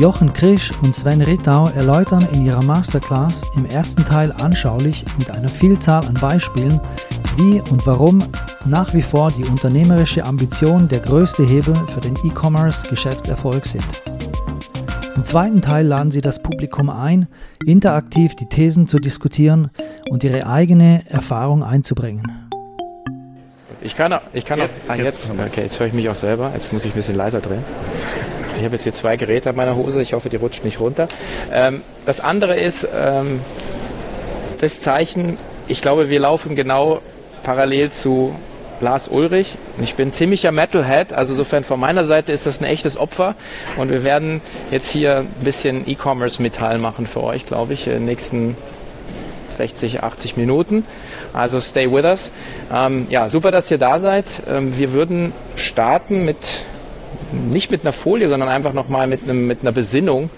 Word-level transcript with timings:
Jochen 0.00 0.32
Krisch 0.32 0.70
und 0.82 0.94
Sven 0.94 1.20
Rittau 1.20 1.68
erläutern 1.68 2.26
in 2.32 2.46
ihrer 2.46 2.64
Masterclass 2.64 3.42
im 3.54 3.66
ersten 3.66 4.02
Teil 4.04 4.32
anschaulich 4.32 5.04
mit 5.18 5.30
einer 5.30 5.48
Vielzahl 5.48 6.04
an 6.06 6.14
Beispielen, 6.14 6.80
wie 7.36 7.60
und 7.70 7.86
warum 7.86 8.22
nach 8.66 8.94
wie 8.94 9.02
vor 9.02 9.30
die 9.30 9.44
unternehmerische 9.44 10.24
Ambition 10.24 10.88
der 10.88 11.00
größte 11.00 11.44
Hebel 11.44 11.74
für 11.92 12.00
den 12.00 12.14
E-Commerce-Geschäftserfolg 12.24 13.66
sind. 13.66 13.84
Im 15.16 15.24
zweiten 15.26 15.60
Teil 15.60 15.86
laden 15.86 16.10
sie 16.10 16.22
das 16.22 16.42
Publikum 16.42 16.88
ein, 16.88 17.28
interaktiv 17.66 18.34
die 18.36 18.46
Thesen 18.48 18.88
zu 18.88 18.98
diskutieren 19.00 19.70
und 20.08 20.24
ihre 20.24 20.46
eigene 20.46 21.02
Erfahrung 21.10 21.62
einzubringen. 21.62 22.48
Ich 23.82 23.96
kann, 23.96 24.12
auch- 24.14 24.20
ich 24.32 24.46
kann 24.46 24.58
Jetzt, 24.60 24.84
auch, 24.86 24.92
ah, 24.92 24.96
jetzt. 24.96 25.28
jetzt, 25.28 25.30
okay, 25.38 25.62
jetzt 25.62 25.78
höre 25.78 25.86
ich 25.88 25.92
mich 25.92 26.08
auch 26.08 26.14
selber. 26.14 26.50
Jetzt 26.54 26.72
muss 26.72 26.84
ich 26.86 26.92
ein 26.92 26.96
bisschen 26.96 27.16
leiser 27.16 27.40
drehen. 27.40 27.62
Ich 28.60 28.66
habe 28.66 28.74
jetzt 28.74 28.82
hier 28.82 28.92
zwei 28.92 29.16
Geräte 29.16 29.48
an 29.48 29.56
meiner 29.56 29.74
Hose. 29.74 30.02
Ich 30.02 30.12
hoffe, 30.12 30.28
die 30.28 30.36
rutschen 30.36 30.66
nicht 30.66 30.80
runter. 30.80 31.08
Ähm, 31.50 31.80
das 32.04 32.20
andere 32.20 32.60
ist 32.60 32.86
ähm, 32.94 33.40
das 34.60 34.82
Zeichen. 34.82 35.38
Ich 35.66 35.80
glaube, 35.80 36.10
wir 36.10 36.20
laufen 36.20 36.56
genau 36.56 37.00
parallel 37.42 37.90
zu 37.90 38.34
Lars 38.82 39.08
Ulrich. 39.08 39.56
Ich 39.80 39.94
bin 39.94 40.12
ziemlicher 40.12 40.52
Metalhead, 40.52 41.14
also 41.14 41.32
insofern 41.32 41.64
von 41.64 41.80
meiner 41.80 42.04
Seite 42.04 42.32
ist 42.32 42.46
das 42.46 42.60
ein 42.60 42.66
echtes 42.66 42.98
Opfer. 42.98 43.34
Und 43.78 43.90
wir 43.90 44.04
werden 44.04 44.42
jetzt 44.70 44.90
hier 44.90 45.20
ein 45.20 45.28
bisschen 45.42 45.88
E-Commerce-Metall 45.88 46.76
machen 46.76 47.06
für 47.06 47.22
euch, 47.22 47.46
glaube 47.46 47.72
ich, 47.72 47.86
in 47.86 47.94
den 47.94 48.04
nächsten 48.04 48.58
60, 49.56 50.02
80 50.02 50.36
Minuten. 50.36 50.84
Also 51.32 51.60
stay 51.60 51.90
with 51.90 52.04
us. 52.04 52.30
Ähm, 52.70 53.06
ja, 53.08 53.30
super, 53.30 53.52
dass 53.52 53.70
ihr 53.70 53.78
da 53.78 53.98
seid. 53.98 54.26
Ähm, 54.50 54.76
wir 54.76 54.92
würden 54.92 55.32
starten 55.56 56.26
mit 56.26 56.36
nicht 57.32 57.70
mit 57.70 57.82
einer 57.82 57.92
Folie, 57.92 58.28
sondern 58.28 58.48
einfach 58.48 58.72
nochmal 58.72 59.06
mit, 59.06 59.26
mit 59.26 59.62
einer 59.62 59.72
Besinnung 59.72 60.30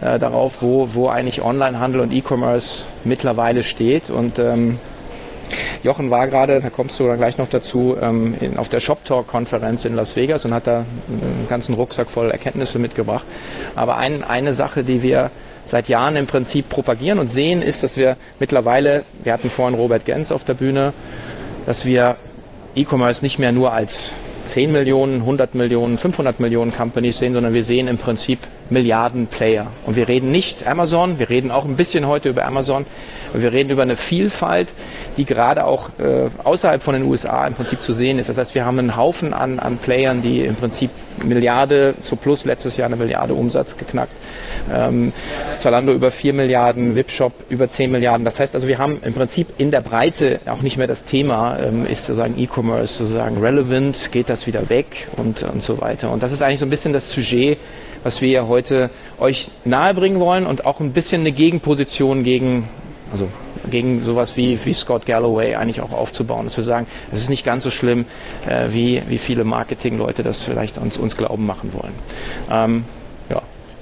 äh, 0.00 0.18
darauf, 0.18 0.62
wo, 0.62 0.94
wo 0.94 1.08
eigentlich 1.08 1.42
Onlinehandel 1.42 2.00
und 2.00 2.12
E-Commerce 2.12 2.84
mittlerweile 3.04 3.62
steht. 3.64 4.10
Und 4.10 4.38
ähm, 4.38 4.78
Jochen 5.82 6.10
war 6.10 6.26
gerade, 6.26 6.60
da 6.60 6.70
kommst 6.70 6.98
du 6.98 7.06
dann 7.06 7.18
gleich 7.18 7.38
noch 7.38 7.48
dazu, 7.48 7.96
ähm, 8.00 8.34
in, 8.40 8.58
auf 8.58 8.68
der 8.68 8.80
Shop 8.80 9.04
Talk 9.04 9.28
Konferenz 9.28 9.84
in 9.84 9.94
Las 9.94 10.16
Vegas 10.16 10.44
und 10.44 10.52
hat 10.52 10.66
da 10.66 10.84
einen 11.08 11.46
ganzen 11.48 11.74
Rucksack 11.74 12.10
voll 12.10 12.30
Erkenntnisse 12.30 12.78
mitgebracht. 12.78 13.24
Aber 13.74 13.96
ein, 13.96 14.24
eine 14.24 14.52
Sache, 14.52 14.84
die 14.84 15.02
wir 15.02 15.30
seit 15.64 15.88
Jahren 15.88 16.16
im 16.16 16.26
Prinzip 16.26 16.68
propagieren 16.68 17.18
und 17.18 17.28
sehen, 17.28 17.62
ist, 17.62 17.82
dass 17.82 17.96
wir 17.96 18.16
mittlerweile, 18.38 19.04
wir 19.22 19.32
hatten 19.32 19.50
vorhin 19.50 19.78
Robert 19.78 20.04
Gens 20.04 20.32
auf 20.32 20.44
der 20.44 20.54
Bühne, 20.54 20.92
dass 21.66 21.84
wir 21.84 22.16
E-Commerce 22.74 23.24
nicht 23.24 23.38
mehr 23.38 23.52
nur 23.52 23.72
als 23.72 24.12
10 24.46 24.72
Millionen, 24.72 25.20
100 25.22 25.54
Millionen, 25.54 25.98
500 25.98 26.40
Millionen 26.40 26.72
Companies 26.72 27.18
sehen, 27.18 27.34
sondern 27.34 27.52
wir 27.52 27.64
sehen 27.64 27.88
im 27.88 27.98
Prinzip 27.98 28.38
Milliarden 28.70 29.26
Player. 29.26 29.66
Und 29.84 29.96
wir 29.96 30.08
reden 30.08 30.30
nicht 30.30 30.66
Amazon, 30.66 31.18
wir 31.18 31.30
reden 31.30 31.50
auch 31.50 31.64
ein 31.64 31.76
bisschen 31.76 32.06
heute 32.06 32.28
über 32.28 32.44
Amazon, 32.44 32.86
aber 33.32 33.42
wir 33.42 33.52
reden 33.52 33.70
über 33.70 33.82
eine 33.82 33.96
Vielfalt, 33.96 34.68
die 35.16 35.24
gerade 35.24 35.64
auch 35.64 35.90
äh, 35.98 36.28
außerhalb 36.42 36.82
von 36.82 36.94
den 36.94 37.04
USA 37.04 37.46
im 37.46 37.54
Prinzip 37.54 37.82
zu 37.82 37.92
sehen 37.92 38.18
ist. 38.18 38.28
Das 38.28 38.38
heißt, 38.38 38.54
wir 38.54 38.64
haben 38.64 38.78
einen 38.78 38.96
Haufen 38.96 39.32
an, 39.32 39.58
an 39.58 39.78
Playern, 39.78 40.22
die 40.22 40.40
im 40.40 40.56
Prinzip 40.56 40.90
Milliarde 41.24 41.94
zu 42.02 42.16
plus 42.16 42.44
letztes 42.44 42.76
Jahr 42.76 42.86
eine 42.86 42.96
Milliarde 42.96 43.34
Umsatz 43.34 43.76
geknackt. 43.76 44.12
Ähm, 44.72 45.12
Zalando 45.56 45.92
über 45.92 46.10
4 46.10 46.34
Milliarden, 46.34 46.94
Webshop 46.96 47.32
über 47.48 47.68
10 47.68 47.90
Milliarden. 47.90 48.24
Das 48.24 48.40
heißt 48.40 48.54
also, 48.54 48.68
wir 48.68 48.78
haben 48.78 49.00
im 49.02 49.14
Prinzip 49.14 49.48
in 49.58 49.70
der 49.70 49.80
Breite 49.80 50.40
auch 50.46 50.62
nicht 50.62 50.76
mehr 50.76 50.86
das 50.86 51.04
Thema, 51.04 51.58
ähm, 51.58 51.86
ist 51.86 52.06
sozusagen 52.06 52.38
E-Commerce 52.38 52.94
sozusagen 52.94 53.38
relevant, 53.38 54.12
geht 54.12 54.28
das 54.28 54.46
wieder 54.46 54.68
weg 54.68 55.08
und, 55.16 55.42
und 55.42 55.62
so 55.62 55.80
weiter. 55.80 56.10
Und 56.10 56.22
das 56.22 56.32
ist 56.32 56.42
eigentlich 56.42 56.60
so 56.60 56.66
ein 56.66 56.70
bisschen 56.70 56.92
das 56.92 57.12
Sujet, 57.12 57.58
was 58.06 58.20
wir 58.20 58.28
ja 58.28 58.46
heute 58.46 58.88
euch 59.18 59.48
nahebringen 59.64 60.20
wollen 60.20 60.46
und 60.46 60.64
auch 60.64 60.78
ein 60.78 60.92
bisschen 60.92 61.22
eine 61.22 61.32
Gegenposition 61.32 62.22
gegen, 62.22 62.68
also 63.10 63.28
gegen 63.68 64.00
sowas 64.04 64.36
wie, 64.36 64.64
wie 64.64 64.72
Scott 64.72 65.06
Galloway 65.06 65.56
eigentlich 65.56 65.80
auch 65.80 65.90
aufzubauen 65.92 66.44
und 66.46 66.50
zu 66.52 66.62
sagen, 66.62 66.86
es 67.10 67.18
ist 67.20 67.30
nicht 67.30 67.44
ganz 67.44 67.64
so 67.64 67.72
schlimm, 67.72 68.04
äh, 68.46 68.68
wie, 68.70 69.02
wie 69.08 69.18
viele 69.18 69.42
Marketingleute 69.42 70.22
das 70.22 70.40
vielleicht 70.40 70.78
uns, 70.78 70.98
uns 70.98 71.16
glauben 71.16 71.46
machen 71.46 71.72
wollen. 71.72 71.94
Ähm, 72.48 72.84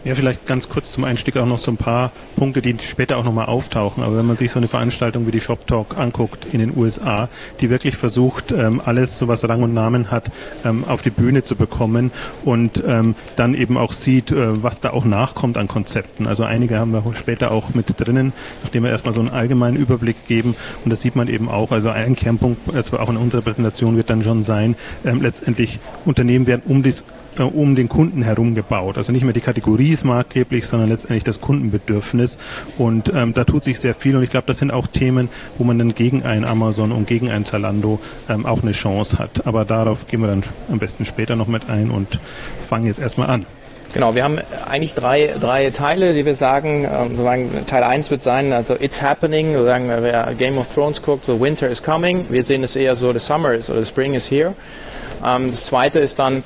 ja, 0.05 0.15
vielleicht 0.15 0.47
ganz 0.47 0.69
kurz 0.69 0.93
zum 0.93 1.05
Einstieg 1.05 1.37
auch 1.39 1.47
noch 1.47 1.59
so 1.59 1.71
ein 1.71 1.79
paar 1.79 2.13
Punkte, 2.37 2.61
die 2.61 2.77
später 2.83 3.17
auch 3.17 3.25
nochmal 3.25 3.47
auftauchen. 3.47 4.03
Aber 4.03 4.19
wenn 4.19 4.27
man 4.27 4.37
sich 4.37 4.53
so 4.53 4.59
eine 4.59 4.69
Veranstaltung 4.69 5.27
wie 5.27 5.31
die 5.31 5.41
Shop 5.41 5.67
Talk 5.67 5.97
anguckt 5.97 6.47
in 6.53 6.61
den 6.61 6.77
USA, 6.77 7.31
die 7.61 7.71
wirklich 7.71 7.97
versucht, 7.97 8.53
ähm, 8.53 8.83
alles, 8.85 9.19
so 9.19 9.29
was 9.29 9.49
Rang 9.49 9.63
und 9.63 9.73
Namen 9.73 10.11
hat, 10.11 10.31
ähm, 10.65 10.85
auf 10.85 11.01
die 11.01 11.11
Bühne 11.11 11.43
zu 11.43 11.57
bekommen 11.57 12.13
und 12.45 12.85
ähm, 12.87 13.15
dann 13.37 13.55
eben 13.55 13.79
auch 13.79 13.93
sieht, 13.93 14.31
äh, 14.31 14.63
was 14.63 14.81
da 14.81 14.91
auch 14.91 15.07
nachkommt 15.07 15.57
an 15.57 15.69
Konzepten. 15.69 16.27
Also 16.27 16.45
einige 16.45 16.79
haben 16.79 16.93
wir 16.93 17.03
später 17.15 17.51
auch 17.51 17.73
mit 17.75 17.87
drinnen, 17.99 18.35
nachdem 18.63 18.83
wir 18.83 18.91
erstmal 18.91 19.15
so 19.15 19.21
einen 19.21 19.31
allgemeinen 19.31 19.77
Überblick 19.77 20.27
geben. 20.27 20.55
Und 20.85 20.91
das 20.91 21.01
sieht 21.01 21.17
man 21.17 21.29
eben 21.29 21.49
auch. 21.49 21.73
Also 21.73 21.89
ein 21.89 22.15
Kernpunkt, 22.15 22.75
also 22.75 22.99
auch 22.99 23.09
in 23.09 23.17
unserer 23.17 23.43
Präsentation 23.43 23.97
wird 23.97 24.11
dann 24.11 24.23
schon 24.23 24.43
sein, 24.43 24.77
letztendlich 25.03 25.81
Unternehmen 26.05 26.47
werden 26.47 26.63
um 26.67 26.83
das 26.83 27.05
um 27.41 27.75
den 27.75 27.89
Kunden 27.89 28.23
herum 28.23 28.55
gebaut. 28.55 28.97
Also 28.97 29.13
nicht 29.13 29.25
mehr 29.25 29.33
die 29.33 29.41
Kategorie 29.41 29.93
ist 29.93 30.05
maßgeblich, 30.05 30.67
sondern 30.67 30.89
letztendlich 30.89 31.25
das 31.25 31.41
Kundenbedürfnis. 31.41 32.39
Und 32.79 33.13
ähm, 33.15 33.35
da 33.35 33.45
tut 33.45 33.65
sich 33.65 33.81
sehr 33.81 33.95
viel. 33.95 34.17
Und 34.17 34.23
ich 34.23 34.31
glaube, 34.31 34.47
das 34.47 34.59
sind 34.59 34.71
auch 34.71 34.87
Themen, 34.87 35.29
wo 35.59 35.65
man 35.65 35.79
dann 35.79 35.95
gegen 35.95 36.23
ein 36.23 36.45
Amazon 36.45 36.93
und 36.93 37.07
gegen 37.07 37.31
ein 37.31 37.45
Zalando 37.45 38.01
ähm, 38.29 38.47
auch 38.47 38.63
eine 38.63 38.73
Chance 38.73 39.19
hat. 39.19 39.47
Aber 39.47 39.65
darauf 39.65 40.07
gehen 40.07 40.21
wir 40.21 40.29
dann 40.29 40.43
am 40.71 40.79
besten 40.79 41.05
später 41.05 41.37
noch 41.37 41.49
mit 41.49 41.69
ein 41.69 41.91
und 41.91 42.21
fangen 42.67 42.87
jetzt 42.87 43.01
erstmal 43.01 43.31
an. 43.31 43.47
Genau, 43.95 44.17
wir 44.17 44.25
haben 44.25 44.41
eigentlich 44.69 44.95
drei, 44.95 45.37
drei 45.41 45.71
Teile, 45.71 46.15
die 46.15 46.27
wir 46.27 46.35
sagen. 46.35 46.85
Ähm, 46.85 47.11
sozusagen 47.11 47.65
Teil 47.67 47.85
1 47.85 48.11
wird 48.11 48.25
sein, 48.25 48.53
also 48.53 48.75
It's 48.75 49.01
Happening, 49.01 49.53
sozusagen, 49.53 49.89
wer 49.89 50.35
Game 50.37 50.59
of 50.59 50.75
Thrones 50.75 51.01
guckt, 51.01 51.25
so 51.25 51.41
Winter 51.41 51.69
is 51.69 51.81
coming. 51.81 52.27
Wir 52.29 52.43
sehen 52.43 52.65
es 52.65 52.75
eher 52.75 52.97
so, 52.97 53.13
the 53.13 53.21
Summer 53.21 53.55
is, 53.55 53.71
oder 53.71 53.85
the 53.85 53.89
Spring 53.89 54.15
is 54.15 54.29
here. 54.29 54.55
Ähm, 55.25 55.53
das 55.53 55.67
zweite 55.67 56.01
ist 56.01 56.19
dann 56.19 56.39
äh, 56.39 56.43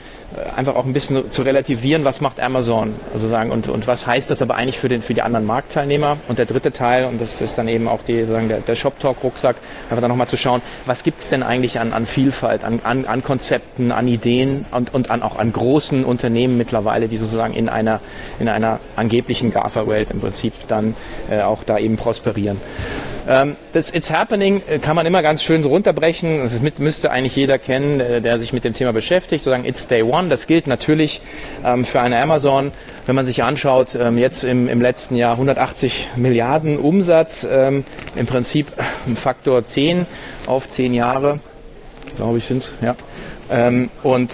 einfach 0.54 0.74
auch 0.74 0.84
ein 0.84 0.92
bisschen 0.92 1.30
zu 1.30 1.42
relativieren, 1.42 2.04
was 2.04 2.20
macht 2.20 2.38
Amazon, 2.38 2.94
also 3.12 3.28
sagen 3.28 3.50
und, 3.50 3.68
und 3.68 3.86
was 3.86 4.06
heißt 4.06 4.30
das 4.30 4.42
aber 4.42 4.56
eigentlich 4.56 4.78
für 4.78 4.88
den 4.88 5.00
für 5.00 5.14
die 5.14 5.22
anderen 5.22 5.46
Marktteilnehmer. 5.46 6.18
Und 6.28 6.38
der 6.38 6.44
dritte 6.46 6.70
Teil 6.72 7.06
und 7.06 7.20
das 7.20 7.40
ist 7.40 7.56
dann 7.56 7.66
eben 7.68 7.88
auch 7.88 8.02
die 8.02 8.24
sagen 8.24 8.48
der, 8.48 8.60
der 8.60 8.74
Shop 8.74 9.00
Talk 9.00 9.22
Rucksack, 9.22 9.56
einfach 9.88 10.02
dann 10.02 10.10
nochmal 10.10 10.28
zu 10.28 10.36
schauen, 10.36 10.60
was 10.84 11.02
gibt 11.02 11.20
es 11.20 11.30
denn 11.30 11.42
eigentlich 11.42 11.80
an, 11.80 11.92
an 11.92 12.04
Vielfalt, 12.04 12.64
an, 12.64 12.80
an, 12.84 13.06
an 13.06 13.22
Konzepten, 13.22 13.90
an 13.90 14.06
Ideen 14.06 14.66
und, 14.70 14.92
und 14.92 15.10
an, 15.10 15.22
auch 15.22 15.38
an 15.38 15.50
großen 15.50 16.04
Unternehmen 16.04 16.58
mittlerweile, 16.58 17.08
die 17.08 17.16
sozusagen 17.16 17.54
in 17.54 17.68
einer 17.70 18.00
in 18.38 18.48
einer 18.48 18.80
angeblichen 18.96 19.50
GAFA-Welt 19.52 20.10
im 20.10 20.20
Prinzip 20.20 20.52
dann 20.68 20.94
äh, 21.30 21.40
auch 21.40 21.64
da 21.64 21.78
eben 21.78 21.96
prosperieren. 21.96 22.60
Ähm, 23.28 23.56
das 23.72 23.94
It's 23.94 24.10
Happening 24.10 24.62
äh, 24.66 24.78
kann 24.78 24.96
man 24.96 25.04
immer 25.04 25.20
ganz 25.20 25.42
schön 25.42 25.62
so 25.62 25.68
runterbrechen. 25.68 26.40
Das 26.44 26.78
müsste 26.78 27.10
eigentlich 27.10 27.36
jeder 27.36 27.58
kennen, 27.58 28.00
äh, 28.00 28.22
der 28.22 28.38
sich 28.38 28.54
mit 28.54 28.64
dem 28.64 28.72
Thema 28.72 28.94
beschäftigt. 28.94 29.44
Sozusagen 29.44 29.68
It's 29.68 29.86
Day 29.86 30.02
One. 30.02 30.30
Das 30.30 30.46
gilt 30.46 30.66
natürlich 30.66 31.20
ähm, 31.62 31.84
für 31.84 32.00
eine 32.00 32.22
Amazon. 32.22 32.72
Wenn 33.04 33.14
man 33.14 33.26
sich 33.26 33.42
anschaut, 33.42 33.88
ähm, 33.94 34.16
jetzt 34.16 34.44
im, 34.44 34.66
im 34.66 34.80
letzten 34.80 35.14
Jahr 35.14 35.32
180 35.32 36.08
Milliarden 36.16 36.78
Umsatz, 36.78 37.44
im 37.44 37.84
Prinzip 38.26 38.66
ein 39.06 39.16
Faktor 39.16 39.64
10 39.66 40.06
auf 40.46 40.68
10 40.68 40.94
Jahre, 40.94 41.40
glaube 42.16 42.38
ich, 42.38 42.44
sind 42.44 42.58
es. 42.58 42.72
Ja. 42.80 42.94
Und 44.02 44.32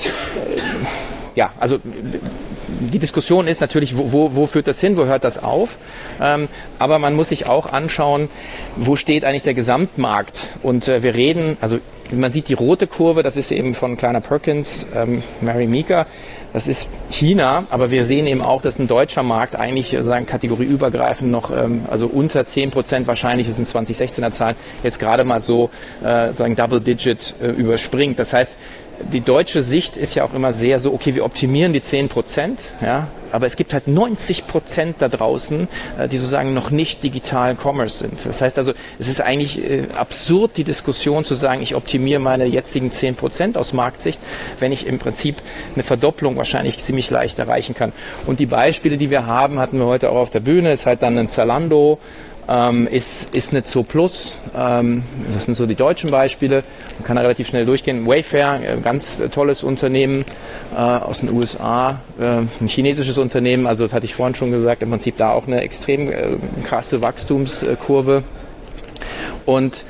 ja, 1.35 1.53
also 1.59 1.79
die 1.83 2.99
Diskussion 2.99 3.47
ist 3.47 3.61
natürlich, 3.61 3.97
wo, 3.97 4.13
wo, 4.13 4.35
wo, 4.35 4.47
führt 4.47 4.67
das 4.67 4.81
hin, 4.81 4.97
wo 4.97 5.07
hört 5.07 5.25
das 5.25 5.43
auf? 5.43 5.77
Ähm, 6.21 6.49
aber 6.79 6.99
man 6.99 7.15
muss 7.15 7.31
sich 7.31 7.47
auch 7.47 7.67
anschauen, 7.67 8.29
wo 8.77 8.97
steht 8.97 9.25
eigentlich 9.25 9.43
der 9.43 9.55
Gesamtmarkt? 9.55 10.55
Und 10.63 10.89
äh, 10.89 11.03
wir 11.03 11.15
reden, 11.15 11.57
also 11.61 11.79
man 12.13 12.31
sieht 12.31 12.49
die 12.49 12.55
rote 12.55 12.87
Kurve, 12.87 13.23
das 13.23 13.37
ist 13.37 13.51
eben 13.51 13.75
von 13.75 13.97
Kleiner 13.97 14.21
Perkins, 14.21 14.87
ähm, 14.95 15.23
Mary 15.41 15.67
Meeker, 15.67 16.07
das 16.53 16.69
ist 16.69 16.89
China, 17.11 17.65
aber 17.71 17.91
wir 17.91 18.05
sehen 18.05 18.27
eben 18.27 18.43
auch, 18.43 18.63
dass 18.63 18.79
ein 18.79 18.87
deutscher 18.87 19.23
Markt 19.23 19.57
eigentlich 19.57 19.91
sozusagen 19.91 20.27
kategorieübergreifend 20.27 21.31
noch, 21.31 21.51
ähm, 21.51 21.83
also 21.91 22.07
unter 22.07 22.47
10 22.47 22.71
Prozent 22.71 23.07
wahrscheinlich, 23.07 23.49
das 23.49 23.57
sind 23.57 23.67
2016er 23.67 24.31
Zahlen, 24.31 24.57
jetzt 24.83 25.01
gerade 25.01 25.25
mal 25.25 25.43
so 25.43 25.71
äh, 26.05 26.33
sagen 26.33 26.55
Double 26.55 26.81
Digit 26.81 27.35
äh, 27.43 27.49
überspringt. 27.49 28.19
Das 28.19 28.33
heißt, 28.33 28.57
die 29.13 29.21
deutsche 29.21 29.63
Sicht 29.63 29.97
ist 29.97 30.15
ja 30.15 30.25
auch 30.25 30.35
immer 30.35 30.53
sehr 30.53 30.79
so, 30.79 30.93
okay, 30.93 31.15
wir 31.15 31.25
optimieren 31.25 31.73
die 31.73 31.81
10 31.81 32.09
Prozent, 32.09 32.71
ja, 32.81 33.09
aber 33.33 33.47
es 33.47 33.57
gibt 33.57 33.75
halt 33.75 33.89
90 33.89 34.47
Prozent 34.47 34.97
da 35.01 35.09
draußen, 35.09 35.69
äh, 35.99 36.09
die 36.09 36.19
sozusagen 36.19 36.55
noch 36.55 36.71
nicht 36.71 37.03
digital 37.03 37.57
Commerce 37.57 37.99
sind. 37.99 38.25
Das 38.25 38.41
heißt 38.41 38.59
also, 38.59 38.73
es 38.99 39.09
ist 39.09 39.21
eigentlich 39.21 39.63
äh, 39.63 39.89
absurd, 39.97 40.57
die 40.57 40.65
Diskussion 40.65 41.25
zu 41.25 41.35
sagen, 41.35 41.61
ich 41.61 41.75
optimiere 41.75 42.21
meine 42.21 42.47
jetzigen 42.47 42.91
10 42.91 43.17
Prozent 43.17 43.59
aus 43.59 43.73
Marktsicht, 43.73 44.21
wenn 44.61 44.71
ich 44.71 44.87
im 44.87 44.99
Prinzip 44.99 45.37
eine 45.75 45.83
Verdopplung 45.83 46.37
wahrscheinlich 46.37 46.83
ziemlich 46.85 47.11
leicht 47.11 47.39
erreichen 47.39 47.75
kann. 47.75 47.93
Und 48.27 48.39
die 48.39 48.47
Beispiele, 48.47 48.99
die 48.99 49.11
wir 49.11 49.27
haben, 49.27 49.59
hatten 49.59 49.79
wir 49.79 49.87
heute 49.87 50.11
auch 50.11 50.17
auf 50.17 50.31
der 50.31 50.41
Bühne, 50.41 50.73
ist 50.73 50.87
halt 50.87 51.03
dann 51.03 51.19
ein 51.19 51.29
Zalando, 51.29 51.99
ähm, 52.49 52.87
ist, 52.87 53.35
ist 53.35 53.53
nicht 53.53 53.67
so 53.67 53.83
plus. 53.83 54.39
Ähm, 54.57 55.05
das 55.33 55.45
sind 55.45 55.55
so 55.55 55.67
die 55.67 55.75
deutschen 55.75 56.11
Beispiele. 56.11 56.63
Man 56.99 57.05
kann 57.05 57.17
da 57.17 57.23
relativ 57.23 57.49
schnell 57.49 57.65
durchgehen. 57.67 58.07
Wayfair, 58.07 58.61
äh, 58.63 58.81
ganz 58.81 59.21
tolles 59.33 59.63
Unternehmen 59.63 60.25
äh, 60.75 60.77
aus 60.77 61.21
den 61.21 61.33
USA, 61.33 62.01
äh, 62.21 62.43
ein 62.61 62.69
chinesisches 62.69 63.19
Unternehmen. 63.19 63.67
Also 63.67 63.85
das 63.85 63.93
hatte 63.93 64.07
ich 64.07 64.15
vorhin 64.15 64.35
schon 64.35 64.51
gesagt, 64.51 64.83
im 64.83 64.91
Prinzip 64.91 65.17
da 65.17 65.31
auch 65.31 65.47
eine 65.47 65.61
extrem 65.63 66.11
äh, 66.11 66.37
krasse 66.65 67.01
Wachstumskurve. 67.01 68.23
Und 69.47 69.85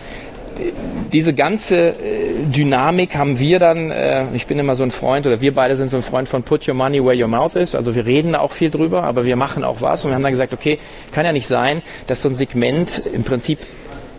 diese 1.13 1.35
ganze 1.35 1.89
äh, 1.89 2.45
Dynamik 2.47 3.17
haben 3.17 3.39
wir 3.39 3.59
dann, 3.59 3.91
äh, 3.91 4.25
ich 4.35 4.47
bin 4.47 4.59
immer 4.59 4.75
so 4.77 4.83
ein 4.83 4.91
Freund, 4.91 5.27
oder 5.27 5.41
wir 5.41 5.55
beide 5.55 5.77
sind 5.77 5.91
so 5.91 5.97
ein 5.97 6.03
Freund 6.03 6.29
von 6.29 6.43
Put 6.43 6.67
Your 6.69 6.75
Money 6.75 7.05
Where 7.05 7.21
Your 7.21 7.29
Mouth 7.29 7.57
is. 7.57 7.75
Also 7.75 7.95
wir 7.95 8.07
reden 8.07 8.35
auch 8.35 8.53
viel 8.53 8.71
drüber, 8.71 9.05
aber 9.05 9.25
wir 9.25 9.37
machen 9.37 9.65
auch 9.65 9.81
was. 9.81 10.05
Und 10.05 10.11
wir 10.11 10.17
haben 10.17 10.23
dann 10.23 10.33
gesagt, 10.33 10.53
okay, 10.53 10.79
kann 11.13 11.25
ja 11.25 11.33
nicht 11.33 11.47
sein, 11.47 11.83
dass 12.07 12.23
so 12.23 12.29
ein 12.29 12.35
Segment 12.35 13.03
im 13.13 13.25
Prinzip 13.25 13.59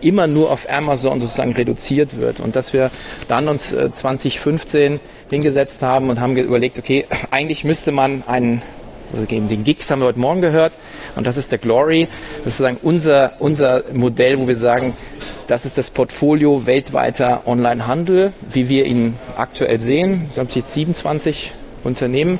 immer 0.00 0.26
nur 0.26 0.50
auf 0.50 0.70
Amazon 0.70 1.20
sozusagen 1.20 1.52
reduziert 1.52 2.18
wird 2.18 2.38
und 2.38 2.54
dass 2.54 2.74
wir 2.74 2.90
dann 3.28 3.48
uns 3.48 3.70
2015 3.70 5.00
hingesetzt 5.30 5.82
haben 5.82 6.10
und 6.10 6.20
haben 6.20 6.36
überlegt, 6.36 6.78
okay, 6.78 7.06
eigentlich 7.30 7.64
müsste 7.64 7.92
man 7.92 8.22
einen 8.26 8.60
also 9.12 9.24
den 9.24 9.64
Gigs 9.64 9.90
haben 9.90 10.00
wir 10.00 10.06
heute 10.06 10.18
Morgen 10.18 10.40
gehört 10.40 10.72
und 11.14 11.26
das 11.26 11.36
ist 11.36 11.52
der 11.52 11.58
Glory. 11.58 12.08
Das 12.44 12.52
ist 12.54 12.58
sozusagen 12.58 12.78
unser, 12.82 13.34
unser 13.40 13.84
Modell, 13.92 14.38
wo 14.38 14.48
wir 14.48 14.56
sagen, 14.56 14.94
das 15.46 15.64
ist 15.64 15.78
das 15.78 15.90
Portfolio 15.90 16.66
weltweiter 16.66 17.42
Onlinehandel, 17.46 18.32
wie 18.50 18.68
wir 18.68 18.84
ihn 18.84 19.14
aktuell 19.36 19.80
sehen. 19.80 20.26
Es 20.30 20.38
haben 20.38 20.48
jetzt 20.50 20.74
27 20.74 21.52
Unternehmen 21.84 22.38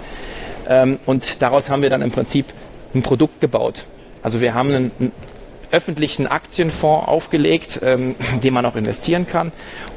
ähm, 0.68 0.98
und 1.06 1.40
daraus 1.42 1.70
haben 1.70 1.82
wir 1.82 1.90
dann 1.90 2.02
im 2.02 2.10
Prinzip 2.10 2.46
ein 2.94 3.02
Produkt 3.02 3.40
gebaut. 3.40 3.84
Also 4.22 4.40
wir 4.40 4.54
haben 4.54 4.74
einen 4.74 5.12
öffentlichen 5.70 6.26
Aktienfonds 6.26 7.08
aufgelegt, 7.08 7.80
ähm, 7.82 8.14
in 8.34 8.40
dem 8.40 8.54
man 8.54 8.66
auch 8.66 8.76
investieren 8.76 9.26
kann 9.26 9.52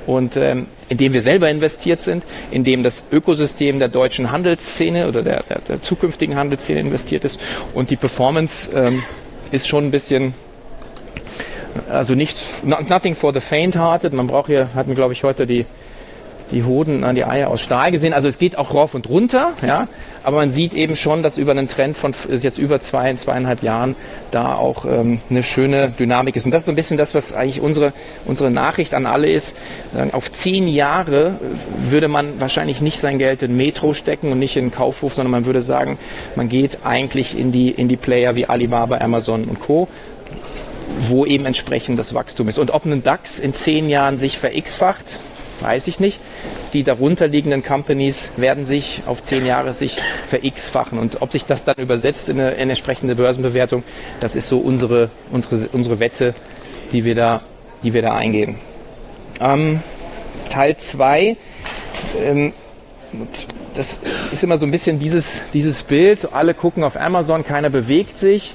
und 0.07 0.37
ähm, 0.37 0.67
in 0.89 0.97
dem 0.97 1.13
wir 1.13 1.21
selber 1.21 1.49
investiert 1.49 2.01
sind, 2.01 2.23
in 2.51 2.63
dem 2.63 2.83
das 2.83 3.05
Ökosystem 3.11 3.79
der 3.79 3.87
deutschen 3.89 4.31
Handelsszene 4.31 5.07
oder 5.07 5.21
der, 5.21 5.43
der, 5.43 5.59
der 5.59 5.81
zukünftigen 5.81 6.35
Handelsszene 6.35 6.79
investiert 6.79 7.23
ist 7.23 7.39
und 7.73 7.89
die 7.89 7.95
Performance 7.95 8.69
ähm, 8.75 9.03
ist 9.51 9.67
schon 9.67 9.85
ein 9.85 9.91
bisschen 9.91 10.33
also 11.89 12.15
nichts, 12.15 12.63
nothing 12.63 13.15
for 13.15 13.33
the 13.33 13.39
faint-hearted. 13.39 14.11
Man 14.13 14.27
braucht 14.27 14.47
hier, 14.47 14.69
hatten 14.75 14.95
glaube 14.95 15.13
ich 15.13 15.23
heute 15.23 15.45
die 15.47 15.65
die 16.51 16.63
Hoden 16.63 17.03
an 17.03 17.15
die 17.15 17.25
Eier 17.25 17.49
aus 17.49 17.61
Stahl 17.61 17.91
gesehen. 17.91 18.13
Also 18.13 18.27
es 18.27 18.37
geht 18.37 18.57
auch 18.57 18.73
rauf 18.73 18.95
und 18.95 19.09
runter, 19.09 19.53
ja. 19.65 19.87
Aber 20.23 20.37
man 20.37 20.51
sieht 20.51 20.73
eben 20.73 20.95
schon, 20.95 21.23
dass 21.23 21.37
über 21.37 21.51
einen 21.51 21.67
Trend 21.67 21.97
von 21.97 22.13
jetzt 22.29 22.57
über 22.57 22.81
zwei, 22.81 23.13
zweieinhalb 23.13 23.63
Jahren 23.63 23.95
da 24.31 24.55
auch 24.55 24.85
ähm, 24.85 25.21
eine 25.29 25.43
schöne 25.43 25.89
Dynamik 25.89 26.35
ist. 26.35 26.45
Und 26.45 26.51
das 26.51 26.61
ist 26.61 26.65
so 26.65 26.71
ein 26.71 26.75
bisschen 26.75 26.97
das, 26.97 27.15
was 27.15 27.33
eigentlich 27.33 27.61
unsere, 27.61 27.93
unsere 28.25 28.51
Nachricht 28.51 28.93
an 28.93 29.05
alle 29.05 29.31
ist. 29.31 29.55
Auf 30.11 30.31
zehn 30.31 30.67
Jahre 30.67 31.39
würde 31.77 32.09
man 32.09 32.39
wahrscheinlich 32.39 32.81
nicht 32.81 32.99
sein 32.99 33.17
Geld 33.17 33.43
in 33.43 33.55
Metro 33.55 33.93
stecken 33.93 34.31
und 34.31 34.39
nicht 34.39 34.57
in 34.57 34.65
den 34.65 34.71
Kaufhof, 34.71 35.13
sondern 35.13 35.31
man 35.31 35.45
würde 35.45 35.61
sagen, 35.61 35.97
man 36.35 36.49
geht 36.49 36.79
eigentlich 36.83 37.37
in 37.37 37.51
die, 37.51 37.69
in 37.69 37.87
die 37.87 37.97
Player 37.97 38.35
wie 38.35 38.45
Alibaba, 38.45 38.97
Amazon 38.97 39.45
und 39.45 39.59
Co 39.59 39.87
wo 41.01 41.25
eben 41.25 41.45
entsprechend 41.45 41.99
das 41.99 42.13
Wachstum 42.13 42.47
ist. 42.49 42.57
Und 42.57 42.71
ob 42.71 42.85
ein 42.85 43.03
DAX 43.03 43.39
in 43.39 43.53
zehn 43.53 43.89
Jahren 43.89 44.17
sich 44.17 44.37
ver-x-facht, 44.37 45.05
weiß 45.61 45.87
ich 45.87 45.99
nicht. 45.99 46.19
Die 46.73 46.83
darunterliegenden 46.83 47.63
Companies 47.63 48.31
werden 48.37 48.65
sich 48.65 49.03
auf 49.05 49.21
zehn 49.21 49.45
Jahre 49.45 49.73
sich 49.73 49.97
ver-x-fachen. 50.27 50.99
Und 50.99 51.21
ob 51.21 51.31
sich 51.31 51.45
das 51.45 51.65
dann 51.65 51.75
übersetzt 51.77 52.29
in 52.29 52.39
eine, 52.39 52.51
in 52.51 52.61
eine 52.61 52.71
entsprechende 52.71 53.15
Börsenbewertung, 53.15 53.83
das 54.19 54.35
ist 54.35 54.47
so 54.47 54.59
unsere, 54.59 55.09
unsere, 55.31 55.67
unsere 55.71 55.99
Wette, 55.99 56.33
die 56.91 57.05
wir 57.05 57.15
da, 57.15 57.41
die 57.83 57.93
wir 57.93 58.01
da 58.01 58.15
eingehen. 58.15 58.57
Ähm, 59.39 59.81
Teil 60.49 60.75
2. 60.77 61.37
Ähm, 62.19 62.53
das 63.73 63.99
ist 64.31 64.43
immer 64.43 64.57
so 64.57 64.65
ein 64.65 64.71
bisschen 64.71 64.99
dieses, 64.99 65.41
dieses 65.53 65.83
Bild. 65.83 66.33
Alle 66.33 66.53
gucken 66.53 66.83
auf 66.83 66.95
Amazon, 66.95 67.43
keiner 67.43 67.69
bewegt 67.69 68.17
sich. 68.17 68.53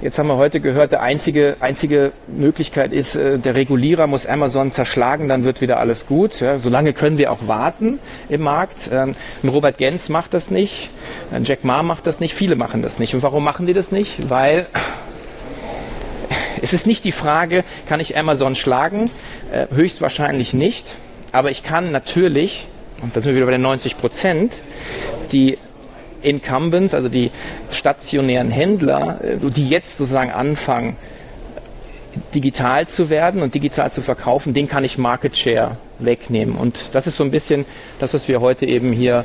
Jetzt 0.00 0.18
haben 0.18 0.26
wir 0.26 0.36
heute 0.36 0.60
gehört, 0.60 0.92
die 0.92 0.96
einzige, 0.96 1.56
einzige 1.60 2.12
Möglichkeit 2.26 2.92
ist, 2.92 3.16
äh, 3.16 3.38
der 3.38 3.54
Regulierer 3.54 4.06
muss 4.06 4.26
Amazon 4.26 4.70
zerschlagen, 4.70 5.28
dann 5.28 5.44
wird 5.44 5.60
wieder 5.60 5.78
alles 5.78 6.06
gut. 6.06 6.40
Ja, 6.40 6.58
solange 6.58 6.92
können 6.92 7.18
wir 7.18 7.32
auch 7.32 7.46
warten 7.46 7.98
im 8.28 8.42
Markt. 8.42 8.90
Ähm, 8.92 9.14
Robert 9.44 9.78
Gens 9.78 10.08
macht 10.08 10.34
das 10.34 10.50
nicht, 10.50 10.90
Jack 11.42 11.64
Ma 11.64 11.82
macht 11.82 12.06
das 12.06 12.20
nicht, 12.20 12.34
viele 12.34 12.56
machen 12.56 12.82
das 12.82 12.98
nicht. 12.98 13.14
Und 13.14 13.22
warum 13.22 13.44
machen 13.44 13.66
die 13.66 13.72
das 13.72 13.92
nicht? 13.92 14.28
Weil 14.30 14.66
es 16.62 16.72
ist 16.72 16.86
nicht 16.86 17.04
die 17.04 17.12
Frage, 17.12 17.64
kann 17.88 18.00
ich 18.00 18.16
Amazon 18.16 18.54
schlagen? 18.54 19.10
Äh, 19.52 19.66
höchstwahrscheinlich 19.74 20.52
nicht. 20.54 20.86
Aber 21.32 21.50
ich 21.50 21.62
kann 21.62 21.92
natürlich, 21.92 22.68
und 23.04 23.16
da 23.16 23.20
sind 23.20 23.32
wir 23.32 23.36
wieder 23.36 23.46
bei 23.46 23.52
den 23.52 23.62
90 23.62 23.98
Prozent, 23.98 24.62
die 25.30 25.58
Incumbents, 26.22 26.94
also 26.94 27.08
die 27.08 27.30
stationären 27.70 28.50
Händler, 28.50 29.20
äh, 29.22 29.36
die 29.38 29.68
jetzt 29.68 29.98
sozusagen 29.98 30.30
anfangen, 30.30 30.96
digital 32.34 32.88
zu 32.88 33.10
werden 33.10 33.42
und 33.42 33.54
digital 33.54 33.92
zu 33.92 34.02
verkaufen, 34.02 34.54
den 34.54 34.68
kann 34.68 34.84
ich 34.84 34.98
Market 34.98 35.36
Share 35.36 35.78
wegnehmen. 35.98 36.56
Und 36.56 36.94
das 36.94 37.06
ist 37.06 37.16
so 37.16 37.24
ein 37.24 37.30
bisschen 37.30 37.64
das, 37.98 38.14
was 38.14 38.28
wir 38.28 38.40
heute 38.40 38.66
eben 38.66 38.92
hier 38.92 39.24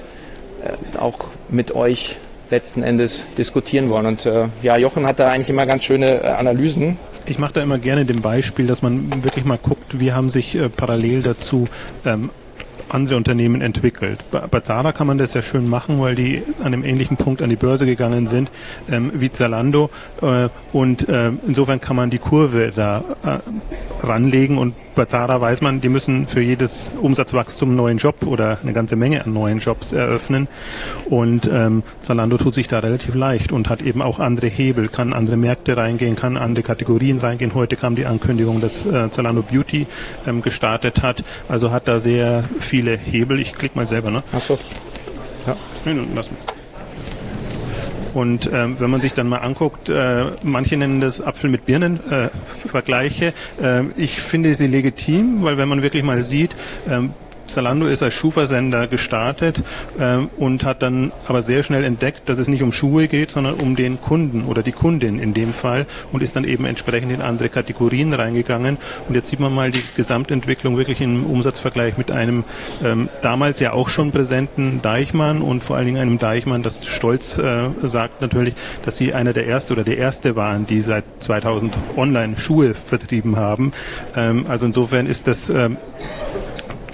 äh, 0.63 0.97
auch 0.97 1.29
mit 1.49 1.73
euch 1.75 2.17
letzten 2.49 2.81
Endes 2.83 3.25
diskutieren 3.37 3.89
wollen. 3.89 4.05
Und 4.05 4.25
äh, 4.25 4.47
ja, 4.61 4.75
Jochen 4.77 5.05
hat 5.05 5.19
da 5.19 5.29
eigentlich 5.29 5.49
immer 5.49 5.65
ganz 5.65 5.83
schöne 5.83 6.23
äh, 6.23 6.27
Analysen. 6.27 6.97
Ich 7.25 7.37
mache 7.37 7.53
da 7.53 7.61
immer 7.61 7.77
gerne 7.77 8.05
dem 8.05 8.21
Beispiel, 8.21 8.65
dass 8.65 8.81
man 8.81 9.23
wirklich 9.23 9.45
mal 9.45 9.59
guckt, 9.61 9.99
wie 9.99 10.13
haben 10.13 10.29
sich 10.29 10.55
äh, 10.55 10.69
parallel 10.69 11.21
dazu 11.21 11.65
ähm, 12.05 12.31
andere 12.89 13.15
Unternehmen 13.15 13.61
entwickelt. 13.61 14.19
Bei 14.31 14.59
Zara 14.59 14.91
kann 14.91 15.07
man 15.07 15.17
das 15.17 15.33
ja 15.33 15.41
schön 15.41 15.69
machen, 15.69 15.99
weil 15.99 16.15
die 16.15 16.43
an 16.59 16.67
einem 16.67 16.83
ähnlichen 16.83 17.17
Punkt 17.17 17.41
an 17.41 17.49
die 17.49 17.55
Börse 17.55 17.85
gegangen 17.85 18.27
sind 18.27 18.49
ähm, 18.89 19.11
wie 19.13 19.31
Zalando 19.31 19.89
äh, 20.21 20.49
und 20.71 21.07
äh, 21.09 21.31
insofern 21.47 21.81
kann 21.81 21.95
man 21.95 22.09
die 22.09 22.19
Kurve 22.19 22.71
da 22.75 23.03
äh, 23.23 24.05
ranlegen 24.05 24.57
und 24.57 24.73
bei 24.99 25.05
Zara 25.05 25.39
weiß 25.39 25.61
man, 25.61 25.79
die 25.79 25.87
müssen 25.87 26.27
für 26.27 26.41
jedes 26.41 26.91
Umsatzwachstum 26.99 27.69
einen 27.69 27.77
neuen 27.77 27.97
Job 27.99 28.15
oder 28.25 28.57
eine 28.61 28.73
ganze 28.73 28.97
Menge 28.97 29.23
an 29.23 29.31
neuen 29.31 29.59
Jobs 29.59 29.93
eröffnen. 29.93 30.49
Und 31.09 31.49
ähm, 31.49 31.83
Zalando 32.01 32.37
tut 32.37 32.53
sich 32.53 32.67
da 32.67 32.79
relativ 32.79 33.15
leicht 33.15 33.53
und 33.53 33.69
hat 33.69 33.81
eben 33.81 34.01
auch 34.01 34.19
andere 34.19 34.47
Hebel, 34.47 34.89
kann 34.89 35.13
andere 35.13 35.37
Märkte 35.37 35.77
reingehen, 35.77 36.17
kann 36.17 36.35
andere 36.35 36.63
Kategorien 36.63 37.19
reingehen. 37.19 37.53
Heute 37.53 37.77
kam 37.77 37.95
die 37.95 38.05
Ankündigung, 38.05 38.59
dass 38.59 38.85
äh, 38.85 39.09
Zalando 39.09 39.41
Beauty 39.41 39.87
ähm, 40.27 40.41
gestartet 40.41 41.01
hat. 41.01 41.23
Also 41.47 41.71
hat 41.71 41.87
da 41.87 41.99
sehr 41.99 42.43
viele 42.79 42.95
Hebel. 42.97 43.41
Ich 43.41 43.55
klicke 43.55 43.77
mal 43.77 43.85
selber, 43.85 44.09
ne? 44.09 44.23
Ach 44.31 44.39
so. 44.39 44.57
Ja. 45.45 45.55
Nee, 45.85 45.99
lass 46.15 46.31
mich. 46.31 46.39
Und 48.13 48.49
ähm, 48.51 48.79
wenn 48.79 48.89
man 48.89 49.01
sich 49.01 49.13
dann 49.13 49.27
mal 49.27 49.39
anguckt, 49.39 49.89
äh, 49.89 50.25
manche 50.43 50.77
nennen 50.77 51.01
das 51.01 51.21
Apfel 51.21 51.49
mit 51.49 51.65
Birnen 51.65 51.99
äh, 52.09 52.29
Vergleiche. 52.67 53.33
Äh, 53.61 53.83
ich 53.97 54.21
finde 54.21 54.55
sie 54.55 54.67
legitim, 54.67 55.43
weil 55.43 55.57
wenn 55.57 55.67
man 55.67 55.81
wirklich 55.81 56.03
mal 56.03 56.23
sieht, 56.23 56.55
ähm, 56.89 57.13
Zalando 57.49 57.87
ist 57.87 58.03
als 58.03 58.13
Schuhversender 58.13 58.87
gestartet 58.87 59.61
ähm, 59.99 60.29
und 60.37 60.63
hat 60.63 60.81
dann 60.81 61.11
aber 61.27 61.41
sehr 61.41 61.63
schnell 61.63 61.83
entdeckt, 61.83 62.29
dass 62.29 62.39
es 62.39 62.47
nicht 62.47 62.63
um 62.63 62.71
Schuhe 62.71 63.07
geht, 63.07 63.31
sondern 63.31 63.55
um 63.55 63.75
den 63.75 63.99
Kunden 63.99 64.45
oder 64.45 64.63
die 64.63 64.71
Kundin 64.71 65.19
in 65.19 65.33
dem 65.33 65.53
Fall 65.53 65.85
und 66.11 66.23
ist 66.23 66.35
dann 66.35 66.43
eben 66.43 66.65
entsprechend 66.65 67.11
in 67.11 67.21
andere 67.21 67.49
Kategorien 67.49 68.13
reingegangen. 68.13 68.77
Und 69.07 69.15
jetzt 69.15 69.29
sieht 69.29 69.39
man 69.39 69.53
mal 69.53 69.71
die 69.71 69.83
Gesamtentwicklung 69.95 70.77
wirklich 70.77 71.01
im 71.01 71.25
Umsatzvergleich 71.25 71.97
mit 71.97 72.11
einem 72.11 72.43
ähm, 72.81 73.09
damals 73.21 73.59
ja 73.59 73.73
auch 73.73 73.89
schon 73.89 74.11
präsenten 74.11 74.81
Deichmann 74.81 75.41
und 75.41 75.63
vor 75.63 75.75
allen 75.75 75.85
Dingen 75.85 76.01
einem 76.01 76.19
Deichmann, 76.19 76.63
das 76.63 76.85
stolz 76.85 77.37
äh, 77.37 77.69
sagt 77.79 78.21
natürlich, 78.21 78.55
dass 78.81 78.97
sie 78.97 79.13
einer 79.13 79.33
der 79.33 79.45
erste 79.45 79.73
oder 79.73 79.83
der 79.83 79.97
erste 79.97 80.35
waren, 80.35 80.65
die 80.65 80.81
seit 80.81 81.05
2000 81.19 81.79
online 81.95 82.37
Schuhe 82.37 82.73
vertrieben 82.73 83.37
haben. 83.37 83.71
Ähm, 84.15 84.45
also 84.47 84.65
insofern 84.65 85.05
ist 85.07 85.27
das 85.27 85.49
ähm, 85.49 85.77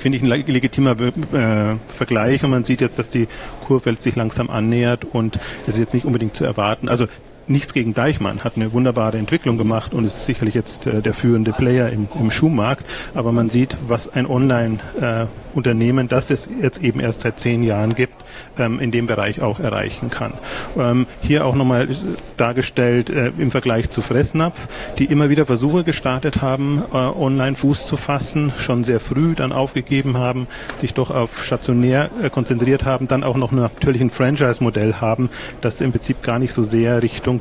finde 0.06 0.20
ich 0.20 0.24
ein 0.24 0.46
legitimer 0.46 0.96
äh, 1.02 1.78
Vergleich 1.88 2.44
und 2.44 2.52
man 2.52 2.64
sieht 2.64 2.80
jetzt, 2.80 3.00
dass 3.00 3.10
die 3.10 3.28
Kurve 3.62 3.96
sich 3.98 4.16
langsam 4.16 4.52
annähert 4.52 5.04
und 5.04 5.40
es 5.64 5.70
ist 5.70 5.80
jetzt 5.80 5.96
nicht 5.96 6.06
unbedingt 6.06 6.36
zu 6.36 6.46
erwarten. 6.46 6.90
Also 6.90 7.08
nichts 7.48 7.74
gegen 7.74 7.94
Deichmann, 7.94 8.44
hat 8.44 8.56
eine 8.56 8.74
wunderbare 8.74 9.18
Entwicklung 9.18 9.58
gemacht 9.58 9.94
und 9.94 10.06
ist 10.06 10.26
sicherlich 10.26 10.54
jetzt 10.56 10.88
äh, 10.88 11.02
der 11.02 11.14
führende 11.14 11.54
Player 11.54 11.90
im, 11.90 12.08
im, 12.20 12.32
Schuhmarkt. 12.32 12.86
Aber 13.14 13.32
man 13.32 13.50
sieht, 13.50 13.78
was 13.88 14.12
ein 14.12 14.26
Online-Unternehmen, 14.26 16.06
äh, 16.08 16.10
das 16.10 16.30
es 16.30 16.50
jetzt 16.62 16.82
eben 16.82 17.00
erst 17.00 17.22
seit 17.22 17.40
zehn 17.40 17.64
Jahren 17.64 17.96
gibt, 17.96 18.16
ähm, 18.58 18.80
in 18.80 18.92
dem 18.92 19.08
Bereich 19.08 19.42
auch 19.42 19.60
erreichen 19.60 20.10
kann. 20.10 20.34
Ähm, 20.78 21.08
hier 21.22 21.46
auch 21.46 21.56
nochmal 21.56 21.88
dargestellt 22.38 23.10
äh, 23.10 23.32
im 23.38 23.52
Vergleich 23.52 23.90
zu 23.90 24.02
Fressnapf, 24.02 24.68
die 24.98 25.06
immer 25.06 25.30
wieder 25.30 25.46
Versuche 25.46 25.84
gestartet 25.84 26.42
haben, 26.42 26.84
äh, 26.92 26.96
online 26.96 27.56
Fuß 27.56 27.86
zu 27.86 27.98
fassen, 27.98 28.54
schon 28.58 28.84
sehr 28.84 29.00
früh 29.00 29.36
dann 29.36 29.52
aufgegeben 29.52 30.18
haben, 30.18 30.48
sich 30.78 30.94
doch 30.94 31.12
auf 31.12 31.44
stationär 31.44 32.10
äh, 32.22 32.30
konzentriert 32.30 32.86
haben, 32.86 33.08
dann 33.08 33.24
auch 33.24 33.38
noch 33.38 33.52
natürlich 33.52 34.02
ein 34.02 34.10
Franchise-Modell 34.10 34.96
haben, 34.96 35.30
das 35.62 35.82
im 35.82 35.92
Prinzip 35.92 36.24
gar 36.24 36.40
nicht 36.40 36.54
so 36.54 36.64
sehr 36.64 37.02
Richtung 37.02 37.35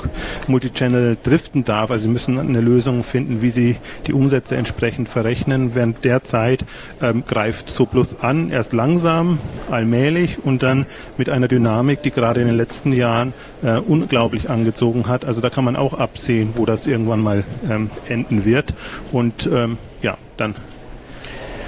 Multichannel 0.48 1.16
driften 1.22 1.64
darf. 1.64 1.90
Also 1.90 2.04
sie 2.04 2.08
müssen 2.08 2.38
eine 2.38 2.60
Lösung 2.60 3.04
finden, 3.04 3.42
wie 3.42 3.50
sie 3.50 3.76
die 4.06 4.12
Umsätze 4.12 4.56
entsprechend 4.56 5.08
verrechnen. 5.08 5.74
Während 5.74 6.04
der 6.04 6.22
Zeit 6.22 6.64
ähm, 7.02 7.24
greift 7.26 7.68
Soplus 7.68 8.20
an, 8.20 8.50
erst 8.50 8.72
langsam, 8.72 9.38
allmählich 9.70 10.44
und 10.44 10.62
dann 10.62 10.86
mit 11.16 11.28
einer 11.30 11.48
Dynamik, 11.48 12.02
die 12.02 12.10
gerade 12.10 12.40
in 12.40 12.46
den 12.46 12.56
letzten 12.56 12.92
Jahren 12.92 13.32
äh, 13.62 13.78
unglaublich 13.78 14.50
angezogen 14.50 15.08
hat. 15.08 15.24
Also 15.24 15.40
da 15.40 15.50
kann 15.50 15.64
man 15.64 15.76
auch 15.76 15.94
absehen, 15.94 16.54
wo 16.56 16.66
das 16.66 16.86
irgendwann 16.86 17.20
mal 17.20 17.44
ähm, 17.68 17.90
enden 18.08 18.44
wird. 18.44 18.74
Und 19.12 19.48
ähm, 19.52 19.78
ja, 20.02 20.16
dann 20.36 20.54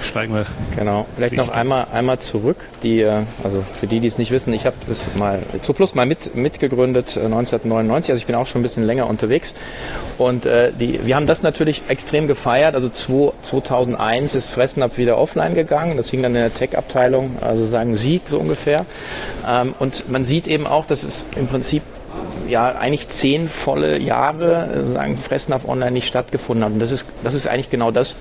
steigen 0.03 0.33
wir. 0.33 0.45
Genau. 0.75 1.05
Vielleicht 1.15 1.35
noch 1.35 1.49
einmal, 1.49 1.87
einmal 1.91 2.19
zurück. 2.19 2.57
Die, 2.83 3.01
äh, 3.01 3.23
also 3.43 3.61
für 3.61 3.87
die, 3.87 3.99
die 3.99 4.07
es 4.07 4.17
nicht 4.17 4.31
wissen, 4.31 4.53
ich 4.53 4.65
habe 4.65 4.75
das 4.87 5.05
mal 5.17 5.41
zu 5.61 5.73
Plus 5.73 5.95
mal 5.95 6.05
mit, 6.05 6.35
mitgegründet 6.35 7.17
1999. 7.17 8.09
Äh, 8.09 8.11
also 8.11 8.19
ich 8.19 8.25
bin 8.25 8.35
auch 8.35 8.47
schon 8.47 8.61
ein 8.61 8.63
bisschen 8.63 8.85
länger 8.85 9.07
unterwegs. 9.07 9.55
Und 10.17 10.45
äh, 10.45 10.71
die, 10.71 11.05
wir 11.05 11.15
haben 11.15 11.27
das 11.27 11.43
natürlich 11.43 11.83
extrem 11.87 12.27
gefeiert. 12.27 12.75
Also 12.75 12.89
2001 12.89 14.35
ist 14.35 14.49
Fressnapf 14.49 14.97
wieder 14.97 15.17
offline 15.17 15.53
gegangen. 15.53 15.97
Das 15.97 16.09
hing 16.09 16.21
dann 16.21 16.35
in 16.35 16.41
der 16.41 16.53
Tech-Abteilung, 16.53 17.37
also 17.41 17.65
sagen 17.65 17.95
Sieg 17.95 18.23
so 18.27 18.39
ungefähr. 18.39 18.85
Ähm, 19.47 19.73
und 19.79 20.09
man 20.11 20.25
sieht 20.25 20.47
eben 20.47 20.67
auch, 20.67 20.85
dass 20.85 21.03
es 21.03 21.25
im 21.35 21.47
Prinzip 21.47 21.83
ja 22.47 22.69
eigentlich 22.75 23.09
zehn 23.09 23.49
volle 23.49 23.99
Jahre 23.99 24.85
sagen 24.87 25.17
Fressnapf 25.17 25.67
online 25.67 25.91
nicht 25.91 26.07
stattgefunden 26.07 26.63
hat. 26.65 26.73
Und 26.73 26.79
das 26.79 26.91
ist, 26.91 27.05
das 27.23 27.33
ist 27.33 27.47
eigentlich 27.47 27.69
genau 27.69 27.91
das, 27.91 28.13
äh, 28.13 28.15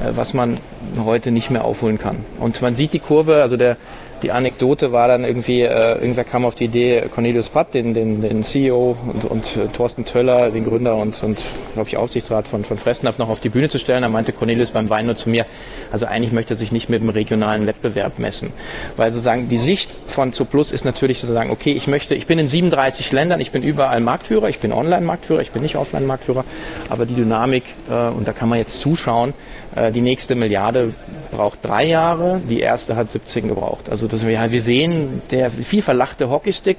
was 0.00 0.34
man 0.34 0.58
heute 1.04 1.30
nicht 1.30 1.50
mehr 1.50 1.64
aufholen 1.64 1.98
kann. 1.98 2.24
Und 2.38 2.60
man 2.62 2.74
sieht 2.74 2.92
die 2.92 2.98
Kurve, 3.00 3.42
also 3.42 3.56
der, 3.56 3.76
die 4.22 4.32
Anekdote 4.32 4.92
war 4.92 5.08
dann 5.08 5.24
irgendwie, 5.24 5.62
äh, 5.62 5.94
irgendwer 5.94 6.24
kam 6.24 6.44
auf 6.44 6.54
die 6.54 6.64
Idee, 6.64 7.08
Cornelius 7.12 7.48
Patt, 7.48 7.74
den, 7.74 7.94
den, 7.94 8.20
den 8.20 8.42
CEO 8.42 8.96
und, 9.06 9.24
und 9.24 9.56
äh, 9.56 9.68
Thorsten 9.68 10.04
Töller, 10.04 10.50
den 10.50 10.64
Gründer 10.64 10.96
und, 10.96 11.22
und 11.22 11.40
glaube 11.74 11.88
ich, 11.88 11.96
Aufsichtsrat 11.96 12.48
von, 12.48 12.64
von 12.64 12.76
Fressnapf 12.78 13.18
noch 13.18 13.28
auf 13.28 13.40
die 13.40 13.48
Bühne 13.48 13.68
zu 13.68 13.78
stellen. 13.78 14.02
Da 14.02 14.08
meinte 14.08 14.32
Cornelius 14.32 14.72
beim 14.72 14.90
Wein 14.90 15.06
nur 15.06 15.16
zu 15.16 15.28
mir, 15.28 15.46
also 15.92 16.06
eigentlich 16.06 16.32
möchte 16.32 16.54
er 16.54 16.56
sich 16.56 16.72
nicht 16.72 16.88
mit 16.88 17.00
dem 17.00 17.08
regionalen 17.10 17.66
Wettbewerb 17.66 18.18
messen. 18.18 18.52
Weil 18.96 19.12
sozusagen 19.12 19.48
die 19.48 19.56
Sicht 19.56 19.90
von 20.06 20.32
Zooplus 20.32 20.72
ist 20.72 20.84
natürlich 20.84 21.20
sozusagen, 21.20 21.50
okay, 21.50 21.72
ich 21.72 21.86
möchte, 21.86 22.14
ich 22.14 22.26
bin 22.26 22.38
in 22.38 22.48
37 22.48 23.12
Ländern, 23.12 23.40
ich 23.40 23.52
bin 23.52 23.62
überall 23.62 24.00
Marktführer, 24.00 24.48
ich 24.48 24.58
bin 24.58 24.72
Online-Marktführer, 24.72 25.42
ich 25.42 25.52
bin 25.52 25.62
nicht 25.62 25.76
Offline-Marktführer, 25.76 26.44
aber 26.88 27.06
die 27.06 27.14
Dynamik, 27.14 27.64
äh, 27.88 28.08
und 28.08 28.26
da 28.26 28.32
kann 28.32 28.48
man 28.48 28.58
jetzt 28.58 28.80
zuschauen, 28.80 29.32
äh, 29.67 29.67
die 29.92 30.00
nächste 30.00 30.34
Milliarde 30.34 30.94
braucht 31.30 31.64
drei 31.64 31.86
Jahre, 31.86 32.40
die 32.48 32.60
erste 32.60 32.96
hat 32.96 33.10
17 33.10 33.48
gebraucht. 33.48 33.90
Also 33.90 34.06
das, 34.06 34.26
wir 34.26 34.62
sehen, 34.62 35.22
der 35.30 35.50
viel 35.50 35.82
verlachte 35.82 36.30
Hockeystick 36.30 36.78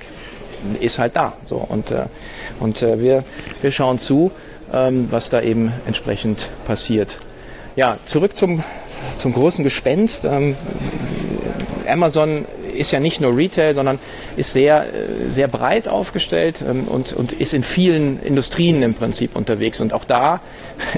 ist 0.80 1.00
halt 1.00 1.16
da. 1.16 1.34
So, 1.46 1.58
und 1.58 1.92
äh, 1.92 2.06
und 2.60 2.82
äh, 2.82 3.02
wir, 3.02 3.24
wir 3.62 3.72
schauen 3.72 4.00
zu, 4.00 4.32
ähm, 4.72 5.08
was 5.12 5.30
da 5.30 5.42
eben 5.42 5.72
entsprechend 5.86 6.50
passiert. 6.66 7.18
Ja, 7.76 8.00
zurück 8.06 8.36
zum, 8.36 8.64
zum 9.18 9.34
großen 9.34 9.64
Gespenst. 9.64 10.26
Ähm, 10.26 10.58
Amazon 11.88 12.46
ist 12.80 12.92
ja 12.92 13.00
nicht 13.00 13.22
nur 13.22 13.36
Retail, 13.36 13.76
sondern 13.76 14.00
ist 14.38 14.54
sehr, 14.54 14.94
äh, 14.94 15.30
sehr 15.30 15.48
breit 15.48 15.88
aufgestellt 15.88 16.64
ähm, 16.68 16.88
und, 16.88 17.14
und 17.14 17.34
ist 17.34 17.54
in 17.54 17.64
vielen 17.64 18.22
Industrien 18.22 18.82
im 18.82 18.94
Prinzip 18.94 19.36
unterwegs. 19.36 19.82
Und 19.82 19.94
auch 19.94 20.06
da, 20.06 20.42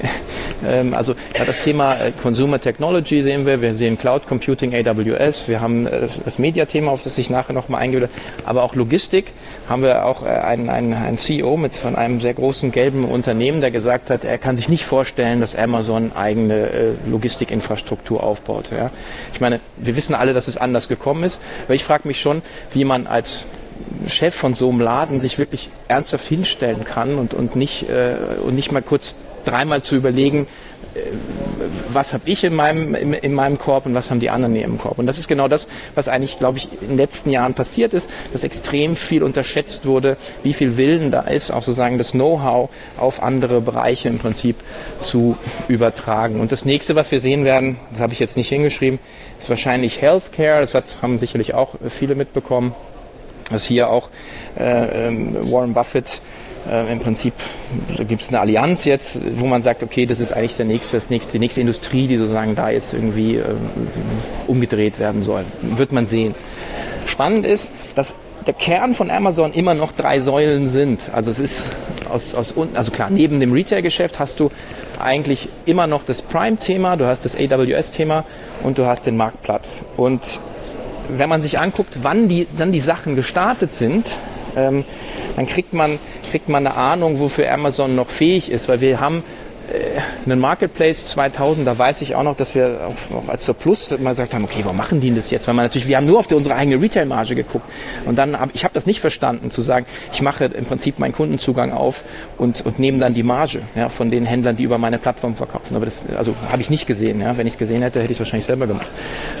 ähm, 0.66 0.94
also 0.94 1.14
ja, 1.36 1.44
das 1.44 1.62
Thema 1.64 1.94
äh, 1.96 2.12
Consumer 2.12 2.60
Technology 2.60 3.20
sehen 3.22 3.46
wir, 3.46 3.60
wir 3.60 3.74
sehen 3.74 3.98
Cloud 3.98 4.26
Computing, 4.26 4.74
AWS, 4.74 5.48
wir 5.48 5.60
haben 5.60 5.86
äh, 5.86 6.00
das, 6.00 6.22
das 6.22 6.38
Media-Thema, 6.38 6.92
auf 6.92 7.02
das 7.02 7.18
ich 7.18 7.30
nachher 7.30 7.52
nochmal 7.52 7.80
eingehe, 7.80 8.08
aber 8.44 8.62
auch 8.62 8.74
Logistik 8.74 9.32
haben 9.68 9.82
wir 9.82 10.06
auch 10.06 10.22
einen, 10.22 10.68
einen, 10.68 10.94
einen 10.94 11.18
CEO 11.18 11.56
mit 11.56 11.74
von 11.74 11.96
einem 11.96 12.20
sehr 12.20 12.34
großen 12.34 12.70
gelben 12.72 13.04
Unternehmen, 13.04 13.60
der 13.60 13.70
gesagt 13.70 14.10
hat, 14.10 14.24
er 14.24 14.38
kann 14.38 14.56
sich 14.56 14.68
nicht 14.68 14.84
vorstellen, 14.84 15.40
dass 15.40 15.56
Amazon 15.56 16.12
eigene 16.12 16.96
Logistikinfrastruktur 17.06 18.22
aufbaut. 18.22 18.70
Ja. 18.70 18.90
Ich 19.32 19.40
meine, 19.40 19.60
wir 19.76 19.96
wissen 19.96 20.14
alle, 20.14 20.32
dass 20.32 20.48
es 20.48 20.56
anders 20.56 20.88
gekommen 20.88 21.24
ist, 21.24 21.40
aber 21.72 21.76
ich 21.76 21.84
frage 21.84 22.06
mich 22.06 22.20
schon, 22.20 22.42
wie 22.72 22.84
man 22.84 23.06
als 23.06 23.44
Chef 24.06 24.34
von 24.34 24.52
so 24.52 24.68
einem 24.68 24.78
Laden 24.78 25.20
sich 25.20 25.38
wirklich 25.38 25.70
ernsthaft 25.88 26.28
hinstellen 26.28 26.84
kann 26.84 27.16
und, 27.16 27.32
und, 27.32 27.56
nicht, 27.56 27.88
äh, 27.88 28.36
und 28.44 28.54
nicht 28.54 28.72
mal 28.72 28.82
kurz 28.82 29.16
dreimal 29.46 29.82
zu 29.82 29.96
überlegen, 29.96 30.48
was 31.92 32.12
habe 32.12 32.24
ich 32.26 32.44
in 32.44 32.54
meinem, 32.54 32.94
in, 32.94 33.12
in, 33.12 33.34
meinem 33.34 33.58
Korb 33.58 33.86
und 33.86 33.94
was 33.94 34.10
haben 34.10 34.20
die 34.20 34.30
anderen 34.30 34.54
in 34.54 34.60
ihrem 34.60 34.78
Korb. 34.78 34.98
Und 34.98 35.06
das 35.06 35.18
ist 35.18 35.28
genau 35.28 35.48
das, 35.48 35.68
was 35.94 36.08
eigentlich, 36.08 36.38
glaube 36.38 36.58
ich, 36.58 36.68
in 36.80 36.88
den 36.88 36.96
letzten 36.96 37.30
Jahren 37.30 37.54
passiert 37.54 37.94
ist, 37.94 38.10
dass 38.32 38.44
extrem 38.44 38.96
viel 38.96 39.22
unterschätzt 39.22 39.86
wurde, 39.86 40.16
wie 40.42 40.52
viel 40.52 40.76
Willen 40.76 41.10
da 41.10 41.20
ist, 41.20 41.50
auch 41.50 41.62
sozusagen 41.62 41.98
das 41.98 42.12
Know-how 42.12 42.70
auf 42.98 43.22
andere 43.22 43.60
Bereiche 43.60 44.08
im 44.08 44.18
Prinzip 44.18 44.56
zu 44.98 45.36
übertragen. 45.68 46.40
Und 46.40 46.52
das 46.52 46.64
nächste, 46.64 46.94
was 46.96 47.10
wir 47.10 47.20
sehen 47.20 47.44
werden, 47.44 47.76
das 47.92 48.00
habe 48.00 48.12
ich 48.12 48.18
jetzt 48.18 48.36
nicht 48.36 48.48
hingeschrieben, 48.48 48.98
ist 49.40 49.48
wahrscheinlich 49.48 50.00
Healthcare. 50.00 50.60
Das 50.60 50.74
hat, 50.74 50.84
haben 51.00 51.18
sicherlich 51.18 51.54
auch 51.54 51.74
viele 51.88 52.14
mitbekommen, 52.14 52.74
dass 53.50 53.64
hier 53.64 53.88
auch 53.88 54.08
äh, 54.58 55.08
ähm, 55.08 55.50
Warren 55.50 55.74
Buffett 55.74 56.20
äh, 56.70 56.92
im 56.92 57.00
Prinzip 57.00 57.34
gibt 58.08 58.22
es 58.22 58.28
eine 58.28 58.40
Allianz 58.40 58.84
jetzt, 58.84 59.18
wo 59.38 59.46
man 59.46 59.62
sagt, 59.62 59.82
okay, 59.82 60.06
das 60.06 60.20
ist 60.20 60.32
eigentlich 60.32 60.56
der 60.56 60.66
nächste, 60.66 60.96
das 60.96 61.10
nächste, 61.10 61.32
die 61.32 61.38
nächste 61.38 61.60
Industrie, 61.60 62.06
die 62.06 62.16
sozusagen 62.16 62.54
da 62.54 62.70
jetzt 62.70 62.94
irgendwie 62.94 63.36
äh, 63.36 63.54
umgedreht 64.46 64.98
werden 64.98 65.22
soll. 65.22 65.44
Wird 65.62 65.92
man 65.92 66.06
sehen. 66.06 66.34
Spannend 67.06 67.44
ist, 67.46 67.72
dass 67.94 68.14
der 68.46 68.54
Kern 68.54 68.94
von 68.94 69.10
Amazon 69.10 69.52
immer 69.52 69.74
noch 69.74 69.92
drei 69.92 70.20
Säulen 70.20 70.68
sind. 70.68 71.10
Also 71.12 71.30
es 71.30 71.38
ist 71.38 71.64
aus, 72.10 72.34
aus 72.34 72.54
also 72.74 72.90
klar, 72.90 73.08
neben 73.10 73.40
dem 73.40 73.52
Retail-Geschäft 73.52 74.18
hast 74.18 74.40
du 74.40 74.50
eigentlich 75.00 75.48
immer 75.66 75.86
noch 75.86 76.04
das 76.04 76.22
Prime-Thema, 76.22 76.96
du 76.96 77.06
hast 77.06 77.24
das 77.24 77.36
AWS-Thema 77.36 78.24
und 78.62 78.78
du 78.78 78.86
hast 78.86 79.06
den 79.06 79.16
Marktplatz. 79.16 79.82
Und 79.96 80.40
wenn 81.08 81.28
man 81.28 81.42
sich 81.42 81.60
anguckt, 81.60 81.98
wann 82.02 82.28
die, 82.28 82.46
dann 82.56 82.72
die 82.72 82.80
Sachen 82.80 83.16
gestartet 83.16 83.72
sind, 83.72 84.16
ähm, 84.56 84.84
dann 85.36 85.46
kriegt 85.46 85.72
man, 85.72 85.98
kriegt 86.30 86.48
man 86.48 86.66
eine 86.66 86.76
Ahnung, 86.76 87.20
wofür 87.20 87.50
Amazon 87.52 87.94
noch 87.94 88.10
fähig 88.10 88.50
ist, 88.50 88.68
weil 88.68 88.80
wir 88.80 89.00
haben 89.00 89.22
äh, 89.72 90.00
einen 90.30 90.40
Marketplace 90.40 91.06
2000, 91.06 91.66
da 91.66 91.78
weiß 91.78 92.02
ich 92.02 92.14
auch 92.14 92.22
noch, 92.22 92.36
dass 92.36 92.54
wir 92.54 92.80
auch, 92.88 93.28
als 93.28 93.44
zur 93.44 93.54
Plus 93.54 93.90
mal 93.98 94.10
gesagt 94.10 94.34
haben, 94.34 94.44
okay, 94.44 94.60
warum 94.62 94.76
machen 94.76 95.00
die 95.00 95.14
das 95.14 95.30
jetzt? 95.30 95.46
Weil 95.46 95.54
man 95.54 95.64
natürlich, 95.64 95.88
wir 95.88 95.96
haben 95.96 96.06
nur 96.06 96.18
auf 96.18 96.26
die, 96.26 96.34
unsere 96.34 96.54
eigene 96.54 96.80
Retail-Marge 96.80 97.34
geguckt 97.34 97.68
und 98.04 98.16
dann 98.16 98.38
habe 98.38 98.50
ich 98.54 98.64
habe 98.64 98.74
das 98.74 98.86
nicht 98.86 99.00
verstanden, 99.00 99.50
zu 99.50 99.62
sagen, 99.62 99.86
ich 100.12 100.22
mache 100.22 100.46
im 100.46 100.64
Prinzip 100.64 100.98
meinen 100.98 101.12
Kundenzugang 101.12 101.72
auf 101.72 102.02
und, 102.38 102.64
und 102.66 102.78
nehme 102.78 102.98
dann 102.98 103.14
die 103.14 103.22
Marge 103.22 103.62
ja, 103.74 103.88
von 103.88 104.10
den 104.10 104.26
Händlern, 104.26 104.56
die 104.56 104.64
über 104.64 104.78
meine 104.78 104.98
Plattform 104.98 105.36
verkaufen. 105.36 105.76
Aber 105.76 105.84
das, 105.84 106.06
also 106.16 106.34
habe 106.50 106.62
ich 106.62 106.70
nicht 106.70 106.86
gesehen. 106.86 107.20
Ja. 107.20 107.36
Wenn 107.36 107.46
ich 107.46 107.54
es 107.54 107.58
gesehen 107.58 107.82
hätte, 107.82 108.00
hätte 108.00 108.12
ich 108.12 108.16
es 108.16 108.20
wahrscheinlich 108.20 108.46
selber 108.46 108.66
gemacht. 108.66 108.88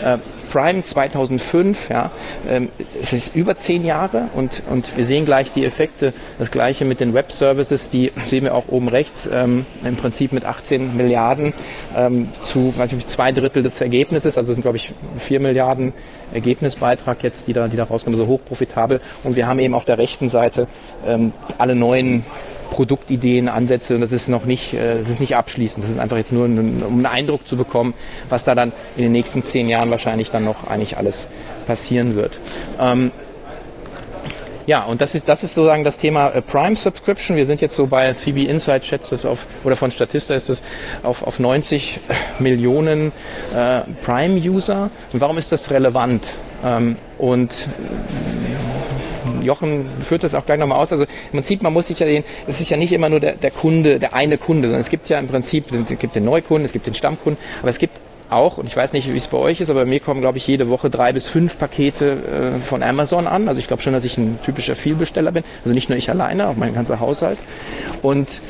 Äh, 0.04 0.18
Prime 0.52 0.82
2005, 0.82 1.88
ja, 1.88 2.10
ähm, 2.46 2.68
es 2.78 3.14
ist 3.14 3.34
über 3.34 3.56
zehn 3.56 3.86
Jahre 3.86 4.28
und, 4.34 4.62
und 4.68 4.98
wir 4.98 5.06
sehen 5.06 5.24
gleich 5.24 5.50
die 5.50 5.64
Effekte. 5.64 6.12
Das 6.38 6.50
gleiche 6.50 6.84
mit 6.84 7.00
den 7.00 7.14
Web-Services, 7.14 7.88
die 7.88 8.12
sehen 8.26 8.44
wir 8.44 8.54
auch 8.54 8.68
oben 8.68 8.88
rechts, 8.88 9.26
ähm, 9.32 9.64
im 9.82 9.96
Prinzip 9.96 10.32
mit 10.32 10.44
18 10.44 10.94
Milliarden 10.94 11.54
ähm, 11.96 12.28
zu 12.42 12.74
nicht, 12.76 13.08
zwei 13.08 13.32
Drittel 13.32 13.62
des 13.62 13.80
Ergebnisses, 13.80 14.36
also 14.36 14.52
sind 14.52 14.60
glaube 14.60 14.76
ich 14.76 14.92
vier 15.16 15.40
Milliarden 15.40 15.94
Ergebnisbeitrag 16.34 17.22
jetzt, 17.22 17.48
die 17.48 17.54
da, 17.54 17.68
die 17.68 17.78
da 17.78 17.84
rauskommen, 17.84 18.18
so 18.18 18.26
hochprofitabel. 18.26 19.00
Und 19.24 19.36
wir 19.36 19.46
haben 19.46 19.58
eben 19.58 19.72
auf 19.72 19.86
der 19.86 19.96
rechten 19.96 20.28
Seite 20.28 20.68
ähm, 21.06 21.32
alle 21.56 21.74
neuen 21.74 22.24
Produktideen, 22.72 23.50
Ansätze 23.50 23.94
und 23.94 24.00
das 24.00 24.12
ist 24.12 24.28
noch 24.28 24.46
nicht, 24.46 24.72
äh, 24.72 24.98
das 24.98 25.10
ist 25.10 25.20
nicht 25.20 25.36
abschließend. 25.36 25.84
Das 25.84 25.90
ist 25.92 25.98
einfach 25.98 26.16
jetzt 26.16 26.32
nur, 26.32 26.46
um 26.46 26.56
einen 26.56 27.06
Eindruck 27.06 27.46
zu 27.46 27.58
bekommen, 27.58 27.92
was 28.30 28.44
da 28.44 28.54
dann 28.54 28.72
in 28.96 29.02
den 29.02 29.12
nächsten 29.12 29.42
zehn 29.42 29.68
Jahren 29.68 29.90
wahrscheinlich 29.90 30.30
dann 30.30 30.44
noch 30.44 30.66
eigentlich 30.66 30.96
alles 30.96 31.28
passieren 31.66 32.16
wird. 32.16 32.38
Ähm, 32.80 33.12
ja, 34.64 34.84
und 34.84 35.02
das 35.02 35.14
ist, 35.14 35.28
das 35.28 35.42
ist 35.42 35.54
sozusagen 35.54 35.84
das 35.84 35.98
Thema 35.98 36.30
äh, 36.30 36.40
Prime 36.40 36.74
Subscription. 36.74 37.36
Wir 37.36 37.46
sind 37.46 37.60
jetzt 37.60 37.76
so 37.76 37.88
bei 37.88 38.10
CB 38.10 38.44
Insight, 38.44 38.86
schätzt 38.86 39.12
es 39.12 39.26
auf, 39.26 39.46
oder 39.64 39.76
von 39.76 39.90
Statista 39.90 40.32
ist 40.34 40.48
es 40.48 40.62
auf, 41.02 41.22
auf 41.22 41.38
90 41.38 42.00
Millionen 42.38 43.12
äh, 43.54 43.82
Prime-User. 44.00 44.90
Und 45.12 45.20
warum 45.20 45.36
ist 45.36 45.52
das 45.52 45.70
relevant? 45.70 46.24
Ähm, 46.64 46.96
und 47.18 47.52
Jochen 49.42 49.86
führt 50.00 50.24
das 50.24 50.34
auch 50.34 50.46
gleich 50.46 50.58
nochmal 50.58 50.78
aus. 50.78 50.92
Also 50.92 51.04
im 51.04 51.32
Prinzip, 51.32 51.62
man 51.62 51.72
muss 51.72 51.88
sich 51.88 51.98
ja 51.98 52.06
sehen, 52.06 52.24
es 52.46 52.60
ist 52.60 52.70
ja 52.70 52.76
nicht 52.76 52.92
immer 52.92 53.08
nur 53.08 53.20
der, 53.20 53.32
der 53.32 53.50
Kunde, 53.50 53.98
der 53.98 54.14
eine 54.14 54.38
Kunde, 54.38 54.68
sondern 54.68 54.80
es 54.80 54.90
gibt 54.90 55.08
ja 55.08 55.18
im 55.18 55.28
Prinzip, 55.28 55.72
es 55.72 55.98
gibt 55.98 56.14
den 56.14 56.24
Neukunden, 56.24 56.64
es 56.64 56.72
gibt 56.72 56.86
den 56.86 56.94
Stammkunden, 56.94 57.42
aber 57.60 57.70
es 57.70 57.78
gibt 57.78 57.96
auch, 58.32 58.58
und 58.58 58.66
ich 58.66 58.76
weiß 58.76 58.92
nicht, 58.92 59.12
wie 59.12 59.16
es 59.16 59.28
bei 59.28 59.38
euch 59.38 59.60
ist, 59.60 59.70
aber 59.70 59.80
bei 59.80 59.86
mir 59.86 60.00
kommen, 60.00 60.20
glaube 60.20 60.38
ich, 60.38 60.46
jede 60.46 60.68
Woche 60.68 60.90
drei 60.90 61.12
bis 61.12 61.28
fünf 61.28 61.58
Pakete 61.58 62.54
äh, 62.56 62.60
von 62.60 62.82
Amazon 62.82 63.26
an. 63.26 63.48
Also 63.48 63.60
ich 63.60 63.66
glaube 63.66 63.82
schon, 63.82 63.92
dass 63.92 64.04
ich 64.04 64.16
ein 64.16 64.38
typischer 64.44 64.74
Vielbesteller 64.74 65.32
bin. 65.32 65.44
Also 65.64 65.74
nicht 65.74 65.88
nur 65.88 65.98
ich 65.98 66.10
alleine, 66.10 66.48
auch 66.48 66.56
mein 66.56 66.74
ganzer 66.74 66.98
Haushalt. 66.98 67.38
Und 68.00 68.40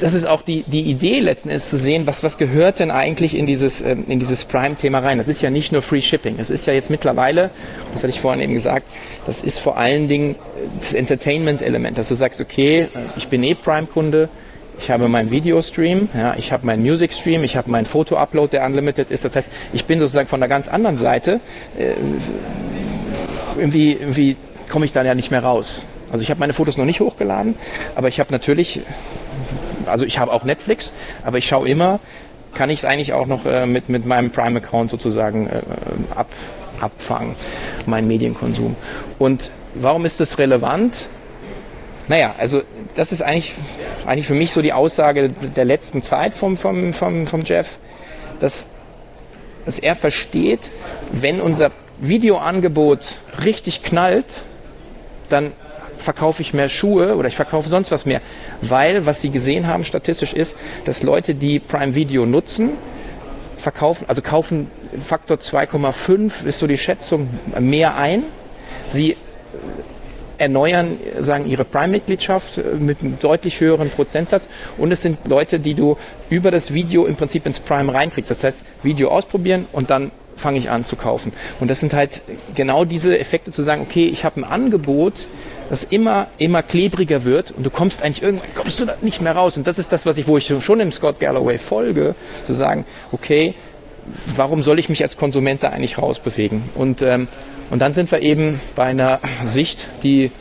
das 0.00 0.14
ist 0.14 0.26
auch 0.26 0.42
die, 0.42 0.62
die 0.62 0.82
Idee 0.82 1.20
letzten 1.20 1.50
Endes 1.50 1.70
zu 1.70 1.76
sehen, 1.76 2.06
was, 2.06 2.22
was 2.22 2.38
gehört 2.38 2.80
denn 2.80 2.90
eigentlich 2.90 3.36
in 3.36 3.46
dieses, 3.46 3.82
ähm, 3.82 4.04
in 4.08 4.18
dieses 4.18 4.44
Prime-Thema 4.44 5.00
rein. 5.00 5.18
Das 5.18 5.28
ist 5.28 5.42
ja 5.42 5.50
nicht 5.50 5.72
nur 5.72 5.82
Free 5.82 6.00
Shipping. 6.00 6.36
Es 6.38 6.50
ist 6.50 6.66
ja 6.66 6.72
jetzt 6.72 6.90
mittlerweile, 6.90 7.50
das 7.92 8.02
hatte 8.02 8.10
ich 8.10 8.20
vorhin 8.20 8.40
eben 8.40 8.54
gesagt, 8.54 8.86
das 9.26 9.42
ist 9.42 9.58
vor 9.58 9.76
allen 9.76 10.08
Dingen 10.08 10.36
das 10.78 10.94
Entertainment-Element, 10.94 11.98
dass 11.98 12.08
du 12.08 12.14
sagst, 12.14 12.40
okay, 12.40 12.88
ich 13.16 13.28
bin 13.28 13.42
eh 13.42 13.54
Prime-Kunde, 13.54 14.28
ich 14.78 14.90
habe 14.90 15.08
meinen 15.08 15.30
Videostream, 15.30 16.08
ja, 16.14 16.34
ich 16.38 16.52
habe 16.52 16.66
meinen 16.66 16.82
Music-Stream, 16.82 17.44
ich 17.44 17.56
habe 17.56 17.70
meinen 17.70 17.84
Foto-Upload, 17.84 18.52
der 18.52 18.64
unlimited 18.64 19.10
ist. 19.10 19.26
Das 19.26 19.36
heißt, 19.36 19.50
ich 19.74 19.84
bin 19.84 20.00
sozusagen 20.00 20.28
von 20.28 20.40
der 20.40 20.48
ganz 20.48 20.68
anderen 20.68 20.96
Seite, 20.96 21.40
äh, 21.78 21.92
irgendwie, 23.58 23.92
irgendwie 23.92 24.36
komme 24.70 24.86
ich 24.86 24.92
da 24.92 25.04
ja 25.04 25.14
nicht 25.14 25.30
mehr 25.30 25.42
raus. 25.42 25.84
Also 26.10 26.22
ich 26.22 26.30
habe 26.30 26.40
meine 26.40 26.54
Fotos 26.54 26.76
noch 26.76 26.86
nicht 26.86 27.00
hochgeladen, 27.00 27.56
aber 27.94 28.08
ich 28.08 28.18
habe 28.20 28.32
natürlich 28.32 28.80
also 29.86 30.04
ich 30.04 30.18
habe 30.18 30.32
auch 30.32 30.44
Netflix, 30.44 30.92
aber 31.24 31.38
ich 31.38 31.46
schaue 31.46 31.68
immer, 31.68 32.00
kann 32.54 32.70
ich 32.70 32.80
es 32.80 32.84
eigentlich 32.84 33.12
auch 33.12 33.26
noch 33.26 33.46
äh, 33.46 33.66
mit, 33.66 33.88
mit 33.88 34.06
meinem 34.06 34.30
Prime-Account 34.30 34.90
sozusagen 34.90 35.46
äh, 35.46 35.60
ab, 36.14 36.28
abfangen, 36.80 37.36
meinen 37.86 38.08
Medienkonsum. 38.08 38.76
Und 39.18 39.50
warum 39.74 40.04
ist 40.04 40.20
das 40.20 40.38
relevant? 40.38 41.08
Naja, 42.08 42.34
also 42.38 42.62
das 42.96 43.12
ist 43.12 43.22
eigentlich, 43.22 43.52
eigentlich 44.06 44.26
für 44.26 44.34
mich 44.34 44.50
so 44.52 44.62
die 44.62 44.72
Aussage 44.72 45.28
der 45.28 45.64
letzten 45.64 46.02
Zeit 46.02 46.34
vom, 46.34 46.56
vom, 46.56 46.92
vom, 46.92 47.26
vom 47.26 47.44
Jeff, 47.44 47.78
dass, 48.40 48.70
dass 49.64 49.78
er 49.78 49.94
versteht, 49.94 50.72
wenn 51.12 51.40
unser 51.40 51.70
Videoangebot 52.00 53.00
richtig 53.44 53.82
knallt, 53.82 54.42
dann 55.28 55.52
verkaufe 56.00 56.42
ich 56.42 56.52
mehr 56.54 56.68
Schuhe 56.68 57.16
oder 57.16 57.28
ich 57.28 57.36
verkaufe 57.36 57.68
sonst 57.68 57.90
was 57.90 58.06
mehr. 58.06 58.20
Weil, 58.62 59.06
was 59.06 59.20
Sie 59.20 59.30
gesehen 59.30 59.66
haben 59.66 59.84
statistisch 59.84 60.32
ist, 60.32 60.56
dass 60.84 61.02
Leute, 61.02 61.34
die 61.34 61.58
Prime 61.58 61.94
Video 61.94 62.26
nutzen, 62.26 62.70
verkaufen, 63.56 64.06
also 64.08 64.22
kaufen 64.22 64.70
Faktor 65.00 65.36
2,5 65.36 66.44
ist 66.44 66.58
so 66.58 66.66
die 66.66 66.78
Schätzung 66.78 67.28
mehr 67.58 67.96
ein. 67.96 68.24
Sie 68.88 69.16
erneuern 70.40 70.98
sagen 71.18 71.46
ihre 71.48 71.64
Prime-Mitgliedschaft 71.64 72.58
äh, 72.58 72.62
mit 72.78 73.02
einem 73.02 73.18
deutlich 73.20 73.60
höheren 73.60 73.90
Prozentsatz 73.90 74.48
und 74.78 74.90
es 74.90 75.02
sind 75.02 75.18
Leute, 75.28 75.60
die 75.60 75.74
du 75.74 75.98
über 76.30 76.50
das 76.50 76.72
Video 76.72 77.04
im 77.04 77.14
Prinzip 77.14 77.44
ins 77.44 77.60
Prime 77.60 77.92
reinkriegst. 77.92 78.30
Das 78.30 78.42
heißt, 78.42 78.64
Video 78.82 79.10
ausprobieren 79.10 79.66
und 79.72 79.90
dann 79.90 80.10
fange 80.36 80.58
ich 80.58 80.70
an 80.70 80.86
zu 80.86 80.96
kaufen. 80.96 81.32
Und 81.60 81.68
das 81.68 81.80
sind 81.80 81.92
halt 81.92 82.22
genau 82.54 82.86
diese 82.86 83.18
Effekte 83.18 83.50
zu 83.50 83.62
sagen, 83.62 83.82
okay, 83.82 84.06
ich 84.06 84.24
habe 84.24 84.40
ein 84.40 84.44
Angebot, 84.44 85.26
das 85.70 85.84
immer, 85.84 86.26
immer 86.36 86.62
klebriger 86.62 87.24
wird 87.24 87.52
und 87.52 87.64
du 87.64 87.70
kommst 87.70 88.02
eigentlich 88.02 88.22
irgendwann, 88.22 88.48
kommst 88.54 88.80
du 88.80 88.84
da 88.84 88.96
nicht 89.00 89.22
mehr 89.22 89.36
raus. 89.36 89.56
Und 89.56 89.66
das 89.66 89.78
ist 89.78 89.92
das, 89.92 90.04
was 90.04 90.18
ich, 90.18 90.26
wo 90.26 90.36
ich 90.36 90.52
schon 90.60 90.80
im 90.80 90.92
Scott 90.92 91.20
Galloway 91.20 91.58
folge, 91.58 92.16
zu 92.46 92.52
sagen, 92.52 92.84
okay, 93.12 93.54
warum 94.34 94.64
soll 94.64 94.80
ich 94.80 94.88
mich 94.88 95.02
als 95.02 95.16
Konsument 95.16 95.62
da 95.62 95.68
eigentlich 95.68 95.96
rausbewegen? 95.96 96.62
Und, 96.74 97.02
ähm, 97.02 97.28
und 97.70 97.78
dann 97.78 97.92
sind 97.92 98.10
wir 98.10 98.20
eben 98.20 98.60
bei 98.74 98.84
einer 98.84 99.20
Sicht, 99.46 99.86
die 100.02 100.32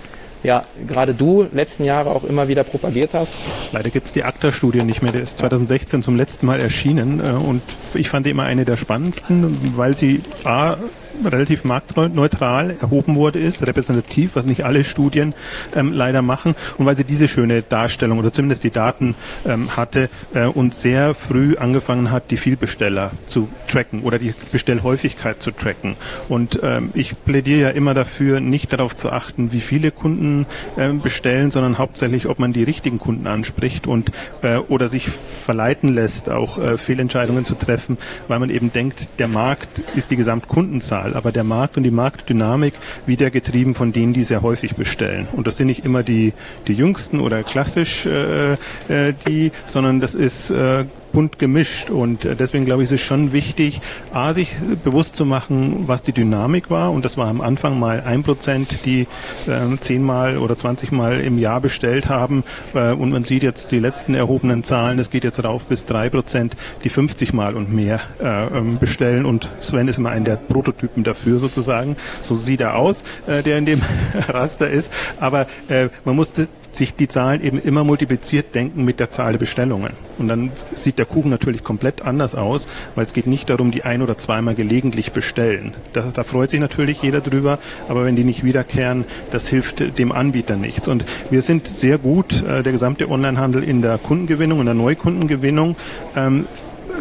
ja 0.41 0.63
gerade 0.87 1.13
du 1.13 1.45
letzten 1.51 1.83
Jahre 1.83 2.09
auch 2.09 2.23
immer 2.23 2.47
wieder 2.47 2.63
propagiert 2.63 3.13
hast. 3.13 3.37
Leider 3.71 3.91
gibt 3.91 4.07
es 4.07 4.13
die 4.13 4.23
ACTA-Studie 4.23 4.83
nicht 4.83 5.03
mehr. 5.03 5.11
Der 5.11 5.21
ist 5.21 5.37
2016 5.37 6.01
zum 6.01 6.15
letzten 6.15 6.47
Mal 6.47 6.59
erschienen 6.59 7.19
äh, 7.19 7.33
und 7.33 7.61
ich 7.93 8.09
fand 8.09 8.25
die 8.25 8.31
immer 8.31 8.43
eine 8.43 8.65
der 8.65 8.77
spannendsten, 8.77 9.75
weil 9.75 9.95
sie 9.95 10.21
A 10.43 10.77
relativ 11.25 11.63
marktneutral 11.63 12.75
erhoben 12.81 13.15
wurde, 13.15 13.39
ist, 13.39 13.65
repräsentativ, 13.65 14.31
was 14.35 14.45
nicht 14.45 14.65
alle 14.65 14.83
Studien 14.83 15.33
ähm, 15.75 15.93
leider 15.93 16.21
machen, 16.21 16.55
und 16.77 16.85
weil 16.85 16.95
sie 16.95 17.03
diese 17.03 17.27
schöne 17.27 17.61
Darstellung 17.61 18.19
oder 18.19 18.31
zumindest 18.31 18.63
die 18.63 18.71
Daten 18.71 19.15
ähm, 19.45 19.75
hatte 19.75 20.09
äh, 20.33 20.45
und 20.45 20.73
sehr 20.73 21.13
früh 21.13 21.57
angefangen 21.57 22.11
hat, 22.11 22.31
die 22.31 22.37
Vielbesteller 22.37 23.11
zu 23.27 23.49
tracken 23.67 24.03
oder 24.03 24.19
die 24.19 24.33
Bestellhäufigkeit 24.51 25.41
zu 25.41 25.51
tracken. 25.51 25.95
Und 26.27 26.59
ähm, 26.63 26.91
ich 26.93 27.15
plädiere 27.23 27.59
ja 27.59 27.69
immer 27.69 27.93
dafür, 27.93 28.39
nicht 28.39 28.73
darauf 28.73 28.95
zu 28.95 29.11
achten, 29.11 29.51
wie 29.51 29.61
viele 29.61 29.91
Kunden 29.91 30.45
ähm, 30.77 31.01
bestellen, 31.01 31.51
sondern 31.51 31.77
hauptsächlich, 31.77 32.27
ob 32.27 32.39
man 32.39 32.53
die 32.53 32.63
richtigen 32.63 32.99
Kunden 32.99 33.27
anspricht 33.27 33.87
und 33.87 34.11
äh, 34.41 34.57
oder 34.57 34.87
sich 34.87 35.07
verleiten 35.09 35.93
lässt, 35.93 36.29
auch 36.29 36.57
äh, 36.57 36.77
Fehlentscheidungen 36.77 37.45
zu 37.45 37.55
treffen, 37.55 37.97
weil 38.27 38.39
man 38.39 38.49
eben 38.49 38.71
denkt, 38.71 39.07
der 39.19 39.27
Markt 39.27 39.79
ist 39.95 40.11
die 40.11 40.15
Gesamtkundenzahl. 40.15 41.08
Zahl, 41.09 41.17
aber 41.17 41.31
der 41.31 41.43
Markt 41.43 41.77
und 41.77 41.83
die 41.83 41.91
Marktdynamik 41.91 42.73
wieder 43.05 43.29
getrieben 43.29 43.75
von 43.75 43.91
denen, 43.91 44.13
die 44.13 44.23
sehr 44.23 44.41
häufig 44.41 44.75
bestellen. 44.75 45.27
Und 45.31 45.47
das 45.47 45.57
sind 45.57 45.67
nicht 45.67 45.85
immer 45.85 46.03
die, 46.03 46.33
die 46.67 46.73
jüngsten 46.73 47.19
oder 47.19 47.43
klassisch 47.43 48.05
äh, 48.05 48.53
äh, 48.53 49.13
die, 49.27 49.51
sondern 49.65 49.99
das 49.99 50.15
ist 50.15 50.49
äh, 50.51 50.85
bunt 51.11 51.39
gemischt. 51.39 51.89
Und 51.89 52.25
äh, 52.25 52.35
deswegen 52.35 52.65
glaube 52.65 52.83
ich, 52.83 52.91
ist 52.91 52.99
es 52.99 53.05
schon 53.05 53.33
wichtig, 53.33 53.81
A, 54.13 54.33
sich 54.33 54.55
bewusst 54.83 55.15
zu 55.15 55.25
machen, 55.25 55.83
was 55.87 56.01
die 56.01 56.11
Dynamik 56.11 56.69
war. 56.69 56.91
Und 56.91 57.05
das 57.05 57.17
war 57.17 57.27
am 57.27 57.41
Anfang 57.41 57.79
mal 57.79 58.01
ein 58.01 58.23
Prozent, 58.23 58.85
die 58.85 59.01
äh, 59.47 59.77
zehnmal 59.79 60.37
oder 60.37 60.55
zwanzigmal 60.55 61.19
im 61.19 61.37
Jahr 61.37 61.61
bestellt 61.61 62.09
haben. 62.09 62.43
Äh, 62.73 62.93
und 62.93 63.11
man 63.11 63.23
sieht 63.23 63.43
jetzt 63.43 63.71
die 63.71 63.79
letzten 63.79 64.15
erhobenen 64.15 64.63
Zahlen, 64.63 64.99
es 64.99 65.09
geht 65.09 65.23
jetzt 65.23 65.43
rauf 65.43 65.65
bis 65.65 65.85
drei 65.85 66.09
Prozent, 66.09 66.55
die 66.83 66.89
50 66.89 67.33
Mal 67.33 67.55
und 67.55 67.73
mehr 67.73 67.99
äh, 68.21 68.47
ähm, 68.47 68.77
bestellen. 68.79 69.25
Und 69.25 69.49
Sven 69.59 69.87
ist 69.87 69.99
immer 69.99 70.11
ein 70.11 70.25
der 70.25 70.35
Prototypen 70.35 71.03
dafür 71.03 71.39
sozusagen. 71.39 71.95
So 72.21 72.35
sieht 72.35 72.61
er 72.61 72.75
aus, 72.75 73.03
äh, 73.27 73.43
der 73.43 73.57
in 73.57 73.65
dem 73.65 73.81
Raster 74.27 74.69
ist. 74.69 74.91
Aber 75.19 75.47
äh, 75.67 75.89
man 76.05 76.15
musste 76.15 76.47
sich 76.71 76.95
die 76.95 77.07
Zahlen 77.07 77.41
eben 77.41 77.59
immer 77.59 77.83
multipliziert 77.83 78.55
denken 78.55 78.85
mit 78.85 78.99
der 78.99 79.09
Zahl 79.09 79.33
der 79.33 79.39
Bestellungen. 79.39 79.93
Und 80.17 80.27
dann 80.27 80.51
sieht 80.73 80.99
der 80.99 81.05
Kuchen 81.05 81.29
natürlich 81.29 81.63
komplett 81.63 82.03
anders 82.03 82.35
aus, 82.35 82.67
weil 82.95 83.03
es 83.03 83.13
geht 83.13 83.27
nicht 83.27 83.49
darum, 83.49 83.71
die 83.71 83.83
ein 83.83 84.01
oder 84.01 84.17
zweimal 84.17 84.55
gelegentlich 84.55 85.11
bestellen. 85.11 85.73
Da, 85.93 86.11
da 86.13 86.23
freut 86.23 86.49
sich 86.49 86.59
natürlich 86.59 87.01
jeder 87.01 87.21
drüber, 87.21 87.59
aber 87.87 88.05
wenn 88.05 88.15
die 88.15 88.23
nicht 88.23 88.43
wiederkehren, 88.43 89.05
das 89.31 89.47
hilft 89.47 89.97
dem 89.97 90.11
Anbieter 90.11 90.55
nichts. 90.55 90.87
Und 90.87 91.05
wir 91.29 91.41
sind 91.41 91.67
sehr 91.67 91.97
gut, 91.97 92.43
äh, 92.43 92.63
der 92.63 92.71
gesamte 92.71 93.09
Onlinehandel 93.09 93.63
in 93.63 93.81
der 93.81 93.97
Kundengewinnung, 93.97 94.59
in 94.59 94.65
der 94.65 94.75
Neukundengewinnung. 94.75 95.75
Ähm, 96.15 96.47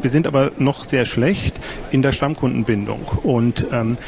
wir 0.00 0.10
sind 0.10 0.26
aber 0.26 0.52
noch 0.58 0.84
sehr 0.84 1.04
schlecht 1.04 1.56
in 1.90 2.02
der 2.02 2.12
Stammkundenbindung. 2.12 3.02
Und 3.22 3.66
ähm, 3.72 3.98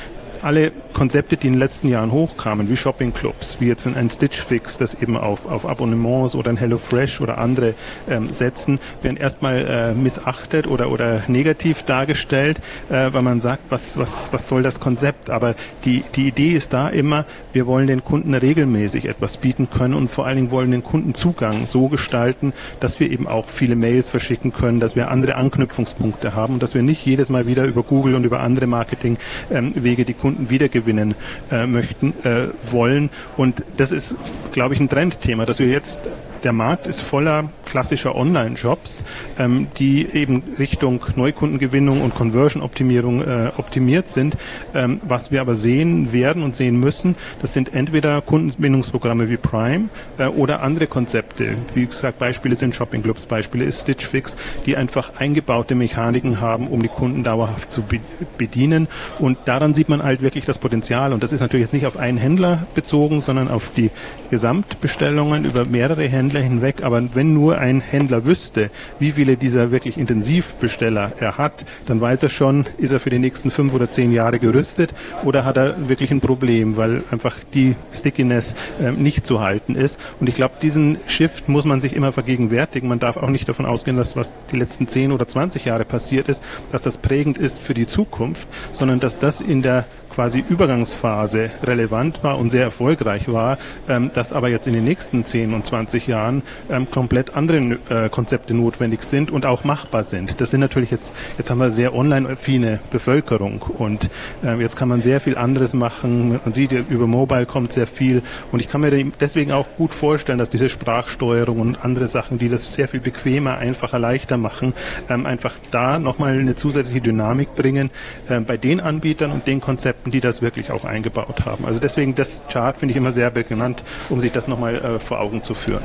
alle 0.43 0.73
Konzepte, 0.93 1.37
die 1.37 1.47
in 1.47 1.55
den 1.55 1.59
letzten 1.59 1.89
Jahren 1.89 2.13
hochkamen, 2.13 2.69
wie 2.69 2.77
Shoppingclubs, 2.77 3.61
wie 3.61 3.67
jetzt 3.67 3.87
ein 3.87 4.11
Stitch 4.11 4.41
Fix, 4.41 4.79
das 4.79 4.95
eben 4.95 5.17
auf, 5.17 5.47
auf 5.47 5.67
Abonnements 5.67 6.35
oder 6.35 6.51
ein 6.51 6.57
HelloFresh 6.57 7.21
oder 7.21 7.39
andere 7.39 7.75
ähm, 8.09 8.33
setzen, 8.33 8.81
werden 9.03 9.17
erstmal 9.17 9.67
äh, 9.67 9.95
missachtet 9.95 10.67
oder, 10.67 10.91
oder 10.91 11.23
negativ 11.29 11.83
dargestellt, 11.85 12.59
äh, 12.89 13.13
weil 13.13 13.23
man 13.23 13.41
sagt, 13.41 13.63
was, 13.71 13.99
was, 13.99 14.33
was 14.33 14.49
soll 14.49 14.63
das 14.63 14.81
Konzept? 14.81 15.31
Aber 15.31 15.55
die, 15.85 16.03
die 16.15 16.29
Idee 16.29 16.51
ist 16.51 16.73
da 16.73 16.89
immer, 16.89 17.25
wir 17.53 17.67
wollen 17.67 17.87
den 17.87 18.05
Kunden 18.05 18.35
regelmäßig 18.35 19.07
etwas 19.07 19.37
bieten 19.37 19.69
können 19.71 19.95
und 19.95 20.11
vor 20.11 20.27
allen 20.27 20.37
Dingen 20.37 20.51
wollen 20.51 20.71
den 20.71 20.85
Kundenzugang 20.85 21.67
so 21.67 21.89
gestalten, 21.89 22.53
dass 22.81 23.01
wir 23.01 23.11
eben 23.11 23.27
auch 23.29 23.49
viele 23.49 23.77
Mails 23.77 24.09
verschicken 24.09 24.53
können, 24.53 24.81
dass 24.81 24.97
wir 24.97 25.11
andere 25.11 25.37
Anknüpfungspunkte 25.37 26.35
haben 26.35 26.55
und 26.55 26.63
dass 26.63 26.75
wir 26.75 26.83
nicht 26.83 27.05
jedes 27.05 27.29
Mal 27.29 27.47
wieder 27.47 27.65
über 27.65 27.83
Google 27.83 28.15
und 28.15 28.25
über 28.25 28.41
andere 28.41 28.67
Marketingwege 28.67 30.03
ähm, 30.03 30.07
die 30.07 30.15
Kunden 30.15 30.30
Kunden 30.31 30.49
wiedergewinnen 30.49 31.17
äh, 31.51 31.67
möchten, 31.67 32.15
äh, 32.23 32.49
wollen. 32.63 33.11
Und 33.37 33.65
das 33.77 33.91
ist, 33.91 34.15
glaube 34.53 34.75
ich, 34.75 34.81
ein 34.81 34.89
Trendthema, 34.89 35.45
dass 35.45 35.59
wir 35.59 35.67
jetzt 35.67 36.01
der 36.43 36.53
Markt 36.53 36.87
ist 36.87 37.01
voller 37.01 37.51
klassischer 37.67 38.17
Online-Shops, 38.17 39.05
ähm, 39.39 39.69
die 39.79 40.07
eben 40.13 40.43
Richtung 40.59 41.05
Neukundengewinnung 41.15 42.01
und 42.03 42.15
Conversion-Optimierung 42.15 43.23
äh, 43.23 43.53
optimiert 43.57 44.09
sind. 44.09 44.37
Ähm, 44.75 45.01
was 45.07 45.31
wir 45.31 45.41
aber 45.41 45.55
sehen 45.55 46.13
werden 46.13 46.43
und 46.43 46.57
sehen 46.57 46.79
müssen, 46.79 47.17
das 47.41 47.53
sind 47.53 47.75
entweder 47.75 48.21
Kundenbindungsprogramme 48.23 49.29
wie 49.29 49.37
Prime 49.37 49.89
äh, 50.19 50.27
oder 50.27 50.63
andere 50.63 50.87
Konzepte. 50.87 51.57
Wie 51.75 51.87
gesagt, 51.87 52.19
Beispiele 52.19 52.57
sind 52.57 52.75
Shopping 52.75 53.03
Clubs, 53.03 53.27
Beispiele 53.27 53.65
ist 53.65 53.83
Stitch 53.83 54.07
Fix, 54.07 54.37
die 54.67 54.77
einfach 54.77 55.13
eingebaute 55.19 55.75
Mechaniken 55.75 56.41
haben, 56.41 56.69
um 56.69 56.83
die 56.83 56.89
Kunden 56.89 57.23
dauerhaft 57.25 57.73
zu 57.73 57.83
be 57.83 58.01
bedienen. 58.37 58.89
Und 59.19 59.39
daran 59.45 59.75
sieht 59.75 59.89
man 59.89 60.03
halt 60.03 60.23
wirklich 60.23 60.45
das 60.45 60.59
Potenzial. 60.59 61.13
Und 61.13 61.23
das 61.23 61.33
ist 61.33 61.41
natürlich 61.41 61.65
jetzt 61.65 61.75
nicht 61.75 61.87
auf 61.87 61.97
einen 61.97 62.19
Händler 62.19 62.67
bezogen, 62.75 63.21
sondern 63.21 63.49
auf 63.49 63.73
die 63.77 63.91
Gesamtbestellungen 64.31 65.45
über 65.45 65.67
mehrere 65.67 66.05
Händler 66.05 66.30
Händler 66.31 66.43
hinweg, 66.43 66.85
aber 66.85 67.03
wenn 67.15 67.35
nur 67.35 67.59
ein 67.59 67.81
Händler 67.81 68.25
wüsste, 68.25 68.71
wie 69.01 69.11
viele 69.11 69.37
dieser 69.37 69.73
wirklich 69.73 69.99
Intensivbesteller 69.99 71.13
er 71.19 71.39
hat, 71.39 71.65
dann 71.87 72.01
weiß 72.01 72.23
er 72.23 72.29
schon, 72.29 72.67
ist 72.79 72.93
er 72.93 73.01
für 73.01 73.11
die 73.11 73.19
nächsten 73.19 73.51
fünf 73.51 73.75
oder 73.75 73.91
zehn 73.91 74.13
Jahre 74.13 74.39
gerüstet 74.39 74.95
oder 75.25 75.45
hat 75.45 75.57
er 75.57 75.89
wirklich 75.89 76.13
ein 76.13 76.21
Problem, 76.21 76.77
weil 76.77 77.03
einfach 77.11 77.37
die 77.53 77.75
Stickiness 77.93 78.55
äh, 78.81 78.93
nicht 78.93 79.27
zu 79.27 79.41
halten 79.41 79.75
ist. 79.75 79.99
Und 80.21 80.29
ich 80.29 80.37
glaube, 80.37 80.55
diesen 80.63 80.99
Shift 81.09 81.49
muss 81.49 81.65
man 81.65 81.81
sich 81.81 81.97
immer 81.97 82.13
vergegenwärtigen. 82.13 82.89
Man 82.89 83.01
darf 83.01 83.17
auch 83.17 83.31
nicht 83.31 83.49
davon 83.49 83.67
ausgehen, 83.67 83.97
dass 83.97 84.15
was 84.15 84.33
die 84.53 84.57
letzten 84.57 84.87
zehn 84.87 85.11
oder 85.11 85.27
zwanzig 85.27 85.65
Jahre 85.65 85.85
passiert 85.85 86.29
ist, 86.29 86.45
dass 86.71 86.83
das 86.83 86.99
prägend 86.99 87.39
ist 87.39 87.61
für 87.61 87.75
die 87.75 87.89
Zukunft, 87.89 88.47
sondern 88.71 89.01
dass 89.01 89.19
das 89.19 89.41
in 89.41 89.63
der 89.63 89.85
quasi 90.11 90.45
Übergangsphase 90.49 91.51
relevant 91.63 92.23
war 92.23 92.39
und 92.39 92.51
sehr 92.51 92.63
erfolgreich 92.63 93.29
war, 93.29 93.59
ähm, 93.89 94.11
dass 94.13 94.33
aber 94.33 94.49
jetzt 94.49 94.67
in 94.67 94.75
den 94.75 94.85
nächsten 94.85 95.25
10 95.25 95.55
und 95.55 95.65
20 95.65 96.07
Jahren 96.07 96.43
ähm, 96.69 96.91
komplett 96.91 97.37
andere 97.37 97.79
äh, 97.89 98.09
Konzepte 98.09 98.55
notwendig 98.55 99.03
sind 99.03 99.31
und 99.31 99.47
auch 99.47 99.65
machbar 99.65 100.05
sind. 100.05 100.41
Das 100.41 100.51
sind 100.51 100.61
natürlich 100.61 100.91
jetzt, 100.91 101.15
jetzt 101.39 101.51
haben 101.51 101.59
wir 101.59 101.71
sehr 101.71 101.95
online-affine 101.95 102.81
Bevölkerung 102.91 103.63
und 103.63 104.11
äh, 104.43 104.61
jetzt 104.61 104.77
kann 104.77 104.89
man 104.89 105.03
sehr 105.03 105.21
viel 105.21 105.37
anderes 105.37 105.75
machen. 105.75 106.41
Man 106.45 106.53
sieht, 106.53 106.73
über 106.73 107.07
Mobile 107.07 107.47
kommt 107.47 107.73
sehr 107.73 107.87
viel 107.87 108.23
und 108.53 108.61
ich 108.61 108.69
kann 108.69 108.81
mir 108.81 108.91
deswegen 109.21 109.53
auch 109.53 109.67
gut 109.77 109.95
vorstellen, 109.95 110.39
dass 110.39 110.51
diese 110.51 110.69
Sprachsteuerung 110.69 111.61
und 111.61 111.85
andere 111.85 112.07
Sachen, 112.07 112.39
die 112.39 112.49
das 112.49 112.73
sehr 112.73 112.89
viel 112.89 113.01
bequemer, 113.01 113.59
einfacher, 113.59 113.99
leichter 113.99 114.37
machen, 114.37 114.75
ähm, 115.09 115.27
einfach 115.27 115.55
da 115.71 115.99
nochmal 115.99 116.39
eine 116.39 116.55
zusätzliche 116.55 117.01
Dynamik 117.01 117.55
bringen 117.55 117.91
äh, 118.29 118.41
bei 118.41 118.57
den 118.57 118.81
Anbietern 118.81 119.33
und 119.33 119.47
den 119.47 119.61
Konzepten, 119.61 120.00
die 120.05 120.21
das 120.21 120.43
wirklich 120.43 120.71
auch 120.71 120.85
eingebaut 120.85 121.45
haben. 121.45 121.65
Also 121.65 121.81
deswegen 121.81 122.15
das 122.15 122.43
Chart 122.51 122.77
finde 122.77 122.93
ich 122.93 122.97
immer 122.97 123.13
sehr 123.13 123.31
prägnant, 123.31 123.83
um 124.09 124.21
sich 124.21 124.33
das 124.33 124.49
nochmal 124.49 124.77
äh, 124.77 124.99
vor 124.99 125.21
Augen 125.21 125.43
zu 125.43 125.55
führen. 125.55 125.85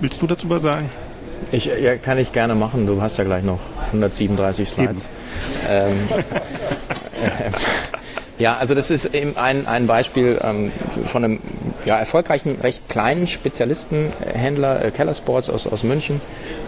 Willst 0.00 0.20
du 0.22 0.26
dazu 0.26 0.48
was 0.48 0.62
sagen? 0.62 0.90
Ich, 1.52 1.66
ja, 1.66 1.96
kann 1.96 2.18
ich 2.18 2.32
gerne 2.32 2.54
machen. 2.54 2.86
Du 2.86 3.00
hast 3.00 3.16
ja 3.16 3.24
gleich 3.24 3.44
noch 3.44 3.60
137 3.86 4.68
Slides. 4.68 5.08
Ähm, 5.68 6.08
Ja, 8.38 8.56
also 8.56 8.74
das 8.76 8.90
ist 8.92 9.14
eben 9.14 9.36
ein, 9.36 9.66
ein 9.66 9.88
Beispiel 9.88 10.38
ähm, 10.42 10.70
von 11.04 11.24
einem 11.24 11.40
ja, 11.84 11.98
erfolgreichen, 11.98 12.60
recht 12.62 12.88
kleinen 12.88 13.26
Spezialistenhändler, 13.26 14.84
äh, 14.84 14.90
Keller 14.92 15.14
Sports 15.14 15.50
aus, 15.50 15.66
aus 15.66 15.82
München. 15.82 16.20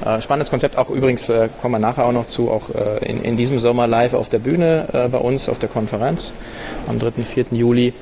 Äh, 0.05 0.21
spannendes 0.21 0.51
Konzept, 0.51 0.77
auch 0.77 0.91
übrigens 0.91 1.29
äh, 1.29 1.49
kommen 1.61 1.75
wir 1.75 1.79
nachher 1.79 2.07
auch 2.07 2.13
noch 2.13 2.27
zu, 2.27 2.51
auch 2.51 2.71
äh, 2.75 3.05
in, 3.09 3.23
in 3.23 3.37
diesem 3.37 3.61
Sommer 3.61 3.87
live 3.87 4.15
auf 4.15 4.29
der 4.29 4.41
Bühne 4.41 4.89
äh, 4.93 5.09
bei 5.09 5.19
uns 5.19 5.49
auf 5.49 5.61
der 5.61 5.69
Konferenz 5.69 6.33
am 6.89 6.99
3. 6.99 7.23
4. 7.23 7.47
Juli. 7.53 7.95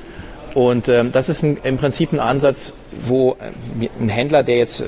Und 0.55 0.89
ähm, 0.89 1.11
das 1.11 1.29
ist 1.29 1.43
ein, 1.43 1.57
im 1.63 1.77
Prinzip 1.77 2.11
ein 2.11 2.19
Ansatz, 2.19 2.73
wo 3.05 3.33
äh, 3.33 3.87
ein 3.99 4.09
Händler, 4.09 4.41
der 4.41 4.57
jetzt 4.57 4.81
äh, 4.81 4.85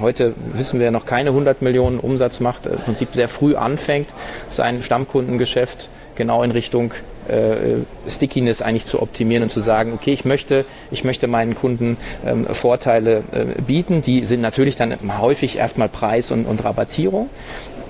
heute 0.00 0.34
wissen 0.52 0.80
wir 0.80 0.90
noch 0.90 1.06
keine 1.06 1.30
100 1.30 1.62
Millionen 1.62 2.00
Umsatz 2.00 2.40
macht, 2.40 2.66
äh, 2.66 2.70
im 2.70 2.78
Prinzip 2.80 3.14
sehr 3.14 3.28
früh 3.28 3.54
anfängt, 3.54 4.08
sein 4.48 4.82
Stammkundengeschäft 4.82 5.88
genau 6.16 6.42
in 6.42 6.50
Richtung 6.50 6.92
äh, 7.28 7.82
Stickiness 8.08 8.62
eigentlich 8.62 8.84
zu 8.84 9.00
optimieren 9.00 9.42
und 9.42 9.50
zu 9.50 9.60
sagen, 9.60 9.92
okay, 9.92 10.12
ich 10.12 10.24
möchte, 10.24 10.64
ich 10.90 11.04
möchte 11.04 11.26
meinen 11.26 11.54
Kunden 11.54 11.96
ähm, 12.24 12.46
Vorteile 12.46 13.24
äh, 13.32 13.62
bieten. 13.62 14.02
Die 14.02 14.24
sind 14.24 14.40
natürlich 14.40 14.76
dann 14.76 14.96
häufig 15.20 15.56
erstmal 15.56 15.88
Preis 15.88 16.30
und, 16.30 16.46
und 16.46 16.64
Rabattierung. 16.64 17.30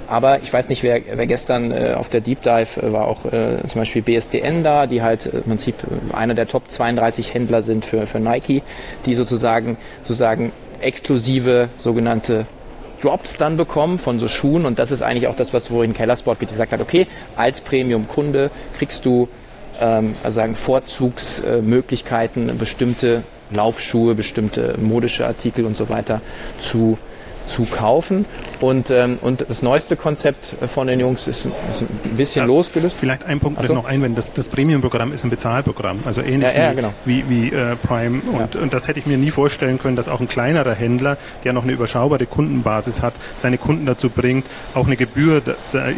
Aber 0.07 0.43
ich 0.43 0.53
weiß 0.53 0.69
nicht, 0.69 0.83
wer, 0.83 1.01
wer 1.17 1.27
gestern 1.27 1.71
äh, 1.71 1.95
auf 1.95 2.09
der 2.09 2.21
Deep 2.21 2.43
Dive 2.43 2.81
äh, 2.81 2.93
war 2.93 3.07
auch 3.07 3.25
äh, 3.25 3.67
zum 3.67 3.81
Beispiel 3.81 4.03
BSDN 4.03 4.63
da, 4.63 4.87
die 4.87 5.03
halt 5.03 5.27
äh, 5.27 5.39
im 5.39 5.43
Prinzip 5.45 5.77
einer 6.13 6.35
der 6.35 6.47
Top 6.47 6.71
32 6.71 7.33
Händler 7.33 7.63
sind 7.63 7.85
für, 7.85 8.07
für 8.07 8.21
Nike, 8.21 8.63
die 9.07 9.15
sozusagen, 9.15 9.79
sozusagen 10.03 10.53
exklusive 10.81 11.69
sogenannte 11.77 12.47
Drops 13.05 13.37
dann 13.37 13.57
bekommen 13.57 13.99
von 13.99 14.19
so 14.19 14.29
Schuhen 14.29 14.65
und 14.65 14.79
das 14.79 14.91
ist 14.91 15.03
eigentlich 15.03 15.29
auch 15.29 15.37
das, 15.37 15.53
was 15.53 15.71
wohin 15.71 15.93
Kellersport 15.95 16.41
gesagt 16.41 16.73
hat, 16.73 16.81
okay, 16.81 17.07
als 17.37 17.61
Premium-Kunde 17.61 18.51
kriegst 18.79 19.05
du 19.05 19.29
ähm, 19.81 20.15
also 20.23 20.37
sagen 20.37 20.55
Vorzugsmöglichkeiten, 20.55 22.57
bestimmte 22.59 23.23
Laufschuhe, 23.51 24.15
bestimmte 24.15 24.77
modische 24.81 25.27
Artikel 25.27 25.67
und 25.67 25.77
so 25.77 25.89
weiter 25.91 26.21
zu 26.61 26.99
zu 27.47 27.67
kaufen. 27.67 28.27
Und, 28.65 28.89
ähm, 28.89 29.19
und 29.21 29.45
das 29.47 29.61
neueste 29.61 29.95
Konzept 29.95 30.55
von 30.73 30.87
den 30.87 30.99
Jungs 30.99 31.29
ist, 31.29 31.45
ist 31.45 31.83
ein 31.83 32.17
bisschen 32.17 32.45
ja, 32.45 32.47
losgelöst. 32.47 32.97
Vielleicht 32.99 33.23
ein 33.23 33.39
Punkt 33.39 33.63
so. 33.63 33.75
noch 33.75 33.85
einwenden. 33.85 34.17
Das, 34.17 34.33
das 34.33 34.49
Premium-Programm 34.49 35.13
ist 35.13 35.23
ein 35.23 35.29
Bezahlprogramm, 35.29 36.01
also 36.07 36.23
ähnlich 36.23 36.55
ja, 36.55 36.63
ja, 36.63 36.71
wie, 36.71 36.77
genau. 36.77 36.95
wie, 37.05 37.29
wie 37.29 37.49
äh, 37.53 37.77
Prime. 37.77 38.23
Und, 38.23 38.57
und 38.57 38.73
das 38.73 38.89
hätte 38.89 39.01
ich 39.01 39.05
mir 39.05 39.19
nie 39.19 39.31
vorstellen 39.31 39.79
können, 39.79 39.97
dass 39.97 40.09
auch 40.09 40.19
ein 40.19 40.29
kleinerer 40.29 40.73
Händler, 40.73 41.19
der 41.45 41.53
noch 41.53 41.65
eine 41.65 41.73
überschaubare 41.73 42.25
Kundenbasis 42.25 43.03
hat, 43.03 43.13
seine 43.37 43.59
Kunden 43.59 43.85
dazu 43.85 44.09
bringt, 44.09 44.47
auch 44.73 44.87
eine 44.87 44.97
Gebühr, 44.97 45.43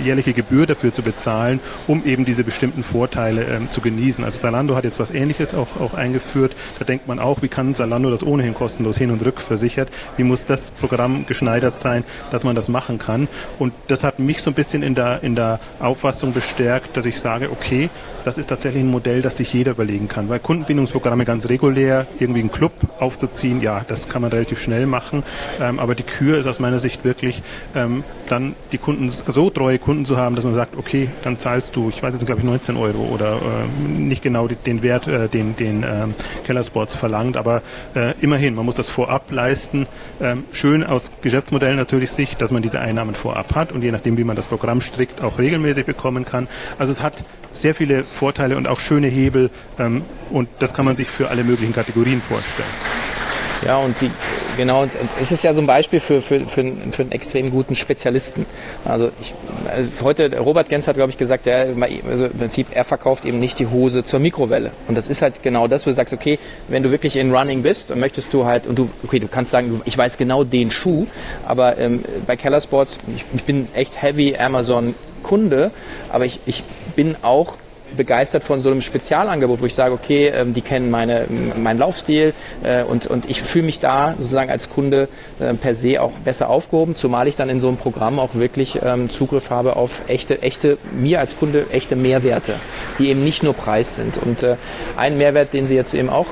jährliche 0.02 0.32
Gebühr 0.32 0.66
dafür 0.66 0.92
zu 0.92 1.02
bezahlen, 1.02 1.60
um 1.86 2.04
eben 2.04 2.24
diese 2.24 2.42
bestimmten 2.42 2.82
Vorteile 2.82 3.44
ähm, 3.44 3.70
zu 3.70 3.80
genießen. 3.80 4.24
Also 4.24 4.40
Zalando 4.40 4.74
hat 4.74 4.82
jetzt 4.82 4.98
was 4.98 5.12
Ähnliches 5.12 5.54
auch, 5.54 5.80
auch 5.80 5.94
eingeführt. 5.94 6.56
Da 6.80 6.84
denkt 6.84 7.06
man 7.06 7.20
auch, 7.20 7.42
wie 7.42 7.48
kann 7.48 7.76
Zalando 7.76 8.10
das 8.10 8.24
ohnehin 8.24 8.54
kostenlos 8.54 8.98
hin 8.98 9.12
und 9.12 9.24
rück 9.24 9.40
versichert? 9.40 9.88
Wie 10.16 10.24
muss 10.24 10.46
das 10.46 10.72
Programm 10.72 11.26
geschneidert 11.26 11.78
sein, 11.78 12.02
dass 12.32 12.42
man 12.42 12.55
das 12.56 12.68
machen 12.68 12.98
kann. 12.98 13.28
Und 13.58 13.72
das 13.88 14.04
hat 14.04 14.18
mich 14.18 14.42
so 14.42 14.50
ein 14.50 14.54
bisschen 14.54 14.82
in 14.82 14.94
der, 14.94 15.22
in 15.22 15.36
der 15.36 15.60
Auffassung 15.78 16.32
bestärkt, 16.32 16.96
dass 16.96 17.06
ich 17.06 17.20
sage, 17.20 17.50
okay, 17.50 17.90
das 18.24 18.38
ist 18.38 18.48
tatsächlich 18.48 18.82
ein 18.82 18.90
Modell, 18.90 19.22
das 19.22 19.36
sich 19.36 19.52
jeder 19.52 19.70
überlegen 19.70 20.08
kann. 20.08 20.28
Weil 20.28 20.40
Kundenbindungsprogramme 20.40 21.24
ganz 21.24 21.48
regulär, 21.48 22.08
irgendwie 22.18 22.40
einen 22.40 22.50
Club 22.50 22.72
aufzuziehen, 22.98 23.60
ja, 23.60 23.82
das 23.86 24.08
kann 24.08 24.20
man 24.20 24.32
relativ 24.32 24.60
schnell 24.60 24.86
machen. 24.86 25.22
Ähm, 25.60 25.78
aber 25.78 25.94
die 25.94 26.02
Kür 26.02 26.38
ist 26.38 26.46
aus 26.46 26.58
meiner 26.58 26.80
Sicht 26.80 27.04
wirklich, 27.04 27.42
ähm, 27.76 28.02
dann 28.28 28.56
die 28.72 28.78
Kunden, 28.78 29.08
so 29.10 29.50
treue 29.50 29.78
Kunden 29.78 30.04
zu 30.04 30.16
haben, 30.16 30.34
dass 30.34 30.44
man 30.44 30.54
sagt, 30.54 30.76
okay, 30.76 31.08
dann 31.22 31.38
zahlst 31.38 31.76
du, 31.76 31.88
ich 31.88 32.02
weiß 32.02 32.14
jetzt 32.14 32.26
glaube 32.26 32.40
ich 32.40 32.46
19 32.46 32.76
Euro 32.76 33.04
oder 33.04 33.36
äh, 33.36 33.88
nicht 33.88 34.22
genau 34.22 34.48
den 34.48 34.82
Wert, 34.82 35.06
äh, 35.06 35.28
den, 35.28 35.54
den 35.54 35.84
äh, 35.84 36.08
Kellersports 36.44 36.96
verlangt, 36.96 37.36
aber 37.36 37.62
äh, 37.94 38.14
immerhin, 38.20 38.56
man 38.56 38.64
muss 38.64 38.74
das 38.74 38.90
vorab 38.90 39.30
leisten. 39.30 39.86
Ähm, 40.20 40.44
schön 40.50 40.82
aus 40.82 41.12
Geschäftsmodellen 41.22 41.76
natürlich 41.76 42.10
Sicht, 42.10 42.35
dass 42.38 42.50
man 42.50 42.62
diese 42.62 42.80
Einnahmen 42.80 43.14
vorab 43.14 43.54
hat 43.54 43.72
und 43.72 43.82
je 43.82 43.92
nachdem, 43.92 44.16
wie 44.16 44.24
man 44.24 44.36
das 44.36 44.46
Programm 44.46 44.80
strickt, 44.80 45.22
auch 45.22 45.38
regelmäßig 45.38 45.86
bekommen 45.86 46.24
kann. 46.24 46.48
Also 46.78 46.92
es 46.92 47.02
hat 47.02 47.14
sehr 47.50 47.74
viele 47.74 48.04
Vorteile 48.04 48.56
und 48.56 48.66
auch 48.66 48.80
schöne 48.80 49.06
Hebel 49.08 49.50
ähm, 49.78 50.04
und 50.30 50.48
das 50.58 50.74
kann 50.74 50.84
man 50.84 50.96
sich 50.96 51.08
für 51.08 51.30
alle 51.30 51.44
möglichen 51.44 51.72
Kategorien 51.72 52.20
vorstellen. 52.20 53.25
Ja, 53.64 53.78
und 53.78 54.00
die, 54.00 54.10
genau, 54.56 54.82
und 54.82 54.92
es 55.20 55.32
ist 55.32 55.42
ja 55.42 55.54
so 55.54 55.60
ein 55.60 55.66
Beispiel 55.66 56.00
für, 56.00 56.20
für, 56.20 56.40
für, 56.40 56.60
einen, 56.60 56.92
für 56.92 57.02
einen 57.02 57.12
extrem 57.12 57.50
guten 57.50 57.74
Spezialisten. 57.74 58.46
Also, 58.84 59.10
ich, 59.20 59.34
also 59.68 59.90
heute, 60.04 60.38
Robert 60.38 60.68
Gens 60.68 60.86
hat, 60.86 60.96
glaube 60.96 61.10
ich, 61.10 61.18
gesagt, 61.18 61.46
der, 61.46 61.68
also 62.08 62.26
im 62.26 62.38
Prinzip, 62.38 62.68
er 62.72 62.84
verkauft 62.84 63.24
eben 63.24 63.40
nicht 63.40 63.58
die 63.58 63.66
Hose 63.66 64.04
zur 64.04 64.20
Mikrowelle. 64.20 64.72
Und 64.88 64.94
das 64.96 65.08
ist 65.08 65.22
halt 65.22 65.42
genau 65.42 65.68
das, 65.68 65.86
wo 65.86 65.90
du 65.90 65.94
sagst, 65.94 66.12
okay, 66.12 66.38
wenn 66.68 66.82
du 66.82 66.90
wirklich 66.90 67.16
in 67.16 67.34
Running 67.34 67.62
bist, 67.62 67.90
dann 67.90 68.00
möchtest 68.00 68.32
du 68.34 68.44
halt, 68.44 68.66
und 68.66 68.78
du, 68.78 68.90
okay, 69.04 69.18
du 69.18 69.28
kannst 69.28 69.50
sagen, 69.50 69.80
ich 69.84 69.96
weiß 69.96 70.18
genau 70.18 70.44
den 70.44 70.70
Schuh, 70.70 71.06
aber 71.46 71.78
ähm, 71.78 72.04
bei 72.26 72.36
Keller 72.36 72.60
Sports, 72.60 72.98
ich, 73.14 73.24
ich 73.34 73.44
bin 73.44 73.66
echt 73.74 74.00
heavy 74.02 74.36
Amazon 74.36 74.94
Kunde, 75.22 75.70
aber 76.10 76.24
ich, 76.24 76.40
ich 76.46 76.62
bin 76.94 77.16
auch 77.22 77.56
begeistert 77.96 78.44
von 78.44 78.62
so 78.62 78.70
einem 78.70 78.80
Spezialangebot, 78.80 79.60
wo 79.60 79.66
ich 79.66 79.74
sage, 79.74 79.94
okay, 79.94 80.28
ähm, 80.28 80.54
die 80.54 80.60
kennen 80.60 80.90
meine, 80.90 81.26
meinen 81.56 81.78
Laufstil 81.78 82.34
äh, 82.62 82.84
und, 82.84 83.06
und 83.06 83.28
ich 83.28 83.42
fühle 83.42 83.66
mich 83.66 83.80
da 83.80 84.14
sozusagen 84.18 84.50
als 84.50 84.70
Kunde 84.70 85.08
äh, 85.38 85.54
per 85.54 85.74
se 85.74 86.00
auch 86.00 86.12
besser 86.12 86.50
aufgehoben, 86.50 86.96
zumal 86.96 87.28
ich 87.28 87.36
dann 87.36 87.48
in 87.48 87.60
so 87.60 87.68
einem 87.68 87.76
Programm 87.76 88.18
auch 88.18 88.34
wirklich 88.34 88.80
ähm, 88.82 89.10
Zugriff 89.10 89.50
habe 89.50 89.76
auf 89.76 90.02
echte, 90.08 90.42
echte, 90.42 90.78
mir 90.92 91.20
als 91.20 91.36
Kunde 91.36 91.66
echte 91.70 91.96
Mehrwerte, 91.96 92.54
die 92.98 93.08
eben 93.10 93.24
nicht 93.24 93.42
nur 93.42 93.54
Preis 93.54 93.96
sind. 93.96 94.16
Und 94.18 94.42
äh, 94.42 94.56
ein 94.96 95.18
Mehrwert, 95.18 95.52
den 95.52 95.66
sie 95.66 95.74
jetzt 95.74 95.94
eben 95.94 96.08
auch 96.08 96.26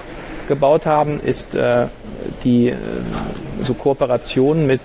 gebaut 0.49 0.87
haben, 0.87 1.21
ist 1.21 1.55
äh, 1.55 1.87
die 2.45 2.75
so 3.63 3.75
Kooperation 3.75 4.67
mit 4.67 4.81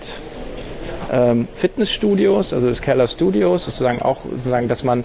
ähm, 1.12 1.48
Fitnessstudios, 1.54 2.54
also 2.54 2.68
das 2.68 2.82
Keller 2.82 3.08
Studios, 3.08 3.66
sozusagen 3.66 4.02
auch 4.02 4.24
sozusagen, 4.24 4.68
dass 4.68 4.84
man 4.84 5.04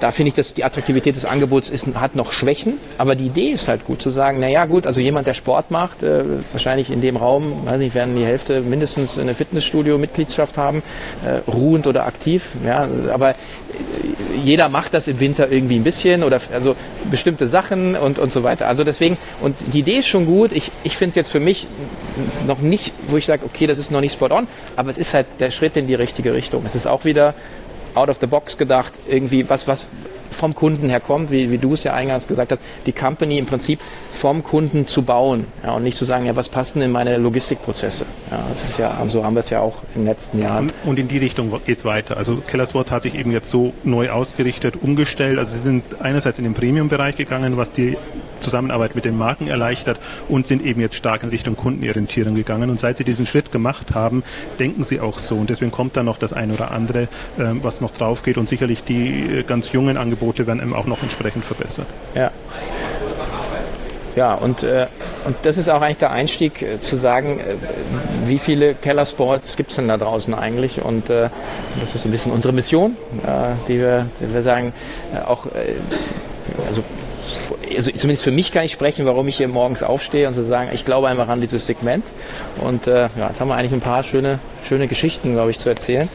da 0.00 0.10
finde 0.10 0.28
ich, 0.28 0.34
dass 0.34 0.54
die 0.54 0.64
Attraktivität 0.64 1.16
des 1.16 1.24
Angebots 1.24 1.70
ist, 1.70 1.86
hat 1.94 2.14
noch 2.14 2.32
Schwächen, 2.32 2.74
aber 2.98 3.14
die 3.14 3.26
Idee 3.26 3.50
ist 3.50 3.68
halt 3.68 3.84
gut 3.84 4.02
zu 4.02 4.10
sagen, 4.10 4.40
naja 4.40 4.66
gut, 4.66 4.86
also 4.86 5.00
jemand, 5.00 5.26
der 5.26 5.34
Sport 5.34 5.70
macht, 5.70 6.02
äh, 6.02 6.24
wahrscheinlich 6.52 6.90
in 6.90 7.00
dem 7.00 7.16
Raum, 7.16 7.66
weiß 7.66 7.78
nicht, 7.78 7.94
werden 7.94 8.16
die 8.16 8.24
Hälfte 8.24 8.62
mindestens 8.62 9.18
eine 9.18 9.34
Fitnessstudio-Mitgliedschaft 9.34 10.56
haben, 10.56 10.82
äh, 11.24 11.50
ruhend 11.50 11.86
oder 11.86 12.06
aktiv, 12.06 12.44
ja, 12.64 12.88
aber 13.12 13.34
jeder 14.42 14.68
macht 14.68 14.94
das 14.94 15.08
im 15.08 15.20
Winter 15.20 15.50
irgendwie 15.50 15.76
ein 15.76 15.84
bisschen 15.84 16.22
oder 16.22 16.40
also 16.52 16.76
bestimmte 17.10 17.46
Sachen 17.46 17.96
und, 17.96 18.18
und 18.18 18.32
so 18.32 18.44
weiter. 18.44 18.68
Also 18.68 18.84
deswegen, 18.84 19.18
und 19.40 19.56
die 19.72 19.80
Idee 19.80 19.98
ist 19.98 20.08
schon 20.08 20.26
gut, 20.26 20.52
ich, 20.52 20.70
ich 20.84 20.96
finde 20.96 21.10
es 21.10 21.14
jetzt 21.16 21.30
für 21.30 21.40
mich 21.40 21.66
noch 22.46 22.60
nicht, 22.60 22.92
wo 23.08 23.16
ich 23.16 23.26
sage, 23.26 23.44
okay, 23.44 23.66
das 23.66 23.78
ist 23.78 23.90
noch 23.90 24.00
nicht 24.00 24.12
spot 24.12 24.30
on, 24.30 24.46
aber 24.76 24.90
es 24.90 24.98
ist 24.98 25.14
halt 25.14 25.26
der 25.40 25.50
Schritt 25.50 25.76
in 25.76 25.86
die 25.86 25.94
richtige 25.94 26.34
Richtung. 26.34 26.64
Es 26.64 26.74
ist 26.74 26.86
auch 26.86 27.04
wieder 27.04 27.34
out 27.98 28.08
of 28.08 28.18
the 28.20 28.26
box 28.26 28.56
gedacht, 28.56 28.92
irgendwie 29.08 29.48
was, 29.48 29.66
was 29.66 29.86
vom 30.30 30.54
Kunden 30.54 30.88
her 30.88 31.00
kommt, 31.00 31.30
wie, 31.30 31.50
wie 31.50 31.58
du 31.58 31.74
es 31.74 31.84
ja 31.84 31.94
eingangs 31.94 32.26
gesagt 32.26 32.52
hast, 32.52 32.62
die 32.86 32.92
Company 32.92 33.38
im 33.38 33.46
Prinzip 33.46 33.80
vom 34.12 34.42
Kunden 34.42 34.86
zu 34.86 35.02
bauen 35.02 35.46
ja, 35.62 35.72
und 35.72 35.82
nicht 35.84 35.96
zu 35.96 36.04
sagen, 36.04 36.26
ja, 36.26 36.36
was 36.36 36.48
passt 36.48 36.74
denn 36.74 36.82
in 36.82 36.90
meine 36.90 37.16
Logistikprozesse? 37.18 38.06
Ja, 38.30 38.44
das 38.48 38.64
ist 38.64 38.78
ja, 38.78 39.04
so 39.08 39.24
haben 39.24 39.34
wir 39.34 39.40
es 39.40 39.50
ja 39.50 39.60
auch 39.60 39.76
in 39.94 40.02
den 40.02 40.08
letzten 40.08 40.40
Jahren. 40.40 40.72
Und 40.84 40.98
in 40.98 41.08
die 41.08 41.18
Richtung 41.18 41.52
geht 41.64 41.78
es 41.78 41.84
weiter. 41.84 42.16
Also 42.16 42.36
Keller 42.36 42.66
Sports 42.66 42.90
hat 42.90 43.02
sich 43.02 43.14
eben 43.14 43.30
jetzt 43.30 43.50
so 43.50 43.72
neu 43.84 44.10
ausgerichtet, 44.10 44.76
umgestellt. 44.80 45.38
Also 45.38 45.56
sie 45.56 45.62
sind 45.62 45.84
einerseits 46.00 46.38
in 46.38 46.44
den 46.44 46.54
Premium-Bereich 46.54 47.16
gegangen, 47.16 47.56
was 47.56 47.72
die 47.72 47.96
Zusammenarbeit 48.40 48.94
mit 48.94 49.04
den 49.04 49.16
Marken 49.16 49.48
erleichtert 49.48 49.98
und 50.28 50.46
sind 50.46 50.64
eben 50.64 50.80
jetzt 50.80 50.94
stark 50.94 51.22
in 51.22 51.28
Richtung 51.28 51.56
Kundenorientierung 51.56 52.34
gegangen. 52.34 52.70
Und 52.70 52.78
seit 52.78 52.96
sie 52.96 53.04
diesen 53.04 53.26
Schritt 53.26 53.52
gemacht 53.52 53.94
haben, 53.94 54.22
denken 54.58 54.84
sie 54.84 55.00
auch 55.00 55.18
so. 55.18 55.36
Und 55.36 55.50
deswegen 55.50 55.70
kommt 55.70 55.96
da 55.96 56.02
noch 56.02 56.18
das 56.18 56.32
ein 56.32 56.50
oder 56.50 56.70
andere, 56.70 57.02
äh, 57.02 57.08
was 57.62 57.80
noch 57.80 57.92
drauf 57.92 58.22
geht. 58.22 58.38
Und 58.38 58.48
sicherlich 58.48 58.84
die 58.84 59.38
äh, 59.38 59.42
ganz 59.42 59.72
jungen 59.72 59.96
Angebote 59.96 60.17
werden 60.20 60.60
eben 60.60 60.74
auch 60.74 60.86
noch 60.86 61.02
entsprechend 61.02 61.44
verbessert. 61.44 61.86
Ja. 62.14 62.30
Ja, 64.16 64.34
und, 64.34 64.64
äh, 64.64 64.88
und 65.26 65.36
das 65.42 65.58
ist 65.58 65.68
auch 65.68 65.80
eigentlich 65.80 65.98
der 65.98 66.10
Einstieg 66.10 66.60
äh, 66.60 66.80
zu 66.80 66.96
sagen, 66.96 67.38
äh, 67.38 67.54
wie 68.24 68.40
viele 68.40 68.74
Kellersports 68.74 69.56
gibt 69.56 69.70
es 69.70 69.76
denn 69.76 69.86
da 69.86 69.96
draußen 69.96 70.34
eigentlich? 70.34 70.82
Und 70.82 71.08
äh, 71.08 71.28
das 71.78 71.94
ist 71.94 72.04
ein 72.04 72.10
bisschen 72.10 72.32
unsere 72.32 72.52
Mission, 72.52 72.96
äh, 73.24 73.54
die, 73.68 73.78
wir, 73.78 74.06
die 74.20 74.34
wir 74.34 74.42
sagen, 74.42 74.72
äh, 75.14 75.20
auch, 75.24 75.46
also 76.66 76.82
also 77.76 77.90
zumindest 77.92 78.24
für 78.24 78.30
mich 78.30 78.52
kann 78.52 78.64
ich 78.64 78.72
sprechen, 78.72 79.06
warum 79.06 79.28
ich 79.28 79.36
hier 79.36 79.48
morgens 79.48 79.82
aufstehe 79.82 80.26
und 80.28 80.34
zu 80.34 80.42
so 80.42 80.48
sagen, 80.48 80.70
ich 80.72 80.84
glaube 80.84 81.08
einfach 81.08 81.28
an 81.28 81.40
dieses 81.40 81.66
Segment. 81.66 82.04
Und 82.60 82.86
äh, 82.86 83.08
ja, 83.16 83.28
jetzt 83.28 83.40
haben 83.40 83.48
wir 83.48 83.54
eigentlich 83.54 83.72
ein 83.72 83.80
paar 83.80 84.02
schöne, 84.02 84.38
schöne 84.66 84.88
Geschichten, 84.88 85.34
glaube 85.34 85.50
ich, 85.50 85.58
zu 85.58 85.68
erzählen. 85.68 86.08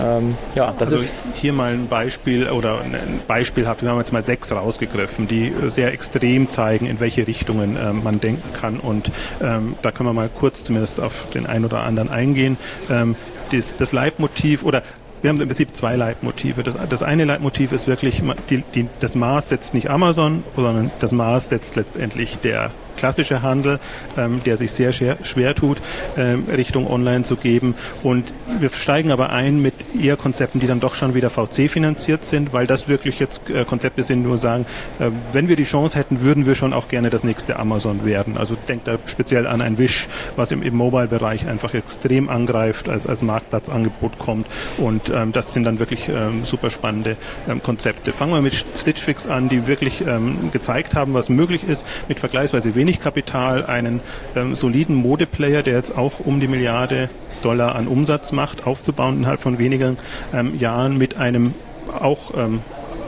Ähm, 0.00 0.36
ja, 0.54 0.72
das 0.72 0.92
also 0.92 1.04
ist 1.04 1.14
hier 1.34 1.52
mal 1.52 1.72
ein 1.72 1.88
Beispiel 1.88 2.48
oder 2.50 2.80
ein 2.80 3.20
Beispielhaft, 3.26 3.82
wir 3.82 3.90
haben 3.90 3.98
jetzt 3.98 4.12
mal 4.12 4.22
sechs 4.22 4.50
rausgegriffen, 4.52 5.28
die 5.28 5.52
sehr 5.68 5.92
extrem 5.92 6.50
zeigen, 6.50 6.86
in 6.86 7.00
welche 7.00 7.26
Richtungen 7.26 7.76
äh, 7.76 7.92
man 7.92 8.20
denken 8.20 8.52
kann. 8.52 8.80
Und 8.80 9.10
ähm, 9.40 9.76
da 9.82 9.92
können 9.92 10.08
wir 10.08 10.12
mal 10.12 10.28
kurz 10.28 10.64
zumindest 10.64 11.00
auf 11.00 11.26
den 11.32 11.46
einen 11.46 11.64
oder 11.64 11.82
anderen 11.82 12.10
eingehen. 12.10 12.56
Ähm, 12.90 13.16
das, 13.50 13.76
das 13.76 13.92
Leitmotiv 13.92 14.64
oder 14.64 14.82
wir 15.24 15.30
haben 15.30 15.40
im 15.40 15.48
Prinzip 15.48 15.74
zwei 15.74 15.96
Leitmotive. 15.96 16.62
Das, 16.62 16.76
das 16.88 17.02
eine 17.02 17.24
Leitmotiv 17.24 17.72
ist 17.72 17.86
wirklich, 17.86 18.22
die, 18.50 18.62
die, 18.74 18.86
das 19.00 19.14
Maß 19.14 19.48
setzt 19.48 19.72
nicht 19.72 19.88
Amazon, 19.88 20.44
sondern 20.54 20.90
das 20.98 21.12
Maß 21.12 21.48
setzt 21.48 21.76
letztendlich 21.76 22.36
der 22.40 22.72
klassische 22.96 23.42
Handel, 23.42 23.80
ähm, 24.16 24.40
der 24.44 24.56
sich 24.56 24.72
sehr 24.72 24.92
schwer, 24.92 25.16
schwer 25.22 25.54
tut, 25.54 25.78
ähm, 26.16 26.44
Richtung 26.48 26.90
Online 26.90 27.24
zu 27.24 27.36
geben. 27.36 27.74
Und 28.02 28.32
wir 28.60 28.70
steigen 28.70 29.10
aber 29.10 29.30
ein 29.30 29.60
mit 29.60 29.74
eher 30.00 30.16
Konzepten, 30.16 30.60
die 30.60 30.66
dann 30.66 30.80
doch 30.80 30.94
schon 30.94 31.14
wieder 31.14 31.30
VC 31.30 31.70
finanziert 31.70 32.24
sind, 32.24 32.52
weil 32.52 32.66
das 32.66 32.88
wirklich 32.88 33.18
jetzt 33.20 33.50
äh, 33.50 33.64
Konzepte 33.64 34.02
sind, 34.02 34.28
wo 34.28 34.36
sagen, 34.36 34.66
äh, 34.98 35.10
wenn 35.32 35.48
wir 35.48 35.56
die 35.56 35.64
Chance 35.64 35.98
hätten, 35.98 36.22
würden 36.22 36.46
wir 36.46 36.54
schon 36.54 36.72
auch 36.72 36.88
gerne 36.88 37.10
das 37.10 37.24
nächste 37.24 37.58
Amazon 37.58 38.04
werden. 38.04 38.36
Also 38.36 38.56
denkt 38.68 38.86
da 38.88 38.98
speziell 39.06 39.46
an 39.46 39.60
ein 39.60 39.78
Wish, 39.78 40.08
was 40.36 40.52
im, 40.52 40.62
im 40.62 40.74
Mobile-Bereich 40.74 41.46
einfach 41.46 41.74
extrem 41.74 42.28
angreift, 42.28 42.88
als, 42.88 43.06
als 43.06 43.22
Marktplatzangebot 43.22 44.18
kommt. 44.18 44.46
Und 44.78 45.10
ähm, 45.10 45.32
das 45.32 45.52
sind 45.52 45.64
dann 45.64 45.78
wirklich 45.78 46.08
ähm, 46.08 46.44
super 46.44 46.70
spannende 46.70 47.16
ähm, 47.48 47.62
Konzepte. 47.62 48.12
Fangen 48.12 48.32
wir 48.32 48.42
mit 48.42 48.54
Stitch 48.76 49.02
Fix 49.02 49.26
an, 49.26 49.48
die 49.48 49.66
wirklich 49.66 50.02
ähm, 50.06 50.50
gezeigt 50.52 50.94
haben, 50.94 51.14
was 51.14 51.28
möglich 51.28 51.64
ist, 51.64 51.86
mit 52.08 52.20
vergleichsweise 52.20 52.74
wenig 52.74 52.83
Kapital 52.92 53.64
einen 53.66 54.00
ähm, 54.36 54.54
soliden 54.54 54.94
Modeplayer, 54.96 55.62
der 55.62 55.74
jetzt 55.74 55.96
auch 55.96 56.20
um 56.20 56.40
die 56.40 56.48
Milliarde 56.48 57.08
Dollar 57.42 57.74
an 57.74 57.88
Umsatz 57.88 58.32
macht, 58.32 58.66
aufzubauen 58.66 59.18
innerhalb 59.18 59.40
von 59.40 59.58
wenigen 59.58 59.98
ähm, 60.32 60.58
Jahren 60.58 60.96
mit 60.98 61.16
einem 61.16 61.54
auch 61.92 62.32
ähm, 62.36 62.62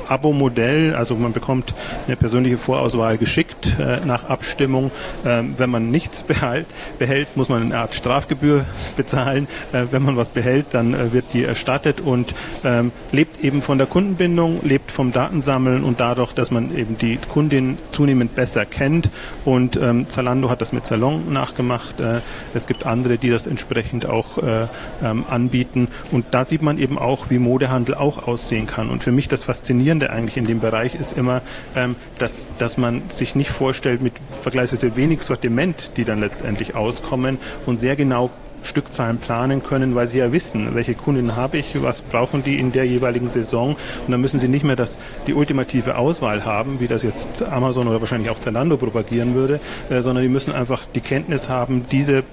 Abo-Modell, 0.08 0.94
also 0.94 1.16
man 1.16 1.32
bekommt 1.32 1.74
eine 2.06 2.16
persönliche 2.16 2.58
Vorauswahl 2.58 3.18
geschickt 3.18 3.76
äh, 3.78 4.04
nach 4.04 4.24
Abstimmung. 4.24 4.90
Ähm, 5.24 5.54
wenn 5.58 5.70
man 5.70 5.90
nichts 5.90 6.22
behält, 6.26 6.66
behält, 6.98 7.36
muss 7.36 7.48
man 7.48 7.62
eine 7.62 7.78
Art 7.78 7.94
Strafgebühr 7.94 8.64
bezahlen. 8.96 9.48
Äh, 9.72 9.86
wenn 9.90 10.02
man 10.02 10.16
was 10.16 10.30
behält, 10.30 10.66
dann 10.72 10.94
äh, 10.94 11.12
wird 11.12 11.26
die 11.32 11.44
erstattet 11.44 12.00
und 12.00 12.34
ähm, 12.64 12.92
lebt 13.12 13.42
eben 13.44 13.62
von 13.62 13.78
der 13.78 13.86
Kundenbindung, 13.86 14.60
lebt 14.62 14.90
vom 14.90 15.12
Datensammeln 15.12 15.84
und 15.84 16.00
dadurch, 16.00 16.32
dass 16.32 16.50
man 16.50 16.76
eben 16.76 16.98
die 16.98 17.18
Kundin 17.28 17.78
zunehmend 17.92 18.34
besser 18.34 18.66
kennt. 18.66 19.10
Und 19.44 19.76
ähm, 19.76 20.08
Zalando 20.08 20.50
hat 20.50 20.60
das 20.60 20.72
mit 20.72 20.86
Salon 20.86 21.32
nachgemacht. 21.32 22.00
Äh, 22.00 22.20
es 22.54 22.66
gibt 22.66 22.86
andere, 22.86 23.18
die 23.18 23.30
das 23.30 23.46
entsprechend 23.46 24.06
auch 24.06 24.38
äh, 24.38 24.66
ähm, 25.02 25.24
anbieten. 25.28 25.88
Und 26.12 26.26
da 26.32 26.44
sieht 26.44 26.62
man 26.62 26.78
eben 26.78 26.98
auch, 26.98 27.30
wie 27.30 27.38
Modehandel 27.38 27.94
auch 27.94 28.26
aussehen 28.26 28.66
kann. 28.66 28.90
Und 28.90 29.02
für 29.02 29.12
mich 29.12 29.28
das 29.28 29.44
Faszinierende 29.44 29.95
Faszinierende 29.96 30.10
eigentlich 30.10 30.36
in 30.36 30.46
dem 30.46 30.60
Bereich 30.60 30.94
ist 30.94 31.16
immer, 31.16 31.42
ähm, 31.74 31.96
dass, 32.18 32.48
dass 32.58 32.76
man 32.76 33.08
sich 33.10 33.34
nicht 33.34 33.50
vorstellt 33.50 34.02
mit 34.02 34.14
vergleichsweise 34.42 34.96
wenig 34.96 35.22
Sortiment, 35.22 35.92
die 35.96 36.04
dann 36.04 36.20
letztendlich 36.20 36.74
auskommen 36.74 37.38
und 37.66 37.78
sehr 37.78 37.96
genau 37.96 38.30
Stückzahlen 38.62 39.18
planen 39.18 39.62
können, 39.62 39.94
weil 39.94 40.06
sie 40.06 40.18
ja 40.18 40.32
wissen, 40.32 40.74
welche 40.74 40.94
Kunden 40.94 41.36
habe 41.36 41.58
ich, 41.58 41.80
was 41.82 42.02
brauchen 42.02 42.42
die 42.42 42.58
in 42.58 42.72
der 42.72 42.84
jeweiligen 42.84 43.28
Saison. 43.28 43.76
Und 44.06 44.10
dann 44.10 44.20
müssen 44.20 44.40
sie 44.40 44.48
nicht 44.48 44.64
mehr 44.64 44.76
das, 44.76 44.98
die 45.26 45.34
ultimative 45.34 45.96
Auswahl 45.96 46.44
haben, 46.44 46.80
wie 46.80 46.88
das 46.88 47.02
jetzt 47.02 47.42
Amazon 47.42 47.86
oder 47.86 48.00
wahrscheinlich 48.00 48.30
auch 48.30 48.38
Zalando 48.38 48.76
propagieren 48.76 49.34
würde, 49.34 49.60
äh, 49.88 50.00
sondern 50.00 50.22
die 50.22 50.30
müssen 50.30 50.52
einfach 50.52 50.84
die 50.94 51.00
Kenntnis 51.00 51.48
haben, 51.48 51.86
diese 51.90 52.24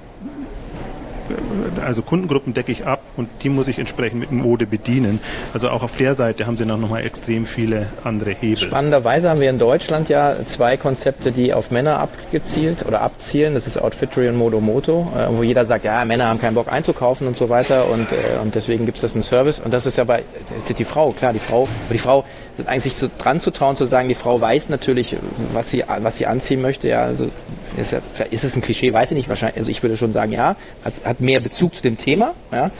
also 1.83 2.01
Kundengruppen 2.01 2.53
decke 2.53 2.71
ich 2.71 2.85
ab 2.85 3.01
und 3.15 3.29
die 3.43 3.49
muss 3.49 3.67
ich 3.67 3.79
entsprechend 3.79 4.19
mit 4.19 4.31
Mode 4.31 4.65
bedienen. 4.65 5.19
Also 5.53 5.69
auch 5.69 5.83
auf 5.83 5.95
der 5.97 6.15
Seite 6.15 6.45
haben 6.47 6.57
sie 6.57 6.65
noch 6.65 6.77
mal 6.77 7.03
extrem 7.03 7.45
viele 7.45 7.87
andere 8.03 8.31
Hebel. 8.31 8.57
Spannenderweise 8.57 9.29
haben 9.29 9.39
wir 9.39 9.49
in 9.49 9.59
Deutschland 9.59 10.09
ja 10.09 10.37
zwei 10.45 10.77
Konzepte, 10.77 11.31
die 11.31 11.53
auf 11.53 11.71
Männer 11.71 11.99
abgezielt 11.99 12.85
oder 12.85 13.01
abzielen. 13.01 13.53
Das 13.53 13.67
ist 13.67 13.77
Outfittery 13.77 14.29
und 14.29 14.37
Modo 14.37 14.59
Moto, 14.59 15.11
äh, 15.15 15.27
wo 15.35 15.43
jeder 15.43 15.65
sagt, 15.65 15.85
ja, 15.85 16.03
Männer 16.05 16.27
haben 16.27 16.39
keinen 16.39 16.55
Bock 16.55 16.71
einzukaufen 16.71 17.27
und 17.27 17.37
so 17.37 17.49
weiter 17.49 17.89
und, 17.89 18.11
äh, 18.11 18.41
und 18.41 18.55
deswegen 18.55 18.85
gibt 18.85 18.97
es 18.97 19.01
das 19.01 19.13
einen 19.13 19.23
Service. 19.23 19.59
Und 19.59 19.73
das 19.73 19.85
ist 19.85 19.97
ja 19.97 20.03
bei 20.03 20.23
ist 20.55 20.77
die 20.77 20.83
Frau, 20.83 21.11
klar, 21.11 21.33
die 21.33 21.39
Frau, 21.39 21.63
aber 21.63 21.93
die 21.93 21.99
Frau 21.99 22.25
eigentlich 22.65 22.95
so 22.95 23.09
dran 23.17 23.39
zu 23.39 23.51
trauen, 23.51 23.75
zu 23.75 23.85
sagen, 23.85 24.07
die 24.07 24.15
Frau 24.15 24.39
weiß 24.39 24.69
natürlich, 24.69 25.15
was 25.53 25.71
sie, 25.71 25.83
was 25.99 26.17
sie 26.17 26.27
anziehen 26.27 26.61
möchte. 26.61 26.87
Ja, 26.87 27.03
also 27.03 27.29
ist, 27.77 27.91
ja, 27.91 27.99
ist 28.29 28.43
es 28.43 28.55
ein 28.55 28.61
Klischee, 28.61 28.93
weiß 28.93 29.11
ich 29.11 29.17
nicht 29.17 29.29
wahrscheinlich. 29.29 29.57
Also 29.57 29.71
ich 29.71 29.81
würde 29.81 29.97
schon 29.97 30.13
sagen, 30.13 30.31
ja, 30.31 30.55
hat, 30.83 30.93
hat 31.05 31.19
mehr 31.19 31.39
Bezug 31.39 31.75
zu 31.75 31.81
dem 31.81 31.97
Thema. 31.97 32.33
Ja. 32.51 32.71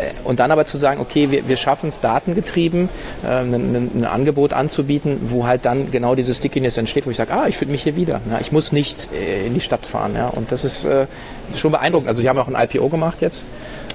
Äh, 0.00 0.12
und 0.24 0.40
dann 0.40 0.50
aber 0.50 0.64
zu 0.64 0.76
sagen, 0.76 1.00
okay, 1.00 1.30
wir, 1.30 1.48
wir 1.48 1.56
schaffen 1.56 1.88
es 1.88 2.00
datengetrieben, 2.00 2.88
äh, 3.24 3.26
ein, 3.26 3.92
ein, 3.94 4.04
Angebot 4.04 4.52
anzubieten, 4.52 5.18
wo 5.22 5.46
halt 5.46 5.64
dann 5.64 5.90
genau 5.90 6.14
diese 6.14 6.34
Stickiness 6.34 6.76
entsteht, 6.76 7.06
wo 7.06 7.10
ich 7.10 7.16
sage, 7.16 7.32
ah, 7.32 7.46
ich 7.48 7.56
finde 7.56 7.72
mich 7.72 7.82
hier 7.82 7.96
wieder. 7.96 8.20
Ja, 8.30 8.38
ich 8.40 8.52
muss 8.52 8.72
nicht 8.72 9.08
äh, 9.12 9.46
in 9.46 9.54
die 9.54 9.60
Stadt 9.60 9.86
fahren. 9.86 10.14
Ja, 10.14 10.28
und 10.28 10.52
das 10.52 10.64
ist 10.64 10.84
äh, 10.84 11.06
schon 11.56 11.72
beeindruckend. 11.72 12.08
Also 12.08 12.22
wir 12.22 12.30
haben 12.30 12.38
auch 12.38 12.48
ein 12.48 12.56
IPO 12.56 12.88
gemacht 12.88 13.20
jetzt. 13.20 13.46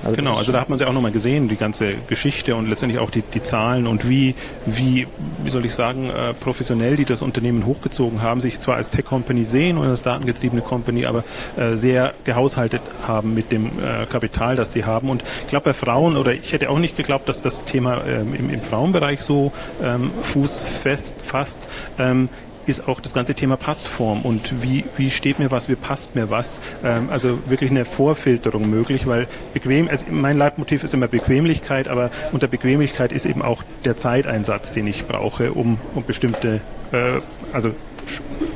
Also 0.04 0.18
genau, 0.18 0.36
also 0.36 0.52
da 0.52 0.62
hat 0.62 0.70
man 0.70 0.78
sie 0.78 0.86
auch 0.86 0.94
nochmal 0.94 1.12
gesehen, 1.12 1.48
die 1.48 1.56
ganze 1.56 1.94
Geschichte 2.08 2.56
und 2.56 2.70
letztendlich 2.70 3.00
auch 3.00 3.10
die, 3.10 3.22
die 3.22 3.42
Zahlen 3.42 3.88
und 3.88 4.08
wie, 4.08 4.36
wie, 4.66 5.08
wie 5.44 5.50
soll 5.50 5.66
ich 5.66 5.74
sagen, 5.74 6.10
äh, 6.10 6.34
professionell 6.34 6.96
die 6.96 7.06
das 7.06 7.24
Unternehmen 7.24 7.66
hochgezogen 7.66 8.22
haben, 8.22 8.40
sich 8.40 8.60
zwar 8.60 8.76
als 8.76 8.92
Tech-Company 8.92 9.46
sehen 9.46 9.80
oder 9.80 9.90
als 9.90 10.04
datengetriebene 10.04 10.62
Company, 10.62 11.06
aber 11.06 11.24
äh, 11.58 11.76
sehr 11.76 12.14
gehaushaltet 12.24 12.82
haben 13.08 13.34
mit 13.34 13.52
dem 13.52 13.66
äh, 13.66 14.06
Kapital, 14.06 14.56
das 14.56 14.74
sie 14.74 14.86
haben. 14.86 15.10
Und 15.10 15.24
ich 15.42 15.48
glaube, 15.48 15.66
bei 15.66 15.74
Frauen, 15.74 16.18
oder 16.18 16.34
ich 16.34 16.54
hätte 16.54 16.70
auch 16.70 16.80
nicht 16.80 16.98
geglaubt, 16.98 17.28
dass 17.28 17.42
das 17.42 17.66
Thema 17.66 18.06
ähm, 18.06 18.36
im, 18.36 18.50
im 18.52 18.62
Frauenbereich 18.62 19.22
so 19.22 19.54
ähm, 19.82 20.12
fußfest 20.22 21.22
fasst. 21.22 21.68
Ähm, 21.98 22.30
ist 22.66 22.88
auch 22.88 23.00
das 23.00 23.14
ganze 23.14 23.36
Thema 23.36 23.58
Passform 23.58 24.22
und 24.22 24.64
wie, 24.64 24.86
wie 24.98 25.10
steht 25.10 25.40
mir 25.40 25.52
was, 25.52 25.70
wie 25.70 25.76
passt 25.76 26.16
mir 26.16 26.30
was. 26.30 26.62
Ähm, 26.84 27.10
also 27.10 27.40
wirklich 27.48 27.72
eine 27.72 27.86
Vorfilterung 27.86 28.70
möglich, 28.70 29.08
weil 29.08 29.28
bequem, 29.54 29.88
also 29.88 30.06
mein 30.10 30.38
Leitmotiv 30.38 30.84
ist 30.84 30.94
immer 30.94 31.08
Bequemlichkeit, 31.08 31.88
aber 31.88 32.12
unter 32.32 32.48
Bequemlichkeit 32.48 33.12
ist 33.12 33.26
eben 33.26 33.42
auch 33.42 33.64
der 33.84 33.98
Zeiteinsatz, 33.98 34.74
den 34.74 34.88
ich 34.88 35.06
brauche, 35.06 35.54
um, 35.54 35.80
um 35.94 36.04
bestimmte, 36.04 36.62
äh, 36.92 37.20
also 37.52 37.74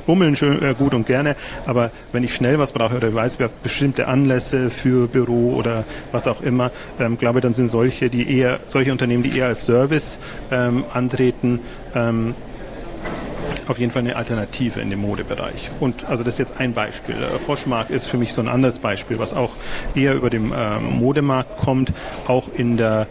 bummeln 0.05 0.35
schön 0.35 0.61
äh, 0.63 0.73
gut 0.73 0.93
und 0.93 1.05
gerne, 1.05 1.35
aber 1.65 1.91
wenn 2.11 2.23
ich 2.23 2.33
schnell 2.33 2.57
was 2.57 2.71
brauche 2.71 2.95
oder 2.95 3.13
weiß, 3.13 3.39
wer 3.39 3.49
bestimmte 3.61 4.07
Anlässe 4.07 4.69
für 4.69 5.07
Büro 5.07 5.53
oder 5.55 5.85
was 6.11 6.27
auch 6.27 6.41
immer, 6.41 6.71
ähm, 6.99 7.17
glaube 7.17 7.41
dann 7.41 7.53
sind 7.53 7.69
solche, 7.69 8.09
die 8.09 8.37
eher 8.37 8.59
solche 8.65 8.91
Unternehmen, 8.91 9.23
die 9.23 9.37
eher 9.37 9.47
als 9.47 9.65
Service 9.65 10.17
ähm, 10.51 10.85
antreten, 10.91 11.59
ähm, 11.93 12.33
auf 13.67 13.79
jeden 13.79 13.91
Fall 13.91 14.01
eine 14.01 14.15
Alternative 14.15 14.81
in 14.81 14.89
dem 14.89 14.99
Modebereich. 14.99 15.71
Und 15.79 16.05
also 16.05 16.23
das 16.23 16.35
ist 16.35 16.39
jetzt 16.39 16.59
ein 16.59 16.73
Beispiel. 16.73 17.15
Poshmark 17.45 17.89
ist 17.89 18.07
für 18.07 18.17
mich 18.17 18.33
so 18.33 18.41
ein 18.41 18.47
anderes 18.47 18.79
Beispiel, 18.79 19.19
was 19.19 19.33
auch 19.33 19.53
eher 19.95 20.15
über 20.15 20.29
dem 20.29 20.51
äh, 20.51 20.79
Modemarkt 20.79 21.57
kommt, 21.57 21.91
auch 22.27 22.47
in 22.53 22.77
der 22.77 23.07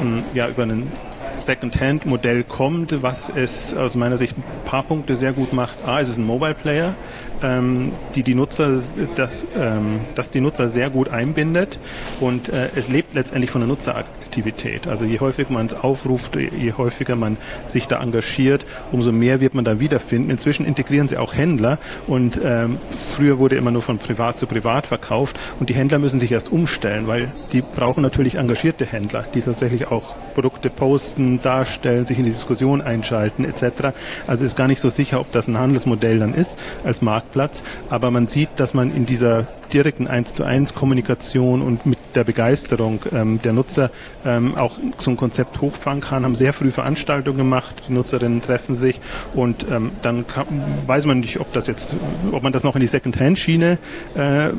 ähm, 0.00 0.24
ja 0.34 0.48
über 0.48 0.62
einen 0.62 0.90
Second-Hand-Modell 1.36 2.44
kommt, 2.44 3.02
was 3.02 3.30
es 3.30 3.74
aus 3.74 3.94
meiner 3.94 4.16
Sicht 4.16 4.36
ein 4.36 4.44
paar 4.64 4.82
Punkte 4.82 5.16
sehr 5.16 5.32
gut 5.32 5.52
macht. 5.52 5.74
A, 5.86 6.00
es 6.00 6.08
ist 6.08 6.18
ein 6.18 6.26
Mobile-Player, 6.26 6.94
ähm, 7.42 7.92
die 8.14 8.22
die 8.22 8.34
Nutzer, 8.34 8.78
das, 9.16 9.46
ähm, 9.56 10.00
das 10.14 10.30
die 10.30 10.40
Nutzer 10.40 10.68
sehr 10.68 10.90
gut 10.90 11.08
einbindet 11.08 11.78
und 12.20 12.48
äh, 12.48 12.68
es 12.74 12.88
lebt 12.88 13.14
letztendlich 13.14 13.50
von 13.50 13.60
der 13.60 13.68
Nutzeraktivität. 13.68 14.86
Also 14.86 15.04
je 15.04 15.20
häufiger 15.20 15.52
man 15.52 15.66
es 15.66 15.74
aufruft, 15.74 16.36
je 16.36 16.72
häufiger 16.72 17.16
man 17.16 17.36
sich 17.68 17.88
da 17.88 18.00
engagiert, 18.00 18.64
umso 18.90 19.12
mehr 19.12 19.40
wird 19.40 19.54
man 19.54 19.64
da 19.64 19.80
wiederfinden. 19.80 20.30
Inzwischen 20.30 20.64
integrieren 20.66 21.08
sie 21.08 21.16
auch 21.16 21.34
Händler 21.34 21.78
und 22.06 22.40
ähm, 22.42 22.78
früher 23.14 23.38
wurde 23.38 23.56
immer 23.56 23.70
nur 23.70 23.82
von 23.82 23.98
privat 23.98 24.36
zu 24.38 24.46
privat 24.46 24.86
verkauft 24.86 25.38
und 25.60 25.68
die 25.68 25.74
Händler 25.74 25.98
müssen 25.98 26.20
sich 26.20 26.32
erst 26.32 26.52
umstellen, 26.52 27.06
weil 27.06 27.32
die 27.52 27.62
brauchen 27.62 28.02
natürlich 28.02 28.36
engagierte 28.36 28.86
Händler, 28.86 29.24
die 29.34 29.40
tatsächlich 29.40 29.88
auch 29.88 30.14
Produkte 30.34 30.70
posten, 30.70 31.40
darstellen, 31.42 32.06
sich 32.06 32.18
in 32.18 32.24
die 32.24 32.30
Diskussion 32.30 32.80
einschalten 32.80 33.44
etc. 33.44 33.94
Also 34.26 34.44
ist 34.44 34.56
gar 34.56 34.68
nicht 34.68 34.80
so 34.80 34.88
sicher, 34.88 35.20
ob 35.20 35.32
das 35.32 35.48
ein 35.48 35.58
Handelsmodell 35.58 36.18
dann 36.18 36.34
ist 36.34 36.58
als 36.84 37.02
Markt 37.02 37.31
Marktplatz. 37.32 37.62
Aber 37.88 38.10
man 38.10 38.28
sieht, 38.28 38.50
dass 38.56 38.74
man 38.74 38.94
in 38.94 39.06
dieser 39.06 39.46
direkten 39.72 40.06
1 40.06 40.34
zu 40.34 40.44
1 40.44 40.74
Kommunikation 40.74 41.62
und 41.62 41.86
mit 41.86 41.98
der 42.14 42.24
Begeisterung 42.24 43.00
ähm, 43.10 43.40
der 43.42 43.54
Nutzer 43.54 43.90
ähm, 44.22 44.54
auch 44.54 44.78
so 44.98 45.10
ein 45.10 45.16
Konzept 45.16 45.62
hochfahren 45.62 46.02
kann, 46.02 46.24
haben 46.24 46.34
sehr 46.34 46.52
früh 46.52 46.70
Veranstaltungen 46.70 47.38
gemacht, 47.38 47.74
die 47.88 47.92
Nutzerinnen 47.92 48.42
treffen 48.42 48.76
sich 48.76 49.00
und 49.32 49.66
ähm, 49.70 49.92
dann 50.02 50.26
kann, 50.26 50.44
weiß 50.86 51.06
man 51.06 51.20
nicht, 51.20 51.40
ob 51.40 51.50
das 51.54 51.68
jetzt, 51.68 51.96
ob 52.32 52.42
man 52.42 52.52
das 52.52 52.64
noch 52.64 52.74
in 52.74 52.82
die 52.82 52.86
Second-Hand-Schiene 52.86 53.78
äh, 54.14 54.50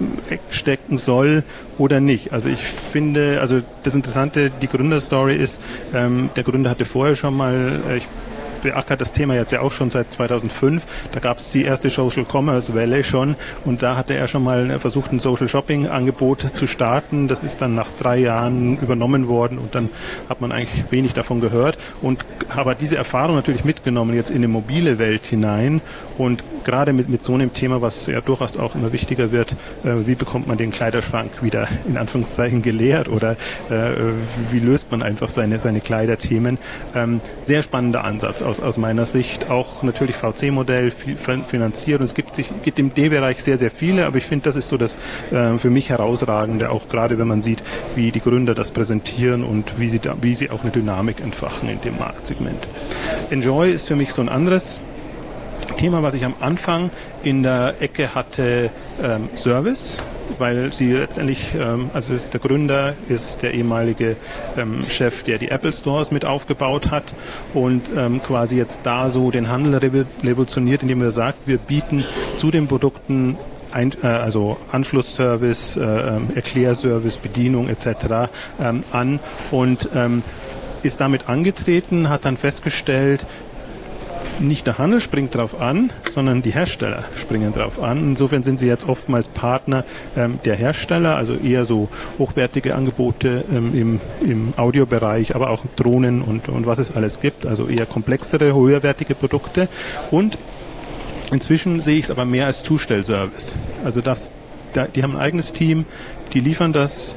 stecken 0.49 0.97
soll 0.97 1.43
oder 1.77 1.99
nicht. 1.99 2.33
Also 2.33 2.49
ich 2.49 2.63
finde, 2.63 3.39
also 3.39 3.61
das 3.83 3.93
Interessante, 3.93 4.49
die 4.49 4.67
Gründerstory 4.67 5.35
ist, 5.35 5.61
ähm, 5.93 6.31
der 6.35 6.43
Gründer 6.43 6.71
hatte 6.71 6.85
vorher 6.85 7.15
schon 7.15 7.37
mal, 7.37 7.81
äh, 7.87 7.97
ich 7.97 8.07
beackert 8.63 9.01
das 9.01 9.11
Thema 9.11 9.35
jetzt 9.35 9.51
ja 9.51 9.61
auch 9.61 9.71
schon 9.71 9.89
seit 9.89 10.11
2005. 10.11 10.83
Da 11.11 11.19
gab 11.19 11.37
es 11.37 11.51
die 11.51 11.63
erste 11.63 11.89
Social 11.89 12.25
Commerce 12.29 12.73
Welle 12.73 13.03
schon 13.03 13.35
und 13.65 13.83
da 13.83 13.95
hatte 13.95 14.15
er 14.15 14.27
schon 14.27 14.43
mal 14.43 14.79
versucht, 14.79 15.11
ein 15.11 15.19
Social 15.19 15.47
Shopping 15.47 15.87
Angebot 15.87 16.41
zu 16.41 16.65
starten. 16.65 17.27
Das 17.27 17.43
ist 17.43 17.61
dann 17.61 17.75
nach 17.75 17.89
drei 17.99 18.17
Jahren 18.17 18.77
übernommen 18.79 19.27
worden 19.27 19.59
und 19.59 19.75
dann 19.75 19.89
hat 20.29 20.41
man 20.41 20.51
eigentlich 20.51 20.91
wenig 20.91 21.13
davon 21.13 21.41
gehört 21.41 21.77
und 22.01 22.25
aber 22.49 22.75
diese 22.75 22.97
Erfahrung 22.97 23.35
natürlich 23.35 23.65
mitgenommen 23.65 24.15
jetzt 24.15 24.31
in 24.31 24.41
die 24.41 24.47
mobile 24.47 24.97
Welt 24.97 25.25
hinein 25.25 25.81
und 26.17 26.43
gerade 26.63 26.93
mit, 26.93 27.09
mit 27.09 27.23
so 27.23 27.33
einem 27.33 27.53
Thema, 27.53 27.81
was 27.81 28.07
ja 28.07 28.21
durchaus 28.21 28.57
auch 28.57 28.75
immer 28.75 28.93
wichtiger 28.93 29.31
wird, 29.31 29.51
äh, 29.83 30.05
wie 30.05 30.15
bekommt 30.15 30.47
man 30.47 30.57
den 30.57 30.71
Kleiderschrank 30.71 31.43
wieder 31.43 31.67
in 31.87 31.97
Anführungszeichen 31.97 32.61
geleert 32.61 33.09
oder 33.09 33.35
äh, 33.69 33.91
wie 34.51 34.59
löst 34.59 34.91
man 34.91 35.03
einfach 35.03 35.29
seine, 35.29 35.59
seine 35.59 35.81
Kleiderthemen. 35.81 36.57
Ähm, 36.95 37.21
sehr 37.41 37.63
spannender 37.63 38.03
Ansatz 38.03 38.41
aus 38.59 38.61
aus, 38.61 38.77
meiner 38.77 39.05
Sicht. 39.05 39.49
Auch 39.49 39.83
natürlich 39.83 40.15
VC-Modell 40.15 40.91
finanziert 40.91 41.99
und 41.99 42.05
es 42.05 42.13
gibt, 42.13 42.35
sich, 42.35 42.47
gibt 42.63 42.79
im 42.79 42.93
D-Bereich 42.93 43.41
sehr, 43.41 43.57
sehr 43.57 43.71
viele, 43.71 44.05
aber 44.05 44.17
ich 44.17 44.25
finde, 44.25 44.45
das 44.45 44.55
ist 44.55 44.69
so 44.69 44.77
das 44.77 44.95
äh, 45.31 45.57
für 45.57 45.69
mich 45.69 45.89
herausragende, 45.89 46.69
auch 46.69 46.87
gerade 46.89 47.17
wenn 47.17 47.27
man 47.27 47.41
sieht, 47.41 47.63
wie 47.95 48.11
die 48.11 48.21
Gründer 48.21 48.53
das 48.53 48.71
präsentieren 48.71 49.43
und 49.43 49.79
wie 49.79 49.87
sie, 49.87 49.99
da, 49.99 50.15
wie 50.21 50.35
sie 50.35 50.49
auch 50.51 50.61
eine 50.61 50.71
Dynamik 50.71 51.19
entfachen 51.21 51.69
in 51.69 51.81
dem 51.81 51.97
Marktsegment. 51.97 52.67
Enjoy 53.31 53.71
ist 53.71 53.87
für 53.87 53.95
mich 53.95 54.13
so 54.13 54.21
ein 54.21 54.29
anderes 54.29 54.79
Thema, 55.77 56.03
was 56.03 56.13
ich 56.13 56.23
am 56.25 56.35
Anfang 56.39 56.91
in 57.23 57.43
der 57.43 57.75
Ecke 57.81 58.13
hatte, 58.13 58.69
ähm, 59.01 59.29
Service, 59.35 59.99
weil 60.39 60.73
sie 60.73 60.93
letztendlich, 60.93 61.53
ähm, 61.55 61.89
also 61.93 62.15
der 62.15 62.39
Gründer 62.39 62.95
ist 63.07 63.41
der 63.41 63.53
ehemalige 63.53 64.15
ähm, 64.57 64.85
Chef, 64.89 65.23
der 65.23 65.37
die 65.37 65.49
Apple 65.49 65.71
Stores 65.71 66.11
mit 66.11 66.25
aufgebaut 66.25 66.91
hat 66.91 67.05
und 67.53 67.89
ähm, 67.95 68.21
quasi 68.21 68.57
jetzt 68.57 68.81
da 68.83 69.09
so 69.09 69.31
den 69.31 69.49
Handel 69.49 69.75
revolutioniert, 69.75 70.83
indem 70.83 71.01
er 71.01 71.11
sagt, 71.11 71.39
wir 71.45 71.57
bieten 71.57 72.03
zu 72.37 72.51
den 72.51 72.67
Produkten 72.67 73.37
ein, 73.71 73.91
äh, 74.03 74.07
also 74.07 74.57
Anschlussservice, 74.71 75.77
äh, 75.77 75.81
ähm, 75.81 76.29
Erklärservice, 76.35 77.17
Bedienung 77.17 77.69
etc. 77.69 78.29
Ähm, 78.61 78.83
an 78.91 79.19
und 79.51 79.89
ähm, 79.95 80.23
ist 80.83 80.99
damit 80.99 81.29
angetreten, 81.29 82.09
hat 82.09 82.25
dann 82.25 82.37
festgestellt, 82.37 83.25
nicht 84.39 84.67
der 84.67 84.77
Handel 84.77 85.01
springt 85.01 85.35
drauf 85.35 85.59
an, 85.59 85.91
sondern 86.11 86.41
die 86.41 86.51
Hersteller 86.51 87.03
springen 87.17 87.53
drauf 87.53 87.81
an. 87.81 87.99
Insofern 87.99 88.43
sind 88.43 88.59
sie 88.59 88.67
jetzt 88.67 88.87
oftmals 88.87 89.27
Partner 89.27 89.85
ähm, 90.15 90.39
der 90.45 90.55
Hersteller, 90.55 91.15
also 91.15 91.33
eher 91.35 91.65
so 91.65 91.89
hochwertige 92.17 92.75
Angebote 92.75 93.45
ähm, 93.51 93.73
im, 93.73 94.01
im 94.27 94.53
Audiobereich, 94.57 95.35
aber 95.35 95.49
auch 95.49 95.63
Drohnen 95.75 96.21
und, 96.21 96.49
und 96.49 96.65
was 96.65 96.79
es 96.79 96.95
alles 96.95 97.19
gibt, 97.19 97.45
also 97.45 97.67
eher 97.67 97.85
komplexere, 97.85 98.53
höherwertige 98.53 99.15
Produkte. 99.15 99.67
Und 100.11 100.37
inzwischen 101.31 101.79
sehe 101.79 101.97
ich 101.97 102.05
es 102.05 102.11
aber 102.11 102.25
mehr 102.25 102.45
als 102.45 102.63
Zustellservice. 102.63 103.57
Also 103.83 104.01
das, 104.01 104.31
da, 104.73 104.85
die 104.85 105.03
haben 105.03 105.15
ein 105.15 105.21
eigenes 105.21 105.53
Team, 105.53 105.85
die 106.33 106.39
liefern 106.39 106.73
das 106.73 107.15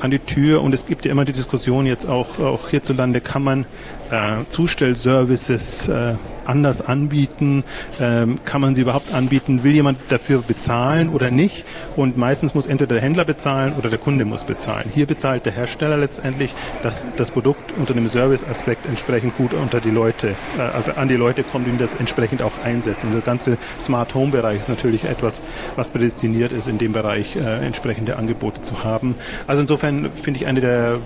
an 0.00 0.10
die 0.10 0.18
Tür 0.18 0.62
und 0.62 0.72
es 0.74 0.86
gibt 0.86 1.04
ja 1.04 1.10
immer 1.10 1.24
die 1.24 1.32
Diskussion 1.32 1.86
jetzt 1.86 2.06
auch, 2.06 2.38
auch 2.38 2.68
hierzulande, 2.68 3.20
kann 3.20 3.42
man 3.42 3.66
äh, 4.10 4.44
Zustellservices 4.48 5.88
äh, 5.88 6.14
anders 6.48 6.80
anbieten? 6.80 7.64
Ähm, 8.00 8.38
kann 8.44 8.60
man 8.60 8.74
sie 8.74 8.82
überhaupt 8.82 9.12
anbieten? 9.12 9.62
Will 9.64 9.72
jemand 9.72 9.98
dafür 10.08 10.42
bezahlen 10.42 11.10
oder 11.10 11.30
nicht? 11.30 11.64
Und 11.96 12.16
meistens 12.16 12.54
muss 12.54 12.66
entweder 12.66 12.94
der 12.94 13.02
Händler 13.02 13.24
bezahlen 13.24 13.74
oder 13.74 13.90
der 13.90 13.98
Kunde 13.98 14.24
muss 14.24 14.44
bezahlen. 14.44 14.90
Hier 14.92 15.06
bezahlt 15.06 15.46
der 15.46 15.52
Hersteller 15.52 15.96
letztendlich, 15.96 16.54
dass 16.82 17.06
das 17.16 17.30
Produkt 17.30 17.72
unter 17.72 17.94
dem 17.94 18.08
Serviceaspekt 18.08 18.86
entsprechend 18.86 19.36
gut 19.36 19.54
unter 19.54 19.80
die 19.80 19.90
Leute, 19.90 20.34
äh, 20.56 20.62
also 20.62 20.92
an 20.92 21.08
die 21.08 21.16
Leute 21.16 21.42
kommt 21.44 21.68
und 21.68 21.80
das 21.80 21.94
entsprechend 21.94 22.42
auch 22.42 22.64
einsetzt. 22.64 23.04
Und 23.04 23.12
der 23.12 23.20
ganze 23.20 23.58
Smart 23.78 24.14
Home 24.14 24.32
Bereich 24.32 24.60
ist 24.60 24.68
natürlich 24.68 25.04
etwas, 25.04 25.40
was 25.76 25.90
prädestiniert 25.90 26.52
ist, 26.52 26.68
in 26.68 26.78
dem 26.78 26.92
Bereich 26.92 27.36
äh, 27.36 27.66
entsprechende 27.66 28.16
Angebote 28.16 28.62
zu 28.62 28.84
haben. 28.84 29.14
Also 29.46 29.62
insofern 29.62 30.10
finde 30.12 30.40
ich 30.40 30.46
eine 30.46 30.60
der 30.60 30.98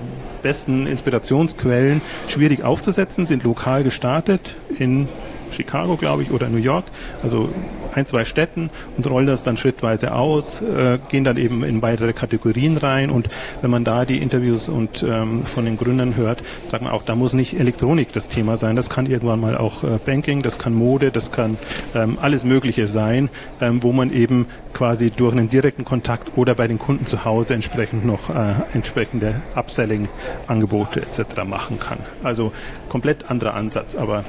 besten 0.42 0.86
Inspirationsquellen 0.86 2.00
schwierig 2.28 2.62
aufzusetzen, 2.62 3.26
sind 3.26 3.44
lokal 3.44 3.84
gestartet 3.84 4.56
in 4.78 5.08
Chicago, 5.52 5.96
glaube 5.96 6.22
ich, 6.22 6.30
oder 6.30 6.48
New 6.48 6.58
York, 6.58 6.84
also 7.22 7.50
ein, 7.94 8.06
zwei 8.06 8.24
Städten 8.24 8.70
und 8.96 9.06
rollen 9.06 9.26
das 9.26 9.42
dann 9.42 9.56
schrittweise 9.56 10.14
aus, 10.14 10.60
äh, 10.62 10.98
gehen 11.10 11.24
dann 11.24 11.36
eben 11.36 11.62
in 11.64 11.82
weitere 11.82 12.12
Kategorien 12.12 12.76
rein 12.76 13.10
und 13.10 13.28
wenn 13.60 13.70
man 13.70 13.84
da 13.84 14.04
die 14.04 14.18
Interviews 14.18 14.68
und 14.68 15.02
ähm, 15.02 15.44
von 15.44 15.64
den 15.64 15.76
Gründern 15.76 16.16
hört, 16.16 16.42
sagt 16.66 16.82
man 16.82 16.92
auch, 16.92 17.04
da 17.04 17.14
muss 17.14 17.32
nicht 17.32 17.58
Elektronik 17.58 18.12
das 18.12 18.28
Thema 18.28 18.56
sein, 18.56 18.76
das 18.76 18.90
kann 18.90 19.06
irgendwann 19.06 19.40
mal 19.40 19.56
auch 19.56 19.84
äh, 19.84 19.98
Banking, 20.04 20.42
das 20.42 20.58
kann 20.58 20.74
Mode, 20.74 21.10
das 21.10 21.32
kann 21.32 21.58
ähm, 21.94 22.18
alles 22.20 22.44
Mögliche 22.44 22.86
sein, 22.86 23.30
ähm, 23.60 23.82
wo 23.82 23.92
man 23.92 24.12
eben 24.12 24.46
quasi 24.72 25.10
durch 25.10 25.32
einen 25.32 25.48
direkten 25.48 25.84
Kontakt 25.84 26.36
oder 26.36 26.54
bei 26.54 26.66
den 26.66 26.78
Kunden 26.78 27.06
zu 27.06 27.24
Hause 27.24 27.54
entsprechend 27.54 28.04
noch 28.04 28.30
äh, 28.30 28.54
entsprechende 28.72 29.42
Upselling-Angebote 29.54 31.02
etc. 31.02 31.44
machen 31.44 31.78
kann. 31.78 31.98
Also 32.22 32.52
komplett 32.88 33.30
anderer 33.30 33.54
Ansatz, 33.54 33.96
aber 33.96 34.24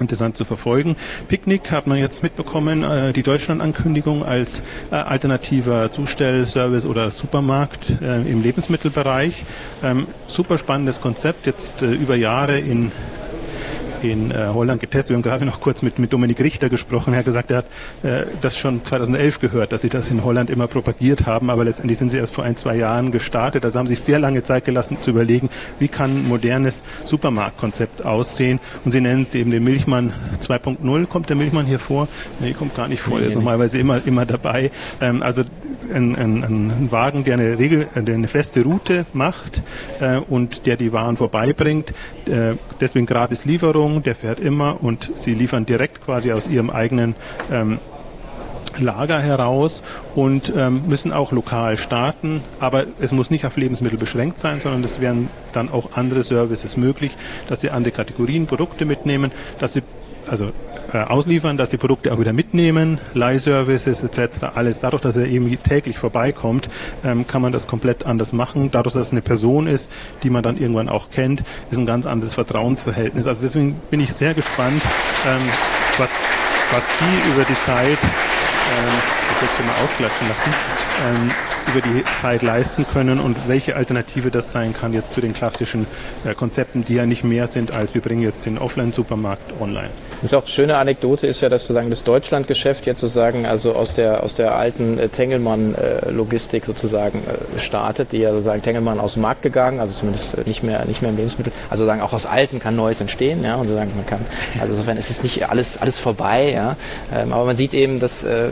interessant 0.00 0.36
zu 0.36 0.44
verfolgen. 0.44 0.96
Picknick 1.28 1.70
hat 1.70 1.86
man 1.86 1.98
jetzt 1.98 2.22
mitbekommen, 2.22 2.82
äh, 2.82 3.12
die 3.12 3.22
Deutschland-Ankündigung 3.22 4.24
als 4.24 4.62
äh, 4.90 4.96
alternativer 4.96 5.90
Zustellservice 5.90 6.86
oder 6.86 7.10
Supermarkt 7.10 8.00
äh, 8.02 8.22
im 8.22 8.42
Lebensmittelbereich. 8.42 9.44
Ähm, 9.82 10.06
super 10.26 10.58
spannendes 10.58 11.00
Konzept, 11.00 11.46
jetzt 11.46 11.82
äh, 11.82 11.86
über 11.86 12.14
Jahre 12.16 12.58
in 12.58 12.92
in 14.02 14.30
äh, 14.30 14.48
Holland 14.52 14.80
getestet. 14.80 15.10
Wir 15.10 15.16
haben 15.16 15.22
gerade 15.22 15.44
noch 15.44 15.60
kurz 15.60 15.82
mit, 15.82 15.98
mit 15.98 16.12
Dominik 16.12 16.40
Richter 16.40 16.68
gesprochen. 16.68 17.12
Er 17.12 17.20
hat 17.20 17.26
gesagt, 17.26 17.50
er 17.50 17.58
hat 17.58 17.66
äh, 18.02 18.26
das 18.40 18.56
schon 18.56 18.84
2011 18.84 19.40
gehört, 19.40 19.72
dass 19.72 19.82
sie 19.82 19.88
das 19.88 20.10
in 20.10 20.24
Holland 20.24 20.50
immer 20.50 20.66
propagiert 20.66 21.26
haben, 21.26 21.50
aber 21.50 21.64
letztendlich 21.64 21.98
sind 21.98 22.10
sie 22.10 22.18
erst 22.18 22.34
vor 22.34 22.44
ein, 22.44 22.56
zwei 22.56 22.76
Jahren 22.76 23.12
gestartet. 23.12 23.64
Also 23.64 23.78
haben 23.78 23.86
sich 23.86 24.00
sehr 24.00 24.18
lange 24.18 24.42
Zeit 24.42 24.64
gelassen 24.64 24.98
zu 25.00 25.10
überlegen, 25.10 25.48
wie 25.78 25.88
kann 25.88 26.10
ein 26.10 26.28
modernes 26.28 26.82
Supermarktkonzept 27.04 28.04
aussehen. 28.04 28.60
Und 28.84 28.92
sie 28.92 29.00
nennen 29.00 29.22
es 29.22 29.34
eben 29.34 29.50
den 29.50 29.64
Milchmann 29.64 30.12
2.0. 30.40 31.06
Kommt 31.06 31.28
der 31.28 31.36
Milchmann 31.36 31.66
hier 31.66 31.78
vor? 31.78 32.08
Nee, 32.40 32.52
kommt 32.52 32.74
gar 32.74 32.88
nicht 32.88 33.00
vor. 33.00 33.18
Nee, 33.18 33.24
er 33.24 33.28
ist 33.28 33.34
nee, 33.34 33.40
normalerweise 33.40 33.78
immer, 33.78 34.00
immer 34.06 34.26
dabei. 34.26 34.70
Ähm, 35.00 35.22
also 35.22 35.42
ein, 35.92 36.16
ein, 36.16 36.44
ein 36.44 36.88
Wagen, 36.90 37.24
der 37.24 37.34
eine, 37.34 37.58
Regel, 37.58 37.86
der 37.94 38.14
eine 38.14 38.28
feste 38.28 38.62
Route 38.62 39.06
macht 39.12 39.62
äh, 40.00 40.16
und 40.16 40.66
der 40.66 40.76
die 40.76 40.92
Waren 40.92 41.16
vorbeibringt. 41.16 41.90
Äh, 42.26 42.56
deswegen 42.80 43.06
gratis 43.06 43.44
Lieferung, 43.44 43.85
der 44.02 44.14
fährt 44.14 44.40
immer 44.40 44.82
und 44.82 45.12
sie 45.14 45.34
liefern 45.34 45.64
direkt 45.66 46.00
quasi 46.00 46.32
aus 46.32 46.46
ihrem 46.46 46.70
eigenen 46.70 47.14
ähm, 47.50 47.78
Lager 48.78 49.20
heraus 49.20 49.82
und 50.14 50.52
ähm, 50.54 50.82
müssen 50.86 51.12
auch 51.12 51.32
lokal 51.32 51.78
starten, 51.78 52.42
aber 52.58 52.84
es 52.98 53.12
muss 53.12 53.30
nicht 53.30 53.46
auf 53.46 53.56
Lebensmittel 53.56 53.98
beschränkt 53.98 54.38
sein, 54.38 54.60
sondern 54.60 54.84
es 54.84 55.00
werden 55.00 55.30
dann 55.52 55.70
auch 55.70 55.92
andere 55.92 56.22
Services 56.22 56.76
möglich, 56.76 57.12
dass 57.48 57.62
sie 57.62 57.70
andere 57.70 57.92
Kategorien 57.92 58.46
Produkte 58.46 58.84
mitnehmen, 58.84 59.32
dass 59.58 59.72
sie 59.72 59.82
also 60.28 60.52
äh, 60.92 60.98
ausliefern, 60.98 61.56
dass 61.56 61.70
die 61.70 61.76
Produkte 61.76 62.12
auch 62.12 62.18
wieder 62.18 62.32
mitnehmen, 62.32 63.00
Leihservices 63.14 64.02
etc. 64.02 64.44
Alles 64.54 64.80
dadurch, 64.80 65.02
dass 65.02 65.16
er 65.16 65.26
eben 65.26 65.50
täglich 65.62 65.98
vorbeikommt, 65.98 66.68
ähm, 67.04 67.26
kann 67.26 67.42
man 67.42 67.52
das 67.52 67.66
komplett 67.66 68.06
anders 68.06 68.32
machen. 68.32 68.70
Dadurch, 68.70 68.94
dass 68.94 69.06
es 69.06 69.12
eine 69.12 69.22
Person 69.22 69.66
ist, 69.66 69.90
die 70.22 70.30
man 70.30 70.42
dann 70.42 70.56
irgendwann 70.56 70.88
auch 70.88 71.10
kennt, 71.10 71.42
ist 71.70 71.78
ein 71.78 71.86
ganz 71.86 72.06
anderes 72.06 72.34
Vertrauensverhältnis. 72.34 73.26
Also 73.26 73.42
deswegen 73.42 73.74
bin 73.90 74.00
ich 74.00 74.12
sehr 74.12 74.34
gespannt, 74.34 74.82
ähm, 75.26 75.42
was, 75.98 76.10
was 76.72 76.84
die 77.00 77.32
über 77.32 77.44
die 77.44 77.58
Zeit, 77.60 77.98
ähm, 78.02 79.25
ich 79.36 79.42
werde 79.42 79.54
schon 79.54 79.66
mal 79.66 79.84
ausklatschen 79.84 80.28
lassen, 80.28 80.54
ähm, 81.04 81.30
über 81.68 81.80
die 81.82 82.04
Zeit 82.20 82.42
leisten 82.42 82.86
können 82.86 83.20
und 83.20 83.48
welche 83.48 83.76
Alternative 83.76 84.30
das 84.30 84.50
sein 84.52 84.72
kann 84.72 84.94
jetzt 84.94 85.12
zu 85.12 85.20
den 85.20 85.34
klassischen 85.34 85.86
äh, 86.24 86.34
Konzepten, 86.34 86.84
die 86.84 86.94
ja 86.94 87.04
nicht 87.04 87.22
mehr 87.22 87.46
sind 87.48 87.72
als 87.72 87.94
wir 87.94 88.00
bringen 88.00 88.22
jetzt 88.22 88.46
den 88.46 88.56
Offline-Supermarkt 88.56 89.60
online. 89.60 89.90
Das 90.22 90.32
ist 90.32 90.34
auch 90.34 90.44
eine 90.44 90.50
schöne 90.50 90.76
Anekdote 90.78 91.26
ist 91.26 91.42
ja, 91.42 91.50
dass 91.50 91.64
sozusagen 91.64 91.90
das 91.90 92.04
Deutschlandgeschäft 92.04 92.86
jetzt 92.86 93.00
sozusagen 93.00 93.44
also 93.44 93.74
aus 93.74 93.94
der 93.94 94.22
aus 94.22 94.34
der 94.34 94.56
alten 94.56 94.98
äh, 94.98 95.10
Tengelmann-Logistik 95.10 96.62
äh, 96.62 96.66
sozusagen 96.66 97.22
startet, 97.58 98.12
die 98.12 98.18
ja 98.18 98.32
sozusagen 98.32 98.62
Tengelmann 98.62 98.98
aus 99.00 99.14
dem 99.14 99.22
Markt 99.22 99.42
gegangen, 99.42 99.80
also 99.80 99.92
zumindest 99.92 100.38
äh, 100.38 100.44
nicht 100.46 100.62
mehr 100.62 100.84
nicht 100.86 101.02
mehr 101.02 101.10
im 101.10 101.16
Lebensmittel, 101.16 101.52
also 101.68 101.84
sozusagen 101.84 102.00
auch 102.00 102.14
aus 102.14 102.24
Alten 102.24 102.58
kann 102.58 102.74
Neues 102.74 103.02
entstehen, 103.02 103.44
ja, 103.44 103.56
und 103.56 103.66
sozusagen 103.66 103.94
man 103.96 104.06
kann, 104.06 104.20
also 104.60 104.72
insofern 104.72 104.96
ist 104.96 105.10
es 105.10 105.22
nicht 105.22 105.50
alles 105.50 105.76
alles 105.76 105.98
vorbei, 105.98 106.52
ja, 106.52 106.76
ähm, 107.14 107.34
aber 107.34 107.44
man 107.44 107.56
sieht 107.56 107.74
eben, 107.74 108.00
dass 108.00 108.24
äh, 108.24 108.48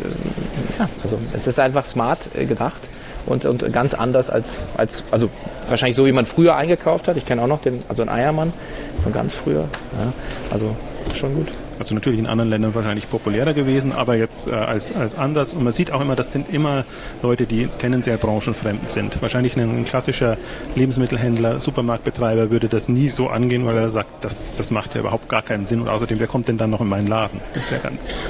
ja, 0.78 0.88
also 1.02 1.18
es 1.32 1.46
ist 1.46 1.60
einfach 1.60 1.86
smart 1.86 2.30
äh, 2.34 2.46
gedacht 2.46 2.82
und, 3.26 3.44
und 3.44 3.72
ganz 3.72 3.94
anders 3.94 4.30
als, 4.30 4.66
als, 4.76 5.02
also 5.10 5.30
wahrscheinlich 5.68 5.96
so, 5.96 6.06
wie 6.06 6.12
man 6.12 6.26
früher 6.26 6.56
eingekauft 6.56 7.08
hat. 7.08 7.16
Ich 7.16 7.24
kenne 7.24 7.42
auch 7.42 7.46
noch 7.46 7.60
den, 7.60 7.82
also 7.88 8.02
einen 8.02 8.10
Eiermann 8.10 8.52
von 9.02 9.12
ganz 9.12 9.34
früher. 9.34 9.68
Ja, 9.98 10.12
also 10.50 10.76
schon 11.14 11.34
gut. 11.34 11.48
Also 11.78 11.94
natürlich 11.94 12.20
in 12.20 12.26
anderen 12.26 12.50
Ländern 12.50 12.74
wahrscheinlich 12.74 13.08
populärer 13.08 13.52
gewesen, 13.52 13.92
aber 13.92 14.14
jetzt 14.14 14.46
äh, 14.46 14.52
als, 14.52 14.94
als 14.94 15.14
Ansatz. 15.16 15.54
Und 15.54 15.64
man 15.64 15.72
sieht 15.72 15.90
auch 15.90 16.00
immer, 16.00 16.14
das 16.14 16.32
sind 16.32 16.52
immer 16.52 16.84
Leute, 17.22 17.46
die 17.46 17.68
tendenziell 17.78 18.16
branchenfremd 18.16 18.88
sind. 18.88 19.20
Wahrscheinlich 19.20 19.56
ein 19.56 19.84
klassischer 19.84 20.36
Lebensmittelhändler, 20.76 21.58
Supermarktbetreiber 21.58 22.50
würde 22.50 22.68
das 22.68 22.88
nie 22.88 23.08
so 23.08 23.28
angehen, 23.28 23.66
weil 23.66 23.76
er 23.76 23.90
sagt, 23.90 24.24
das, 24.24 24.54
das 24.54 24.70
macht 24.70 24.94
ja 24.94 25.00
überhaupt 25.00 25.28
gar 25.28 25.42
keinen 25.42 25.66
Sinn. 25.66 25.80
Und 25.80 25.88
außerdem, 25.88 26.20
wer 26.20 26.28
kommt 26.28 26.46
denn 26.48 26.58
dann 26.58 26.70
noch 26.70 26.80
in 26.80 26.88
meinen 26.88 27.08
Laden? 27.08 27.40
Das 27.54 27.64
ist 27.64 27.70
ja 27.72 27.78
ganz, 27.78 28.20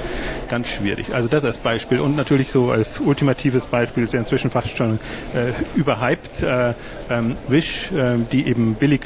ganz 0.48 0.68
schwierig. 0.68 1.14
Also 1.14 1.28
das 1.28 1.44
als 1.44 1.58
Beispiel. 1.58 2.00
Und 2.00 2.16
natürlich 2.16 2.50
so 2.50 2.70
als 2.70 3.00
ultimatives 3.00 3.66
Beispiel 3.66 4.04
ist 4.04 4.12
ja 4.12 4.20
inzwischen 4.20 4.50
fast 4.50 4.76
schon 4.76 4.98
äh, 5.34 5.52
überhyped 5.76 6.42
äh, 6.42 6.74
ähm, 7.10 7.36
Wish, 7.48 7.92
äh, 7.92 8.18
die 8.32 8.46
eben 8.46 8.74
billig 8.74 9.02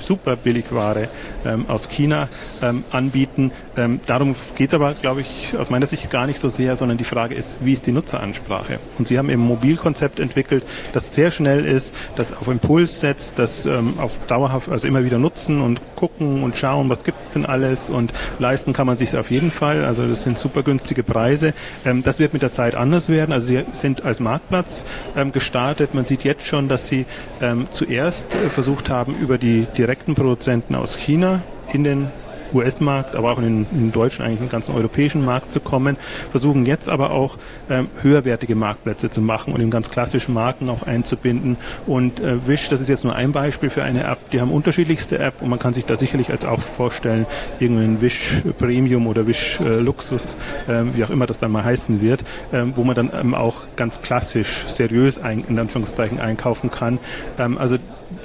super 0.00 0.36
Billigware 0.36 1.08
ähm, 1.44 1.66
aus 1.68 1.88
China 1.88 2.28
ähm, 2.62 2.84
anbieten. 2.90 3.52
Ähm, 3.76 4.00
darum 4.06 4.34
geht 4.56 4.68
es 4.68 4.74
aber, 4.74 4.94
glaube 4.94 5.20
ich, 5.20 5.56
aus 5.56 5.70
meiner 5.70 5.86
Sicht 5.86 6.10
gar 6.10 6.26
nicht 6.26 6.40
so 6.40 6.48
sehr, 6.48 6.76
sondern 6.76 6.98
die 6.98 7.04
Frage 7.04 7.34
ist, 7.34 7.58
wie 7.60 7.72
ist 7.72 7.86
die 7.86 7.92
Nutzeransprache? 7.92 8.78
Und 8.98 9.08
Sie 9.08 9.18
haben 9.18 9.30
eben 9.30 9.42
ein 9.42 9.48
Mobilkonzept 9.48 10.20
entwickelt, 10.20 10.64
das 10.92 11.14
sehr 11.14 11.30
schnell 11.30 11.64
ist, 11.64 11.94
das 12.16 12.32
auf 12.32 12.48
Impuls 12.48 13.00
setzt, 13.00 13.38
das 13.38 13.66
ähm, 13.66 13.94
auf 13.98 14.18
dauerhaft, 14.26 14.68
also 14.68 14.86
immer 14.88 15.04
wieder 15.04 15.18
nutzen 15.18 15.60
und 15.60 15.80
gucken 15.96 16.42
und 16.42 16.56
schauen, 16.56 16.88
was 16.88 17.04
gibt 17.04 17.22
es 17.22 17.30
denn 17.30 17.46
alles 17.46 17.90
und 17.90 18.12
leisten 18.38 18.72
kann 18.72 18.86
man 18.86 18.96
sich 18.96 19.16
auf 19.16 19.30
jeden 19.30 19.50
Fall. 19.50 19.84
Also 19.84 20.06
das 20.06 20.22
sind 20.22 20.38
super 20.38 20.62
günstige 20.62 21.02
Preise. 21.02 21.54
Ähm, 21.84 22.02
das 22.02 22.18
wird 22.18 22.32
mit 22.32 22.42
der 22.42 22.52
Zeit 22.52 22.76
anders 22.76 23.08
werden. 23.08 23.32
Also 23.32 23.48
Sie 23.48 23.64
sind 23.72 24.04
als 24.04 24.20
Marktplatz 24.20 24.84
ähm, 25.16 25.32
gestartet. 25.32 25.94
Man 25.94 26.04
sieht 26.04 26.24
jetzt 26.24 26.46
schon, 26.46 26.68
dass 26.68 26.88
Sie 26.88 27.06
ähm, 27.40 27.66
zuerst 27.70 28.34
äh, 28.34 28.50
versucht 28.50 28.90
haben, 28.90 29.16
über 29.16 29.38
die 29.38 29.66
direkten 29.88 30.14
Produzenten 30.14 30.74
aus 30.74 30.98
China 30.98 31.40
in 31.72 31.82
den 31.82 32.08
US-Markt, 32.52 33.14
aber 33.14 33.32
auch 33.32 33.38
in 33.38 33.44
den, 33.44 33.66
in 33.72 33.78
den 33.78 33.92
deutschen, 33.92 34.24
eigentlich 34.24 34.40
im 34.40 34.48
ganzen 34.48 34.74
europäischen 34.74 35.24
Markt 35.24 35.50
zu 35.50 35.60
kommen, 35.60 35.96
versuchen 36.30 36.66
jetzt 36.66 36.88
aber 36.88 37.10
auch 37.10 37.38
ähm, 37.70 37.88
höherwertige 38.02 38.54
Marktplätze 38.54 39.08
zu 39.08 39.22
machen 39.22 39.52
und 39.54 39.60
in 39.60 39.70
ganz 39.70 39.90
klassischen 39.90 40.34
Marken 40.34 40.68
auch 40.68 40.82
einzubinden. 40.82 41.56
Und 41.86 42.20
äh, 42.20 42.46
Wish, 42.46 42.68
das 42.68 42.80
ist 42.80 42.88
jetzt 42.88 43.04
nur 43.04 43.14
ein 43.14 43.32
Beispiel 43.32 43.70
für 43.70 43.82
eine 43.82 44.04
App, 44.04 44.30
die 44.30 44.40
haben 44.40 44.50
unterschiedlichste 44.50 45.18
App 45.18 45.40
und 45.40 45.48
man 45.48 45.58
kann 45.58 45.72
sich 45.72 45.86
da 45.86 45.96
sicherlich 45.96 46.30
als 46.30 46.44
auch 46.44 46.60
vorstellen, 46.60 47.26
irgendeinen 47.60 48.00
Wish 48.00 48.42
Premium 48.58 49.06
oder 49.06 49.26
Wish 49.26 49.60
äh, 49.60 49.78
Luxus, 49.80 50.36
äh, 50.68 50.84
wie 50.94 51.04
auch 51.04 51.10
immer 51.10 51.26
das 51.26 51.38
dann 51.38 51.50
mal 51.50 51.64
heißen 51.64 52.00
wird, 52.02 52.22
äh, 52.52 52.64
wo 52.74 52.84
man 52.84 52.94
dann 52.94 53.10
ähm, 53.18 53.34
auch 53.34 53.62
ganz 53.76 54.00
klassisch, 54.00 54.66
seriös 54.68 55.18
ein, 55.18 55.44
in 55.48 55.58
Anführungszeichen 55.58 56.20
einkaufen 56.20 56.70
kann. 56.70 56.98
Ähm, 57.38 57.58
also 57.58 57.78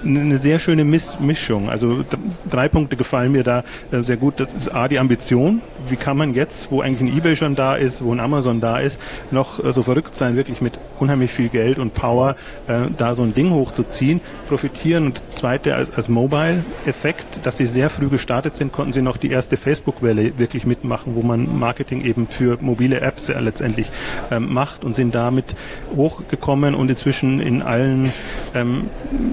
eine 0.04 0.38
sehr 0.38 0.60
schöne 0.60 0.84
Mischung. 0.86 1.70
Also 1.70 2.04
drei 2.50 2.70
Punkte 2.70 2.96
gefallen 2.96 3.32
mir 3.32 3.44
da 3.44 3.64
äh, 3.92 4.02
sehr 4.02 4.18
gut. 4.18 4.40
Das 4.40 4.54
ist 4.54 4.74
A, 4.74 4.88
die 4.88 5.00
Ambition. 5.00 5.62
Wie 5.88 5.96
kann 5.96 6.18
man 6.18 6.34
jetzt, 6.34 6.72
wo 6.72 6.82
eigentlich 6.82 7.12
ein 7.12 7.18
eBay 7.18 7.36
schon 7.36 7.56
da 7.56 7.76
ist, 7.76 8.04
wo 8.04 8.14
ein 8.14 8.20
Amazon 8.20 8.62
da 8.62 8.80
ist, 8.80 9.00
noch 9.32 9.64
äh, 9.64 9.72
so 9.72 9.84
verrückt 9.84 10.16
sein, 10.16 10.36
wirklich 10.36 10.62
mit 10.62 10.80
unheimlich 11.00 11.32
viel 11.32 11.50
Geld 11.50 11.80
und 11.80 11.94
Power 11.94 12.36
äh, 12.68 12.88
da 12.98 13.14
so 13.14 13.24
ein 13.24 13.34
Ding 13.34 13.52
hochzuziehen, 13.52 14.22
profitieren. 14.48 15.08
Und 15.08 15.24
zweite 15.36 15.76
als, 15.76 15.94
als 15.96 16.10
Mobile-Effekt, 16.10 17.46
dass 17.46 17.58
sie 17.58 17.66
sehr 17.66 17.90
früh 17.90 18.08
gestartet 18.08 18.56
sind, 18.56 18.72
konnten 18.72 18.94
sie 18.94 19.02
noch 19.02 19.18
die 19.18 19.32
erste 19.32 19.58
Facebook-Welle 19.58 20.38
wirklich 20.38 20.66
mitmachen, 20.66 21.16
wo 21.16 21.22
man 21.22 21.60
Marketing 21.60 22.04
eben 22.04 22.28
für 22.28 22.58
mobile 22.62 23.02
Apps 23.02 23.28
letztendlich 23.28 23.90
ähm, 24.32 24.54
macht 24.54 24.84
und 24.84 24.94
sind 24.94 25.14
damit 25.16 25.56
hochgekommen 25.96 26.76
und 26.76 26.90
inzwischen 26.90 27.40
in 27.40 27.62
allen 27.62 28.12
ähm, 28.54 28.90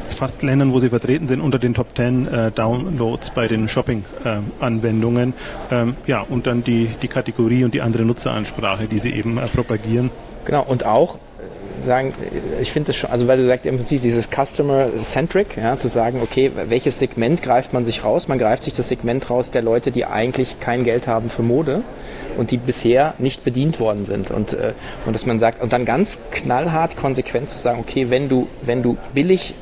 fast 0.09 0.40
Ländern, 0.43 0.73
wo 0.73 0.81
sie 0.81 0.89
vertreten 0.89 1.27
sind, 1.27 1.41
unter 1.41 1.59
den 1.59 1.75
Top 1.75 1.97
10 1.97 2.29
äh, 2.29 2.51
Downloads 2.53 3.31
bei 3.31 3.49
den 3.49 3.69
Shopping-Anwendungen. 3.69 5.35
Äh, 5.71 5.83
ähm, 5.83 5.97
ja, 6.07 6.21
und 6.23 6.47
dann 6.47 6.65
die, 6.65 6.91
die 7.03 7.09
Kategorie 7.09 7.65
und 7.65 7.75
die 7.75 7.81
andere 7.81 8.05
Nutzeransprache, 8.05 8.87
die 8.87 8.99
sie 8.99 9.13
eben 9.13 9.39
äh, 9.39 9.47
propagieren. 9.47 10.11
Genau, 10.45 10.65
und 10.67 10.87
auch 10.87 11.17
äh, 11.17 11.87
sagen, 11.87 12.13
äh, 12.21 12.63
ich 12.63 12.73
finde 12.73 12.91
es 12.91 12.97
schon, 12.97 13.11
also 13.11 13.27
weil 13.27 13.39
du 13.39 13.47
sagst 13.47 13.67
im 13.67 13.77
Prinzip 13.77 14.03
dieses 14.03 14.29
Customer-Centric, 14.29 15.57
ja, 15.57 15.77
zu 15.77 15.89
sagen, 15.89 16.21
okay, 16.23 16.51
welches 16.69 16.99
Segment 16.99 17.43
greift 17.43 17.73
man 17.73 17.85
sich 17.85 18.05
raus? 18.05 18.29
Man 18.29 18.39
greift 18.39 18.65
sich 18.65 18.73
das 18.73 18.89
Segment 18.89 19.29
raus 19.31 19.51
der 19.51 19.63
Leute, 19.63 19.91
die 19.91 20.05
eigentlich 20.07 20.61
kein 20.61 20.85
Geld 20.85 21.07
haben 21.07 21.31
für 21.31 21.43
Mode 21.43 21.83
und 22.37 22.51
die 22.51 22.57
bisher 22.57 23.15
nicht 23.19 23.45
bedient 23.45 23.81
worden 23.81 24.07
sind. 24.07 24.31
Und, 24.31 24.55
äh, 24.55 24.73
und 25.07 25.13
dass 25.13 25.27
man 25.27 25.39
sagt, 25.39 25.63
und 25.63 25.73
dann 25.73 25.85
ganz 25.85 26.19
knallhart 26.31 26.97
konsequent 26.97 27.51
zu 27.51 27.59
sagen, 27.59 27.81
okay, 27.81 28.11
wenn 28.11 28.29
du, 28.29 28.49
wenn 28.63 28.83
du 28.83 28.97
billig 29.15 29.55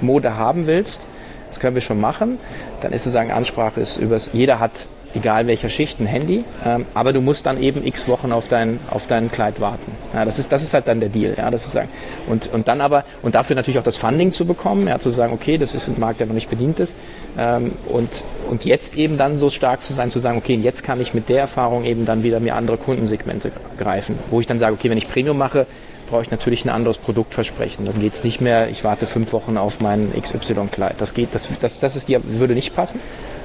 Mode 0.00 0.36
haben 0.36 0.66
willst, 0.66 1.00
das 1.48 1.60
können 1.60 1.74
wir 1.74 1.82
schon 1.82 2.00
machen, 2.00 2.38
dann 2.80 2.92
ist 2.92 3.04
sozusagen 3.04 3.30
Ansprache 3.30 3.80
ist 3.80 3.96
übers, 3.96 4.30
jeder 4.32 4.58
hat, 4.58 4.72
egal 5.14 5.46
welcher 5.46 5.68
Schicht, 5.68 6.00
ein 6.00 6.06
Handy, 6.06 6.42
ähm, 6.64 6.86
aber 6.94 7.12
du 7.12 7.20
musst 7.20 7.46
dann 7.46 7.62
eben 7.62 7.86
x 7.86 8.08
Wochen 8.08 8.32
auf 8.32 8.48
dein, 8.48 8.80
auf 8.90 9.06
dein 9.06 9.30
Kleid 9.30 9.60
warten. 9.60 9.92
Ja, 10.12 10.24
das 10.24 10.40
ist, 10.40 10.50
das 10.50 10.64
ist 10.64 10.74
halt 10.74 10.88
dann 10.88 10.98
der 10.98 11.08
Deal, 11.10 11.34
ja, 11.36 11.50
das 11.50 11.62
sozusagen. 11.62 11.88
Und, 12.26 12.52
und 12.52 12.66
dann 12.66 12.80
aber, 12.80 13.04
und 13.22 13.36
dafür 13.36 13.54
natürlich 13.54 13.78
auch 13.78 13.84
das 13.84 13.96
Funding 13.96 14.32
zu 14.32 14.46
bekommen, 14.46 14.88
ja, 14.88 14.98
zu 14.98 15.10
sagen, 15.10 15.32
okay, 15.32 15.56
das 15.56 15.74
ist 15.74 15.86
ein 15.86 16.00
Markt, 16.00 16.18
der 16.18 16.26
noch 16.26 16.34
nicht 16.34 16.50
bedient 16.50 16.80
ist, 16.80 16.96
ähm, 17.38 17.72
und, 17.86 18.24
und 18.50 18.64
jetzt 18.64 18.96
eben 18.96 19.16
dann 19.16 19.38
so 19.38 19.48
stark 19.48 19.84
zu 19.84 19.92
sein, 19.92 20.10
zu 20.10 20.18
sagen, 20.18 20.38
okay, 20.38 20.56
jetzt 20.56 20.82
kann 20.82 21.00
ich 21.00 21.14
mit 21.14 21.28
der 21.28 21.38
Erfahrung 21.38 21.84
eben 21.84 22.04
dann 22.04 22.24
wieder 22.24 22.40
mir 22.40 22.56
andere 22.56 22.76
Kundensegmente 22.78 23.52
greifen, 23.78 24.18
wo 24.30 24.40
ich 24.40 24.48
dann 24.48 24.58
sage, 24.58 24.74
okay, 24.74 24.90
wenn 24.90 24.98
ich 24.98 25.08
Premium 25.08 25.38
mache, 25.38 25.66
brauche 26.14 26.22
ich 26.22 26.30
natürlich 26.30 26.64
ein 26.64 26.68
anderes 26.70 26.98
Produktversprechen. 26.98 27.86
Dann 27.86 27.98
geht 27.98 28.14
es 28.14 28.22
nicht 28.22 28.40
mehr, 28.40 28.70
ich 28.70 28.84
warte 28.84 29.04
fünf 29.04 29.32
Wochen 29.32 29.56
auf 29.56 29.80
mein 29.80 30.12
XY-Kleid. 30.12 30.94
Das 30.98 31.12
geht, 31.12 31.34
das, 31.34 31.48
das, 31.58 31.80
das 31.80 31.96
ist 31.96 32.06
die, 32.06 32.20
würde 32.22 32.54
nicht 32.54 32.72
passen. 32.72 33.00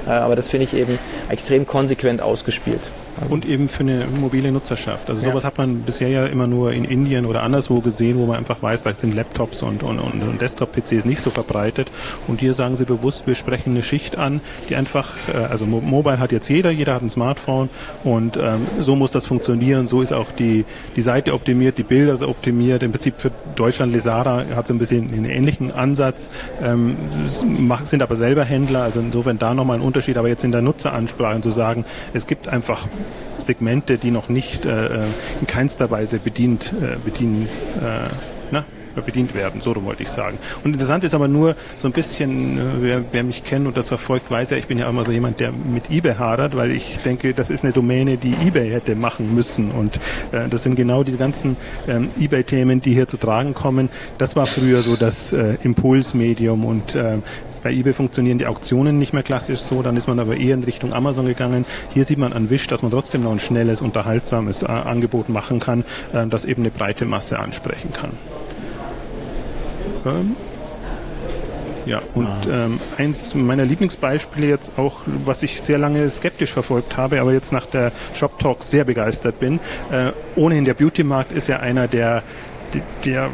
Äh, 0.07 0.11
aber 0.11 0.35
das 0.35 0.49
finde 0.49 0.65
ich 0.65 0.73
eben 0.73 0.97
extrem 1.29 1.65
konsequent 1.65 2.21
ausgespielt. 2.21 2.81
Und 3.27 3.45
eben 3.45 3.67
für 3.67 3.81
eine 3.81 4.05
mobile 4.05 4.51
Nutzerschaft. 4.51 5.09
Also 5.09 5.21
sowas 5.21 5.43
ja. 5.43 5.47
hat 5.47 5.57
man 5.57 5.81
bisher 5.81 6.07
ja 6.07 6.25
immer 6.25 6.47
nur 6.47 6.71
in 6.71 6.85
Indien 6.85 7.25
oder 7.25 7.43
anderswo 7.43 7.81
gesehen, 7.81 8.17
wo 8.17 8.25
man 8.25 8.37
einfach 8.37 8.61
weiß, 8.61 8.83
da 8.83 8.93
sind 8.93 9.13
Laptops 9.13 9.61
und, 9.61 9.83
und, 9.83 9.99
und, 9.99 10.41
Desktop-PCs 10.41 11.03
nicht 11.03 11.19
so 11.19 11.29
verbreitet. 11.29 11.89
Und 12.27 12.39
hier 12.39 12.53
sagen 12.53 12.77
sie 12.77 12.85
bewusst, 12.85 13.27
wir 13.27 13.35
sprechen 13.35 13.71
eine 13.71 13.83
Schicht 13.83 14.17
an, 14.17 14.39
die 14.69 14.75
einfach, 14.75 15.09
äh, 15.27 15.37
also 15.37 15.65
Mobile 15.65 16.19
hat 16.19 16.31
jetzt 16.31 16.47
jeder, 16.47 16.71
jeder 16.71 16.93
hat 16.93 17.01
ein 17.01 17.09
Smartphone 17.09 17.69
und 18.05 18.37
ähm, 18.37 18.67
so 18.79 18.95
muss 18.95 19.11
das 19.11 19.25
funktionieren. 19.25 19.85
So 19.87 20.01
ist 20.01 20.13
auch 20.13 20.31
die, 20.31 20.63
die 20.95 21.01
Seite 21.01 21.33
optimiert, 21.33 21.77
die 21.77 21.83
Bilder 21.83 22.15
sind 22.15 22.29
optimiert. 22.29 22.83
Im 22.83 22.91
Prinzip 22.91 23.15
für 23.17 23.31
Deutschland, 23.55 23.91
Lesara 23.91 24.45
hat 24.55 24.67
so 24.67 24.73
ein 24.73 24.79
bisschen 24.79 25.13
einen 25.13 25.25
ähnlichen 25.25 25.71
Ansatz, 25.71 26.29
ähm, 26.63 26.95
sind 27.27 28.01
aber 28.01 28.15
selber 28.15 28.45
Händler, 28.45 28.83
also 28.83 29.01
insofern 29.01 29.37
da 29.37 29.53
nochmal 29.53 29.77
ein 29.77 29.81
Unterschied. 29.89 30.17
Aber 30.17 30.27
jetzt 30.27 30.43
in 30.43 30.51
der 30.51 30.61
Nutzeransprache 30.61 31.41
zu 31.41 31.49
sagen, 31.49 31.85
es 32.13 32.27
gibt 32.27 32.47
einfach 32.47 32.87
Segmente, 33.39 33.97
die 33.97 34.11
noch 34.11 34.29
nicht 34.29 34.65
äh, 34.65 35.03
in 35.41 35.47
keinster 35.47 35.89
Weise 35.91 36.19
bedient, 36.19 36.73
äh, 36.79 36.97
bedienen, 37.03 37.49
äh, 37.81 38.09
na, 38.51 38.65
bedient 39.01 39.33
werden, 39.33 39.61
so 39.61 39.75
wollte 39.83 40.03
ich 40.03 40.09
sagen. 40.09 40.37
Und 40.63 40.73
interessant 40.73 41.03
ist 41.03 41.13
aber 41.13 41.27
nur 41.27 41.55
so 41.81 41.87
ein 41.87 41.93
bisschen, 41.93 42.57
äh, 42.57 42.61
wer, 42.79 43.03
wer, 43.11 43.23
mich 43.23 43.43
kennt 43.43 43.67
und 43.67 43.77
das 43.77 43.87
verfolgt, 43.87 44.29
weiß 44.29 44.49
ja, 44.51 44.57
ich 44.57 44.67
bin 44.67 44.77
ja 44.77 44.89
immer 44.89 45.05
so 45.05 45.11
jemand, 45.11 45.39
der 45.39 45.51
mit 45.51 45.89
eBay 45.89 46.15
hadert, 46.15 46.55
weil 46.55 46.71
ich 46.71 46.99
denke, 46.99 47.33
das 47.33 47.49
ist 47.49 47.63
eine 47.63 47.73
Domäne, 47.73 48.17
die 48.17 48.33
eBay 48.45 48.69
hätte 48.71 48.95
machen 48.95 49.33
müssen. 49.33 49.71
Und 49.71 49.99
äh, 50.31 50.49
das 50.49 50.63
sind 50.63 50.75
genau 50.75 51.03
die 51.03 51.17
ganzen 51.17 51.57
ähm, 51.87 52.09
eBay-Themen, 52.19 52.81
die 52.81 52.93
hier 52.93 53.07
zu 53.07 53.17
tragen 53.17 53.53
kommen. 53.53 53.89
Das 54.17 54.35
war 54.35 54.45
früher 54.45 54.81
so 54.81 54.95
das 54.95 55.33
äh, 55.33 55.57
Impulsmedium 55.63 56.65
und 56.65 56.95
äh, 56.95 57.19
bei 57.63 57.71
eBay 57.71 57.93
funktionieren 57.93 58.37
die 58.37 58.47
Auktionen 58.47 58.97
nicht 58.97 59.13
mehr 59.13 59.23
klassisch 59.23 59.59
so, 59.59 59.81
dann 59.81 59.97
ist 59.97 60.07
man 60.07 60.19
aber 60.19 60.37
eher 60.37 60.55
in 60.55 60.63
Richtung 60.63 60.93
Amazon 60.93 61.25
gegangen. 61.25 61.65
Hier 61.93 62.05
sieht 62.05 62.17
man 62.17 62.33
an 62.33 62.49
Wish, 62.49 62.67
dass 62.67 62.81
man 62.81 62.91
trotzdem 62.91 63.23
noch 63.23 63.31
ein 63.31 63.39
schnelles, 63.39 63.81
unterhaltsames 63.81 64.63
äh, 64.63 64.67
Angebot 64.67 65.29
machen 65.29 65.59
kann, 65.59 65.83
äh, 66.13 66.27
das 66.27 66.45
eben 66.45 66.63
eine 66.63 66.71
breite 66.71 67.05
Masse 67.05 67.39
ansprechen 67.39 67.91
kann. 67.93 68.11
Ähm, 70.05 70.35
ja, 71.85 72.01
und 72.13 72.27
ähm, 72.51 72.79
eins 72.97 73.33
meiner 73.33 73.65
Lieblingsbeispiele 73.65 74.47
jetzt 74.47 74.77
auch, 74.77 75.01
was 75.05 75.43
ich 75.43 75.61
sehr 75.61 75.77
lange 75.77 76.09
skeptisch 76.09 76.51
verfolgt 76.51 76.97
habe, 76.97 77.19
aber 77.19 77.33
jetzt 77.33 77.51
nach 77.51 77.65
der 77.65 77.91
Shop 78.13 78.37
Talk 78.37 78.63
sehr 78.63 78.83
begeistert 78.83 79.39
bin. 79.39 79.59
Äh, 79.91 80.11
ohnehin 80.35 80.65
der 80.65 80.75
Beauty-Markt 80.75 81.31
ist 81.31 81.47
ja 81.47 81.59
einer 81.59 81.87
der 81.87 82.23
der 83.03 83.31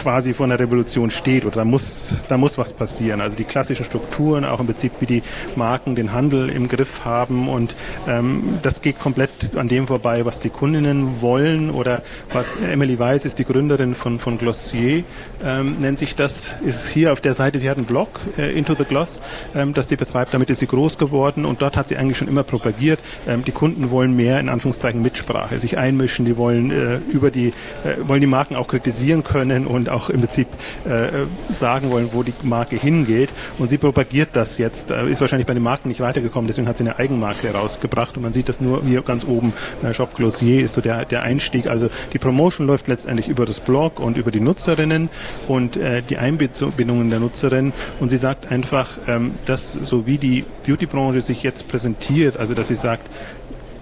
quasi 0.00 0.32
vor 0.32 0.46
einer 0.46 0.58
Revolution 0.58 1.10
steht 1.10 1.44
oder 1.44 1.56
da 1.56 1.64
muss, 1.64 2.16
da 2.28 2.38
muss 2.38 2.56
was 2.56 2.72
passieren. 2.72 3.20
Also 3.20 3.36
die 3.36 3.44
klassischen 3.44 3.84
Strukturen, 3.84 4.46
auch 4.46 4.58
im 4.58 4.66
Prinzip 4.66 4.92
wie 5.00 5.06
die 5.06 5.22
Marken 5.56 5.94
den 5.94 6.12
Handel 6.12 6.48
im 6.48 6.68
Griff 6.68 7.04
haben 7.04 7.48
und 7.48 7.74
ähm, 8.08 8.58
das 8.62 8.80
geht 8.80 8.98
komplett 8.98 9.30
an 9.56 9.68
dem 9.68 9.86
vorbei, 9.86 10.24
was 10.24 10.40
die 10.40 10.48
Kundinnen 10.48 11.20
wollen 11.20 11.70
oder 11.70 12.02
was 12.32 12.56
Emily 12.56 12.98
Weiss 12.98 13.26
ist 13.26 13.38
die 13.38 13.44
Gründerin 13.44 13.94
von, 13.94 14.18
von 14.18 14.38
Glossier, 14.38 15.04
ähm, 15.44 15.76
nennt 15.80 15.98
sich 15.98 16.16
das, 16.16 16.54
ist 16.64 16.88
hier 16.88 17.12
auf 17.12 17.20
der 17.20 17.34
Seite, 17.34 17.58
sie 17.58 17.68
hat 17.68 17.76
einen 17.76 17.86
Blog, 17.86 18.08
äh, 18.38 18.56
Into 18.56 18.74
the 18.74 18.84
Gloss, 18.84 19.20
ähm, 19.54 19.74
das 19.74 19.88
sie 19.88 19.96
betreibt, 19.96 20.32
damit 20.32 20.48
ist 20.48 20.60
sie 20.60 20.66
groß 20.66 20.96
geworden 20.96 21.44
und 21.44 21.60
dort 21.60 21.76
hat 21.76 21.88
sie 21.88 21.96
eigentlich 21.98 22.16
schon 22.16 22.28
immer 22.28 22.42
propagiert, 22.42 23.00
ähm, 23.28 23.44
die 23.44 23.52
Kunden 23.52 23.90
wollen 23.90 24.16
mehr 24.16 24.40
in 24.40 24.48
Anführungszeichen 24.48 25.02
Mitsprache, 25.02 25.58
sich 25.58 25.76
einmischen, 25.76 26.24
die 26.24 26.38
wollen 26.38 26.70
äh, 26.70 26.96
über 27.12 27.30
die, 27.30 27.48
äh, 27.84 28.08
wollen 28.08 28.22
die 28.22 28.26
Marken 28.26 28.56
auch 28.56 28.68
kritisieren 28.68 29.24
können 29.24 29.66
und 29.66 29.89
auch 29.90 30.10
im 30.10 30.20
Prinzip 30.20 30.48
äh, 30.84 31.26
sagen 31.48 31.90
wollen, 31.90 32.10
wo 32.12 32.22
die 32.22 32.34
Marke 32.42 32.76
hingeht. 32.76 33.30
Und 33.58 33.68
sie 33.70 33.78
propagiert 33.78 34.30
das 34.32 34.58
jetzt, 34.58 34.90
äh, 34.90 35.08
ist 35.08 35.20
wahrscheinlich 35.20 35.46
bei 35.46 35.54
den 35.54 35.62
Marken 35.62 35.88
nicht 35.88 36.00
weitergekommen, 36.00 36.46
deswegen 36.46 36.68
hat 36.68 36.76
sie 36.76 36.84
eine 36.84 36.98
Eigenmarke 36.98 37.48
herausgebracht 37.48 38.16
und 38.16 38.22
man 38.22 38.32
sieht 38.32 38.48
das 38.48 38.60
nur 38.60 38.82
hier 38.84 39.02
ganz 39.02 39.24
oben, 39.24 39.52
Shop 39.92 40.14
Glossier 40.14 40.62
ist 40.62 40.74
so 40.74 40.80
der, 40.80 41.04
der 41.04 41.22
Einstieg. 41.22 41.66
Also 41.66 41.90
die 42.12 42.18
Promotion 42.18 42.66
läuft 42.66 42.88
letztendlich 42.88 43.28
über 43.28 43.46
das 43.46 43.60
Blog 43.60 44.00
und 44.00 44.16
über 44.16 44.30
die 44.30 44.40
Nutzerinnen 44.40 45.10
und 45.48 45.76
äh, 45.76 46.02
die 46.02 46.18
Einbindungen 46.18 47.10
der 47.10 47.20
Nutzerinnen 47.20 47.72
und 47.98 48.08
sie 48.08 48.16
sagt 48.16 48.50
einfach, 48.50 48.98
ähm, 49.06 49.34
dass 49.46 49.72
so 49.72 50.06
wie 50.06 50.18
die 50.18 50.44
Beautybranche 50.66 51.20
sich 51.20 51.42
jetzt 51.42 51.68
präsentiert, 51.68 52.36
also 52.36 52.54
dass 52.54 52.68
sie 52.68 52.74
sagt, 52.74 53.08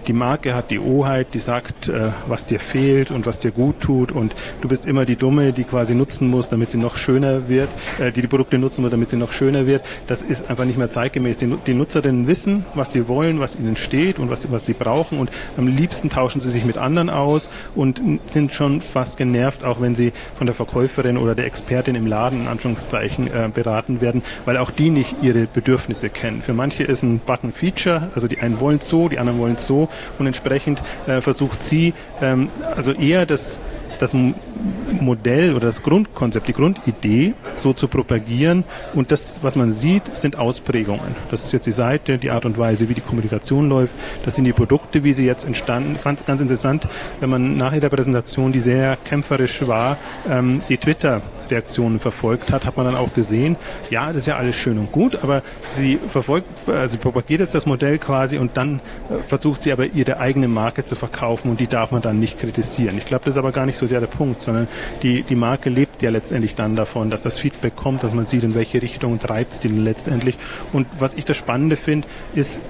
die 0.09 0.13
Marke 0.13 0.55
hat 0.55 0.71
die 0.71 0.79
Oheit, 0.79 1.35
die 1.35 1.39
sagt, 1.39 1.87
äh, 1.87 2.09
was 2.25 2.47
dir 2.47 2.59
fehlt 2.59 3.11
und 3.11 3.27
was 3.27 3.37
dir 3.37 3.51
gut 3.51 3.79
tut 3.79 4.11
und 4.11 4.33
du 4.59 4.67
bist 4.67 4.87
immer 4.87 5.05
die 5.05 5.15
Dumme, 5.15 5.53
die 5.53 5.65
quasi 5.65 5.93
nutzen 5.93 6.29
muss, 6.29 6.49
damit 6.49 6.71
sie 6.71 6.79
noch 6.79 6.97
schöner 6.97 7.47
wird, 7.47 7.69
äh, 7.99 8.11
die 8.11 8.21
die 8.21 8.27
Produkte 8.27 8.57
nutzen 8.57 8.81
muss, 8.81 8.89
damit 8.89 9.11
sie 9.11 9.17
noch 9.17 9.31
schöner 9.31 9.67
wird. 9.67 9.83
Das 10.07 10.23
ist 10.23 10.49
einfach 10.49 10.65
nicht 10.65 10.79
mehr 10.79 10.89
zeitgemäß. 10.89 11.37
Die, 11.37 11.55
die 11.67 11.75
Nutzerinnen 11.75 12.25
wissen, 12.25 12.65
was 12.73 12.91
sie 12.91 13.07
wollen, 13.07 13.39
was 13.39 13.55
ihnen 13.55 13.77
steht 13.77 14.17
und 14.17 14.31
was, 14.31 14.51
was 14.51 14.65
sie 14.65 14.73
brauchen 14.73 15.19
und 15.19 15.29
am 15.57 15.67
liebsten 15.67 16.09
tauschen 16.09 16.41
sie 16.41 16.49
sich 16.49 16.65
mit 16.65 16.79
anderen 16.79 17.11
aus 17.11 17.51
und 17.75 18.01
sind 18.25 18.51
schon 18.51 18.81
fast 18.81 19.15
genervt, 19.17 19.63
auch 19.63 19.79
wenn 19.79 19.93
sie 19.93 20.11
von 20.35 20.47
der 20.47 20.55
Verkäuferin 20.55 21.19
oder 21.19 21.35
der 21.35 21.45
Expertin 21.45 21.93
im 21.93 22.07
Laden 22.07 22.41
in 22.41 22.47
Anführungszeichen 22.47 23.27
äh, 23.27 23.47
beraten 23.53 24.01
werden, 24.01 24.23
weil 24.45 24.57
auch 24.57 24.71
die 24.71 24.89
nicht 24.89 25.21
ihre 25.21 25.45
Bedürfnisse 25.45 26.09
kennen. 26.09 26.41
Für 26.41 26.53
manche 26.53 26.83
ist 26.83 27.03
ein 27.03 27.19
Button 27.19 27.53
Feature, 27.53 28.09
also 28.15 28.27
die 28.27 28.39
einen 28.39 28.59
wollen 28.59 28.79
so, 28.79 29.07
die 29.07 29.19
anderen 29.19 29.39
wollen 29.39 29.57
so 29.57 29.87
und 30.17 30.27
entsprechend 30.27 30.81
äh, 31.07 31.21
versucht 31.21 31.63
sie 31.63 31.93
ähm, 32.21 32.49
also 32.75 32.91
eher 32.91 33.25
das 33.25 33.59
das 33.99 34.13
Modell 34.13 35.55
oder 35.55 35.67
das 35.67 35.83
Grundkonzept, 35.83 36.47
die 36.47 36.53
Grundidee 36.53 37.33
so 37.55 37.73
zu 37.73 37.87
propagieren. 37.87 38.63
Und 38.93 39.11
das, 39.11 39.43
was 39.43 39.55
man 39.55 39.73
sieht, 39.73 40.17
sind 40.17 40.37
Ausprägungen. 40.37 41.15
Das 41.29 41.43
ist 41.43 41.51
jetzt 41.51 41.67
die 41.67 41.71
Seite, 41.71 42.17
die 42.17 42.31
Art 42.31 42.45
und 42.45 42.57
Weise, 42.57 42.89
wie 42.89 42.93
die 42.93 43.01
Kommunikation 43.01 43.69
läuft. 43.69 43.93
Das 44.23 44.35
sind 44.35 44.45
die 44.45 44.53
Produkte, 44.53 45.03
wie 45.03 45.13
sie 45.13 45.25
jetzt 45.25 45.45
entstanden. 45.45 45.97
Es 46.03 46.25
ganz 46.25 46.41
interessant, 46.41 46.87
wenn 47.19 47.29
man 47.29 47.57
nachher 47.57 47.81
der 47.81 47.89
Präsentation, 47.89 48.51
die 48.51 48.61
sehr 48.61 48.97
kämpferisch 49.05 49.67
war, 49.67 49.97
ähm, 50.29 50.61
die 50.69 50.77
Twitter 50.77 51.21
Reaktionen 51.51 51.99
verfolgt 51.99 52.51
hat, 52.51 52.65
hat 52.65 52.77
man 52.77 52.85
dann 52.85 52.95
auch 52.95 53.13
gesehen, 53.13 53.57
ja, 53.89 54.07
das 54.07 54.17
ist 54.17 54.25
ja 54.27 54.37
alles 54.37 54.55
schön 54.55 54.77
und 54.77 54.91
gut, 54.91 55.23
aber 55.23 55.41
sie 55.69 55.97
verfolgt, 55.97 56.47
äh, 56.67 56.87
sie 56.87 56.97
propagiert 56.97 57.41
jetzt 57.41 57.55
das 57.55 57.65
Modell 57.65 57.99
quasi 57.99 58.37
und 58.37 58.57
dann 58.57 58.81
äh, 59.09 59.23
versucht 59.23 59.61
sie 59.61 59.71
aber 59.71 59.87
ihre 59.87 60.19
eigene 60.19 60.47
Marke 60.47 60.85
zu 60.85 60.95
verkaufen 60.95 61.49
und 61.49 61.59
die 61.59 61.67
darf 61.67 61.91
man 61.91 62.01
dann 62.01 62.19
nicht 62.19 62.39
kritisieren. 62.39 62.97
Ich 62.97 63.05
glaube, 63.05 63.25
das 63.25 63.35
ist 63.35 63.39
aber 63.39 63.51
gar 63.51 63.65
nicht 63.65 63.77
so 63.77 63.87
der, 63.87 63.99
der 63.99 64.07
Punkt, 64.07 64.41
sondern 64.41 64.67
die, 65.03 65.23
die 65.23 65.35
Marke 65.35 65.69
lebt 65.69 66.01
ja 66.01 66.09
letztendlich 66.09 66.55
dann 66.55 66.75
davon, 66.75 67.09
dass 67.09 67.21
das 67.21 67.37
Feedback 67.37 67.75
kommt, 67.75 68.03
dass 68.03 68.13
man 68.13 68.25
sieht, 68.25 68.43
in 68.43 68.55
welche 68.55 68.81
Richtung 68.81 69.19
treibt 69.19 69.53
es 69.53 69.59
die 69.59 69.67
letztendlich. 69.67 70.37
Und 70.71 70.87
was 70.99 71.13
ich 71.13 71.25
das 71.25 71.37
Spannende 71.37 71.75
finde, 71.75 72.07
ist, 72.33 72.61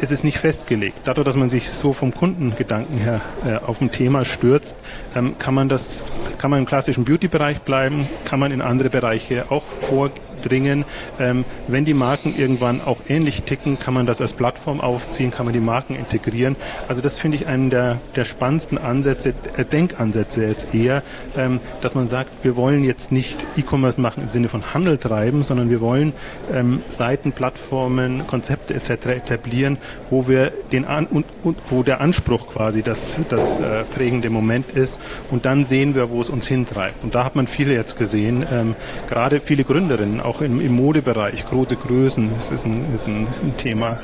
es 0.00 0.10
ist 0.10 0.24
nicht 0.24 0.38
festgelegt. 0.38 0.98
Dadurch, 1.04 1.24
dass 1.24 1.36
man 1.36 1.48
sich 1.48 1.70
so 1.70 1.92
vom 1.92 2.12
Kundengedanken 2.12 2.98
her 2.98 3.20
äh, 3.44 3.56
auf 3.56 3.80
ein 3.80 3.90
Thema 3.90 4.24
stürzt, 4.24 4.76
ähm, 5.14 5.36
kann 5.38 5.54
man 5.54 5.68
das, 5.68 6.02
kann 6.38 6.50
man 6.50 6.60
im 6.60 6.66
klassischen 6.66 7.04
Beauty-Bereich 7.04 7.60
bleiben, 7.60 8.08
kann 8.24 8.40
man 8.40 8.52
in 8.52 8.60
andere 8.60 8.90
Bereiche 8.90 9.50
auch 9.50 9.64
vorgehen 9.64 10.25
dringen. 10.48 10.84
Ähm, 11.18 11.44
wenn 11.68 11.84
die 11.84 11.94
Marken 11.94 12.34
irgendwann 12.36 12.80
auch 12.80 12.98
ähnlich 13.08 13.42
ticken, 13.42 13.78
kann 13.78 13.94
man 13.94 14.06
das 14.06 14.20
als 14.20 14.32
Plattform 14.32 14.80
aufziehen, 14.80 15.30
kann 15.30 15.46
man 15.46 15.52
die 15.52 15.60
Marken 15.60 15.94
integrieren. 15.94 16.56
Also 16.88 17.02
das 17.02 17.18
finde 17.18 17.36
ich 17.36 17.46
einen 17.46 17.70
der, 17.70 17.98
der 18.14 18.24
spannendsten 18.24 18.78
Ansätze, 18.78 19.34
äh, 19.56 19.64
Denkansätze 19.64 20.44
jetzt 20.44 20.74
eher, 20.74 21.02
ähm, 21.36 21.60
dass 21.80 21.94
man 21.94 22.08
sagt, 22.08 22.30
wir 22.42 22.56
wollen 22.56 22.84
jetzt 22.84 23.12
nicht 23.12 23.46
E-Commerce 23.56 24.00
machen 24.00 24.22
im 24.22 24.30
Sinne 24.30 24.48
von 24.48 24.74
Handel 24.74 24.98
treiben, 24.98 25.42
sondern 25.42 25.70
wir 25.70 25.80
wollen 25.80 26.12
ähm, 26.52 26.82
Seiten, 26.88 27.32
Plattformen, 27.32 28.26
Konzepte 28.26 28.74
etc. 28.74 29.06
etablieren, 29.06 29.78
wo 30.10 30.28
wir 30.28 30.52
den 30.72 30.84
An 30.84 31.06
und, 31.06 31.26
und 31.42 31.58
wo 31.70 31.82
der 31.82 32.00
Anspruch 32.00 32.48
quasi 32.48 32.82
das, 32.82 33.20
das 33.28 33.60
äh, 33.60 33.84
prägende 33.84 34.30
Moment 34.30 34.72
ist 34.72 35.00
und 35.30 35.46
dann 35.46 35.64
sehen 35.64 35.94
wir, 35.94 36.10
wo 36.10 36.20
es 36.20 36.30
uns 36.30 36.46
hintreibt. 36.46 37.02
Und 37.02 37.14
da 37.14 37.24
hat 37.24 37.36
man 37.36 37.46
viele 37.46 37.74
jetzt 37.74 37.98
gesehen, 37.98 38.44
ähm, 38.50 38.76
gerade 39.08 39.40
viele 39.40 39.64
Gründerinnen, 39.64 40.20
auch 40.20 40.35
im, 40.40 40.60
im 40.60 40.72
Modebereich, 40.72 41.44
große 41.44 41.76
Größen, 41.76 42.30
das 42.36 42.50
ist 42.50 42.66
ein, 42.66 42.94
ist 42.94 43.08
ein 43.08 43.26
Thema. 43.58 44.00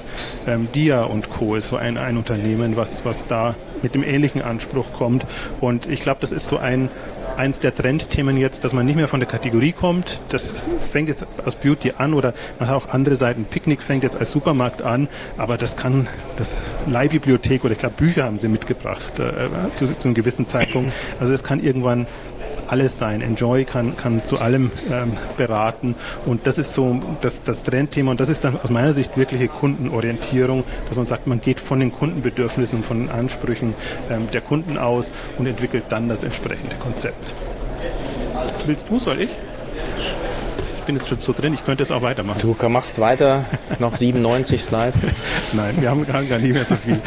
Ähm, 0.46 0.68
Dia 0.74 1.02
und 1.02 1.30
Co. 1.30 1.56
ist 1.56 1.68
so 1.68 1.76
ein, 1.76 1.96
ein 1.96 2.16
Unternehmen, 2.16 2.76
was, 2.76 3.04
was 3.04 3.26
da 3.26 3.54
mit 3.82 3.94
dem 3.94 4.02
ähnlichen 4.02 4.42
Anspruch 4.42 4.92
kommt. 4.92 5.24
Und 5.60 5.86
ich 5.86 6.00
glaube, 6.00 6.20
das 6.20 6.32
ist 6.32 6.48
so 6.48 6.58
ein, 6.58 6.90
eins 7.36 7.60
der 7.60 7.74
Trendthemen 7.74 8.36
jetzt, 8.36 8.64
dass 8.64 8.72
man 8.72 8.86
nicht 8.86 8.96
mehr 8.96 9.08
von 9.08 9.20
der 9.20 9.28
Kategorie 9.28 9.72
kommt. 9.72 10.20
Das 10.28 10.62
fängt 10.90 11.08
jetzt 11.08 11.26
aus 11.44 11.56
Beauty 11.56 11.94
an 11.96 12.14
oder 12.14 12.34
man 12.58 12.68
hat 12.68 12.76
auch 12.76 12.88
andere 12.90 13.16
Seiten. 13.16 13.44
Picknick 13.44 13.82
fängt 13.82 14.02
jetzt 14.02 14.16
als 14.16 14.30
Supermarkt 14.30 14.82
an, 14.82 15.08
aber 15.36 15.58
das 15.58 15.76
kann 15.76 16.08
das 16.36 16.60
Leihbibliothek 16.86 17.64
oder 17.64 17.72
ich 17.72 17.78
glaube 17.78 17.94
Bücher 17.96 18.24
haben 18.24 18.38
sie 18.38 18.48
mitgebracht 18.48 19.18
äh, 19.18 19.48
zu, 19.76 19.96
zu 19.96 20.08
einem 20.08 20.14
gewissen 20.14 20.46
Zeitpunkt. 20.46 20.92
Also 21.20 21.32
es 21.32 21.42
kann 21.42 21.62
irgendwann 21.62 22.06
alles 22.72 22.96
sein. 22.96 23.20
Enjoy 23.20 23.66
kann, 23.66 23.96
kann 23.98 24.24
zu 24.24 24.38
allem 24.38 24.72
ähm, 24.90 25.12
beraten 25.36 25.94
und 26.24 26.46
das 26.46 26.56
ist 26.56 26.72
so 26.72 26.98
das, 27.20 27.42
das 27.42 27.64
Trendthema 27.64 28.10
und 28.10 28.18
das 28.18 28.30
ist 28.30 28.44
dann 28.44 28.58
aus 28.58 28.70
meiner 28.70 28.94
Sicht 28.94 29.14
wirkliche 29.16 29.48
Kundenorientierung, 29.48 30.64
dass 30.88 30.96
man 30.96 31.04
sagt, 31.04 31.26
man 31.26 31.42
geht 31.42 31.60
von 31.60 31.80
den 31.80 31.92
Kundenbedürfnissen, 31.92 32.82
von 32.82 32.98
den 32.98 33.08
Ansprüchen 33.10 33.74
ähm, 34.10 34.30
der 34.30 34.40
Kunden 34.40 34.78
aus 34.78 35.12
und 35.36 35.46
entwickelt 35.46 35.84
dann 35.90 36.08
das 36.08 36.22
entsprechende 36.24 36.76
Konzept. 36.76 37.34
Willst 38.64 38.88
du, 38.88 38.98
soll 38.98 39.20
ich? 39.20 39.30
Ich 40.82 40.86
bin 40.86 40.96
jetzt 40.96 41.08
schon 41.08 41.20
so 41.20 41.32
drin, 41.32 41.54
ich 41.54 41.64
könnte 41.64 41.84
es 41.84 41.92
auch 41.92 42.02
weitermachen. 42.02 42.40
Du 42.42 42.68
machst 42.68 42.98
weiter, 42.98 43.44
noch 43.78 43.94
97 43.94 44.60
Slides. 44.60 45.00
Nein, 45.52 45.76
wir 45.78 45.88
haben 45.90 46.04
gar 46.08 46.20
nicht 46.40 46.54
mehr 46.54 46.64
so 46.64 46.74
viel. 46.74 47.00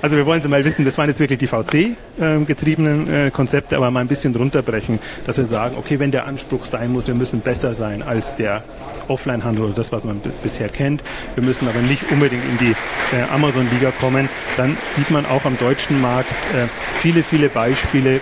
Also 0.00 0.16
wir 0.16 0.24
wollen 0.24 0.40
Sie 0.40 0.46
mal 0.46 0.64
wissen, 0.64 0.84
das 0.84 0.96
waren 0.98 1.08
jetzt 1.08 1.18
wirklich 1.18 1.40
die 1.40 1.48
VC-getriebenen 1.48 3.08
ähm, 3.08 3.26
äh, 3.26 3.30
Konzepte, 3.32 3.76
aber 3.76 3.90
mal 3.90 4.00
ein 4.00 4.06
bisschen 4.06 4.36
runterbrechen, 4.36 5.00
dass 5.26 5.36
wir 5.36 5.46
sagen, 5.46 5.76
okay, 5.78 5.98
wenn 5.98 6.12
der 6.12 6.26
Anspruch 6.26 6.64
sein 6.64 6.92
muss, 6.92 7.08
wir 7.08 7.14
müssen 7.14 7.40
besser 7.40 7.74
sein 7.74 8.02
als 8.02 8.36
der 8.36 8.62
Offline-Handel 9.08 9.64
oder 9.64 9.74
das, 9.74 9.90
was 9.90 10.04
man 10.04 10.20
bisher 10.44 10.68
kennt. 10.68 11.02
Wir 11.34 11.42
müssen 11.42 11.66
aber 11.66 11.80
nicht 11.80 12.08
unbedingt 12.12 12.44
in 12.44 12.58
die 12.58 13.16
äh, 13.16 13.22
Amazon-Liga 13.32 13.90
kommen. 13.98 14.28
Dann 14.56 14.76
sieht 14.86 15.10
man 15.10 15.26
auch 15.26 15.44
am 15.44 15.58
deutschen 15.58 16.00
Markt 16.00 16.30
äh, 16.54 16.68
viele, 17.00 17.24
viele 17.24 17.48
Beispiele, 17.48 18.20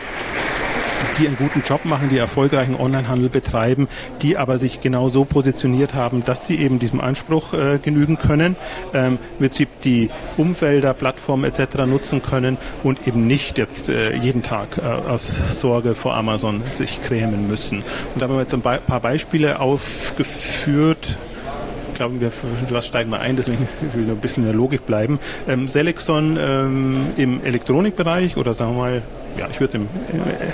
die 1.19 1.27
einen 1.27 1.37
guten 1.37 1.63
Job 1.63 1.85
machen, 1.85 2.09
die 2.09 2.19
erfolgreichen 2.19 2.75
Onlinehandel 2.75 3.29
betreiben, 3.29 3.89
die 4.23 4.37
aber 4.37 4.59
sich 4.59 4.81
genau 4.81 5.09
so 5.09 5.25
positioniert 5.25 5.95
haben, 5.95 6.25
dass 6.25 6.47
sie 6.47 6.57
eben 6.57 6.79
diesem 6.79 7.01
Anspruch 7.01 7.55
äh, 7.55 7.79
genügen 7.79 8.19
können, 8.19 8.57
ähm, 8.95 9.19
im 9.39 9.47
Prinzip 9.47 9.69
die 9.83 10.11
Umfelder, 10.37 10.95
Plattformen 10.95 11.45
etc. 11.45 11.87
nutzen 11.87 12.23
können 12.23 12.59
und 12.83 13.07
eben 13.07 13.27
nicht 13.27 13.59
jetzt 13.59 13.89
äh, 13.89 14.15
jeden 14.17 14.43
Tag 14.43 14.79
äh, 14.79 14.83
aus 14.83 15.41
Sorge 15.61 15.95
vor 15.95 16.15
Amazon 16.15 16.63
sich 16.69 17.03
grämen 17.03 17.49
müssen. 17.49 17.79
Und 18.15 18.21
da 18.21 18.27
haben 18.27 18.35
wir 18.35 18.41
jetzt 18.41 18.55
ein 18.55 18.63
paar 18.63 19.01
Beispiele 19.01 19.61
aufgeführt, 19.61 21.17
glaube, 22.01 22.19
wir 22.19 22.81
steigen 22.81 23.11
wir 23.11 23.21
ein, 23.21 23.37
deswegen 23.37 23.69
will 23.93 24.03
ich 24.03 24.09
noch 24.09 24.15
ein 24.15 24.21
bisschen 24.21 24.45
in 24.45 24.49
der 24.49 24.57
Logik 24.57 24.87
bleiben. 24.87 25.19
Ähm, 25.47 25.69
Selexon 25.69 26.39
ähm, 26.41 27.09
im 27.17 27.45
Elektronikbereich 27.45 28.39
oder 28.39 28.55
sagen 28.55 28.77
wir 28.77 28.81
mal 28.81 29.03
ja, 29.37 29.47
ich 29.51 29.61
würde 29.61 29.69
es 29.69 29.75
im 29.75 29.89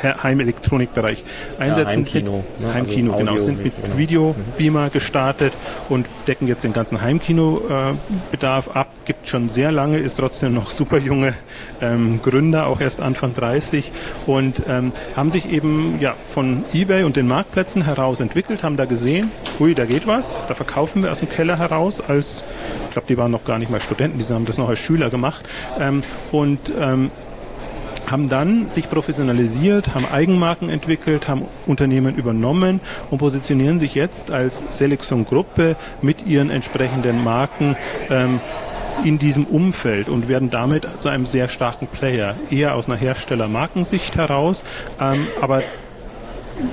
äh, 0.02 0.14
Heimelektronikbereich 0.22 1.24
einsetzen. 1.58 1.84
Ja, 1.84 1.86
Heimkino. 1.90 2.44
Ne? 2.58 2.74
Heimkino, 2.74 3.12
also 3.12 3.24
genau. 3.24 3.38
Sind 3.38 3.64
mit 3.64 3.74
genau. 3.82 3.96
Videobeamer 3.96 4.90
gestartet 4.90 5.52
und 5.88 6.06
decken 6.26 6.48
jetzt 6.48 6.64
den 6.64 6.72
ganzen 6.72 7.00
Heimkino-Bedarf 7.00 8.68
ab. 8.68 8.88
Gibt 9.04 9.28
schon 9.28 9.48
sehr 9.48 9.72
lange, 9.72 9.98
ist 9.98 10.16
trotzdem 10.16 10.54
noch 10.54 10.70
super 10.70 10.98
junge 10.98 11.34
ähm, 11.80 12.20
Gründer, 12.22 12.66
auch 12.66 12.80
erst 12.80 13.00
Anfang 13.00 13.34
30 13.34 13.92
und 14.26 14.64
ähm, 14.68 14.92
haben 15.16 15.30
sich 15.30 15.52
eben 15.52 15.98
ja, 16.00 16.14
von 16.14 16.64
eBay 16.72 17.04
und 17.04 17.16
den 17.16 17.28
Marktplätzen 17.28 17.84
heraus 17.84 18.20
entwickelt, 18.20 18.62
haben 18.62 18.76
da 18.76 18.84
gesehen, 18.84 19.30
ui, 19.60 19.74
da 19.74 19.84
geht 19.84 20.06
was, 20.06 20.46
da 20.48 20.54
verkaufen 20.54 21.02
wir 21.02 21.12
aus 21.12 21.20
dem 21.20 21.28
Keller 21.28 21.58
heraus 21.58 22.00
als, 22.00 22.42
ich 22.86 22.92
glaube, 22.92 23.08
die 23.08 23.16
waren 23.16 23.30
noch 23.30 23.44
gar 23.44 23.58
nicht 23.58 23.70
mal 23.70 23.80
Studenten, 23.80 24.18
die 24.18 24.24
haben 24.24 24.46
das 24.46 24.58
noch 24.58 24.68
als 24.68 24.78
Schüler 24.78 25.10
gemacht 25.10 25.44
ähm, 25.78 26.02
und 26.32 26.72
ähm, 26.78 27.10
haben 28.10 28.28
dann 28.28 28.68
sich 28.68 28.88
professionalisiert, 28.88 29.94
haben 29.94 30.06
Eigenmarken 30.06 30.68
entwickelt, 30.68 31.28
haben 31.28 31.46
Unternehmen 31.66 32.14
übernommen 32.14 32.80
und 33.10 33.18
positionieren 33.18 33.78
sich 33.78 33.94
jetzt 33.94 34.30
als 34.30 34.78
Selexon-Gruppe 34.78 35.76
mit 36.02 36.26
ihren 36.26 36.50
entsprechenden 36.50 37.22
Marken 37.22 37.76
ähm, 38.10 38.40
in 39.04 39.18
diesem 39.18 39.44
Umfeld 39.44 40.08
und 40.08 40.28
werden 40.28 40.50
damit 40.50 40.86
zu 41.00 41.08
einem 41.08 41.26
sehr 41.26 41.48
starken 41.48 41.86
Player, 41.86 42.34
eher 42.50 42.74
aus 42.74 42.86
einer 42.86 42.96
Hersteller-Markensicht 42.96 44.16
heraus, 44.16 44.64
ähm, 45.00 45.26
aber 45.40 45.62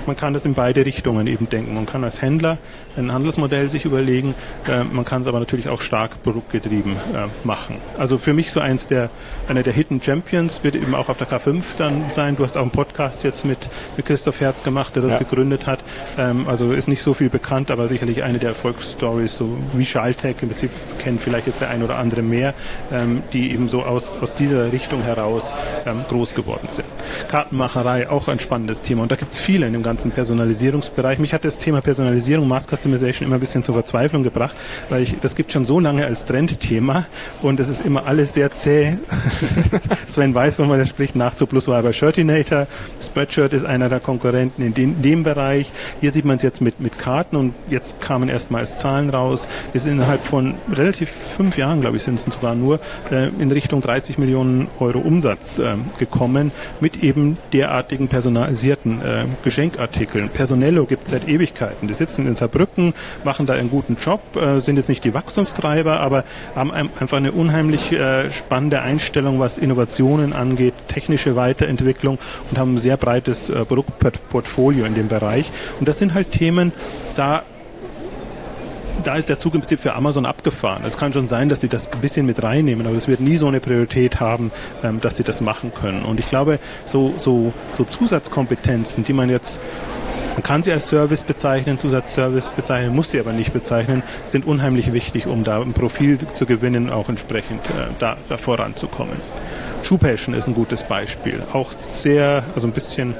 man 0.05 0.15
kann 0.15 0.33
das 0.33 0.45
in 0.45 0.53
beide 0.53 0.85
Richtungen 0.85 1.27
eben 1.27 1.49
denken. 1.49 1.73
Man 1.75 1.85
kann 1.85 2.03
als 2.03 2.21
Händler 2.21 2.57
ein 2.97 3.11
Handelsmodell 3.11 3.69
sich 3.69 3.85
überlegen, 3.85 4.35
äh, 4.67 4.83
man 4.83 5.05
kann 5.05 5.21
es 5.21 5.27
aber 5.27 5.39
natürlich 5.39 5.69
auch 5.69 5.81
stark 5.81 6.21
produktgetrieben 6.23 6.93
äh, 6.93 7.27
machen. 7.45 7.77
Also 7.97 8.17
für 8.17 8.33
mich 8.33 8.51
so 8.51 8.59
eins 8.59 8.87
der, 8.87 9.09
einer 9.47 9.63
der 9.63 9.73
Hidden 9.73 10.01
Champions 10.01 10.63
wird 10.63 10.75
eben 10.75 10.95
auch 10.95 11.09
auf 11.09 11.17
der 11.17 11.27
K5 11.27 11.63
dann 11.77 12.09
sein. 12.09 12.35
Du 12.35 12.43
hast 12.43 12.57
auch 12.57 12.61
einen 12.61 12.71
Podcast 12.71 13.23
jetzt 13.23 13.45
mit, 13.45 13.57
mit 13.97 14.05
Christoph 14.05 14.39
Herz 14.39 14.63
gemacht, 14.63 14.95
der 14.95 15.03
das 15.03 15.13
ja. 15.13 15.19
gegründet 15.19 15.67
hat. 15.67 15.79
Ähm, 16.17 16.47
also 16.47 16.71
ist 16.73 16.87
nicht 16.87 17.01
so 17.01 17.13
viel 17.13 17.29
bekannt, 17.29 17.71
aber 17.71 17.87
sicherlich 17.87 18.23
eine 18.23 18.39
der 18.39 18.49
Erfolgsstories, 18.49 19.37
so 19.37 19.57
wie 19.73 19.85
Schaltech, 19.85 20.37
im 20.41 20.49
Prinzip 20.49 20.71
kennen 20.99 21.19
vielleicht 21.19 21.47
jetzt 21.47 21.61
der 21.61 21.69
ein 21.69 21.83
oder 21.83 21.97
andere 21.97 22.21
mehr, 22.21 22.53
ähm, 22.91 23.23
die 23.33 23.51
eben 23.51 23.67
so 23.69 23.83
aus, 23.83 24.17
aus 24.21 24.35
dieser 24.35 24.71
Richtung 24.71 25.01
heraus 25.01 25.53
ähm, 25.85 26.03
groß 26.07 26.35
geworden 26.35 26.67
sind. 26.69 26.87
Kartenmacherei, 27.27 28.09
auch 28.09 28.27
ein 28.27 28.39
spannendes 28.39 28.81
Thema 28.81 29.03
und 29.03 29.11
da 29.11 29.15
gibt 29.15 29.33
es 29.33 29.39
viele 29.39 29.67
in 29.67 29.73
dem 29.73 29.83
ganzen 29.83 30.11
Personalisierungsbereich. 30.11 31.19
Mich 31.19 31.33
hat 31.33 31.45
das 31.45 31.57
Thema 31.57 31.81
Personalisierung, 31.81 32.47
Mass 32.47 32.67
Customization 32.83 33.27
immer 33.27 33.37
ein 33.37 33.39
bisschen 33.39 33.63
zur 33.63 33.75
Verzweiflung 33.75 34.23
gebracht, 34.23 34.55
weil 34.89 35.03
ich, 35.03 35.15
das 35.21 35.35
gibt 35.35 35.51
schon 35.51 35.65
so 35.65 35.79
lange 35.79 36.05
als 36.05 36.25
Trendthema 36.25 37.05
und 37.41 37.59
es 37.59 37.69
ist 37.69 37.85
immer 37.85 38.05
alles 38.05 38.33
sehr 38.33 38.51
zäh. 38.51 38.97
Sven 40.07 40.35
weiß, 40.35 40.59
wenn 40.59 40.67
man 40.67 40.79
das 40.79 40.89
spricht, 40.89 41.15
Nachzug 41.15 41.49
Plus 41.49 41.67
war 41.67 41.81
bei 41.81 41.93
Shirtinator. 41.93 42.67
Spreadshirt 43.01 43.53
ist 43.53 43.65
einer 43.65 43.89
der 43.89 43.99
Konkurrenten 43.99 44.61
in 44.61 44.73
dem, 44.73 45.01
dem 45.01 45.23
Bereich. 45.23 45.71
Hier 46.01 46.11
sieht 46.11 46.25
man 46.25 46.37
es 46.37 46.43
jetzt 46.43 46.61
mit, 46.61 46.79
mit 46.79 46.99
Karten 46.99 47.35
und 47.35 47.53
jetzt 47.69 48.01
kamen 48.01 48.29
erstmals 48.29 48.77
Zahlen 48.77 49.09
raus. 49.09 49.47
Sind 49.73 49.93
innerhalb 49.93 50.23
von 50.23 50.55
relativ 50.71 51.09
fünf 51.09 51.57
Jahren, 51.57 51.81
glaube 51.81 51.97
ich, 51.97 52.03
sind 52.03 52.15
es 52.19 52.25
sogar 52.25 52.55
nur, 52.55 52.79
äh, 53.11 53.29
in 53.39 53.51
Richtung 53.51 53.81
30 53.81 54.17
Millionen 54.17 54.67
Euro 54.79 54.99
Umsatz 54.99 55.59
äh, 55.59 55.75
gekommen 55.97 56.51
mit 56.79 57.03
eben 57.03 57.37
derartigen 57.51 58.07
personalisierten 58.07 59.01
äh, 59.01 59.25
Geschenkartikeln. 59.43 60.29
Personello 60.29 60.85
gibt 60.85 61.05
es 61.05 61.11
seit 61.11 61.27
Ewigkeiten. 61.27 61.87
Die 61.87 61.93
sitzen 61.93 62.27
in 62.27 62.35
Saarbrücken, 62.35 62.72
machen 63.23 63.45
da 63.45 63.53
einen 63.53 63.69
guten 63.69 63.97
Job, 64.03 64.21
äh, 64.35 64.59
sind 64.59 64.77
jetzt 64.77 64.89
nicht 64.89 65.03
die 65.03 65.13
Wachstumstreiber, 65.13 65.99
aber 65.99 66.23
haben 66.55 66.71
ein, 66.71 66.89
einfach 66.99 67.17
eine 67.17 67.31
unheimlich 67.31 67.91
äh, 67.91 68.31
spannende 68.31 68.81
Einstellung, 68.81 69.39
was 69.39 69.57
Innovationen 69.57 70.33
angeht, 70.33 70.73
technische 70.87 71.35
Weiterentwicklung 71.35 72.19
und 72.49 72.57
haben 72.57 72.75
ein 72.75 72.77
sehr 72.77 72.97
breites 72.97 73.49
äh, 73.49 73.65
Produktportfolio 73.65 74.85
in 74.85 74.95
dem 74.95 75.07
Bereich. 75.07 75.51
Und 75.79 75.87
das 75.87 75.99
sind 75.99 76.13
halt 76.13 76.31
Themen, 76.31 76.71
da 77.15 77.43
da 79.03 79.15
ist 79.15 79.29
der 79.29 79.39
Zug 79.39 79.53
im 79.55 79.61
Prinzip 79.61 79.79
für 79.79 79.95
Amazon 79.95 80.25
abgefahren. 80.25 80.83
Es 80.85 80.97
kann 80.97 81.13
schon 81.13 81.27
sein, 81.27 81.49
dass 81.49 81.61
sie 81.61 81.67
das 81.67 81.91
ein 81.91 81.99
bisschen 81.99 82.25
mit 82.25 82.43
reinnehmen, 82.43 82.85
aber 82.85 82.95
es 82.95 83.07
wird 83.07 83.19
nie 83.19 83.37
so 83.37 83.47
eine 83.47 83.59
Priorität 83.59 84.19
haben, 84.19 84.51
ähm, 84.83 85.01
dass 85.01 85.17
sie 85.17 85.23
das 85.23 85.41
machen 85.41 85.73
können. 85.73 86.03
Und 86.03 86.19
ich 86.19 86.27
glaube, 86.27 86.59
so, 86.85 87.13
so, 87.17 87.53
so 87.73 87.83
Zusatzkompetenzen, 87.83 89.03
die 89.03 89.13
man 89.13 89.29
jetzt 89.29 89.59
man 90.33 90.43
kann 90.43 90.63
sie 90.63 90.71
als 90.71 90.87
Service 90.87 91.23
bezeichnen, 91.23 91.77
Zusatzservice 91.77 92.51
bezeichnen, 92.51 92.93
muss 92.95 93.11
sie 93.11 93.19
aber 93.19 93.33
nicht 93.33 93.53
bezeichnen, 93.53 94.03
sind 94.25 94.45
unheimlich 94.45 94.91
wichtig, 94.93 95.27
um 95.27 95.43
da 95.43 95.61
ein 95.61 95.73
Profil 95.73 96.17
zu 96.33 96.45
gewinnen, 96.45 96.89
auch 96.89 97.09
entsprechend 97.09 97.69
äh, 97.69 97.89
da, 97.99 98.17
da 98.27 98.37
voranzukommen. 98.37 99.17
Schuhpassion 99.83 100.33
ist 100.33 100.47
ein 100.47 100.55
gutes 100.55 100.83
Beispiel. 100.83 101.43
Auch 101.51 101.71
sehr, 101.71 102.43
also 102.55 102.67
ein 102.67 102.73
bisschen 102.73 103.15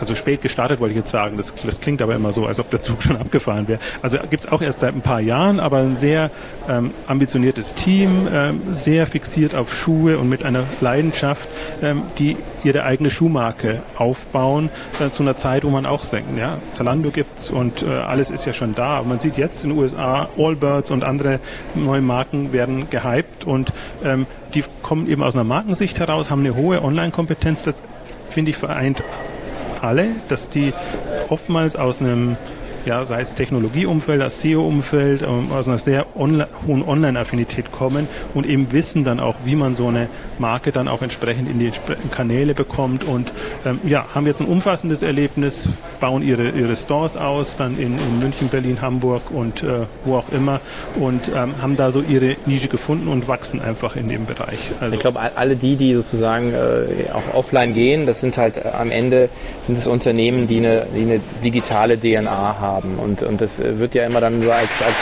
also 0.00 0.14
spät 0.14 0.42
gestartet, 0.42 0.80
wollte 0.80 0.92
ich 0.92 0.98
jetzt 0.98 1.10
sagen. 1.10 1.36
Das, 1.36 1.54
das 1.54 1.80
klingt 1.80 2.02
aber 2.02 2.14
immer 2.14 2.32
so, 2.32 2.46
als 2.46 2.60
ob 2.60 2.70
der 2.70 2.82
Zug 2.82 3.02
schon 3.02 3.16
abgefahren 3.16 3.68
wäre. 3.68 3.80
Also 4.02 4.18
gibt 4.30 4.44
es 4.44 4.52
auch 4.52 4.62
erst 4.62 4.80
seit 4.80 4.94
ein 4.94 5.00
paar 5.00 5.20
Jahren, 5.20 5.60
aber 5.60 5.78
ein 5.78 5.96
sehr 5.96 6.30
ähm, 6.68 6.92
ambitioniertes 7.06 7.74
Team, 7.74 8.28
ähm, 8.32 8.60
sehr 8.70 9.06
fixiert 9.06 9.54
auf 9.54 9.74
Schuhe 9.74 10.18
und 10.18 10.28
mit 10.28 10.44
einer 10.44 10.64
Leidenschaft, 10.80 11.48
ähm, 11.82 12.02
die 12.18 12.36
ihre 12.64 12.84
eigene 12.84 13.10
Schuhmarke 13.10 13.82
aufbauen, 13.96 14.70
äh, 15.00 15.10
zu 15.10 15.22
einer 15.22 15.36
Zeit, 15.36 15.64
wo 15.64 15.70
man 15.70 15.86
auch 15.86 16.04
denkt, 16.04 16.38
ja, 16.38 16.58
Zalando 16.70 17.10
gibt's 17.10 17.50
und 17.50 17.82
äh, 17.82 17.86
alles 17.86 18.30
ist 18.30 18.44
ja 18.44 18.52
schon 18.52 18.74
da. 18.74 18.98
Aber 18.98 19.08
man 19.08 19.20
sieht 19.20 19.36
jetzt 19.36 19.64
in 19.64 19.70
den 19.70 19.78
USA, 19.78 20.28
Allbirds 20.36 20.90
und 20.90 21.04
andere 21.04 21.40
neue 21.74 22.02
Marken 22.02 22.52
werden 22.52 22.88
gehypt 22.90 23.44
und 23.44 23.72
ähm, 24.04 24.26
die 24.54 24.64
kommen 24.82 25.08
eben 25.08 25.22
aus 25.22 25.34
einer 25.34 25.44
Markensicht 25.44 25.98
heraus, 25.98 26.30
haben 26.30 26.40
eine 26.40 26.54
hohe 26.56 26.82
Online-Kompetenz. 26.82 27.64
Das 27.64 27.82
finde 28.28 28.50
ich 28.50 28.56
vereint 28.56 29.02
alle, 29.82 30.14
dass 30.28 30.48
die 30.48 30.72
oftmals 31.28 31.76
aus 31.76 32.00
einem 32.00 32.36
ja, 32.88 33.04
sei 33.04 33.20
es 33.20 33.34
Technologieumfeld, 33.34 34.22
das 34.22 34.40
SEO-Umfeld, 34.40 35.20
ähm, 35.20 35.52
aus 35.52 35.68
einer 35.68 35.76
sehr 35.76 36.06
online, 36.16 36.48
hohen 36.66 36.82
Online-Affinität 36.82 37.70
kommen 37.70 38.08
und 38.32 38.46
eben 38.46 38.72
wissen 38.72 39.04
dann 39.04 39.20
auch, 39.20 39.36
wie 39.44 39.56
man 39.56 39.76
so 39.76 39.88
eine 39.88 40.08
Marke 40.38 40.72
dann 40.72 40.88
auch 40.88 41.02
entsprechend 41.02 41.50
in 41.50 41.58
die 41.58 41.70
Kanäle 42.10 42.54
bekommt 42.54 43.04
und 43.04 43.30
ähm, 43.66 43.78
ja, 43.84 44.06
haben 44.14 44.26
jetzt 44.26 44.40
ein 44.40 44.46
umfassendes 44.46 45.02
Erlebnis, 45.02 45.68
bauen 46.00 46.22
ihre, 46.22 46.48
ihre 46.48 46.74
Stores 46.76 47.18
aus, 47.18 47.56
dann 47.56 47.78
in, 47.78 47.98
in 47.98 48.18
München, 48.20 48.48
Berlin, 48.48 48.80
Hamburg 48.80 49.30
und 49.30 49.62
äh, 49.62 49.84
wo 50.06 50.16
auch 50.16 50.30
immer 50.30 50.62
und 50.98 51.28
ähm, 51.28 51.60
haben 51.60 51.76
da 51.76 51.90
so 51.90 52.00
ihre 52.00 52.36
Nische 52.46 52.68
gefunden 52.68 53.08
und 53.08 53.28
wachsen 53.28 53.60
einfach 53.60 53.96
in 53.96 54.08
dem 54.08 54.24
Bereich. 54.24 54.58
Also 54.80 54.94
ich 54.94 55.00
glaube, 55.00 55.20
alle 55.20 55.56
die, 55.56 55.76
die 55.76 55.92
sozusagen 55.92 56.54
äh, 56.54 57.10
auch 57.12 57.34
offline 57.34 57.74
gehen, 57.74 58.06
das 58.06 58.20
sind 58.20 58.38
halt 58.38 58.56
äh, 58.56 58.68
am 58.68 58.90
Ende 58.90 59.28
sind 59.66 59.76
es 59.76 59.86
Unternehmen, 59.86 60.48
die 60.48 60.56
eine, 60.56 60.86
die 60.96 61.02
eine 61.02 61.20
digitale 61.44 62.00
DNA 62.00 62.60
haben 62.60 62.77
haben. 62.78 62.98
Und, 62.98 63.22
und 63.22 63.40
das 63.40 63.58
wird 63.58 63.94
ja 63.94 64.06
immer 64.06 64.20
dann 64.20 64.42
so 64.42 64.50
als, 64.50 64.82
als 64.82 64.96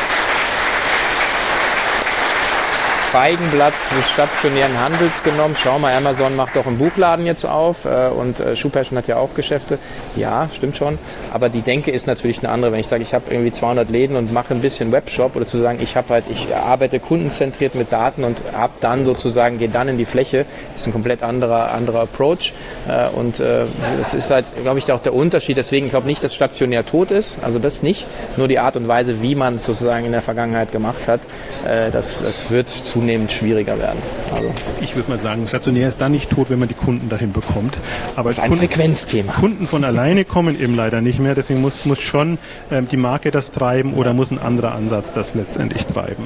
Feigenblatt 3.17 3.73
des 3.97 4.11
stationären 4.11 4.79
Handels 4.79 5.23
genommen. 5.23 5.57
Schau 5.59 5.79
mal, 5.79 5.95
Amazon 5.95 6.37
macht 6.37 6.55
doch 6.55 6.67
einen 6.67 6.77
Buchladen 6.77 7.25
jetzt 7.25 7.47
auf 7.47 7.87
äh, 7.87 8.09
und 8.09 8.41
äh, 8.41 8.55
Passion 8.69 8.99
hat 8.99 9.09
ja 9.09 9.17
auch 9.17 9.33
Geschäfte. 9.35 9.79
Ja, 10.17 10.51
stimmt 10.55 10.77
schon. 10.77 10.99
Aber 11.33 11.49
die 11.49 11.63
Denke 11.63 11.91
ist 11.91 12.07
natürlich 12.07 12.41
eine 12.41 12.51
andere. 12.51 12.73
Wenn 12.73 12.81
ich 12.81 12.89
sage, 12.89 13.03
ich 13.03 13.15
habe 13.15 13.25
irgendwie 13.31 13.53
200 13.53 13.89
Läden 13.89 14.17
und 14.17 14.35
mache 14.35 14.53
ein 14.53 14.61
bisschen 14.61 14.93
Webshop 14.93 15.35
oder 15.35 15.47
zu 15.47 15.57
sagen, 15.57 15.79
ich 15.81 15.97
habe 15.97 16.11
halt, 16.11 16.25
ich 16.29 16.55
arbeite 16.55 17.01
kundenzentriert 17.01 17.75
mit 17.75 17.91
Daten 17.91 18.23
und 18.23 18.43
habe 18.53 18.75
dann 18.83 19.07
sozusagen, 19.07 19.57
gehe 19.57 19.71
dann 19.71 19.89
in 19.89 19.97
die 19.97 20.05
Fläche, 20.05 20.45
ist 20.75 20.87
ein 20.87 20.93
komplett 20.93 21.23
anderer, 21.23 21.73
anderer 21.73 22.03
Approach. 22.03 22.53
Äh, 22.87 23.09
und 23.09 23.41
äh, 23.41 23.65
das 23.97 24.13
ist 24.13 24.31
halt, 24.31 24.45
glaube 24.63 24.79
ich, 24.79 24.93
auch 24.93 25.01
der 25.01 25.15
Unterschied. 25.15 25.57
Deswegen, 25.57 25.87
ich 25.87 25.93
glaube 25.93 26.07
nicht, 26.07 26.23
dass 26.23 26.35
stationär 26.35 26.85
tot 26.85 27.11
ist. 27.13 27.39
Also 27.43 27.61
das 27.61 27.83
nicht. 27.83 28.07
Nur 28.37 28.47
die 28.47 28.59
Art 28.59 28.77
und 28.77 28.89
Weise, 28.89 29.23
wie 29.23 29.35
man 29.35 29.55
es 29.55 29.65
sozusagen 29.65 30.05
in 30.05 30.13
der 30.13 30.21
Vergangenheit 30.21 30.71
gemacht 30.71 31.09
hat, 31.09 31.21
äh, 31.67 31.91
das, 31.91 32.23
das 32.23 32.51
wird 32.51 32.69
zunehmend 32.69 33.06
zunehmend 33.07 33.31
schwieriger 33.31 33.79
werden. 33.79 34.01
Also 34.35 34.53
ich 34.81 34.97
würde 34.97 35.09
mal 35.09 35.17
sagen, 35.17 35.47
stationär 35.47 35.87
ist 35.87 36.01
dann 36.01 36.11
nicht 36.11 36.29
tot, 36.29 36.51
wenn 36.51 36.59
man 36.59 36.67
die 36.67 36.75
Kunden 36.75 37.09
dahin 37.09 37.31
bekommt. 37.31 37.79
Aber 38.17 38.31
das 38.31 38.39
ist 38.39 38.43
ein 38.43 38.51
Kunden, 38.51 38.67
Frequenzthema. 38.67 39.33
Kunden 39.33 39.69
von 39.69 39.85
alleine 39.85 40.25
kommen 40.25 40.61
eben 40.61 40.75
leider 40.75 41.01
nicht 41.01 41.21
mehr. 41.21 41.37
Deswegen 41.37 41.61
muss, 41.61 41.85
muss 41.85 42.01
schon 42.01 42.39
ähm, 42.73 42.89
die 42.91 42.97
Marke 42.97 43.31
das 43.31 43.53
treiben 43.53 43.95
oder 43.95 44.13
muss 44.13 44.33
ein 44.33 44.41
anderer 44.41 44.75
Ansatz 44.75 45.13
das 45.13 45.37
letztendlich 45.37 45.87
treiben. 45.87 46.25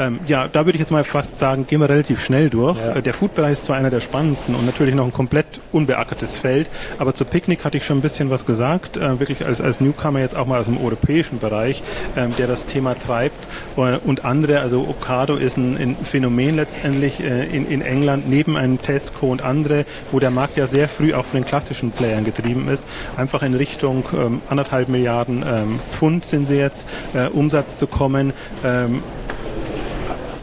Ähm, 0.00 0.18
ja, 0.26 0.48
da 0.48 0.66
würde 0.66 0.74
ich 0.74 0.80
jetzt 0.80 0.90
mal 0.90 1.04
fast 1.04 1.38
sagen, 1.38 1.68
gehen 1.68 1.80
wir 1.80 1.88
relativ 1.88 2.24
schnell 2.24 2.50
durch. 2.50 2.80
Ja. 2.80 2.96
Äh, 2.96 3.02
der 3.02 3.14
Foodbereich 3.14 3.52
ist 3.52 3.66
zwar 3.66 3.76
einer 3.76 3.90
der 3.90 4.00
spannendsten 4.00 4.56
und 4.56 4.66
natürlich 4.66 4.96
noch 4.96 5.04
ein 5.04 5.12
komplett 5.12 5.46
unbeackertes 5.70 6.36
Feld, 6.36 6.66
aber 6.98 7.14
zu 7.14 7.24
Picknick 7.24 7.64
hatte 7.64 7.76
ich 7.76 7.86
schon 7.86 7.98
ein 7.98 8.02
bisschen 8.02 8.30
was 8.30 8.44
gesagt. 8.44 8.96
Äh, 8.96 9.20
wirklich 9.20 9.46
als, 9.46 9.60
als 9.60 9.80
Newcomer 9.80 10.18
jetzt 10.18 10.36
auch 10.36 10.46
mal 10.46 10.58
aus 10.58 10.66
dem 10.66 10.84
europäischen 10.84 11.38
Bereich, 11.38 11.80
ähm, 12.16 12.34
der 12.36 12.48
das 12.48 12.66
Thema 12.66 12.96
treibt. 12.96 13.38
Äh, 13.76 13.98
und 14.04 14.24
andere, 14.24 14.60
also 14.60 14.80
Ocado 14.80 15.36
ist 15.36 15.56
ein, 15.58 15.76
ein 15.76 15.96
Phänomen 16.08 16.56
letztendlich 16.56 17.20
äh, 17.20 17.44
in, 17.44 17.70
in 17.70 17.82
England 17.82 18.28
neben 18.28 18.56
einem 18.56 18.80
Tesco 18.80 19.30
und 19.30 19.42
andere, 19.42 19.84
wo 20.10 20.18
der 20.18 20.30
Markt 20.30 20.56
ja 20.56 20.66
sehr 20.66 20.88
früh 20.88 21.14
auch 21.14 21.24
von 21.24 21.40
den 21.40 21.44
klassischen 21.44 21.92
Playern 21.92 22.24
getrieben 22.24 22.68
ist, 22.68 22.86
einfach 23.16 23.42
in 23.42 23.54
Richtung 23.54 24.04
ähm, 24.12 24.40
anderthalb 24.48 24.88
Milliarden 24.88 25.44
ähm, 25.46 25.78
Pfund 25.90 26.24
sind 26.24 26.46
sie 26.46 26.56
jetzt, 26.56 26.88
äh, 27.14 27.28
Umsatz 27.28 27.78
zu 27.78 27.86
kommen. 27.86 28.32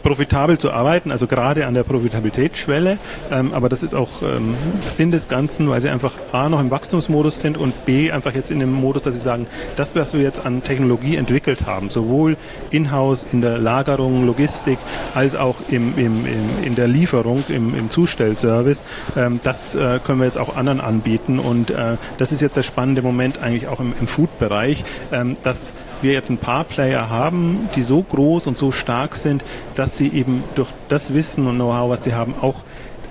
Profitabel 0.06 0.56
zu 0.56 0.70
arbeiten, 0.70 1.10
also 1.10 1.26
gerade 1.26 1.66
an 1.66 1.74
der 1.74 1.82
Profitabilitätsschwelle. 1.82 2.98
Ähm, 3.32 3.52
aber 3.52 3.68
das 3.68 3.82
ist 3.82 3.92
auch 3.92 4.22
ähm, 4.22 4.54
Sinn 4.86 5.10
des 5.10 5.26
Ganzen, 5.26 5.68
weil 5.68 5.80
sie 5.80 5.88
einfach 5.88 6.12
A 6.30 6.48
noch 6.48 6.60
im 6.60 6.70
Wachstumsmodus 6.70 7.40
sind 7.40 7.58
und 7.58 7.86
B 7.86 8.12
einfach 8.12 8.32
jetzt 8.32 8.52
in 8.52 8.60
dem 8.60 8.72
Modus, 8.72 9.02
dass 9.02 9.14
sie 9.14 9.20
sagen, 9.20 9.48
das, 9.74 9.96
was 9.96 10.14
wir 10.14 10.20
jetzt 10.20 10.46
an 10.46 10.62
Technologie 10.62 11.16
entwickelt 11.16 11.66
haben, 11.66 11.90
sowohl 11.90 12.36
in-house, 12.70 13.26
in 13.32 13.40
der 13.40 13.58
Lagerung, 13.58 14.24
Logistik, 14.24 14.78
als 15.16 15.34
auch 15.34 15.56
im, 15.70 15.98
im, 15.98 16.24
im, 16.24 16.64
in 16.64 16.76
der 16.76 16.86
Lieferung, 16.86 17.42
im, 17.48 17.76
im 17.76 17.90
Zustellservice, 17.90 18.84
ähm, 19.16 19.40
das 19.42 19.74
äh, 19.74 19.98
können 20.04 20.20
wir 20.20 20.26
jetzt 20.26 20.38
auch 20.38 20.56
anderen 20.56 20.80
anbieten. 20.80 21.40
Und 21.40 21.70
äh, 21.70 21.96
das 22.18 22.30
ist 22.30 22.42
jetzt 22.42 22.56
der 22.56 22.62
spannende 22.62 23.02
Moment 23.02 23.42
eigentlich 23.42 23.66
auch 23.66 23.80
im, 23.80 23.92
im 23.98 24.06
Food-Bereich, 24.06 24.84
ähm, 25.10 25.36
dass 25.42 25.74
wir 26.02 26.12
jetzt 26.12 26.30
ein 26.30 26.38
paar 26.38 26.64
Player 26.64 27.08
haben, 27.08 27.68
die 27.74 27.82
so 27.82 28.02
groß 28.02 28.46
und 28.46 28.58
so 28.58 28.72
stark 28.72 29.16
sind, 29.16 29.44
dass 29.74 29.96
sie 29.96 30.08
eben 30.08 30.44
durch 30.54 30.70
das 30.88 31.14
Wissen 31.14 31.46
und 31.46 31.56
Know-how, 31.56 31.90
was 31.90 32.04
sie 32.04 32.14
haben, 32.14 32.34
auch 32.40 32.56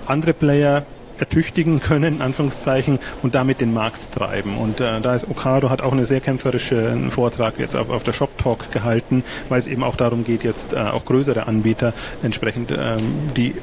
andere 0.06 0.32
Player 0.32 0.84
ertüchtigen 1.18 1.80
können, 1.80 2.16
in 2.16 2.22
Anführungszeichen, 2.22 2.98
und 3.22 3.34
damit 3.34 3.60
den 3.60 3.72
Markt 3.72 4.12
treiben. 4.12 4.56
Und 4.56 4.80
äh, 4.80 5.00
da 5.00 5.14
ist 5.14 5.28
Okado 5.28 5.70
hat 5.70 5.82
auch 5.82 5.92
eine 5.92 6.06
sehr 6.06 6.20
kämpferische 6.20 6.90
einen 6.90 7.10
Vortrag 7.10 7.58
jetzt 7.58 7.76
auf, 7.76 7.90
auf 7.90 8.02
der 8.02 8.12
Shop 8.12 8.36
Talk 8.38 8.72
gehalten, 8.72 9.24
weil 9.48 9.58
es 9.58 9.66
eben 9.66 9.82
auch 9.82 9.96
darum 9.96 10.24
geht, 10.24 10.44
jetzt 10.44 10.72
äh, 10.72 10.76
auch 10.76 11.04
größere 11.04 11.46
Anbieter 11.46 11.92
entsprechend 12.22 12.70
ähm, 12.70 13.30
die, 13.36 13.54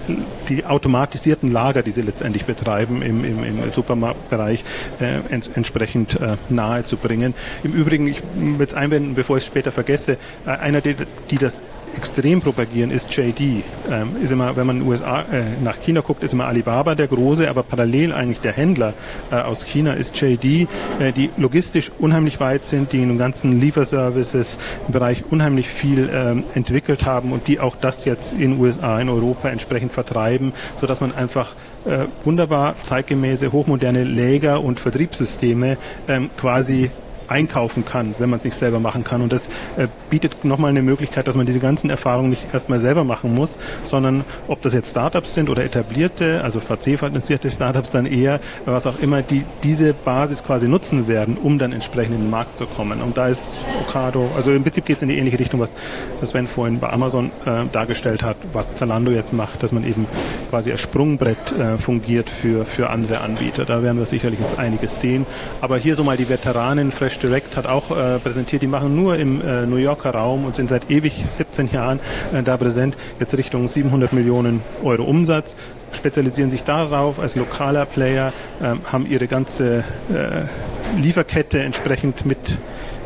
die 0.50 0.66
automatisierten 0.66 1.52
Lager, 1.52 1.84
die 1.84 1.92
sie 1.92 2.02
letztendlich 2.02 2.46
betreiben 2.46 3.02
im, 3.02 3.24
im, 3.24 3.44
im 3.44 3.72
Supermarktbereich, 3.72 4.64
äh, 5.00 5.20
ents 5.30 5.50
entsprechend 5.54 6.20
äh, 6.20 6.38
nahe 6.50 6.84
zu 6.84 6.98
bringen. 6.98 7.34
Im 7.64 7.74
Übrigen, 7.74 8.08
ich 8.08 8.22
will 8.36 8.66
es 8.66 8.74
einwenden, 8.74 9.16
bevor 9.16 9.38
ich 9.38 9.44
es 9.44 9.48
später 9.48 9.72
vergesse, 9.72 10.18
äh, 10.46 10.50
einer, 10.50 10.82
die, 10.82 10.96
die 11.30 11.38
das 11.38 11.62
extrem 11.96 12.42
propagieren, 12.42 12.92
ist 12.92 13.16
JD. 13.16 13.64
Ähm, 13.90 14.16
ist 14.22 14.32
immer, 14.32 14.56
wenn 14.56 14.68
man 14.68 14.82
USA 14.82 15.22
äh, 15.22 15.44
nach 15.64 15.80
China 15.82 16.02
guckt, 16.02 16.24
ist 16.24 16.34
immer 16.34 16.46
Alibaba 16.46 16.96
der 16.96 17.08
große 17.08 17.50
aber 17.50 17.64
parallel 17.64 18.14
eigentlich 18.14 18.40
der 18.40 18.54
Händler 18.54 18.94
äh, 19.32 19.36
aus 19.36 19.66
China 19.66 19.94
ist 19.94 20.20
JD, 20.20 20.68
äh, 21.00 21.12
die 21.16 21.30
logistisch 21.38 21.92
unheimlich 22.00 22.40
weit 22.40 22.66
sind, 22.66 22.94
die 22.94 23.02
in 23.02 23.10
den 23.10 23.18
ganzen 23.18 23.60
Lieferservices 23.60 24.58
im 24.88 24.94
Bereich 24.94 25.24
unheimlich 25.30 25.68
viel 25.68 26.10
ähm, 26.14 26.44
entwickelt 26.54 27.06
haben 27.06 27.32
und 27.32 27.48
die 27.48 27.60
auch 27.60 27.76
das 27.76 28.06
jetzt 28.06 28.34
in 28.34 28.60
USA, 28.60 29.00
in 29.00 29.10
Europa 29.10 29.50
entsprechend 29.50 29.94
vertreiben, 29.94 30.54
sodass 30.76 31.02
man 31.02 31.14
einfach 31.14 31.54
äh, 31.86 32.06
wunderbar 32.24 32.76
zeitgemäße, 32.82 33.52
hochmoderne 33.52 34.04
Läger 34.04 34.62
und 34.62 34.80
Vertriebssysteme 34.80 35.78
ähm, 36.08 36.30
quasi 36.38 36.92
einkaufen 37.28 37.86
kann, 37.86 38.16
wenn 38.20 38.30
man 38.30 38.40
es 38.40 38.46
nicht 38.46 38.56
selber 38.56 38.80
machen 38.80 39.04
kann. 39.04 39.22
Und 39.22 39.32
das 39.32 39.48
äh, 39.78 39.88
bietet 40.10 40.46
nochmal 40.46 40.70
eine 40.70 40.82
Möglichkeit, 40.82 41.28
dass 41.28 41.36
man 41.36 41.46
diese 41.46 41.60
ganzen 41.60 41.90
Erfahrungen 41.90 42.30
nicht 42.30 42.54
erstmal 42.54 42.80
selber 42.80 43.04
machen 43.04 43.34
muss, 43.34 43.58
sondern 43.84 44.24
ob 44.48 44.62
das 44.62 44.74
jetzt 44.74 44.92
Startups 44.92 45.34
sind 45.34 45.50
oder 45.50 45.64
etablierte, 45.64 46.42
also 46.44 46.60
VC-finanzierte 46.60 47.52
Startups 47.52 47.92
dann 47.92 48.06
eher, 48.06 48.40
was 48.66 48.88
auch 48.88 49.00
immer, 49.00 49.22
die 49.22 49.44
diese 49.64 49.94
Basis 49.94 50.44
quasi 50.44 50.68
nutzen 50.68 51.08
werden, 51.08 51.38
um 51.38 51.58
dann 51.60 51.72
entsprechend 51.72 52.16
in 52.16 52.22
den 52.22 52.30
Markt 52.30 52.58
zu 52.58 52.66
kommen. 52.66 53.02
Und 53.02 53.18
da 53.18 53.28
ist 53.28 53.58
Ocado, 53.82 54.30
also 54.36 54.52
im 54.52 54.64
Prinzip 54.64 54.86
geht 54.86 54.98
es 54.98 55.02
in 55.02 55.10
die 55.10 55.18
ähnliche 55.18 55.40
Richtung, 55.40 55.60
was 55.60 55.76
Sven 56.24 56.48
vorhin 56.48 56.80
bei 56.80 56.90
Amazon 56.90 57.32
äh, 57.46 57.66
dargestellt 57.72 58.24
hat, 58.24 58.38
was 58.52 58.76
Zalando 58.76 59.12
jetzt 59.12 59.34
macht, 59.34 59.64
dass 59.64 59.72
man 59.72 59.86
eben 59.86 60.08
quasi 60.50 60.72
als 60.72 60.82
Sprungbrett 60.82 61.52
äh, 61.52 61.78
fungiert 61.78 62.30
für, 62.30 62.66
für 62.66 62.90
andere 62.90 63.22
Anbieter. 63.22 63.66
Da 63.66 63.84
werden 63.84 63.98
wir 63.98 64.06
sicherlich 64.06 64.40
jetzt 64.40 64.60
einiges 64.60 65.00
sehen. 65.00 65.26
Aber 65.62 65.78
hier 65.78 65.96
so 65.96 66.04
mal 66.04 66.18
die 66.18 66.30
Veteranen, 66.30 66.92
Fresh 66.92 67.13
Fresh 67.14 67.20
Direct 67.20 67.58
hat 67.58 67.68
auch 67.68 67.92
äh, 67.92 68.18
präsentiert, 68.18 68.64
die 68.64 68.68
machen 68.68 68.96
nur 68.96 69.18
im 69.18 69.40
äh, 69.42 69.68
New 69.68 69.76
Yorker 69.76 70.16
Raum 70.16 70.46
und 70.46 70.56
sind 70.56 70.70
seit 70.70 70.90
ewig 70.90 71.24
17 71.30 71.70
Jahren 71.72 72.00
äh, 72.34 72.42
da 72.42 72.58
präsent, 72.58 72.98
jetzt 73.20 73.38
Richtung 73.38 73.68
700 73.68 74.14
Millionen 74.14 74.64
Euro 74.84 75.04
Umsatz 75.04 75.56
spezialisieren 75.96 76.50
sich 76.50 76.64
darauf 76.64 77.20
als 77.20 77.36
lokaler 77.36 77.86
Player, 77.86 78.34
ähm, 78.64 78.80
haben 78.92 79.06
ihre 79.06 79.28
ganze 79.28 79.84
äh, 80.12 81.00
Lieferkette 81.00 81.60
entsprechend 81.60 82.26
mit 82.26 82.58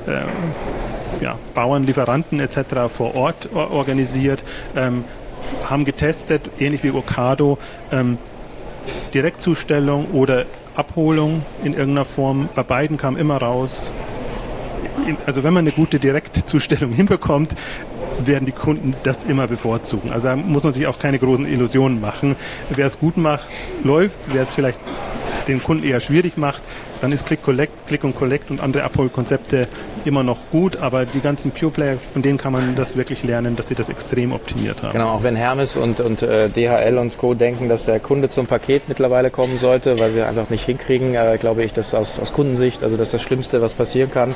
äh, 0.08 0.22
ja, 1.22 1.38
Bauern, 1.54 1.86
Lieferanten 1.86 2.40
etc. 2.40 2.88
vor 2.90 3.14
Ort 3.16 3.50
organisiert, 3.54 4.42
ähm, 4.76 5.04
haben 5.66 5.84
getestet, 5.84 6.44
ähnlich 6.60 6.82
wie 6.84 6.92
Ocado, 6.92 7.58
ähm, 7.92 8.18
Direktzustellung 9.14 10.12
oder 10.12 10.46
Abholung 10.78 11.44
in 11.64 11.74
irgendeiner 11.74 12.06
Form. 12.06 12.50
Bei 12.56 12.64
beiden 12.64 12.98
kam 12.98 13.18
immer 13.18 13.38
raus, 13.38 13.92
also 15.26 15.44
wenn 15.44 15.54
man 15.54 15.64
eine 15.64 15.72
gute 15.72 16.00
Direktzustellung 16.00 16.92
hinbekommt, 16.94 17.56
werden 18.20 18.46
die 18.46 18.52
Kunden 18.52 18.96
das 19.04 19.24
immer 19.24 19.48
bevorzugen. 19.48 20.12
Also 20.12 20.30
da 20.30 20.36
muss 20.36 20.64
man 20.64 20.74
sich 20.74 20.88
auch 20.88 21.00
keine 21.00 21.20
großen 21.20 21.46
Illusionen 21.46 22.02
machen. 22.02 22.36
Wer 22.70 22.86
es 22.86 23.00
gut 23.00 23.18
macht, 23.18 23.48
läuft 23.84 24.34
Wer 24.34 24.44
es 24.44 24.54
vielleicht 24.54 24.80
den 25.48 25.64
Kunden 25.64 25.84
eher 25.84 26.00
schwierig 26.00 26.38
macht, 26.38 26.62
dann 27.02 27.12
ist 27.12 27.26
Click 27.26 27.44
Collect, 27.44 27.88
Click 27.88 28.04
und 28.04 28.16
Collect 28.16 28.52
und 28.52 28.62
andere 28.62 28.84
Abholkonzepte 28.84 29.68
immer 30.06 30.24
noch 30.24 30.38
gut, 30.52 30.78
aber 30.78 31.06
die 31.06 31.20
ganzen 31.20 31.52
Pure 31.52 31.72
Player, 31.72 31.98
von 32.14 32.22
denen 32.22 32.38
kann 32.38 32.54
man 32.54 32.76
das 32.76 32.98
wirklich 32.98 33.24
lernen, 33.24 33.56
dass 33.56 33.68
sie 33.68 33.76
das 33.76 33.90
extrem 33.90 34.32
optimiert 34.32 34.82
haben. 34.84 34.94
Genau, 34.94 35.10
auch 35.10 35.24
wenn 35.24 35.36
Hermes 35.36 35.76
und, 35.76 36.00
und 36.00 36.22
äh, 36.22 36.50
DHL 36.50 36.98
und 36.98 37.18
Co. 37.18 37.34
denken, 37.34 37.70
dass 37.70 37.86
der 37.86 38.00
Kunde 38.00 38.30
zum 38.30 38.48
Paket 38.48 38.88
mittlerweile 38.88 39.30
kommen 39.30 39.58
sollte, 39.58 40.00
weil 40.00 40.12
sie 40.12 40.24
einfach 40.24 40.50
nicht 40.50 40.66
hinkriegen, 40.66 41.16
äh, 41.16 41.38
glaube 41.40 41.64
ich, 41.64 41.74
dass 41.74 41.94
aus, 41.94 42.20
aus 42.20 42.34
Kundensicht, 42.34 42.84
also 42.84 42.98
das 42.98 43.10
ist 43.10 43.14
das 43.16 43.22
Schlimmste, 43.22 43.62
was 43.62 43.74
passieren 43.74 44.12
kann, 44.12 44.34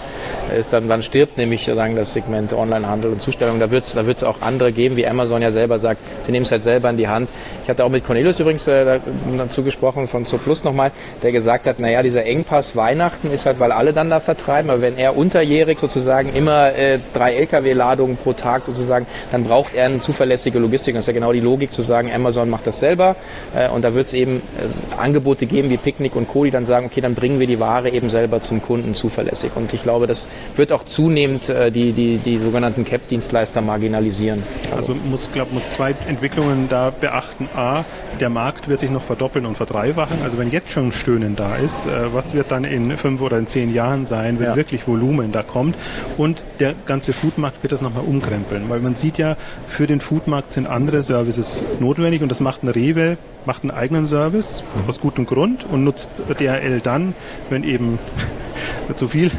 ist 0.56 0.74
dann, 0.74 0.90
wann 0.90 1.04
stirbt 1.04 1.38
nämlich 1.38 1.66
sagen, 1.66 1.96
das 1.96 2.14
Segment 2.14 2.54
Onlinehandel 2.54 3.12
und 3.12 3.22
Zustellung. 3.22 3.60
Da 3.60 3.72
wird 3.72 3.84
es 3.84 3.94
da 3.94 4.06
wird's 4.06 4.24
auch 4.24 4.42
andere 4.42 4.72
geben, 4.72 4.98
wie 4.98 5.08
Amazon 5.08 5.42
ja 5.42 5.52
selber 5.52 5.80
sagt, 5.80 6.00
sie 6.26 6.32
nehmen 6.32 6.46
es 6.46 6.52
halt 6.52 6.64
selber 6.64 6.90
in 6.90 6.98
die 6.98 7.08
Hand. 7.08 7.30
Ich 7.64 7.70
hatte 7.70 7.84
auch 7.86 7.90
mit 7.90 8.06
Cornelius 8.06 8.40
übrigens 8.40 8.68
äh, 8.68 9.00
dazu 9.38 9.64
gesprochen, 9.64 10.08
von 10.08 10.26
Zooplus 10.26 10.64
nochmal, 10.64 10.92
der 11.24 11.32
gesagt 11.32 11.68
hat, 11.68 11.80
naja, 11.80 12.04
dieser 12.04 12.26
Engpass 12.26 12.51
Weihnachten 12.52 13.32
ist 13.32 13.46
halt, 13.46 13.60
weil 13.60 13.72
alle 13.72 13.94
dann 13.94 14.10
da 14.10 14.20
vertreiben, 14.20 14.70
aber 14.70 14.82
wenn 14.82 14.98
er 14.98 15.16
unterjährig 15.16 15.80
sozusagen 15.80 16.34
immer 16.34 16.76
äh, 16.76 17.00
drei 17.14 17.36
Lkw-Ladungen 17.36 18.18
pro 18.18 18.34
Tag 18.34 18.66
sozusagen, 18.66 19.06
dann 19.32 19.44
braucht 19.44 19.74
er 19.74 19.86
eine 19.86 20.00
zuverlässige 20.00 20.60
Logistik. 20.60 20.96
Das 20.96 21.04
ist 21.04 21.08
ja 21.08 21.14
genau 21.14 21.32
die 21.32 21.40
Logik 21.40 21.72
zu 21.72 21.82
sagen, 21.82 22.12
Amazon 22.14 22.50
macht 22.50 22.68
das 22.68 22.80
selber 22.80 23.16
äh, 23.56 23.70
und 23.70 23.84
da 23.84 23.94
wird 23.94 24.08
es 24.08 24.14
eben 24.14 24.38
äh, 24.38 24.98
Angebote 24.98 25.46
geben 25.46 25.70
wie 25.70 25.78
Picknick 25.78 26.16
und 26.16 26.28
Co., 26.28 26.44
die 26.44 26.52
dann 26.52 26.66
sagen, 26.66 26.88
okay, 26.88 27.02
dann 27.02 27.16
bringen 27.16 27.40
wir 27.40 27.48
die 27.48 27.60
Ware 27.60 27.90
eben 27.90 28.10
selber 28.10 28.42
zum 28.42 28.62
Kunden 28.62 28.96
zuverlässig. 28.96 29.52
Und 29.56 29.74
ich 29.74 29.84
glaube, 29.84 30.08
das 30.08 30.28
wird 30.56 30.72
auch 30.72 30.84
zunehmend 30.84 31.50
äh, 31.50 31.72
die, 31.72 31.94
die, 31.94 32.18
die 32.18 32.38
sogenannten 32.38 32.84
CAP-Dienstleister 32.86 33.62
marginalisieren. 33.62 34.44
Also 34.76 34.94
muss, 34.94 35.32
glaube 35.32 35.54
muss 35.54 35.72
zwei 35.72 35.96
Entwicklungen 36.08 36.68
da 36.70 36.92
beachten. 36.92 37.48
A, 37.56 37.84
der 38.20 38.30
Markt 38.30 38.68
wird 38.68 38.80
sich 38.80 38.90
noch 38.90 39.02
verdoppeln 39.02 39.46
und 39.46 39.56
verdreifachen. 39.56 40.18
Also 40.24 40.38
wenn 40.38 40.52
jetzt 40.52 40.72
schon 40.72 40.92
Stöhnen 40.92 41.36
da 41.36 41.56
ist, 41.56 41.86
äh, 41.86 42.14
was 42.14 42.34
wird 42.42 42.52
dann 42.52 42.64
in 42.64 42.98
fünf 42.98 43.22
oder 43.22 43.38
in 43.38 43.46
zehn 43.46 43.72
Jahren 43.72 44.08
sein, 44.08 44.40
wenn 44.40 44.48
ja. 44.48 44.56
wirklich 44.56 44.88
Volumen 44.88 45.32
da 45.32 45.44
kommt? 45.44 45.76
Und 46.18 46.44
der 46.60 46.74
ganze 46.88 47.14
Foodmarkt 47.14 47.62
wird 47.62 47.72
das 47.72 47.84
nochmal 47.84 48.04
umkrempeln, 48.04 48.68
weil 48.68 48.80
man 48.80 48.96
sieht 48.96 49.20
ja, 49.20 49.38
für 49.68 49.86
den 49.86 50.00
Foodmarkt 50.00 50.52
sind 50.52 50.66
andere 50.66 51.04
Services 51.04 51.62
notwendig 51.80 52.24
und 52.24 52.30
das 52.30 52.40
macht 52.40 52.64
ein 52.64 52.70
Rewe, 52.70 53.18
macht 53.46 53.62
einen 53.62 53.70
eigenen 53.70 54.08
Service 54.08 54.64
aus 54.88 55.00
gutem 55.00 55.28
Grund 55.28 55.66
und 55.66 55.84
nutzt 55.84 56.14
DHL 56.40 56.80
dann, 56.82 57.14
wenn 57.52 57.64
eben 57.64 58.00
zu 58.96 59.08
viel 59.08 59.30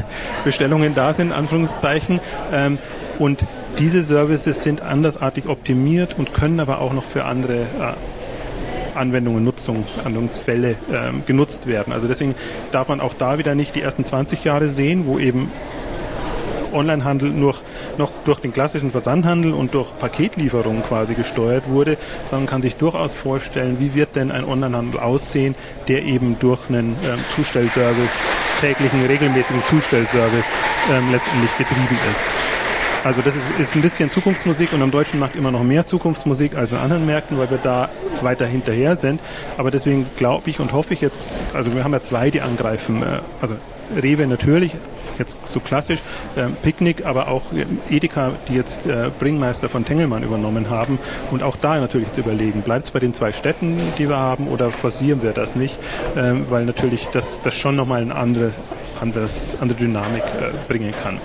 Bestellungen 0.45 0.95
da 0.95 1.13
sind, 1.13 1.33
Anführungszeichen. 1.33 2.21
Ähm, 2.53 2.79
und 3.19 3.45
diese 3.81 4.05
Services 4.05 4.63
sind 4.63 4.81
andersartig 4.81 5.47
optimiert 5.49 6.17
und 6.17 6.33
können 6.33 6.61
aber 6.61 6.81
auch 6.81 6.93
noch 6.93 7.05
für 7.05 7.25
andere 7.25 7.63
äh, 7.63 7.95
Anwendungen, 8.95 9.45
Nutzung, 9.45 9.85
Anwendungsfälle 9.99 10.77
ähm, 10.93 11.23
genutzt 11.27 11.67
werden. 11.67 11.93
Also 11.93 12.09
deswegen 12.09 12.35
darf 12.71 12.89
man 12.89 13.01
auch 13.01 13.15
da 13.15 13.39
wieder 13.39 13.55
nicht 13.55 13.75
die 13.75 13.83
ersten 13.83 14.05
20 14.05 14.45
Jahre 14.45 14.69
sehen, 14.69 15.07
wo 15.07 15.19
eben 15.19 15.51
Onlinehandel 16.73 17.31
nur 17.31 17.55
noch 17.99 18.11
durch 18.25 18.41
den 18.41 18.53
klassischen 18.53 18.91
Versandhandel 18.91 19.53
und 19.53 19.75
durch 19.75 19.97
Paketlieferungen 19.99 20.83
quasi 20.83 21.15
gesteuert 21.15 21.69
wurde, 21.69 21.97
sondern 22.27 22.47
kann 22.47 22.63
sich 22.63 22.77
durchaus 22.77 23.15
vorstellen, 23.15 23.79
wie 23.79 23.95
wird 23.95 24.17
denn 24.17 24.31
ein 24.31 24.45
Onlinehandel 24.45 25.01
aussehen, 25.01 25.55
der 25.89 26.03
eben 26.03 26.39
durch 26.39 26.69
einen 26.69 26.97
ähm, 27.05 27.19
Zustellservice, 27.35 28.17
täglichen, 28.61 29.05
regelmäßigen 29.07 29.63
Zustellservice 29.65 30.51
ähm, 30.91 31.11
letztendlich 31.11 31.57
getrieben 31.59 31.99
ist. 32.11 32.35
Also 33.05 33.21
das 33.21 33.35
ist, 33.35 33.59
ist 33.59 33.75
ein 33.75 33.83
bisschen 33.83 34.11
Zukunftsmusik 34.11 34.73
und 34.73 34.81
am 34.81 34.93
deutschen 34.93 35.19
Markt 35.19 35.35
immer 35.35 35.51
noch 35.51 35.65
mehr 35.65 35.85
Zukunftsmusik 35.87 36.57
als 36.57 36.71
in 36.71 36.79
anderen 36.79 37.05
Märkten, 37.05 37.37
weil 37.37 37.51
wir 37.51 37.59
da 37.59 37.89
weiter 38.21 38.47
hinterher 38.47 38.95
sind. 38.95 39.21
Aber 39.57 39.73
deswegen 39.73 40.07
glaube 40.17 40.51
ich 40.51 40.61
und 40.61 40.73
hoffe 40.73 40.95
ich 40.95 41.01
jetzt, 41.01 41.43
also 41.53 41.75
wir 41.75 41.83
haben 41.83 41.93
ja 41.93 42.03
zwei, 42.03 42.31
die 42.31 42.41
angreifen. 42.41 43.03
Äh, 43.03 43.19
also 43.41 43.57
Rewe 44.01 44.27
natürlich, 44.27 44.73
jetzt 45.19 45.37
so 45.47 45.59
klassisch, 45.59 46.01
äh, 46.37 46.47
Picknick, 46.63 47.05
aber 47.05 47.29
auch 47.29 47.53
Edeka, 47.91 48.33
die 48.49 48.55
jetzt 48.55 48.87
äh, 48.87 49.11
Bringmeister 49.19 49.69
von 49.69 49.85
Tengelmann 49.85 50.23
übernommen 50.23 50.71
haben. 50.71 50.99
Und 51.31 51.43
auch 51.43 51.57
da 51.57 51.81
natürlich 51.81 52.13
zu 52.13 52.21
überlegen, 52.21 52.63
bleibt 52.63 52.87
es 52.87 52.93
bei 52.93 53.01
den 53.01 53.15
zwei 53.15 53.33
Städten, 53.33 53.79
die 53.99 54.09
wir 54.09 54.17
haben, 54.17 54.47
oder 54.47 54.71
forcieren 54.71 55.23
wir 55.23 55.33
das 55.33 55.57
nicht? 55.57 55.77
Ähm, 56.17 56.47
weil 56.49 56.65
natürlich 56.65 57.09
das, 57.13 57.41
das 57.43 57.55
schon 57.55 57.75
nochmal 57.75 58.03
eine 58.03 58.15
andere 58.15 58.53
anderes, 59.03 59.57
andere 59.61 59.79
Dynamik 59.79 60.23
äh, 60.23 60.53
bringen 60.69 60.95
kann. 61.03 61.19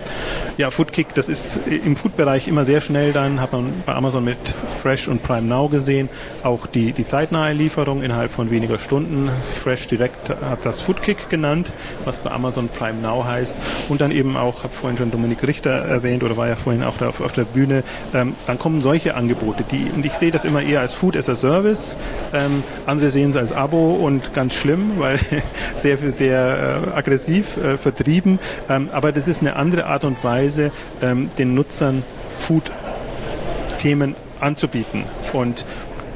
Ja, 0.57 0.71
Foodkick, 0.71 1.13
das 1.13 1.30
ist 1.30 1.61
im 1.67 1.95
Food-Bereich 1.95 2.47
immer 2.47 2.65
sehr 2.65 2.82
schnell 2.82 3.13
dann, 3.13 3.39
hat 3.39 3.53
man 3.53 3.71
bei 3.86 3.93
Amazon 3.93 4.25
mit 4.25 4.38
Fresh 4.82 5.07
und 5.07 5.21
Prime 5.21 5.47
Now 5.47 5.69
gesehen, 5.69 6.09
auch 6.43 6.65
die, 6.65 6.91
die 6.91 7.05
zeitnahe 7.05 7.53
Lieferung 7.53 8.01
innerhalb 8.01 8.32
von 8.32 8.49
weniger 8.49 8.80
Stunden. 8.80 9.30
Fresh 9.53 9.88
Direct 9.88 10.30
hat 10.30 10.65
das 10.65 10.80
Foodkick 10.80 11.30
genannt, 11.30 11.71
was 12.03 12.19
bei 12.19 12.32
Amazon 12.32 12.69
Prime 12.69 12.99
Now 12.99 13.23
heißt. 13.25 13.55
Und 13.89 14.01
dann 14.01 14.11
eben 14.11 14.36
auch, 14.36 14.63
habe 14.63 14.73
vorhin 14.73 14.97
schon 14.97 15.11
Dominik 15.11 15.43
Richter 15.43 15.71
erwähnt 15.71 16.23
oder 16.23 16.36
war 16.38 16.47
ja 16.47 16.55
vorhin 16.55 16.84
auch 16.84 16.97
da 16.97 17.09
auf, 17.09 17.21
auf 17.21 17.34
der 17.34 17.45
Bühne, 17.45 17.84
ähm, 18.13 18.36
dann 18.47 18.57
kommen 18.57 18.82
solche 18.82 19.15
Angebote, 19.15 19.63
die, 19.63 19.91
und 19.95 20.05
ich 20.05 20.13
sehe 20.13 20.32
das 20.32 20.45
immer 20.45 20.63
eher 20.63 20.82
als 20.82 20.93
Food 20.93 21.15
as 21.15 21.30
a 21.30 21.36
Service, 21.36 21.97
ähm, 22.34 22.63
andere 22.88 23.11
sehen 23.11 23.30
es 23.30 23.38
als 23.38 23.51
Abo 23.51 23.93
und 23.93 24.34
ganz 24.34 24.55
schlimm, 24.55 24.93
weil 24.97 25.19
sehr, 25.75 25.97
sehr 25.97 26.84
äh, 26.93 26.97
aggressiv 26.97 27.57
äh, 27.68 27.78
vertrieben. 27.78 28.39
Ähm, 28.70 28.89
aber 28.91 29.11
das 29.11 29.28
ist 29.28 29.41
eine 29.41 29.55
andere 29.55 29.86
Art 29.86 30.03
und 30.03 30.24
Weise, 30.24 30.72
ähm, 31.01 31.30
den 31.38 31.53
Nutzern 31.53 32.03
Food-Themen 32.39 34.15
anzubieten. 34.39 35.03
Und 35.34 35.65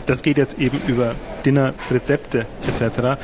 das 0.06 0.24
geht 0.24 0.38
jetzt 0.38 0.60
eben 0.60 0.82
über 0.88 1.16
Dinner, 1.46 1.74
Rezepte 1.90 2.46
etc. 2.68 2.82
Äh, 2.82 3.16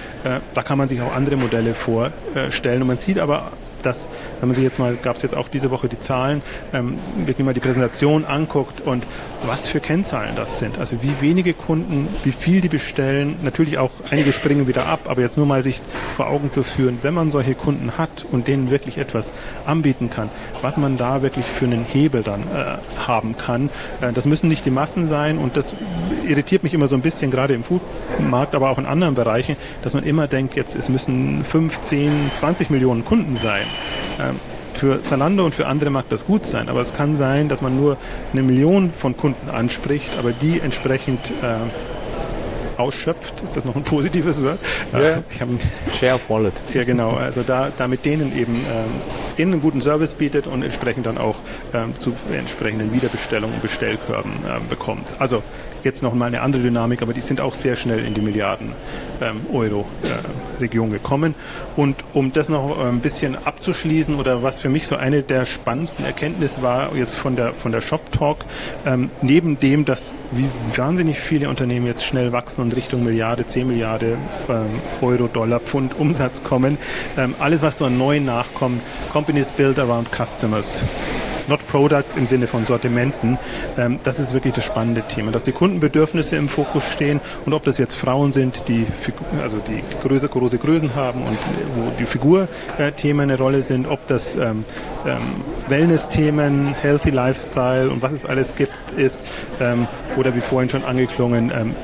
da 0.54 0.62
kann 0.64 0.78
man 0.78 0.88
sich 0.88 1.02
auch 1.02 1.16
andere 1.16 1.38
Modelle 1.38 1.74
vorstellen. 1.74 2.82
Und 2.82 2.88
man 2.88 2.98
sieht 2.98 3.20
aber 3.20 3.52
dass, 3.88 4.08
wenn 4.40 4.50
man 4.50 4.56
sich 4.56 4.64
jetzt 4.64 4.78
mal, 4.78 4.96
gab 4.96 5.16
es 5.16 5.22
jetzt 5.24 5.36
auch 5.36 5.48
diese 5.48 5.72
Woche 5.72 5.88
die 5.88 6.00
Zahlen, 6.00 6.42
ähm, 6.74 6.98
wirklich 7.26 7.46
mal 7.46 7.54
die 7.54 7.60
Präsentation 7.60 8.26
anguckt 8.26 8.82
und 8.82 9.06
was 9.46 9.68
für 9.68 9.80
Kennzahlen 9.80 10.36
das 10.36 10.60
sind. 10.60 10.78
Also 10.78 10.98
wie 11.02 11.22
wenige 11.22 11.54
Kunden, 11.54 12.08
wie 12.24 12.32
viel 12.32 12.62
die 12.62 12.70
bestellen. 12.70 13.38
Natürlich 13.44 13.78
auch 13.78 13.92
einige 14.12 14.34
springen 14.34 14.68
wieder 14.68 14.88
ab, 14.88 15.02
aber 15.06 15.22
jetzt 15.22 15.38
nur 15.38 15.46
mal 15.46 15.64
sich 15.64 15.82
vor 16.16 16.28
Augen 16.28 16.52
zu 16.52 16.64
führen, 16.64 17.00
wenn 17.02 17.14
man 17.14 17.32
solche 17.32 17.56
Kunden 17.56 17.98
hat 17.98 18.26
und 18.30 18.48
denen 18.48 18.70
wirklich 18.70 18.98
etwas 18.98 19.34
anbieten 19.66 20.10
kann, 20.10 20.30
was 20.62 20.78
man 20.78 20.98
da 20.98 21.22
wirklich 21.22 21.46
für 21.46 21.66
einen 21.66 21.86
Hebel 21.86 22.24
dann 22.24 22.42
äh, 22.42 22.78
haben 23.08 23.38
kann. 23.38 23.70
Äh, 24.02 24.12
das 24.14 24.26
müssen 24.26 24.50
nicht 24.50 24.66
die 24.66 24.72
Massen 24.72 25.08
sein 25.08 25.38
und 25.38 25.56
das 25.56 25.74
irritiert 26.28 26.64
mich 26.64 26.74
immer 26.74 26.88
so 26.88 26.96
ein 26.96 27.02
bisschen, 27.02 27.32
gerade 27.32 27.54
im 27.54 27.64
Foodmarkt, 27.64 28.54
aber 28.54 28.70
auch 28.70 28.78
in 28.78 28.86
anderen 28.86 29.16
Bereichen, 29.16 29.56
dass 29.82 29.94
man 29.94 30.04
immer 30.04 30.28
denkt, 30.28 30.56
jetzt 30.56 30.76
es 30.76 30.90
müssen 30.90 31.44
5, 31.44 31.82
10, 31.82 32.32
20 32.34 32.70
Millionen 32.70 33.06
Kunden 33.06 33.38
sein. 33.38 33.66
Ähm, 34.20 34.40
für 34.74 35.04
Zalando 35.04 35.44
und 35.44 35.56
für 35.56 35.68
andere 35.68 35.90
mag 35.90 36.06
das 36.10 36.26
gut 36.26 36.46
sein, 36.46 36.70
aber 36.70 36.82
es 36.82 36.94
kann 36.94 37.16
sein, 37.16 37.50
dass 37.50 37.62
man 37.62 37.76
nur 37.76 37.98
eine 38.32 38.44
Million 38.44 38.94
von 38.94 39.18
Kunden 39.18 39.50
anspricht, 39.50 40.18
aber 40.20 40.32
die 40.34 40.60
entsprechend 40.60 41.32
äh, 41.42 42.80
ausschöpft. 42.80 43.42
Ist 43.42 43.58
das 43.58 43.66
noch 43.66 43.76
ein 43.76 43.84
positives 43.84 44.44
Wort? 44.44 44.60
Ja. 44.94 45.24
Share 46.00 46.16
of 46.16 46.30
Wallet. 46.30 46.54
Ja, 46.74 46.84
genau. 46.84 47.16
Also 47.16 47.44
da, 47.44 47.72
da 47.76 47.88
mit 47.88 48.06
denen 48.06 48.38
eben 48.38 48.56
ähm, 48.56 49.02
denen 49.38 49.54
einen 49.54 49.62
guten 49.62 49.82
Service 49.82 50.14
bietet 50.14 50.48
und 50.48 50.64
entsprechend 50.64 51.06
dann 51.06 51.18
auch 51.18 51.36
ähm, 51.74 51.98
zu 51.98 52.14
entsprechenden 52.32 52.94
Wiederbestellungen 52.94 53.56
und 53.56 53.62
Bestellkörben 53.62 54.32
ähm, 54.48 54.68
bekommt. 54.70 55.08
Also 55.20 55.44
jetzt 55.88 56.04
noch 56.04 56.14
mal 56.14 56.26
eine 56.26 56.42
andere 56.42 56.62
Dynamik, 56.62 57.02
aber 57.02 57.14
die 57.14 57.22
sind 57.22 57.42
auch 57.42 57.56
sehr 57.56 57.76
schnell 57.76 58.06
in 58.06 58.14
die 58.14 58.22
Milliarden 58.22 58.74
ähm, 59.22 59.46
Euro 59.52 59.86
äh, 60.60 60.68
gekommen. 60.68 61.34
Und 61.76 61.96
um 62.14 62.34
das 62.34 62.50
noch 62.50 62.78
äh, 62.78 62.90
ein 62.90 63.00
bisschen 63.00 63.36
abzuschließen 63.36 64.16
oder 64.16 64.44
was 64.44 64.60
für 64.60 64.70
mich 64.70 64.86
so 64.86 64.96
eine 64.96 65.24
der 65.24 65.46
spannendsten 65.46 66.06
Erkenntnisse 66.06 66.62
war 66.62 66.96
jetzt 66.96 67.16
von 67.16 67.36
der 67.36 67.54
von 67.54 67.72
der 67.72 67.82
Shop 67.82 68.12
Talk, 68.12 68.40
ähm, 68.86 69.10
neben 69.22 69.60
dem, 69.60 69.86
dass 69.86 70.12
wie 70.32 70.50
wahnsinnig 70.76 71.20
viele 71.20 71.50
Unternehmen 71.50 71.86
jetzt 71.86 72.06
schnell 72.06 72.32
wachsen 72.32 72.62
und 72.62 72.76
Richtung 72.76 73.04
Milliarde, 73.04 73.46
10 73.46 73.68
Milliarden 73.68 74.18
ähm, 74.50 74.82
Euro, 75.02 75.28
Dollar, 75.28 75.60
Pfund 75.62 75.98
Umsatz 75.98 76.44
kommen, 76.44 76.78
ähm, 77.18 77.36
alles 77.40 77.62
was 77.62 77.78
so 77.78 77.86
an 77.86 77.98
neu 77.98 78.20
nachkommt, 78.20 78.82
Companies 79.12 79.52
build 79.52 79.80
around 79.80 80.10
customers 80.12 80.84
not 81.48 81.66
products 81.68 82.16
im 82.16 82.26
Sinne 82.26 82.48
von 82.48 82.66
Sortimenten. 82.66 83.38
Ähm, 83.78 84.00
das 84.04 84.20
ist 84.20 84.34
wirklich 84.34 84.54
das 84.54 84.66
spannende 84.66 85.04
Thema, 85.04 85.32
dass 85.32 85.44
die 85.44 85.52
Kundenbedürfnisse 85.52 86.36
im 86.36 86.50
Fokus 86.50 86.84
stehen 86.92 87.22
und 87.46 87.54
ob 87.54 87.64
das 87.64 87.78
jetzt 87.78 87.96
Frauen 87.96 88.32
sind, 88.32 88.68
die 88.68 88.86
also 89.42 89.58
die 89.58 89.84
größere 90.02 90.30
große 90.30 90.58
Größen 90.58 90.96
haben 90.96 91.24
und 91.24 91.38
wo 91.76 91.92
die 92.00 92.06
Figurthemen 92.06 93.30
eine 93.30 93.38
Rolle 93.38 93.62
sind, 93.62 93.88
ob 93.88 94.06
das 94.08 94.36
ähm, 94.36 94.66
ähm, 95.06 95.22
Wellness-Themen, 95.68 96.74
Healthy 96.74 97.12
Lifestyle 97.12 97.90
und 97.90 98.02
was 98.02 98.12
es 98.12 98.26
alles 98.26 98.56
gibt, 98.56 98.92
ist 98.96 99.28
ähm, 99.60 99.88
oder 100.18 100.36
wie 100.36 100.42
vorhin 100.42 100.70
schon 100.70 100.84
angeklungen 100.84 101.52
ähm, 101.54 101.76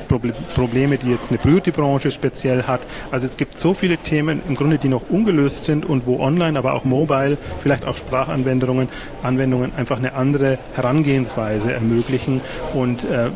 Probleme, 0.54 0.98
die 0.98 1.10
jetzt 1.10 1.30
eine 1.30 1.38
Beauty-Branche 1.38 2.10
speziell 2.10 2.64
hat. 2.64 2.80
Also 3.10 3.26
es 3.26 3.36
gibt 3.36 3.58
so 3.58 3.74
viele 3.74 3.96
Themen 3.96 4.42
im 4.48 4.54
Grunde, 4.54 4.78
die 4.78 4.88
noch 4.88 5.08
ungelöst 5.08 5.64
sind 5.64 5.86
und 5.86 6.06
wo 6.06 6.20
online, 6.20 6.58
aber 6.58 6.74
auch 6.74 6.84
mobile, 6.84 7.36
vielleicht 7.62 7.84
auch 7.84 7.96
Sprachanwendungen, 7.96 8.88
Anwendungen 9.22 9.53
Anwendungen 9.54 9.74
einfach 9.78 9.98
eine 9.98 10.14
andere 10.14 10.58
Herangehensweise 10.72 11.72
ermöglichen 11.72 12.42
und 12.72 13.04
äh, 13.04 13.30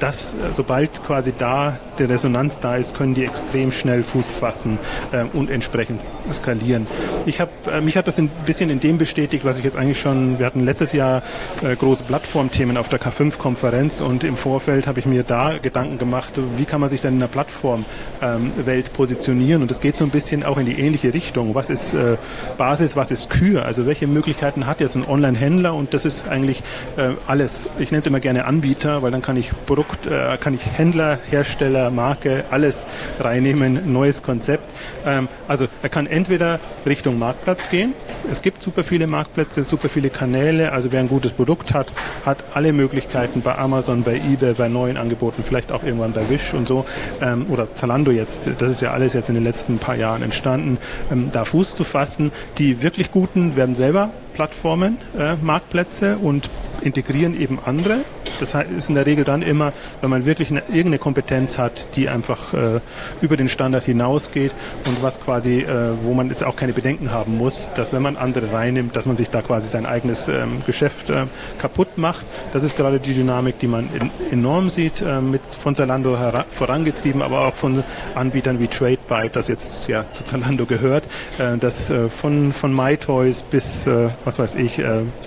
das, 0.00 0.34
äh, 0.34 0.52
sobald 0.52 0.90
quasi 1.04 1.32
da 1.36 1.78
die 1.98 2.04
Resonanz 2.04 2.60
da 2.60 2.76
ist, 2.76 2.96
können 2.96 3.14
die 3.14 3.24
extrem 3.24 3.72
schnell 3.72 4.02
Fuß 4.02 4.32
fassen 4.32 4.78
äh, 5.12 5.24
und 5.36 5.50
entsprechend 5.50 6.00
skalieren. 6.30 6.86
Ich 7.26 7.40
hab, 7.40 7.50
äh, 7.66 7.80
mich 7.80 7.96
hat 7.96 8.08
das 8.08 8.18
ein 8.18 8.28
bisschen 8.46 8.70
in 8.70 8.80
dem 8.80 8.98
bestätigt, 8.98 9.44
was 9.44 9.58
ich 9.58 9.64
jetzt 9.64 9.76
eigentlich 9.76 10.00
schon, 10.00 10.38
wir 10.38 10.46
hatten 10.46 10.64
letztes 10.64 10.92
Jahr 10.92 11.22
äh, 11.62 11.76
große 11.76 12.04
Plattformthemen 12.04 12.76
auf 12.76 12.88
der 12.88 13.00
K5-Konferenz 13.00 14.00
und 14.00 14.24
im 14.24 14.36
Vorfeld 14.36 14.86
habe 14.86 15.00
ich 15.00 15.06
mir 15.06 15.22
da 15.22 15.58
Gedanken 15.58 15.98
gemacht, 15.98 16.32
wie 16.56 16.64
kann 16.64 16.80
man 16.80 16.88
sich 16.88 17.00
denn 17.00 17.14
in 17.14 17.20
der 17.20 17.28
Plattformwelt 17.28 17.86
ähm, 18.20 18.92
positionieren 18.92 19.62
und 19.62 19.70
es 19.70 19.80
geht 19.80 19.96
so 19.96 20.04
ein 20.04 20.10
bisschen 20.10 20.44
auch 20.44 20.58
in 20.58 20.66
die 20.66 20.78
ähnliche 20.78 21.14
Richtung. 21.14 21.54
Was 21.54 21.70
ist 21.70 21.94
äh, 21.94 22.16
Basis, 22.58 22.96
was 22.96 23.10
ist 23.10 23.30
Kür? 23.30 23.64
Also 23.64 23.86
welche 23.86 24.06
Möglichkeiten 24.06 24.66
hat 24.66 24.80
jetzt 24.80 24.96
ein 24.96 25.06
Online-Händler 25.06 25.74
und 25.74 25.94
das 25.94 26.04
ist 26.04 26.28
eigentlich 26.28 26.62
äh, 26.96 27.10
alles. 27.26 27.68
Ich 27.78 27.90
nenne 27.90 28.00
es 28.00 28.06
immer 28.06 28.20
gerne 28.20 28.46
Anbieter, 28.46 29.02
weil 29.02 29.10
dann 29.10 29.22
kann 29.22 29.36
ich 29.36 29.50
Produkt, 29.72 30.06
äh, 30.06 30.36
kann 30.36 30.52
ich 30.52 30.60
Händler, 30.76 31.18
Hersteller, 31.30 31.90
Marke, 31.90 32.44
alles 32.50 32.84
reinnehmen, 33.18 33.90
neues 33.90 34.22
Konzept. 34.22 34.64
Ähm, 35.06 35.28
also 35.48 35.66
er 35.80 35.88
kann 35.88 36.06
entweder 36.06 36.60
Richtung 36.84 37.18
Marktplatz 37.18 37.70
gehen. 37.70 37.94
Es 38.28 38.42
gibt 38.42 38.62
super 38.62 38.84
viele 38.84 39.06
Marktplätze, 39.06 39.64
super 39.64 39.88
viele 39.88 40.10
Kanäle. 40.10 40.72
Also 40.72 40.92
wer 40.92 41.00
ein 41.00 41.08
gutes 41.08 41.32
Produkt 41.32 41.72
hat, 41.72 41.90
hat 42.22 42.44
alle 42.52 42.74
Möglichkeiten 42.74 43.40
bei 43.40 43.56
Amazon, 43.56 44.02
bei 44.02 44.16
eBay, 44.16 44.52
bei 44.52 44.68
neuen 44.68 44.98
Angeboten, 44.98 45.42
vielleicht 45.42 45.72
auch 45.72 45.82
irgendwann 45.82 46.12
bei 46.12 46.28
Wish 46.28 46.52
und 46.52 46.68
so 46.68 46.84
ähm, 47.22 47.46
oder 47.48 47.74
Zalando 47.74 48.10
jetzt. 48.10 48.50
Das 48.58 48.68
ist 48.68 48.82
ja 48.82 48.90
alles 48.90 49.14
jetzt 49.14 49.30
in 49.30 49.34
den 49.34 49.44
letzten 49.44 49.78
paar 49.78 49.96
Jahren 49.96 50.20
entstanden, 50.20 50.80
ähm, 51.10 51.30
da 51.32 51.46
Fuß 51.46 51.76
zu 51.76 51.84
fassen. 51.84 52.30
Die 52.58 52.82
wirklich 52.82 53.10
guten 53.10 53.56
werden 53.56 53.74
selber 53.74 54.10
Plattformen, 54.34 54.98
äh, 55.18 55.36
Marktplätze 55.36 56.18
und 56.18 56.50
integrieren 56.84 57.38
eben 57.38 57.58
andere. 57.64 57.98
Das 58.40 58.54
ist 58.54 58.88
in 58.88 58.94
der 58.94 59.06
Regel 59.06 59.24
dann 59.24 59.42
immer, 59.42 59.72
wenn 60.00 60.10
man 60.10 60.26
wirklich 60.26 60.50
eine, 60.50 60.60
irgendeine 60.60 60.98
Kompetenz 60.98 61.58
hat, 61.58 61.96
die 61.96 62.08
einfach 62.08 62.54
äh, 62.54 62.80
über 63.20 63.36
den 63.36 63.48
Standard 63.48 63.84
hinausgeht 63.84 64.52
und 64.86 65.02
was 65.02 65.20
quasi, 65.20 65.60
äh, 65.60 65.92
wo 66.02 66.14
man 66.14 66.28
jetzt 66.28 66.44
auch 66.44 66.56
keine 66.56 66.72
Bedenken 66.72 67.12
haben 67.12 67.38
muss, 67.38 67.70
dass 67.74 67.92
wenn 67.92 68.02
man 68.02 68.16
andere 68.16 68.52
reinnimmt, 68.52 68.96
dass 68.96 69.06
man 69.06 69.16
sich 69.16 69.30
da 69.30 69.42
quasi 69.42 69.68
sein 69.68 69.86
eigenes 69.86 70.28
ähm, 70.28 70.62
Geschäft 70.66 71.10
äh, 71.10 71.26
kaputt 71.58 71.98
macht. 71.98 72.24
Das 72.52 72.62
ist 72.62 72.76
gerade 72.76 72.98
die 72.98 73.14
Dynamik, 73.14 73.58
die 73.58 73.68
man 73.68 73.88
in, 73.94 74.10
enorm 74.30 74.70
sieht, 74.70 75.02
äh, 75.02 75.20
mit 75.20 75.42
von 75.42 75.74
Zalando 75.74 76.16
vorangetrieben, 76.50 77.22
aber 77.22 77.46
auch 77.46 77.54
von 77.54 77.84
Anbietern 78.14 78.60
wie 78.60 78.68
TradeByte, 78.68 79.30
das 79.32 79.48
jetzt 79.48 79.88
ja 79.88 80.10
zu 80.10 80.24
Zalando 80.24 80.66
gehört, 80.66 81.04
äh, 81.38 81.56
das 81.58 81.90
äh, 81.90 82.08
von, 82.08 82.52
von 82.52 82.74
MyToys 82.74 83.42
bis, 83.42 83.86
was 84.24 84.38
weiß 84.38 84.54
ich, 84.56 84.80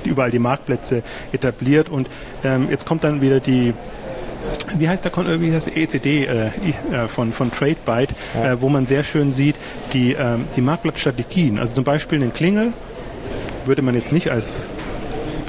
überall 0.05 0.31
die 0.31 0.39
Marktplätze 0.39 1.03
etabliert 1.45 1.89
und 1.89 2.09
ähm, 2.43 2.67
jetzt 2.69 2.85
kommt 2.85 3.03
dann 3.03 3.21
wieder 3.21 3.39
die 3.39 3.73
wie 4.77 4.87
heißt 4.87 5.05
der 5.05 5.41
wie 5.41 5.53
heißt 5.53 5.67
der 5.67 5.77
ECD 5.77 6.25
äh, 6.25 6.45
äh, 6.45 7.07
von, 7.07 7.33
von 7.33 7.51
TradeByte, 7.51 8.13
ja. 8.35 8.53
äh, 8.53 8.61
wo 8.61 8.69
man 8.69 8.85
sehr 8.85 9.03
schön 9.03 9.31
sieht, 9.31 9.55
die, 9.93 10.13
ähm, 10.13 10.45
die 10.55 10.61
Marktplatzstrategien. 10.61 11.57
Also 11.57 11.73
zum 11.73 11.83
Beispiel 11.83 12.21
einen 12.21 12.33
Klingel 12.33 12.71
würde 13.65 13.81
man 13.81 13.95
jetzt 13.95 14.13
nicht 14.13 14.29
als 14.29 14.67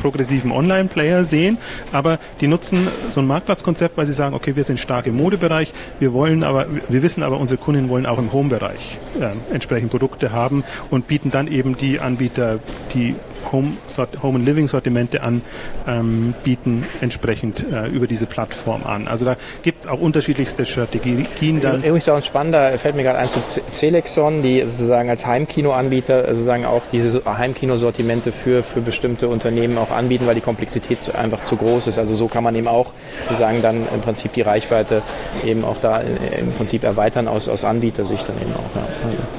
progressiven 0.00 0.52
Online-Player 0.52 1.24
sehen, 1.24 1.58
aber 1.92 2.18
die 2.40 2.46
nutzen 2.46 2.86
so 3.08 3.20
ein 3.20 3.26
Marktplatzkonzept, 3.26 3.96
weil 3.96 4.06
sie 4.06 4.12
sagen, 4.12 4.34
okay, 4.34 4.56
wir 4.56 4.64
sind 4.64 4.78
stark 4.78 5.06
im 5.06 5.16
Modebereich, 5.16 5.72
wir 5.98 6.12
wollen 6.12 6.42
aber, 6.42 6.66
wir 6.88 7.02
wissen 7.02 7.22
aber, 7.22 7.38
unsere 7.38 7.60
Kunden 7.60 7.88
wollen 7.88 8.06
auch 8.06 8.18
im 8.18 8.32
Home-Bereich 8.32 8.98
äh, 9.20 9.32
entsprechend 9.52 9.90
Produkte 9.90 10.32
haben 10.32 10.64
und 10.90 11.06
bieten 11.06 11.30
dann 11.30 11.48
eben 11.48 11.76
die 11.76 12.00
Anbieter, 12.00 12.60
die 12.94 13.16
Home, 13.52 13.76
Home 14.22 14.38
and 14.38 14.46
Living 14.46 14.68
Sortimente 14.68 15.22
anbieten, 15.22 15.64
ähm, 15.86 16.84
entsprechend 17.00 17.64
äh, 17.70 17.88
über 17.88 18.06
diese 18.06 18.26
Plattform 18.26 18.84
an. 18.84 19.08
Also 19.08 19.24
da 19.24 19.36
gibt 19.62 19.82
es 19.82 19.86
auch 19.86 20.00
unterschiedlichste 20.00 20.66
Strategien 20.66 21.26
dann. 21.60 21.82
Übrigens 21.82 22.08
auch 22.08 22.16
ein 22.16 22.22
spannender, 22.22 22.78
fällt 22.78 22.96
mir 22.96 23.02
gerade 23.02 23.18
ein 23.18 23.28
zu 23.30 23.40
Celexon, 23.70 24.42
die 24.42 24.60
sozusagen 24.60 25.10
als 25.10 25.26
Heimkinoanbieter 25.26 26.34
sozusagen 26.34 26.64
auch 26.64 26.82
diese 26.92 27.22
Heimkinosortimente 27.24 28.32
für, 28.32 28.62
für 28.62 28.80
bestimmte 28.80 29.28
Unternehmen 29.28 29.78
auch 29.78 29.90
anbieten, 29.90 30.26
weil 30.26 30.34
die 30.34 30.40
Komplexität 30.40 31.14
einfach 31.14 31.42
zu 31.42 31.56
groß 31.56 31.86
ist. 31.86 31.98
Also 31.98 32.14
so 32.14 32.28
kann 32.28 32.44
man 32.44 32.54
eben 32.54 32.68
auch 32.68 32.92
sozusagen 33.22 33.62
dann 33.62 33.86
im 33.92 34.00
Prinzip 34.00 34.32
die 34.32 34.42
Reichweite 34.42 35.02
eben 35.44 35.64
auch 35.64 35.78
da 35.78 36.00
äh, 36.00 36.40
im 36.40 36.52
Prinzip 36.52 36.84
erweitern 36.84 37.28
aus, 37.28 37.48
aus 37.48 37.64
Anbietersicht 37.64 38.28
dann 38.28 38.36
eben 38.36 38.52
auch. 38.54 38.76
Ja. 38.76 38.86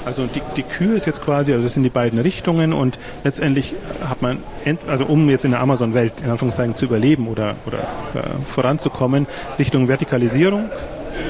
Also 0.05 0.26
die, 0.26 0.41
die 0.55 0.64
Kür 0.64 0.95
ist 0.95 1.05
jetzt 1.05 1.24
quasi, 1.24 1.53
also 1.53 1.64
das 1.66 1.74
sind 1.74 1.84
die 1.84 1.89
beiden 1.89 2.20
Richtungen 2.20 2.74
und 2.74 2.97
letztendlich 3.24 3.76
hat 4.10 4.22
man, 4.22 4.39
also 4.88 5.05
um 5.05 5.30
jetzt 5.30 5.45
in 5.45 5.51
der 5.51 5.62
Amazon-Welt 5.62 6.14
in 6.24 6.30
Anführungszeichen 6.30 6.76
zu 6.76 6.86
überleben 6.86 7.28
oder, 7.28 7.55
oder 7.66 7.80
äh, 7.80 8.38
voranzukommen, 8.45 9.28
Richtung 9.60 9.88
Vertikalisierung 9.88 10.70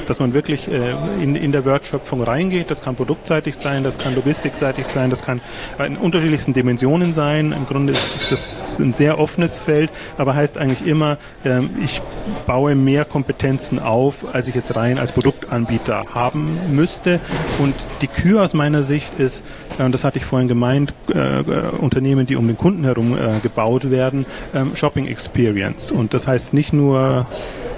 dass 0.06 0.20
man 0.20 0.32
wirklich 0.32 0.68
äh, 0.68 0.92
in, 1.22 1.36
in 1.36 1.52
der 1.52 1.64
Wertschöpfung 1.64 2.22
reingeht. 2.22 2.70
Das 2.70 2.82
kann 2.82 2.96
produktseitig 2.96 3.56
sein, 3.56 3.84
das 3.84 3.98
kann 3.98 4.14
logistikseitig 4.14 4.86
sein, 4.86 5.10
das 5.10 5.22
kann 5.22 5.40
in 5.84 5.96
unterschiedlichsten 5.96 6.52
Dimensionen 6.54 7.12
sein. 7.12 7.52
Im 7.52 7.66
Grunde 7.66 7.92
ist 7.92 8.32
das 8.32 8.78
ein 8.78 8.94
sehr 8.94 9.18
offenes 9.18 9.58
Feld, 9.58 9.90
aber 10.16 10.34
heißt 10.34 10.58
eigentlich 10.58 10.86
immer, 10.86 11.18
ähm, 11.44 11.70
ich 11.82 12.00
baue 12.46 12.74
mehr 12.74 13.04
Kompetenzen 13.04 13.78
auf, 13.78 14.34
als 14.34 14.48
ich 14.48 14.54
jetzt 14.54 14.74
rein 14.76 14.98
als 14.98 15.12
Produktanbieter 15.12 16.04
haben 16.14 16.58
müsste. 16.74 17.20
Und 17.58 17.74
die 18.02 18.08
Kür 18.08 18.42
aus 18.42 18.54
meiner 18.54 18.82
Sicht 18.82 19.18
ist, 19.18 19.44
äh, 19.78 19.88
das 19.90 20.04
hatte 20.04 20.18
ich 20.18 20.24
vorhin 20.24 20.48
gemeint, 20.48 20.94
äh, 21.14 21.40
äh, 21.40 21.42
Unternehmen, 21.78 22.26
die 22.26 22.36
um 22.36 22.46
den 22.46 22.56
Kunden 22.56 22.84
herum 22.84 23.16
äh, 23.16 23.40
gebaut 23.40 23.90
werden, 23.90 24.26
ähm, 24.54 24.74
Shopping 24.74 25.06
Experience. 25.06 25.92
Und 25.92 26.14
das 26.14 26.26
heißt 26.26 26.54
nicht 26.54 26.72
nur 26.72 27.26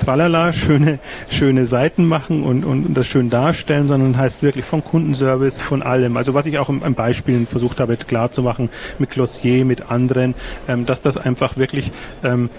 tralala, 0.01 0.53
schöne, 0.53 0.98
schöne 1.30 1.66
Seiten 1.66 2.07
machen 2.07 2.42
und, 2.42 2.64
und 2.64 2.94
das 2.94 3.07
schön 3.07 3.30
darstellen, 3.30 3.88
sondern 3.88 4.16
heißt 4.16 4.42
wirklich 4.42 4.64
vom 4.64 4.82
Kundenservice, 4.82 5.61
von 5.61 5.82
allem. 5.82 6.16
Also 6.16 6.34
was 6.34 6.46
ich 6.46 6.59
auch 6.59 6.68
im, 6.68 6.82
im 6.82 6.94
Beispielen 6.94 7.46
versucht 7.46 7.80
habe 7.80 7.96
klarzumachen 7.96 8.70
mit 8.98 9.11
Glossier, 9.11 9.64
mit 9.64 9.90
anderen, 9.90 10.34
ähm, 10.68 10.86
dass 10.86 11.01
das 11.01 11.16
einfach 11.16 11.57
wirklich 11.57 11.92
ähm, 12.24 12.51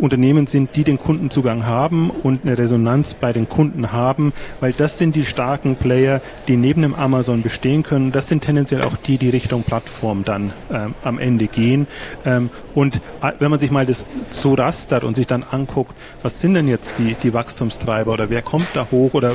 Unternehmen 0.00 0.46
sind, 0.46 0.76
die 0.76 0.84
den 0.84 0.98
Kundenzugang 0.98 1.66
haben 1.66 2.10
und 2.10 2.44
eine 2.44 2.56
Resonanz 2.58 3.14
bei 3.14 3.32
den 3.32 3.48
Kunden 3.48 3.92
haben, 3.92 4.32
weil 4.60 4.72
das 4.72 4.98
sind 4.98 5.14
die 5.14 5.24
starken 5.24 5.76
Player, 5.76 6.20
die 6.48 6.56
neben 6.56 6.82
dem 6.82 6.94
Amazon 6.94 7.42
bestehen 7.42 7.82
können. 7.82 8.12
Das 8.12 8.28
sind 8.28 8.42
tendenziell 8.44 8.82
auch 8.82 8.96
die, 8.96 9.18
die 9.18 9.30
Richtung 9.30 9.62
Plattform 9.62 10.24
dann 10.24 10.52
ähm, 10.70 10.94
am 11.02 11.18
Ende 11.18 11.48
gehen. 11.48 11.86
Ähm, 12.24 12.50
und 12.74 12.96
äh, 13.22 13.32
wenn 13.38 13.50
man 13.50 13.60
sich 13.60 13.70
mal 13.70 13.86
das 13.86 14.08
so 14.30 14.54
rastert 14.54 15.04
und 15.04 15.14
sich 15.14 15.26
dann 15.26 15.44
anguckt, 15.44 15.94
was 16.22 16.40
sind 16.40 16.54
denn 16.54 16.68
jetzt 16.68 16.98
die, 16.98 17.14
die 17.14 17.32
Wachstumstreiber 17.32 18.12
oder 18.12 18.30
wer 18.30 18.42
kommt 18.42 18.68
da 18.74 18.88
hoch 18.90 19.14
oder 19.14 19.32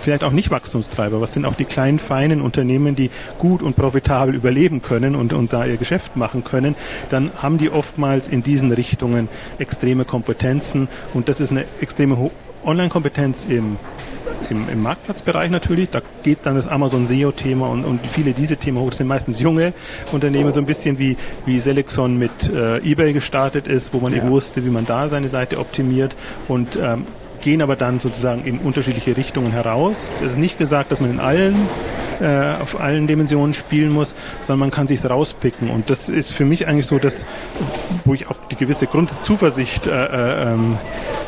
vielleicht 0.00 0.24
auch 0.24 0.32
nicht 0.32 0.50
Wachstumstreiber, 0.50 1.20
was 1.20 1.32
sind 1.32 1.44
auch 1.44 1.54
die 1.54 1.64
kleinen, 1.64 1.98
feinen 1.98 2.40
Unternehmen, 2.40 2.96
die 2.96 3.10
gut 3.38 3.62
und 3.62 3.76
profitabel 3.76 4.34
überleben 4.34 4.82
können 4.82 5.16
und, 5.16 5.32
und 5.32 5.52
da 5.52 5.64
ihr 5.64 5.76
Geschäft 5.76 6.16
machen 6.16 6.44
können, 6.44 6.74
dann 7.10 7.30
haben 7.40 7.58
die 7.58 7.70
oftmals 7.70 8.28
in 8.28 8.42
diesen 8.42 8.72
Richtungen 8.72 9.28
extreme 9.58 10.04
Kompetenzen 10.04 10.88
und 11.12 11.28
das 11.28 11.40
ist 11.40 11.50
eine 11.50 11.64
extreme 11.80 12.30
Online-Kompetenz 12.64 13.46
im, 13.48 13.76
im, 14.50 14.68
im, 14.68 14.82
Marktplatzbereich 14.82 15.50
natürlich. 15.50 15.90
Da 15.90 16.00
geht 16.22 16.40
dann 16.44 16.54
das 16.54 16.66
Amazon 16.66 17.06
SEO-Thema 17.06 17.68
und, 17.68 17.84
und 17.84 18.06
viele 18.06 18.32
diese 18.32 18.56
Themen 18.56 18.78
hoch. 18.78 18.88
Das 18.88 18.98
sind 18.98 19.06
meistens 19.06 19.40
junge 19.40 19.72
Unternehmen, 20.12 20.52
so 20.52 20.60
ein 20.60 20.66
bisschen 20.66 20.98
wie, 20.98 21.16
wie 21.46 21.60
Selexon 21.60 22.18
mit 22.18 22.48
äh, 22.48 22.78
eBay 22.78 23.12
gestartet 23.12 23.66
ist, 23.66 23.92
wo 23.92 24.00
man 24.00 24.12
ja. 24.12 24.18
eben 24.18 24.30
wusste, 24.30 24.64
wie 24.64 24.70
man 24.70 24.86
da 24.86 25.08
seine 25.08 25.28
Seite 25.28 25.58
optimiert 25.58 26.16
und 26.48 26.76
ähm, 26.76 27.04
gehen 27.44 27.62
aber 27.62 27.76
dann 27.76 28.00
sozusagen 28.00 28.44
in 28.44 28.58
unterschiedliche 28.58 29.16
Richtungen 29.16 29.52
heraus. 29.52 30.10
Es 30.20 30.32
ist 30.32 30.38
nicht 30.38 30.58
gesagt, 30.58 30.90
dass 30.90 31.00
man 31.00 31.10
in 31.10 31.20
allen, 31.20 31.68
äh, 32.20 32.54
auf 32.60 32.80
allen 32.80 33.06
Dimensionen 33.06 33.52
spielen 33.52 33.92
muss, 33.92 34.16
sondern 34.40 34.60
man 34.60 34.70
kann 34.70 34.86
sich 34.86 35.04
rauspicken. 35.04 35.70
Und 35.70 35.90
das 35.90 36.08
ist 36.08 36.32
für 36.32 36.46
mich 36.46 36.66
eigentlich 36.66 36.86
so 36.86 36.98
das, 36.98 37.24
wo 38.06 38.14
ich 38.14 38.28
auch 38.28 38.36
die 38.50 38.56
gewisse 38.56 38.86
Grundzuversicht 38.86 39.86
äh, 39.86 39.90
äh, 39.90 40.52
ähm, 40.52 40.78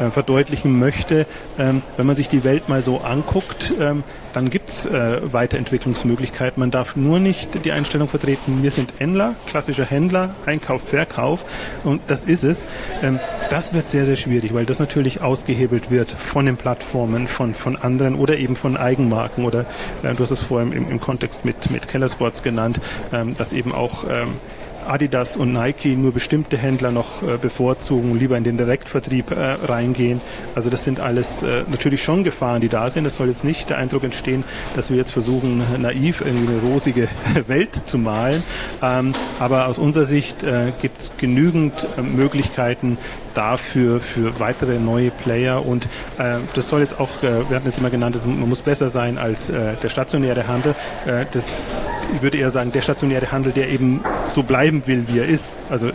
äh 0.00 0.10
verdeutlichen 0.10 0.78
möchte. 0.78 1.26
Ähm, 1.58 1.82
wenn 1.98 2.06
man 2.06 2.16
sich 2.16 2.28
die 2.28 2.44
Welt 2.44 2.70
mal 2.70 2.80
so 2.80 3.02
anguckt, 3.02 3.74
ähm, 3.78 4.02
dann 4.36 4.50
gibt 4.50 4.68
es 4.68 4.84
äh, 4.84 5.32
Weiterentwicklungsmöglichkeiten. 5.32 6.60
Man 6.60 6.70
darf 6.70 6.94
nur 6.94 7.18
nicht 7.18 7.64
die 7.64 7.72
Einstellung 7.72 8.06
vertreten, 8.06 8.62
wir 8.62 8.70
sind 8.70 8.92
Händler, 8.98 9.34
klassischer 9.46 9.86
Händler, 9.86 10.34
Einkauf, 10.44 10.82
Verkauf 10.82 11.46
und 11.84 12.02
das 12.08 12.24
ist 12.26 12.44
es. 12.44 12.66
Ähm, 13.02 13.18
das 13.48 13.72
wird 13.72 13.88
sehr, 13.88 14.04
sehr 14.04 14.16
schwierig, 14.16 14.52
weil 14.52 14.66
das 14.66 14.78
natürlich 14.78 15.22
ausgehebelt 15.22 15.90
wird 15.90 16.10
von 16.10 16.44
den 16.44 16.58
Plattformen, 16.58 17.28
von, 17.28 17.54
von 17.54 17.76
anderen 17.76 18.14
oder 18.14 18.36
eben 18.36 18.56
von 18.56 18.76
Eigenmarken 18.76 19.46
oder 19.46 19.64
äh, 20.02 20.14
du 20.14 20.20
hast 20.20 20.32
es 20.32 20.42
vorhin 20.42 20.72
im, 20.72 20.90
im 20.90 21.00
Kontext 21.00 21.46
mit, 21.46 21.70
mit 21.70 21.88
Keller 21.88 22.10
Sports 22.10 22.42
genannt, 22.42 22.78
ähm, 23.14 23.34
dass 23.38 23.54
eben 23.54 23.72
auch 23.72 24.04
ähm, 24.06 24.34
Adidas 24.86 25.36
und 25.36 25.52
Nike 25.52 25.96
nur 25.96 26.12
bestimmte 26.12 26.56
Händler 26.56 26.90
noch 26.90 27.22
äh, 27.22 27.38
bevorzugen, 27.38 28.18
lieber 28.18 28.36
in 28.36 28.44
den 28.44 28.56
Direktvertrieb 28.56 29.30
äh, 29.30 29.34
reingehen. 29.34 30.20
Also 30.54 30.70
das 30.70 30.84
sind 30.84 31.00
alles 31.00 31.42
äh, 31.42 31.64
natürlich 31.68 32.02
schon 32.02 32.24
Gefahren, 32.24 32.60
die 32.60 32.68
da 32.68 32.90
sind. 32.90 33.04
Es 33.04 33.16
soll 33.16 33.28
jetzt 33.28 33.44
nicht 33.44 33.70
der 33.70 33.78
Eindruck 33.78 34.04
entstehen, 34.04 34.44
dass 34.74 34.90
wir 34.90 34.96
jetzt 34.96 35.12
versuchen, 35.12 35.62
naiv 35.80 36.20
irgendwie 36.20 36.52
eine 36.52 36.62
rosige 36.62 37.08
Welt 37.46 37.74
zu 37.74 37.98
malen. 37.98 38.42
Ähm, 38.82 39.14
aber 39.38 39.66
aus 39.66 39.78
unserer 39.78 40.04
Sicht 40.04 40.44
gibt 40.80 41.00
es 41.00 41.12
genügend 41.16 41.86
Möglichkeiten 42.02 42.98
dafür 43.36 44.00
für 44.00 44.40
weitere 44.40 44.78
neue 44.78 45.10
Player 45.10 45.64
und 45.64 45.84
äh, 46.18 46.38
das 46.54 46.68
soll 46.68 46.80
jetzt 46.80 46.98
auch, 47.00 47.22
wir 47.22 47.56
hatten 47.56 47.66
jetzt 47.66 47.78
immer 47.78 47.90
genannt, 47.90 48.16
man 48.26 48.48
muss 48.48 48.62
besser 48.62 48.90
sein 48.90 49.18
als 49.18 49.46
der 49.46 49.88
stationäre 49.88 50.48
Handel. 50.48 50.74
das, 51.32 51.58
ich 52.14 52.22
würde 52.22 52.38
eher 52.38 52.50
sagen, 52.50 52.72
der 52.72 52.82
stationäre 52.82 53.32
Handel, 53.32 53.52
der 53.52 53.68
eben 53.68 54.00
so 54.26 54.42
bleiben 54.42 54.56
bleiben 54.56 54.86
will, 54.86 55.04
wie 55.08 55.18
er 55.18 55.26
ist. 55.26 55.58
Also 55.68 55.90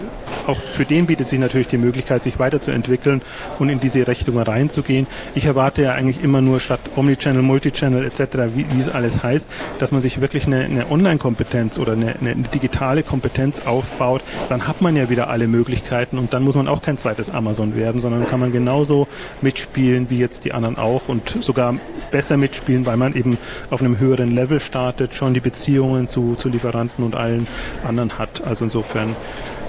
auch 0.45 0.59
für 0.59 0.85
den 0.85 1.07
bietet 1.07 1.27
sich 1.27 1.39
natürlich 1.39 1.67
die 1.67 1.77
Möglichkeit, 1.77 2.23
sich 2.23 2.37
weiterzuentwickeln 2.37 3.23
und 3.57 3.69
in 3.69 3.79
diese 3.79 4.07
Richtung 4.07 4.37
reinzugehen. 4.37 5.07
Ich 5.33 5.45
erwarte 5.45 5.81
ja 5.81 5.93
eigentlich 5.93 6.23
immer 6.23 6.41
nur 6.41 6.59
statt 6.59 6.79
Omnichannel, 6.95 7.41
Multichannel 7.41 8.05
etc., 8.05 8.53
wie, 8.53 8.67
wie 8.71 8.79
es 8.79 8.87
alles 8.87 9.23
heißt, 9.23 9.49
dass 9.79 9.91
man 9.91 10.01
sich 10.01 10.21
wirklich 10.21 10.45
eine, 10.45 10.65
eine 10.65 10.91
Online-Kompetenz 10.91 11.79
oder 11.79 11.93
eine, 11.93 12.15
eine, 12.19 12.35
digitale 12.53 13.01
Kompetenz 13.01 13.61
aufbaut. 13.65 14.21
Dann 14.49 14.67
hat 14.67 14.81
man 14.81 14.95
ja 14.95 15.09
wieder 15.09 15.29
alle 15.29 15.47
Möglichkeiten 15.47 16.19
und 16.19 16.33
dann 16.33 16.43
muss 16.43 16.55
man 16.55 16.67
auch 16.67 16.83
kein 16.83 16.99
zweites 16.99 17.30
Amazon 17.33 17.75
werden, 17.75 18.01
sondern 18.01 18.27
kann 18.27 18.39
man 18.39 18.51
genauso 18.51 19.07
mitspielen 19.41 20.09
wie 20.09 20.17
jetzt 20.17 20.45
die 20.45 20.53
anderen 20.53 20.77
auch 20.77 21.09
und 21.09 21.37
sogar 21.41 21.75
besser 22.11 22.37
mitspielen, 22.37 22.85
weil 22.85 22.97
man 22.97 23.15
eben 23.15 23.37
auf 23.69 23.81
einem 23.81 23.99
höheren 23.99 24.31
Level 24.31 24.59
startet, 24.59 25.13
schon 25.15 25.33
die 25.33 25.39
Beziehungen 25.39 26.07
zu, 26.07 26.35
zu 26.35 26.49
Lieferanten 26.49 27.03
und 27.03 27.15
allen 27.15 27.47
anderen 27.83 28.17
hat. 28.17 28.43
Also 28.43 28.65
insofern 28.65 29.15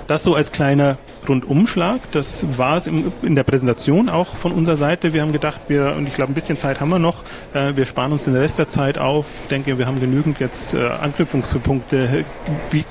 das 0.06 0.22
so 0.22 0.34
als 0.34 0.52
kleiner 0.52 0.96
Rundumschlag. 1.28 2.00
Das 2.10 2.58
war 2.58 2.76
es 2.76 2.86
in 2.86 3.34
der 3.36 3.44
Präsentation 3.44 4.08
auch 4.08 4.36
von 4.36 4.52
unserer 4.52 4.76
Seite. 4.76 5.12
Wir 5.12 5.22
haben 5.22 5.32
gedacht, 5.32 5.60
wir, 5.68 5.94
und 5.96 6.06
ich 6.06 6.14
glaube, 6.14 6.32
ein 6.32 6.34
bisschen 6.34 6.56
Zeit 6.56 6.80
haben 6.80 6.90
wir 6.90 6.98
noch, 6.98 7.22
äh, 7.54 7.76
wir 7.76 7.84
sparen 7.84 8.12
uns 8.12 8.24
den 8.24 8.34
Rest 8.34 8.58
der 8.58 8.68
Zeit 8.68 8.98
auf. 8.98 9.26
Ich 9.42 9.48
denke, 9.48 9.78
wir 9.78 9.86
haben 9.86 10.00
genügend 10.00 10.40
jetzt 10.40 10.74
äh, 10.74 10.88
Anknüpfungspunkte 10.88 12.24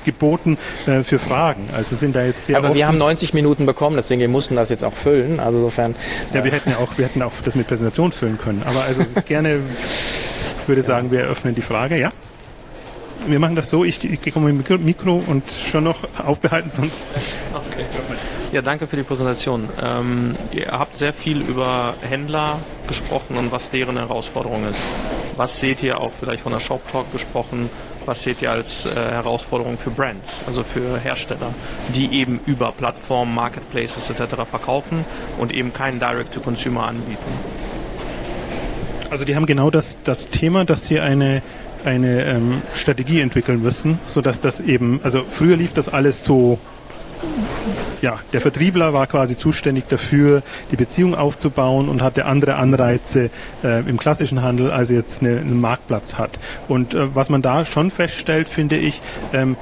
geboten 0.04 0.58
äh, 0.86 1.02
für 1.02 1.18
Fragen. 1.18 1.68
Also 1.76 1.96
sind 1.96 2.16
da 2.16 2.24
jetzt 2.24 2.46
sehr 2.46 2.56
Aber 2.56 2.74
wir 2.74 2.86
haben 2.86 2.98
90 2.98 3.34
Minuten 3.34 3.66
bekommen, 3.66 3.96
deswegen 3.96 4.20
wir 4.20 4.28
mussten 4.28 4.56
das 4.56 4.70
jetzt 4.70 4.84
auch 4.84 4.94
füllen. 4.94 5.40
Also 5.40 5.58
insofern. 5.58 5.94
Ja, 6.32 6.44
wir 6.44 6.52
hätten 6.52 6.70
ja 6.70 6.78
auch, 6.78 6.96
wir 6.96 7.06
hätten 7.06 7.22
auch 7.22 7.32
das 7.44 7.54
mit 7.54 7.66
Präsentation 7.66 8.12
füllen 8.12 8.38
können. 8.38 8.62
Aber 8.64 8.82
also 8.84 9.02
gerne 9.26 9.60
würde 10.66 10.82
sagen, 10.82 11.10
wir 11.10 11.20
eröffnen 11.20 11.54
die 11.54 11.62
Frage, 11.62 11.98
ja? 11.98 12.10
Wir 13.26 13.38
machen 13.38 13.56
das 13.56 13.70
so, 13.70 13.84
ich, 13.84 14.02
ich 14.04 14.32
komme 14.32 14.52
mit 14.52 14.68
dem 14.68 14.84
Mikro 14.84 15.22
und 15.26 15.44
schon 15.50 15.84
noch 15.84 16.00
aufbehalten, 16.18 16.70
sonst. 16.70 17.06
Okay. 17.52 17.86
Ja, 18.52 18.62
danke 18.62 18.86
für 18.86 18.96
die 18.96 19.02
Präsentation. 19.02 19.68
Ähm, 19.82 20.34
ihr 20.52 20.66
habt 20.72 20.96
sehr 20.96 21.12
viel 21.12 21.40
über 21.40 21.94
Händler 22.02 22.58
gesprochen 22.86 23.36
und 23.36 23.52
was 23.52 23.70
deren 23.70 23.96
Herausforderung 23.96 24.64
ist. 24.68 24.80
Was 25.36 25.60
seht 25.60 25.82
ihr 25.82 26.00
auch 26.00 26.12
vielleicht 26.12 26.42
von 26.42 26.52
der 26.52 26.60
Shop 26.60 26.86
Talk 26.90 27.10
gesprochen? 27.12 27.70
Was 28.04 28.22
seht 28.22 28.42
ihr 28.42 28.50
als 28.50 28.84
äh, 28.84 28.94
Herausforderung 28.94 29.78
für 29.78 29.90
Brands, 29.90 30.40
also 30.46 30.64
für 30.64 30.98
Hersteller, 30.98 31.54
die 31.94 32.12
eben 32.12 32.40
über 32.46 32.72
Plattformen, 32.72 33.34
Marketplaces 33.34 34.10
etc. 34.10 34.34
verkaufen 34.48 35.04
und 35.38 35.52
eben 35.54 35.72
keinen 35.72 36.00
Direct-to-Consumer 36.00 36.84
anbieten? 36.84 37.32
Also 39.08 39.26
die 39.26 39.36
haben 39.36 39.44
genau 39.44 39.70
das, 39.70 39.98
das 40.04 40.28
Thema, 40.28 40.64
dass 40.64 40.86
sie 40.86 40.98
eine 40.98 41.42
eine 41.84 42.24
ähm, 42.24 42.62
Strategie 42.74 43.20
entwickeln 43.20 43.62
müssen, 43.62 43.98
sodass 44.04 44.40
das 44.40 44.60
eben, 44.60 45.00
also 45.02 45.24
früher 45.28 45.56
lief 45.56 45.72
das 45.72 45.88
alles 45.88 46.24
so 46.24 46.58
ja, 48.00 48.18
der 48.32 48.40
Vertriebler 48.40 48.92
war 48.92 49.06
quasi 49.06 49.36
zuständig 49.36 49.84
dafür, 49.88 50.42
die 50.72 50.76
Beziehung 50.76 51.14
aufzubauen 51.14 51.88
und 51.88 52.02
hatte 52.02 52.24
andere 52.26 52.56
Anreize 52.56 53.30
äh, 53.62 53.88
im 53.88 53.96
klassischen 53.96 54.42
Handel, 54.42 54.72
als 54.72 54.90
jetzt 54.90 55.22
eine, 55.22 55.38
einen 55.38 55.60
Marktplatz 55.60 56.14
hat. 56.14 56.38
Und 56.68 56.94
äh, 56.94 57.14
was 57.14 57.30
man 57.30 57.42
da 57.42 57.64
schon 57.64 57.90
feststellt, 57.92 58.48
finde 58.48 58.76
ich, 58.76 59.00
ähm, 59.32 59.56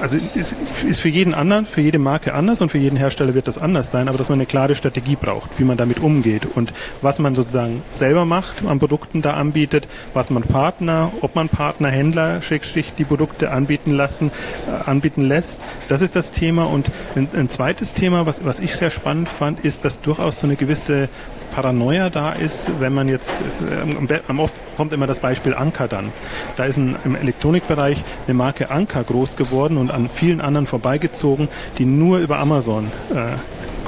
also 0.00 0.18
es 0.38 0.52
ist 0.84 1.00
für 1.00 1.08
jeden 1.08 1.34
anderen, 1.34 1.66
für 1.66 1.80
jede 1.80 1.98
Marke 1.98 2.34
anders 2.34 2.60
und 2.60 2.70
für 2.70 2.78
jeden 2.78 2.96
Hersteller 2.96 3.34
wird 3.34 3.48
das 3.48 3.58
anders 3.58 3.90
sein, 3.90 4.08
aber 4.08 4.18
dass 4.18 4.28
man 4.28 4.38
eine 4.38 4.46
klare 4.46 4.74
Strategie 4.74 5.16
braucht, 5.16 5.58
wie 5.58 5.64
man 5.64 5.76
damit 5.76 6.00
umgeht 6.00 6.46
und 6.56 6.72
was 7.00 7.18
man 7.18 7.34
sozusagen 7.34 7.82
selber 7.90 8.24
macht, 8.24 8.64
an 8.64 8.78
Produkten 8.78 9.22
da 9.22 9.32
anbietet, 9.34 9.88
was 10.14 10.30
man 10.30 10.42
Partner, 10.42 11.12
ob 11.20 11.34
man 11.34 11.48
Partner, 11.48 11.90
Händler, 11.90 12.40
Schrägstrich, 12.40 12.94
die 12.96 13.04
Produkte 13.04 13.50
anbieten 13.50 13.92
lassen, 13.92 14.30
äh, 14.66 14.70
anbieten 14.70 15.22
lässt. 15.22 15.66
Das 15.88 16.00
ist 16.00 16.16
das 16.16 16.32
Thema 16.32 16.64
und 16.64 16.90
ein, 17.16 17.28
ein 17.34 17.48
zweites 17.48 17.92
Thema, 17.92 18.26
was, 18.26 18.44
was 18.44 18.60
ich 18.60 18.76
sehr 18.76 18.90
spannend 18.90 19.28
fand, 19.28 19.60
ist, 19.60 19.84
dass 19.84 20.00
durchaus 20.00 20.40
so 20.40 20.46
eine 20.46 20.56
gewisse 20.56 21.08
Paranoia 21.50 22.10
da 22.10 22.32
ist, 22.32 22.80
wenn 22.80 22.92
man 22.92 23.08
jetzt, 23.08 23.42
es, 23.46 23.60
ähm, 23.60 24.08
am 24.28 24.40
oft 24.40 24.54
kommt 24.76 24.92
immer 24.92 25.06
das 25.06 25.20
Beispiel 25.20 25.54
Anker 25.54 25.88
dann. 25.88 26.12
Da 26.56 26.64
ist 26.64 26.76
ein, 26.76 26.96
im 27.04 27.16
Elektronikbereich 27.16 28.04
eine 28.26 28.34
Marke 28.34 28.70
Anker 28.70 29.02
groß 29.04 29.36
geworden 29.36 29.76
und 29.76 29.90
an 29.90 30.08
vielen 30.08 30.40
anderen 30.40 30.66
vorbeigezogen, 30.66 31.48
die 31.78 31.84
nur 31.84 32.18
über 32.18 32.38
Amazon 32.38 32.90
äh, 33.14 33.32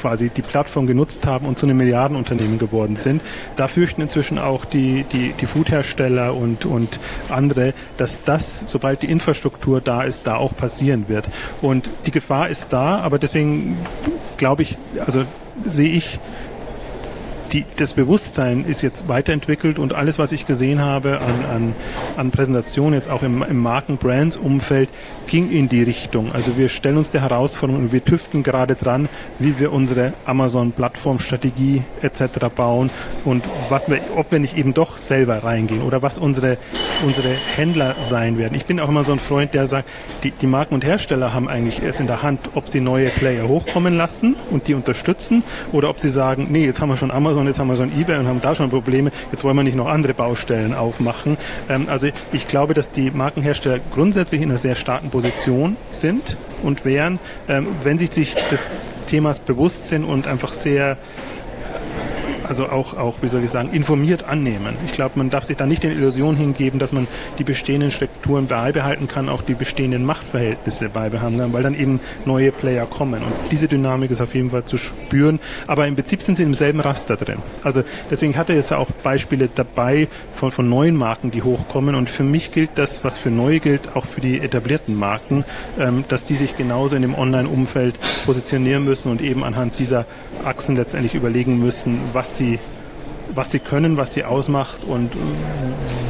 quasi 0.00 0.30
die 0.30 0.42
Plattform 0.42 0.86
genutzt 0.86 1.26
haben 1.26 1.46
und 1.46 1.58
zu 1.58 1.66
einem 1.66 1.76
Milliardenunternehmen 1.76 2.58
geworden 2.58 2.96
sind. 2.96 3.22
Da 3.56 3.68
fürchten 3.68 4.00
inzwischen 4.00 4.38
auch 4.38 4.64
die, 4.64 5.04
die, 5.04 5.32
die 5.32 5.46
Foodhersteller 5.46 6.34
und, 6.34 6.64
und 6.64 6.98
andere, 7.28 7.74
dass 7.98 8.24
das, 8.24 8.64
sobald 8.66 9.02
die 9.02 9.10
Infrastruktur 9.10 9.80
da 9.80 10.02
ist, 10.02 10.26
da 10.26 10.36
auch 10.36 10.56
passieren 10.56 11.08
wird. 11.08 11.28
Und 11.60 11.90
die 12.06 12.10
Gefahr 12.10 12.48
ist 12.48 12.72
da, 12.72 13.00
aber 13.00 13.18
deswegen 13.18 13.76
glaube 14.38 14.62
ich, 14.62 14.78
also 15.04 15.24
sehe 15.64 15.90
ich 15.90 16.18
die, 17.52 17.64
das 17.76 17.94
Bewusstsein 17.94 18.64
ist 18.64 18.82
jetzt 18.82 19.08
weiterentwickelt 19.08 19.78
und 19.78 19.94
alles, 19.94 20.18
was 20.18 20.32
ich 20.32 20.46
gesehen 20.46 20.80
habe 20.80 21.20
an, 21.20 21.44
an, 21.44 21.74
an 22.16 22.30
Präsentationen, 22.30 22.94
jetzt 22.94 23.08
auch 23.08 23.22
im, 23.22 23.42
im 23.42 23.58
Marken-Brands-Umfeld, 23.58 24.88
ging 25.26 25.50
in 25.50 25.68
die 25.68 25.82
Richtung. 25.82 26.32
Also 26.32 26.56
wir 26.56 26.68
stellen 26.68 26.96
uns 26.96 27.10
der 27.10 27.22
Herausforderung 27.22 27.84
und 27.84 27.92
wir 27.92 28.04
tüften 28.04 28.42
gerade 28.42 28.74
dran, 28.74 29.08
wie 29.38 29.58
wir 29.58 29.72
unsere 29.72 30.12
Amazon-Plattformstrategie 30.24 31.82
etc. 32.02 32.22
bauen 32.54 32.90
und 33.24 33.44
was 33.68 33.88
wir, 33.88 34.00
ob 34.16 34.30
wir 34.32 34.38
nicht 34.38 34.56
eben 34.56 34.74
doch 34.74 34.98
selber 34.98 35.42
reingehen 35.42 35.82
oder 35.82 36.02
was 36.02 36.18
unsere, 36.18 36.58
unsere 37.04 37.28
Händler 37.56 37.94
sein 38.00 38.38
werden. 38.38 38.54
Ich 38.54 38.66
bin 38.66 38.80
auch 38.80 38.88
immer 38.88 39.04
so 39.04 39.12
ein 39.12 39.20
Freund, 39.20 39.54
der 39.54 39.66
sagt, 39.66 39.88
die, 40.24 40.30
die 40.30 40.46
Marken 40.46 40.74
und 40.74 40.84
Hersteller 40.84 41.32
haben 41.32 41.48
eigentlich 41.48 41.82
es 41.82 42.00
in 42.00 42.06
der 42.06 42.22
Hand, 42.22 42.50
ob 42.54 42.68
sie 42.68 42.80
neue 42.80 43.06
Player 43.06 43.48
hochkommen 43.48 43.96
lassen 43.96 44.36
und 44.50 44.68
die 44.68 44.74
unterstützen 44.74 45.42
oder 45.72 45.90
ob 45.90 46.00
sie 46.00 46.10
sagen, 46.10 46.48
nee, 46.50 46.64
jetzt 46.64 46.80
haben 46.80 46.88
wir 46.88 46.96
schon 46.96 47.10
Amazon, 47.10 47.39
jetzt 47.46 47.58
haben 47.58 47.68
wir 47.68 47.76
schon 47.76 47.92
eBay 47.98 48.18
und 48.18 48.26
haben 48.26 48.40
da 48.40 48.54
schon 48.54 48.70
Probleme, 48.70 49.10
jetzt 49.32 49.44
wollen 49.44 49.56
wir 49.56 49.62
nicht 49.62 49.76
noch 49.76 49.86
andere 49.86 50.14
Baustellen 50.14 50.74
aufmachen. 50.74 51.36
Ähm, 51.68 51.88
also 51.88 52.08
ich 52.32 52.46
glaube, 52.46 52.74
dass 52.74 52.92
die 52.92 53.10
Markenhersteller 53.10 53.80
grundsätzlich 53.92 54.42
in 54.42 54.50
einer 54.50 54.58
sehr 54.58 54.74
starken 54.74 55.10
Position 55.10 55.76
sind 55.90 56.36
und 56.62 56.84
wären, 56.84 57.18
ähm, 57.48 57.68
wenn 57.82 57.98
sie 57.98 58.06
sich 58.06 58.34
des 58.34 58.66
Themas 59.06 59.40
bewusst 59.40 59.88
sind 59.88 60.04
und 60.04 60.26
einfach 60.26 60.52
sehr 60.52 60.96
also 62.50 62.68
auch, 62.68 62.96
auch, 62.96 63.14
wie 63.22 63.28
soll 63.28 63.44
ich 63.44 63.50
sagen, 63.50 63.70
informiert 63.70 64.24
annehmen. 64.24 64.74
Ich 64.84 64.90
glaube, 64.90 65.12
man 65.14 65.30
darf 65.30 65.44
sich 65.44 65.56
da 65.56 65.66
nicht 65.66 65.84
den 65.84 65.92
Illusionen 65.92 66.36
hingeben, 66.36 66.80
dass 66.80 66.90
man 66.90 67.06
die 67.38 67.44
bestehenden 67.44 67.92
Strukturen 67.92 68.48
beibehalten 68.48 69.06
kann, 69.06 69.28
auch 69.28 69.42
die 69.42 69.54
bestehenden 69.54 70.04
Machtverhältnisse 70.04 70.88
beibehalten 70.88 71.38
kann, 71.38 71.52
weil 71.52 71.62
dann 71.62 71.78
eben 71.78 72.00
neue 72.24 72.50
Player 72.50 72.86
kommen. 72.86 73.22
Und 73.22 73.32
diese 73.52 73.68
Dynamik 73.68 74.10
ist 74.10 74.20
auf 74.20 74.34
jeden 74.34 74.50
Fall 74.50 74.64
zu 74.64 74.78
spüren. 74.78 75.38
Aber 75.68 75.86
im 75.86 75.94
Prinzip 75.94 76.22
sind 76.22 76.38
sie 76.38 76.42
im 76.42 76.54
selben 76.54 76.80
Raster 76.80 77.16
drin. 77.16 77.38
Also 77.62 77.84
deswegen 78.10 78.36
hat 78.36 78.48
er 78.48 78.56
jetzt 78.56 78.72
auch 78.72 78.90
Beispiele 78.90 79.48
dabei 79.54 80.08
von, 80.32 80.50
von 80.50 80.68
neuen 80.68 80.96
Marken, 80.96 81.30
die 81.30 81.44
hochkommen. 81.44 81.94
Und 81.94 82.10
für 82.10 82.24
mich 82.24 82.50
gilt 82.50 82.70
das, 82.74 83.04
was 83.04 83.16
für 83.16 83.30
neue 83.30 83.60
gilt, 83.60 83.94
auch 83.94 84.06
für 84.06 84.20
die 84.20 84.40
etablierten 84.40 84.98
Marken, 84.98 85.44
ähm, 85.78 86.04
dass 86.08 86.24
die 86.24 86.34
sich 86.34 86.56
genauso 86.56 86.96
in 86.96 87.02
dem 87.02 87.14
Online-Umfeld 87.14 87.94
positionieren 88.26 88.84
müssen 88.84 89.08
und 89.08 89.22
eben 89.22 89.44
anhand 89.44 89.78
dieser 89.78 90.04
Achsen 90.44 90.74
letztendlich 90.74 91.14
überlegen 91.14 91.60
müssen, 91.60 92.00
was 92.12 92.39
sie 92.40 92.58
was 93.32 93.52
sie 93.52 93.60
können, 93.60 93.96
was 93.96 94.12
sie 94.12 94.24
ausmacht 94.24 94.82
und 94.84 95.12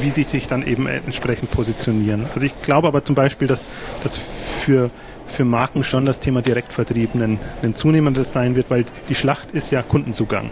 wie 0.00 0.08
sie 0.08 0.22
sich 0.22 0.48
dann 0.48 0.66
eben 0.66 0.86
entsprechend 0.86 1.50
positionieren. 1.50 2.26
Also 2.34 2.46
ich 2.46 2.62
glaube 2.62 2.88
aber 2.88 3.04
zum 3.04 3.14
Beispiel, 3.14 3.46
dass 3.46 3.66
das 4.02 4.16
für 4.16 4.90
für 5.26 5.44
Marken 5.44 5.84
schon 5.84 6.06
das 6.06 6.18
Thema 6.18 6.42
Direktvertrieb 6.42 7.14
ein, 7.14 7.38
ein 7.62 7.74
zunehmendes 7.74 8.32
sein 8.32 8.56
wird, 8.56 8.68
weil 8.68 8.84
die 9.08 9.14
Schlacht 9.14 9.52
ist 9.52 9.70
ja 9.70 9.82
Kundenzugang. 9.82 10.50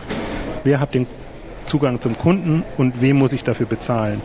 Wer 0.62 0.78
hat 0.78 0.94
den 0.94 1.06
Zugang 1.64 2.00
zum 2.00 2.16
Kunden 2.16 2.64
und 2.76 3.00
wem 3.00 3.16
muss 3.16 3.32
ich 3.32 3.42
dafür 3.42 3.66
bezahlen? 3.66 4.20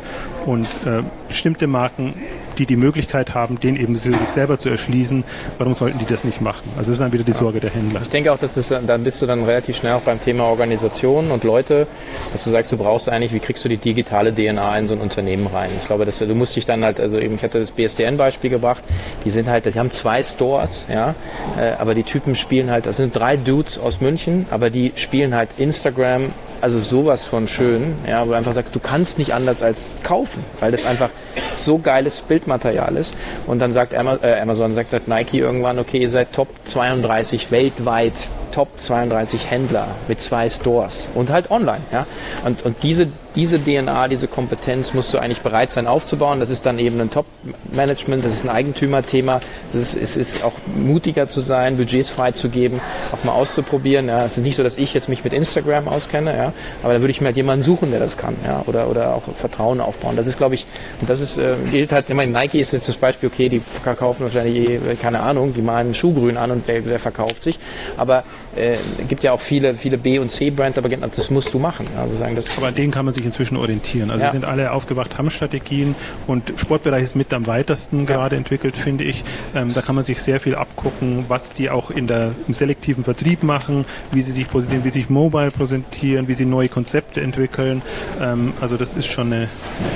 Und 0.46 0.68
äh, 0.86 1.02
bestimmte 1.28 1.66
Marken 1.66 2.14
die 2.58 2.66
die 2.66 2.76
Möglichkeit 2.76 3.34
haben, 3.34 3.60
den 3.60 3.76
eben 3.76 3.96
sich 3.96 4.16
selber 4.30 4.58
zu 4.58 4.70
erschließen, 4.70 5.24
warum 5.58 5.74
sollten 5.74 6.00
die 6.00 6.06
das 6.06 6.24
nicht 6.24 6.42
machen? 6.42 6.70
Also 6.78 6.92
das 6.92 7.00
ist 7.00 7.02
dann 7.02 7.12
wieder 7.12 7.24
die 7.24 7.34
Sorge 7.34 7.60
der 7.60 7.72
Händler. 7.72 8.02
Ich 8.02 8.10
denke 8.10 8.32
auch, 8.32 8.38
dass 8.38 8.58
es, 8.58 8.70
dann 8.70 9.04
bist 9.04 9.22
du 9.22 9.26
dann 9.26 9.44
relativ 9.44 9.78
schnell 9.78 9.94
auch 9.94 10.02
beim 10.02 10.22
Thema 10.22 10.46
Organisation 10.46 11.32
und 11.32 11.44
Leute, 11.44 11.88
dass 12.32 12.44
du 12.44 12.50
sagst, 12.50 12.72
du 12.72 12.78
brauchst 12.78 13.10
eigentlich, 13.10 13.34
wie 13.34 13.40
kriegst 13.40 13.64
du 13.66 13.70
die 13.70 13.78
digitale 13.78 14.34
DNA 14.34 14.78
in 14.78 14.88
so 14.88 14.94
ein 14.94 15.02
Unternehmen 15.02 15.48
rein? 15.48 15.70
Ich 15.80 15.88
glaube, 15.88 16.06
dass 16.06 16.20
du 16.20 16.36
musst 16.36 16.56
dich 16.56 16.66
dann 16.66 16.84
halt, 16.84 17.00
also 17.00 17.18
eben, 17.18 17.36
ich 17.36 17.44
hatte 17.44 17.60
das 17.60 17.72
BSDN-Beispiel 17.72 18.50
gebracht, 18.50 18.84
die 19.26 19.30
sind 19.30 19.48
halt, 19.48 19.66
die 19.66 19.78
haben 19.78 19.92
zwei 19.92 20.24
Stores, 20.24 20.86
ja, 20.92 21.16
äh, 21.58 21.74
aber 21.80 21.96
die 21.96 22.04
Typen 22.04 22.36
spielen 22.36 22.72
halt, 22.72 22.86
das 22.86 22.98
sind 22.98 23.16
drei 23.16 23.38
Dudes 23.38 23.80
aus 23.80 24.02
München, 24.02 24.46
aber 24.52 24.70
die 24.70 24.94
spielen 24.96 25.36
halt 25.36 25.50
Instagram, 25.58 26.32
also 26.64 26.80
sowas 26.80 27.26
von 27.26 27.50
schön, 27.50 27.94
ja, 28.08 28.26
wo 28.26 28.30
du 28.30 28.38
einfach 28.38 28.54
sagst, 28.54 28.74
du 28.74 28.80
kannst 28.80 29.20
nicht 29.20 29.34
anders 29.34 29.62
als 29.62 29.86
kaufen, 30.02 30.46
weil 30.62 30.72
das 30.72 30.86
einfach 30.86 31.10
so 31.58 31.78
geiles 31.78 32.22
Bildmaterial 32.22 32.96
ist. 32.96 33.16
Und 33.48 33.60
dann 33.60 33.74
sagt 33.74 33.94
Amazon, 33.94 34.24
äh, 34.24 34.40
Amazon 34.40 34.74
sagt 34.74 34.94
halt 34.94 35.10
Nike 35.10 35.40
irgendwann, 35.40 35.78
okay, 35.78 35.98
ihr 35.98 36.10
seid 36.10 36.32
Top 36.32 36.48
32 36.64 37.52
weltweit, 37.52 38.14
Top 38.54 38.70
32 38.78 39.52
Händler 39.52 39.90
mit 40.08 40.22
zwei 40.22 40.48
Stores 40.48 41.10
und 41.16 41.32
halt 41.32 41.52
online, 41.52 41.82
ja. 41.92 42.08
Und, 42.46 42.64
und 42.64 42.78
diese 42.82 43.10
diese 43.36 43.60
DNA, 43.60 44.08
diese 44.08 44.28
Kompetenz 44.28 44.94
musst 44.94 45.14
du 45.14 45.18
eigentlich 45.18 45.42
bereit 45.42 45.72
sein 45.72 45.88
aufzubauen. 45.88 46.40
Das 46.40 46.50
ist 46.50 46.66
dann 46.66 46.80
eben 46.80 47.00
ein 47.02 47.10
Top-Management, 47.10 48.24
das 48.24 48.34
ist 48.34 48.46
ein 48.46 48.50
Eigentümerthema. 48.50 49.42
Das 49.72 49.82
ist, 49.82 49.98
es 49.98 50.18
ist 50.18 50.44
auch 50.44 50.54
mutiger 50.76 51.28
zu 51.28 51.40
sein, 51.40 51.78
Budgets 51.78 52.10
freizugeben, 52.10 52.80
auch 53.12 53.24
mal 53.24 53.34
auszuprobieren. 53.34 54.08
Ja. 54.08 54.26
Es 54.26 54.38
ist 54.38 54.44
nicht 54.44 54.56
so, 54.56 54.64
dass 54.64 54.78
ich 54.78 54.94
jetzt 54.94 55.10
mich 55.10 55.24
mit 55.24 55.34
Instagram 55.34 55.88
auskenne, 55.88 56.36
ja, 56.36 56.54
aber 56.84 56.94
da 56.94 57.00
würde 57.00 57.12
ich 57.12 57.22
mir 57.22 57.28
halt 57.28 57.38
jemanden 57.38 57.64
suchen, 57.64 57.92
der 57.92 58.00
das 58.00 58.18
kann, 58.18 58.36
ja, 58.46 58.64
oder, 58.68 58.90
oder 58.90 59.16
auch 59.16 59.24
Vertrauen 59.36 59.82
aufbauen. 59.82 60.16
Das 60.16 60.28
ist, 60.28 60.38
glaube 60.38 60.56
ich, 60.56 60.66
und 61.02 61.10
das 61.10 61.20
ist, 61.20 61.38
äh, 61.38 61.56
gilt 61.72 61.92
halt, 61.92 62.10
ich 62.10 62.16
meine, 62.16 62.32
Nike 62.32 62.60
ist 62.60 62.72
jetzt 62.72 62.88
das 62.88 62.98
Beispiel, 62.98 63.30
okay, 63.30 63.50
die 63.50 63.60
verkaufen 63.60 64.24
wahrscheinlich, 64.24 64.70
eh, 64.70 64.96
keine 64.96 65.22
Ahnung, 65.22 65.54
die 65.54 65.62
malen 65.62 65.94
Schuhgrün 65.94 66.38
an 66.38 66.52
und 66.52 66.68
wer, 66.68 66.86
wer 66.86 67.00
verkauft 67.00 67.44
sich. 67.44 67.60
Aber 67.98 68.24
äh, 68.56 68.78
gibt 69.08 69.24
ja 69.24 69.32
auch 69.32 69.42
viele, 69.42 69.76
viele 69.76 69.98
B- 69.98 70.20
und 70.20 70.30
C-Brands, 70.30 70.78
aber 70.78 70.90
das 70.90 71.30
musst 71.30 71.54
du 71.54 71.60
machen. 71.60 71.88
Also 71.98 72.16
sagen, 72.16 72.36
das 72.36 72.58
aber 72.58 72.72
den 72.72 72.92
kann 72.92 73.06
man 73.06 73.14
sich 73.14 73.26
inzwischen 73.26 73.58
orientieren. 73.58 74.12
Also 74.12 74.26
ja. 74.26 74.32
sind 74.32 74.46
alle 74.46 74.72
aufgewacht, 74.72 75.18
haben 75.18 75.30
Strategien 75.30 75.96
und 76.28 76.54
Sportbereich 76.58 77.04
ist 77.04 77.16
mit 77.16 77.34
am 77.34 77.48
weitesten 77.48 78.00
ja. 78.00 78.06
gerade 78.06 78.36
entwickelt, 78.36 78.78
finde 78.78 79.04
ich. 79.04 79.24
Ähm, 79.56 79.74
da 79.74 79.82
kann 79.82 79.96
man 79.96 80.04
sich 80.04 80.22
sehr 80.22 80.40
viel 80.40 80.56
abgucken, 80.56 81.26
was 81.28 81.54
die 81.54 81.70
auch 81.70 81.90
in 81.90 82.08
der, 82.08 82.32
im 82.48 82.54
selektiven 82.54 83.04
Vertrieb 83.04 83.44
machen, 83.44 83.86
wie 84.12 84.22
sie 84.22 84.32
sich 84.32 84.50
positionieren, 84.50 84.86
wie 84.86 84.90
sich 84.90 85.10
mobile 85.10 85.52
präsentieren, 85.52 86.28
wie 86.28 86.34
sie 86.34 86.46
neue 86.46 86.70
Konzepte 86.70 87.22
entwickeln. 87.22 87.82
Ähm, 88.22 88.54
also 88.62 88.78
das 88.78 88.94
ist 88.94 89.08
schon 89.08 89.34
eine... 89.34 89.48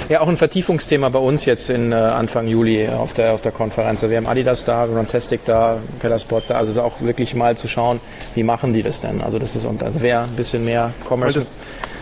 Ja, 0.10 0.22
auch 0.22 0.28
ein 0.28 0.38
Vertiefungsthema 0.38 1.10
bei 1.10 1.20
uns 1.20 1.46
jetzt 1.46 1.70
in 1.70 1.92
äh, 1.92 1.96
Anfang 1.96 2.48
Juli 2.48 2.88
auf 2.88 3.14
der, 3.14 3.34
auf 3.34 3.42
der 3.42 3.52
Konferenz. 3.52 4.02
Also 4.02 4.10
wir 4.10 4.18
haben 4.18 4.28
Adidas 4.28 4.66
da, 4.66 4.86
Runtastic 4.86 5.46
da, 5.46 5.80
Keller 6.00 6.20
Sports 6.20 6.48
da, 6.48 6.56
also 6.56 6.82
auch 6.82 7.02
wirklich 7.02 7.36
mal 7.36 7.58
zu 7.58 7.68
schauen, 7.68 8.00
wie 8.36 8.44
machen 8.48 8.74
die 8.74 8.82
das 8.82 9.02
denn? 9.02 9.22
Also 9.22 9.38
das 9.38 9.56
ist, 9.56 9.66
und 9.66 9.84
also 9.84 10.02
wer 10.02 10.24
ein 10.24 10.36
bisschen 10.36 10.66
mehr 10.66 10.94
Commerce 11.08 11.46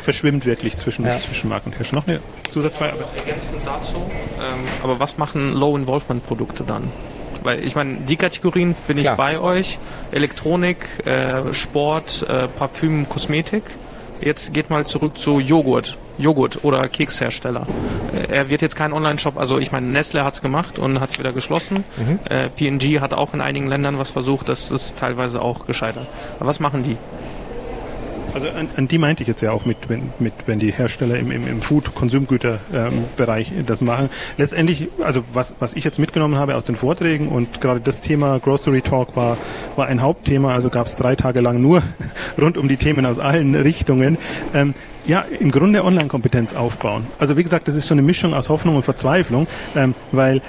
verschwimmt 0.02 0.46
wirklich 0.46 0.78
zwischen, 0.78 1.06
ja. 1.06 1.20
zwischen 1.20 1.50
Marken 1.50 1.72
und 1.72 1.78
Hersteller. 1.78 2.02
Noch 2.02 2.08
eine 2.08 2.22
Zusatzfrage? 2.50 2.94
Ergänzend 3.18 3.62
dazu, 3.66 3.98
ähm, 3.98 4.64
aber 4.82 5.00
was 5.02 5.18
machen 5.18 5.52
Low-Involvement-Produkte 5.54 6.64
dann? 6.64 6.90
Weil 7.44 7.66
ich 7.66 7.76
meine, 7.76 7.98
die 7.98 8.16
Kategorien 8.16 8.76
bin 8.88 8.98
ich 8.98 9.04
Klar. 9.04 9.18
bei 9.18 9.40
euch. 9.40 9.78
Elektronik, 10.12 11.06
äh, 11.06 11.54
Sport, 11.54 12.26
äh, 12.28 12.48
Parfüm, 12.48 13.10
Kosmetik. 13.10 13.64
Jetzt 14.22 14.54
geht 14.54 14.70
mal 14.70 14.86
zurück 14.86 15.18
zu 15.18 15.40
Joghurt. 15.40 15.98
Joghurt 16.18 16.64
oder 16.64 16.88
Kekshersteller. 16.88 17.68
Äh, 18.14 18.28
er 18.34 18.50
wird 18.50 18.62
jetzt 18.62 18.76
kein 18.76 18.94
Online-Shop, 18.94 19.38
also 19.38 19.58
ich 19.58 19.72
meine, 19.72 19.88
Nestle 19.88 20.24
hat 20.24 20.36
es 20.36 20.42
gemacht 20.42 20.80
und 20.80 21.00
hat 21.00 21.12
es 21.12 21.20
wieder 21.20 21.34
geschlossen. 21.34 21.84
Mhm. 21.98 22.20
Äh, 22.30 22.50
P&G 22.50 23.00
hat 23.00 23.14
auch 23.14 23.34
in 23.34 23.42
einigen 23.42 23.68
Ländern 23.68 23.98
was 24.00 24.12
versucht, 24.12 24.50
das 24.50 24.72
ist 24.72 24.98
teilweise 24.98 25.42
auch 25.42 25.66
gescheitert. 25.66 26.08
Aber 26.40 26.50
was 26.50 26.60
machen 26.60 26.84
die? 26.84 26.98
Also 28.36 28.50
an, 28.50 28.68
an, 28.76 28.90
die 28.90 28.98
meinte 28.98 29.24
ich 29.24 29.30
jetzt 29.30 29.40
ja 29.40 29.52
auch 29.52 29.64
mit, 29.64 29.88
wenn, 29.88 30.12
mit, 30.20 30.34
wenn 30.46 30.60
die 30.60 30.70
Hersteller 30.70 31.18
im, 31.18 31.32
im, 31.32 31.48
im 31.48 31.62
Food-Konsumgüterbereich 31.62 33.52
ähm, 33.52 33.66
das 33.66 33.80
machen. 33.80 34.10
Letztendlich, 34.38 34.90
also 35.02 35.24
was, 35.32 35.56
was 35.60 35.74
ich 35.74 35.86
jetzt 35.86 36.00
mitgenommen 36.00 36.36
habe 36.36 36.56
aus 36.56 36.66
den 36.66 36.76
Vorträgen 36.76 37.30
und 37.30 37.62
gerade 37.62 37.80
das 37.80 38.02
Thema 38.02 38.38
Grocery 38.40 38.82
Talk 38.82 39.16
war, 39.16 39.38
war 39.78 39.88
ein 39.88 40.02
Hauptthema, 40.02 40.54
also 40.54 40.70
gab 40.70 40.88
es 40.88 40.98
drei 40.98 41.16
Tage 41.16 41.40
lang 41.40 41.62
nur 41.62 41.82
rund 42.38 42.58
um 42.58 42.68
die 42.68 42.76
Themen 42.76 43.06
aus 43.06 43.20
allen 43.20 43.56
Richtungen. 43.56 44.18
Ähm, 44.54 44.74
ja, 45.06 45.22
im 45.22 45.52
Grunde 45.52 45.86
Online-Kompetenz 45.86 46.54
aufbauen. 46.54 47.08
Also 47.18 47.38
wie 47.38 47.44
gesagt, 47.44 47.70
das 47.70 47.76
ist 47.76 47.88
so 47.88 47.94
eine 47.94 48.02
Mischung 48.02 48.34
aus 48.34 48.50
Hoffnung 48.50 48.76
und 48.76 48.84
Verzweiflung, 48.84 49.48
ähm, 49.78 49.96
weil 50.12 50.42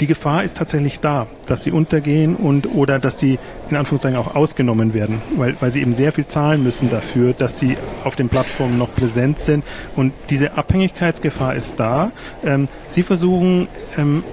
die 0.00 0.06
Gefahr 0.06 0.44
ist 0.44 0.56
tatsächlich 0.56 1.00
da, 1.00 1.26
dass 1.46 1.62
sie 1.62 1.70
untergehen 1.70 2.36
und 2.36 2.66
oder 2.74 2.98
dass 2.98 3.18
sie 3.18 3.38
in 3.70 3.76
Anführungszeichen 3.76 4.18
auch 4.18 4.34
ausgenommen 4.34 4.94
werden, 4.94 5.22
weil, 5.36 5.56
weil 5.60 5.70
sie 5.70 5.80
eben 5.80 5.94
sehr 5.94 6.12
viel 6.12 6.26
zahlen 6.26 6.62
müssen 6.62 6.90
dafür, 6.90 7.34
dass 7.34 7.58
sie 7.58 7.78
auf 8.04 8.16
den 8.16 8.28
Plattformen 8.28 8.78
noch 8.78 8.92
präsent 8.94 9.38
sind. 9.38 9.64
Und 9.96 10.12
diese 10.30 10.56
Abhängigkeitsgefahr 10.56 11.54
ist 11.54 11.78
da. 11.78 12.12
Ähm, 12.44 12.68
sie 12.86 13.02
versuchen 13.02 13.68
ähm, 13.96 14.24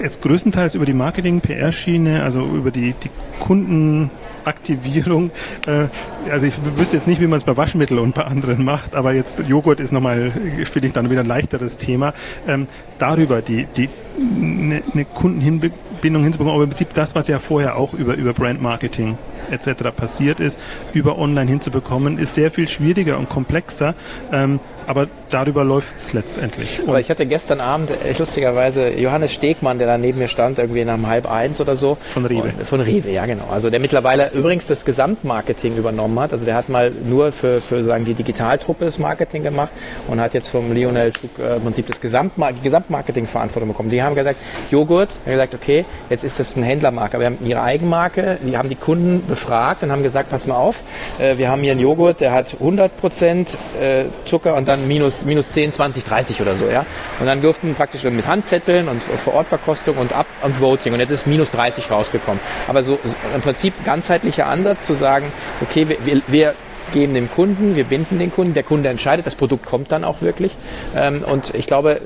jetzt 0.00 0.22
größtenteils 0.22 0.74
über 0.74 0.86
die 0.86 0.94
Marketing-PR-Schiene, 0.94 2.22
also 2.22 2.42
über 2.42 2.70
die, 2.70 2.94
die 2.94 3.10
Kunden 3.38 4.10
Aktivierung. 4.44 5.30
Äh, 5.66 5.88
also 6.30 6.46
ich 6.46 6.54
wüsste 6.76 6.96
jetzt 6.96 7.08
nicht, 7.08 7.20
wie 7.20 7.26
man 7.26 7.38
es 7.38 7.44
bei 7.44 7.56
Waschmittel 7.56 7.98
und 7.98 8.14
bei 8.14 8.24
anderen 8.24 8.64
macht, 8.64 8.94
aber 8.94 9.12
jetzt 9.12 9.40
Joghurt 9.46 9.80
ist 9.80 9.92
nochmal, 9.92 10.30
finde 10.30 10.88
ich, 10.88 10.92
dann 10.92 11.10
wieder 11.10 11.20
ein 11.20 11.26
leichteres 11.26 11.78
Thema. 11.78 12.14
Ähm, 12.46 12.66
darüber 12.98 13.42
die, 13.42 13.66
die 13.76 13.88
eine, 14.18 14.82
eine 14.92 15.04
Kunden 15.04 15.40
hinbe 15.40 15.70
Bindung 16.02 16.22
hinzubekommen, 16.22 16.54
aber 16.54 16.64
im 16.64 16.70
Prinzip 16.70 16.92
das, 16.92 17.14
was 17.14 17.28
ja 17.28 17.38
vorher 17.38 17.76
auch 17.76 17.94
über, 17.94 18.14
über 18.14 18.34
Brandmarketing 18.34 19.16
etc. 19.50 19.84
passiert 19.96 20.40
ist, 20.40 20.60
über 20.92 21.18
online 21.18 21.48
hinzubekommen, 21.48 22.18
ist 22.18 22.34
sehr 22.34 22.50
viel 22.50 22.68
schwieriger 22.68 23.16
und 23.18 23.30
komplexer. 23.30 23.94
Ähm, 24.30 24.60
aber 24.86 25.06
darüber 25.30 25.64
läuft 25.64 25.94
es 25.94 26.12
letztendlich. 26.12 26.80
Aber 26.86 26.98
ich 27.00 27.08
hatte 27.08 27.26
gestern 27.26 27.60
Abend 27.60 27.90
äh, 27.90 28.14
lustigerweise 28.18 28.90
Johannes 28.90 29.32
Stegmann, 29.32 29.78
der 29.78 29.86
da 29.86 29.98
neben 29.98 30.18
mir 30.18 30.28
stand, 30.28 30.58
irgendwie 30.58 30.84
nach 30.84 30.94
um 30.94 31.06
halb 31.06 31.30
eins 31.30 31.60
oder 31.60 31.76
so. 31.76 31.96
Von 32.00 32.26
Rewe. 32.26 32.42
Und, 32.42 32.66
von 32.66 32.80
Rewe, 32.80 33.10
ja 33.10 33.26
genau. 33.26 33.46
Also 33.50 33.70
der 33.70 33.80
mittlerweile 33.80 34.32
übrigens 34.32 34.66
das 34.66 34.84
Gesamtmarketing 34.84 35.76
übernommen 35.76 36.18
hat. 36.18 36.32
Also 36.32 36.44
der 36.44 36.54
hat 36.54 36.68
mal 36.68 36.90
nur 36.90 37.32
für, 37.32 37.60
für 37.60 37.84
sagen 37.84 38.04
die 38.04 38.14
Digitaltruppe 38.14 38.84
das 38.84 38.98
Marketing 38.98 39.42
gemacht 39.42 39.72
und 40.08 40.20
hat 40.20 40.34
jetzt 40.34 40.48
vom 40.48 40.72
Lionel 40.72 41.12
Trug 41.12 41.30
äh, 41.38 41.56
im 41.56 41.62
Prinzip 41.62 41.86
das 41.86 42.00
Gesamtmar 42.00 42.52
Gesamtmarketing-Verantwortung 42.52 43.68
bekommen. 43.68 43.90
Die 43.90 44.02
haben 44.02 44.14
gesagt, 44.14 44.38
Joghurt, 44.70 45.10
er 45.24 45.32
hat 45.32 45.50
gesagt, 45.50 45.54
okay, 45.54 45.84
jetzt 46.10 46.24
ist 46.24 46.38
das 46.38 46.56
ein 46.56 46.62
Händlermarke, 46.62 47.16
aber 47.16 47.22
wir 47.22 47.26
haben 47.26 47.46
ihre 47.46 47.62
Eigenmarke, 47.62 48.38
die 48.42 48.56
haben 48.56 48.68
die 48.68 48.74
Kunden 48.76 49.26
befragt 49.26 49.82
und 49.82 49.92
haben 49.92 50.02
gesagt, 50.02 50.30
pass 50.30 50.46
mal 50.46 50.56
auf, 50.56 50.76
äh, 51.18 51.38
wir 51.38 51.50
haben 51.50 51.62
hier 51.62 51.72
einen 51.72 51.80
Joghurt, 51.80 52.20
der 52.20 52.32
hat 52.32 52.54
100 52.54 52.96
Prozent 52.96 53.50
äh, 53.80 54.04
Zucker 54.24 54.54
und 54.54 54.68
dann 54.68 54.86
minus, 54.88 55.24
minus 55.24 55.50
10, 55.52 55.72
20, 55.72 56.04
30 56.04 56.40
oder 56.40 56.56
so, 56.56 56.66
ja. 56.66 56.84
Und 57.20 57.26
dann 57.26 57.40
durften 57.42 57.74
praktisch 57.74 58.02
mit 58.04 58.26
Handzetteln 58.26 58.88
und 58.88 59.02
vor 59.02 59.34
Ort 59.34 59.48
Verkostung 59.48 59.96
und 59.96 60.12
Ab- 60.12 60.26
und 60.42 60.60
Voting 60.60 60.92
und 60.92 61.00
jetzt 61.00 61.10
ist 61.10 61.26
minus 61.26 61.50
30 61.50 61.90
rausgekommen. 61.90 62.40
Aber 62.68 62.82
so, 62.82 62.98
so 63.02 63.16
im 63.34 63.40
Prinzip 63.40 63.74
ganzheitlicher 63.84 64.46
Ansatz 64.46 64.84
zu 64.86 64.94
sagen, 64.94 65.32
okay, 65.62 65.88
wir, 65.88 66.04
wir, 66.04 66.22
wir 66.26 66.54
geben 66.92 67.14
dem 67.14 67.30
Kunden, 67.30 67.76
wir 67.76 67.84
binden 67.84 68.18
den 68.18 68.30
Kunden, 68.30 68.54
der 68.54 68.62
Kunde 68.62 68.88
entscheidet, 68.88 69.26
das 69.26 69.34
Produkt 69.34 69.66
kommt 69.66 69.92
dann 69.92 70.04
auch 70.04 70.22
wirklich. 70.22 70.52
Ähm, 70.96 71.24
und 71.30 71.54
ich 71.54 71.66
glaube, 71.66 72.00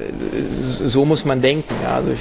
so 0.50 1.04
muss 1.04 1.24
man 1.24 1.42
denken. 1.42 1.74
Ja, 1.84 1.96
also 1.96 2.12
ich, 2.12 2.20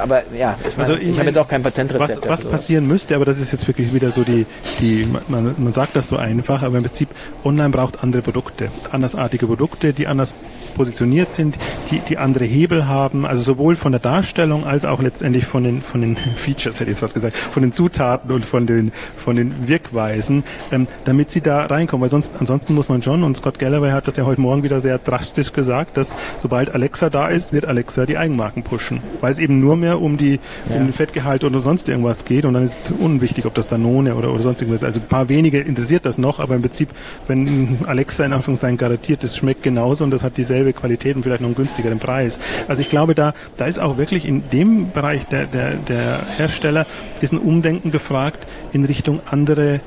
aber 0.00 0.22
ja, 0.36 0.56
ich, 0.62 0.76
meine, 0.76 0.88
Also, 0.88 0.94
ich, 0.94 1.10
ich 1.10 1.18
habe 1.18 1.28
jetzt 1.28 1.38
auch 1.38 1.48
kein 1.48 1.62
Patentrezept. 1.62 2.28
Was, 2.28 2.44
was 2.44 2.44
passieren 2.44 2.86
müsste, 2.86 3.16
aber 3.16 3.24
das 3.24 3.38
ist 3.38 3.52
jetzt 3.52 3.66
wirklich 3.66 3.92
wieder 3.92 4.10
so 4.10 4.22
die, 4.22 4.46
die 4.80 5.06
man, 5.28 5.54
man 5.58 5.72
sagt 5.72 5.96
das 5.96 6.08
so 6.08 6.16
einfach, 6.16 6.62
aber 6.62 6.76
im 6.76 6.84
Prinzip 6.84 7.08
online 7.44 7.70
braucht 7.70 8.02
andere 8.02 8.22
Produkte, 8.22 8.70
andersartige 8.90 9.46
Produkte, 9.46 9.92
die 9.92 10.06
anders 10.06 10.34
positioniert 10.74 11.32
sind, 11.32 11.56
die, 11.90 12.00
die 12.00 12.18
andere 12.18 12.44
Hebel 12.44 12.86
haben, 12.86 13.26
also 13.26 13.42
sowohl 13.42 13.76
von 13.76 13.92
der 13.92 14.00
Darstellung 14.00 14.64
als 14.64 14.84
auch 14.84 15.00
letztendlich 15.00 15.46
von 15.46 15.64
den, 15.64 15.82
von 15.82 16.00
den 16.00 16.16
Features, 16.36 16.80
hätte 16.80 16.84
ich 16.84 16.96
jetzt 16.96 17.02
was 17.02 17.14
gesagt, 17.14 17.36
von 17.36 17.62
den 17.62 17.72
Zutaten 17.72 18.30
und 18.30 18.44
von 18.44 18.66
den, 18.66 18.92
von 19.16 19.36
den 19.36 19.68
Wirkweisen, 19.68 20.44
ähm, 20.72 20.86
damit 21.04 21.30
sie 21.30 21.40
da 21.40 21.66
reinkommen, 21.70 22.02
weil 22.02 22.08
sonst, 22.08 22.34
ansonsten 22.38 22.74
muss 22.74 22.88
man 22.88 23.02
schon, 23.02 23.22
und 23.22 23.36
Scott 23.36 23.58
Galloway 23.58 23.90
hat 23.90 24.06
das 24.06 24.16
ja 24.16 24.24
heute 24.24 24.40
Morgen 24.40 24.62
wieder 24.62 24.80
sehr 24.80 24.98
drastisch 24.98 25.52
gesagt, 25.52 25.96
dass 25.96 26.14
sobald 26.38 26.74
Alexa 26.74 27.10
da 27.10 27.28
ist, 27.28 27.52
wird 27.52 27.64
Alexa 27.64 28.06
die 28.06 28.16
Eigenmarken 28.16 28.62
pushen, 28.62 29.02
weil 29.20 29.32
es 29.32 29.38
eben 29.38 29.60
nur 29.60 29.76
mehr 29.76 30.00
um 30.00 30.16
die, 30.16 30.40
um 30.68 30.86
den 30.86 30.92
Fettgehalt 30.92 31.44
oder 31.44 31.60
sonst 31.60 31.88
irgendwas 31.88 32.24
geht 32.24 32.44
und 32.44 32.54
dann 32.54 32.64
ist 32.64 32.80
es 32.80 32.90
unwichtig, 32.90 33.46
ob 33.46 33.54
das 33.54 33.68
Danone 33.68 34.14
oder, 34.14 34.32
oder 34.32 34.42
sonst 34.42 34.60
irgendwas 34.60 34.82
ist. 34.82 34.86
Also 34.86 35.00
ein 35.00 35.08
paar 35.08 35.28
wenige 35.28 35.60
interessiert 35.60 36.06
das 36.06 36.18
noch, 36.18 36.40
aber 36.40 36.54
im 36.54 36.62
Prinzip, 36.62 36.90
wenn 37.28 37.78
Alexa 37.86 38.24
in 38.24 38.32
Anführungszeichen 38.32 38.76
garantiert, 38.76 39.22
das 39.22 39.36
schmeckt 39.36 39.62
genauso 39.62 40.04
und 40.04 40.10
das 40.10 40.24
hat 40.24 40.36
dieselbe 40.36 40.72
Qualität 40.72 41.16
und 41.16 41.22
vielleicht 41.22 41.40
noch 41.40 41.48
einen 41.48 41.56
günstigeren 41.56 41.98
Preis. 41.98 42.38
Also 42.68 42.82
ich 42.82 42.88
glaube, 42.88 43.14
da, 43.14 43.34
da 43.56 43.66
ist 43.66 43.78
auch 43.78 43.96
wirklich 43.96 44.26
in 44.26 44.48
dem 44.50 44.90
Bereich 44.92 45.24
der, 45.26 45.46
der, 45.46 45.74
der 45.74 46.26
Hersteller 46.36 46.86
ist 47.20 47.32
ein 47.32 47.38
Umdenken 47.38 47.90
gefragt 47.90 48.46
in 48.72 48.84
Richtung 48.84 49.20
andere 49.30 49.80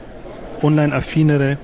online-affinere 0.62 1.58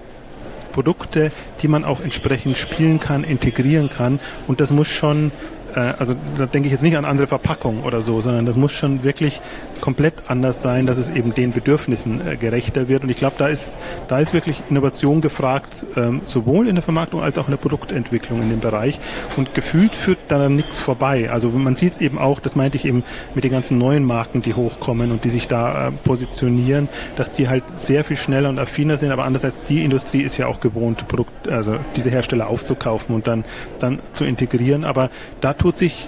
Produkte, 0.80 1.34
die 1.62 1.68
man 1.68 1.84
auch 1.84 2.00
entsprechend 2.00 2.58
spielen 2.58 3.02
kann, 3.02 3.26
integrieren 3.26 3.90
kann. 3.90 4.18
Und 4.48 4.62
das 4.62 4.72
muss 4.72 4.88
schon, 4.88 5.34
äh, 5.76 5.80
also 5.80 6.16
da 6.38 6.46
denke 6.46 6.68
ich 6.68 6.72
jetzt 6.72 6.84
nicht 6.84 6.96
an 6.96 7.04
andere 7.04 7.28
Verpackung 7.28 7.84
oder 7.84 8.00
so, 8.00 8.22
sondern 8.22 8.46
das 8.46 8.56
muss 8.56 8.72
schon 8.72 9.04
wirklich 9.04 9.42
komplett 9.82 10.24
anders 10.28 10.62
sein, 10.62 10.86
dass 10.86 10.98
es 10.98 11.10
eben 11.10 11.34
den 11.34 11.52
Bedürfnissen 11.52 12.26
äh, 12.26 12.38
gerechter 12.38 12.88
wird. 12.88 13.04
Und 13.04 13.10
ich 13.10 13.18
glaube, 13.18 13.36
da 13.38 13.48
ist, 13.48 13.74
da 14.08 14.20
ist 14.20 14.34
wirklich 14.34 14.62
Innovation 14.70 15.22
gefragt, 15.22 15.86
ähm, 15.96 16.22
sowohl 16.26 16.68
in 16.68 16.76
der 16.76 16.84
Vermarktung 16.84 17.22
als 17.22 17.38
auch 17.38 17.48
in 17.48 17.52
der 17.52 17.58
Produktentwicklung 17.58 18.42
in 18.42 18.50
dem 18.50 18.60
Bereich. 18.60 19.00
Und 19.38 19.54
gefühlt 19.54 19.96
führt 19.96 20.20
da 20.28 20.38
dann 20.38 20.56
nichts 20.56 20.80
vorbei. 20.80 21.30
Also 21.32 21.50
man 21.50 21.76
sieht 21.76 21.94
es 21.94 22.02
eben 22.02 22.18
auch, 22.18 22.40
das 22.40 22.56
meinte 22.56 22.78
ich 22.78 22.86
eben 22.86 23.04
mit 23.36 23.44
den 23.44 23.52
ganzen 23.52 23.78
neuen 23.78 24.04
Marken, 24.04 24.42
die 24.42 24.54
hochkommen 24.54 25.12
und 25.12 25.24
die 25.24 25.30
sich 25.30 25.48
da 25.48 25.88
äh, 25.88 25.92
positionieren, 25.92 26.90
dass 27.16 27.34
die 27.34 27.48
halt 27.48 27.64
sehr 27.78 28.04
viel 28.04 28.18
schneller 28.18 28.50
und 28.50 28.60
affiner 28.60 28.98
sind. 28.98 29.12
Aber 29.12 29.26
andererseits, 29.26 29.64
die 29.64 29.84
Industrie 29.84 30.22
ist 30.22 30.38
ja 30.38 30.48
auch 30.48 30.60
gewohnt, 30.60 31.08
Produkt, 31.08 31.48
also 31.48 31.78
diese 31.96 32.10
Hersteller 32.10 32.48
aufzukaufen 32.48 33.16
und 33.16 33.28
dann, 33.28 33.46
dann 33.80 34.00
zu 34.12 34.26
integrieren. 34.26 34.84
Aber 34.84 35.10
da 35.42 35.54
tut 35.54 35.78
sich 35.78 36.08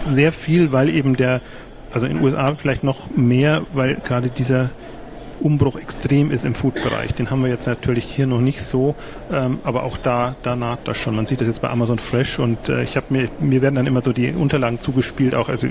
sehr 0.00 0.32
viel, 0.32 0.72
weil 0.72 0.88
eben 0.88 1.16
der, 1.16 1.40
also 1.92 2.06
in 2.06 2.16
den 2.16 2.24
USA 2.24 2.54
vielleicht 2.56 2.84
noch 2.84 3.10
mehr, 3.10 3.62
weil 3.72 3.96
gerade 3.96 4.28
dieser 4.28 4.70
Umbruch 5.40 5.76
extrem 5.76 6.30
ist 6.30 6.44
im 6.44 6.54
Food-Bereich. 6.54 7.14
Den 7.14 7.30
haben 7.30 7.42
wir 7.42 7.50
jetzt 7.50 7.66
natürlich 7.66 8.04
hier 8.04 8.26
noch 8.26 8.40
nicht 8.40 8.60
so, 8.60 8.94
ähm, 9.32 9.60
aber 9.62 9.84
auch 9.84 9.96
da, 9.96 10.34
da 10.42 10.56
naht 10.56 10.80
das 10.84 10.98
schon. 10.98 11.14
Man 11.14 11.26
sieht 11.26 11.40
das 11.40 11.48
jetzt 11.48 11.62
bei 11.62 11.70
Amazon 11.70 11.98
Fresh 11.98 12.38
und 12.38 12.68
äh, 12.68 12.82
ich 12.82 12.96
habe 12.96 13.06
mir, 13.10 13.28
mir 13.38 13.62
werden 13.62 13.76
dann 13.76 13.86
immer 13.86 14.02
so 14.02 14.12
die 14.12 14.32
Unterlagen 14.32 14.80
zugespielt, 14.80 15.34
auch 15.34 15.48
also 15.48 15.68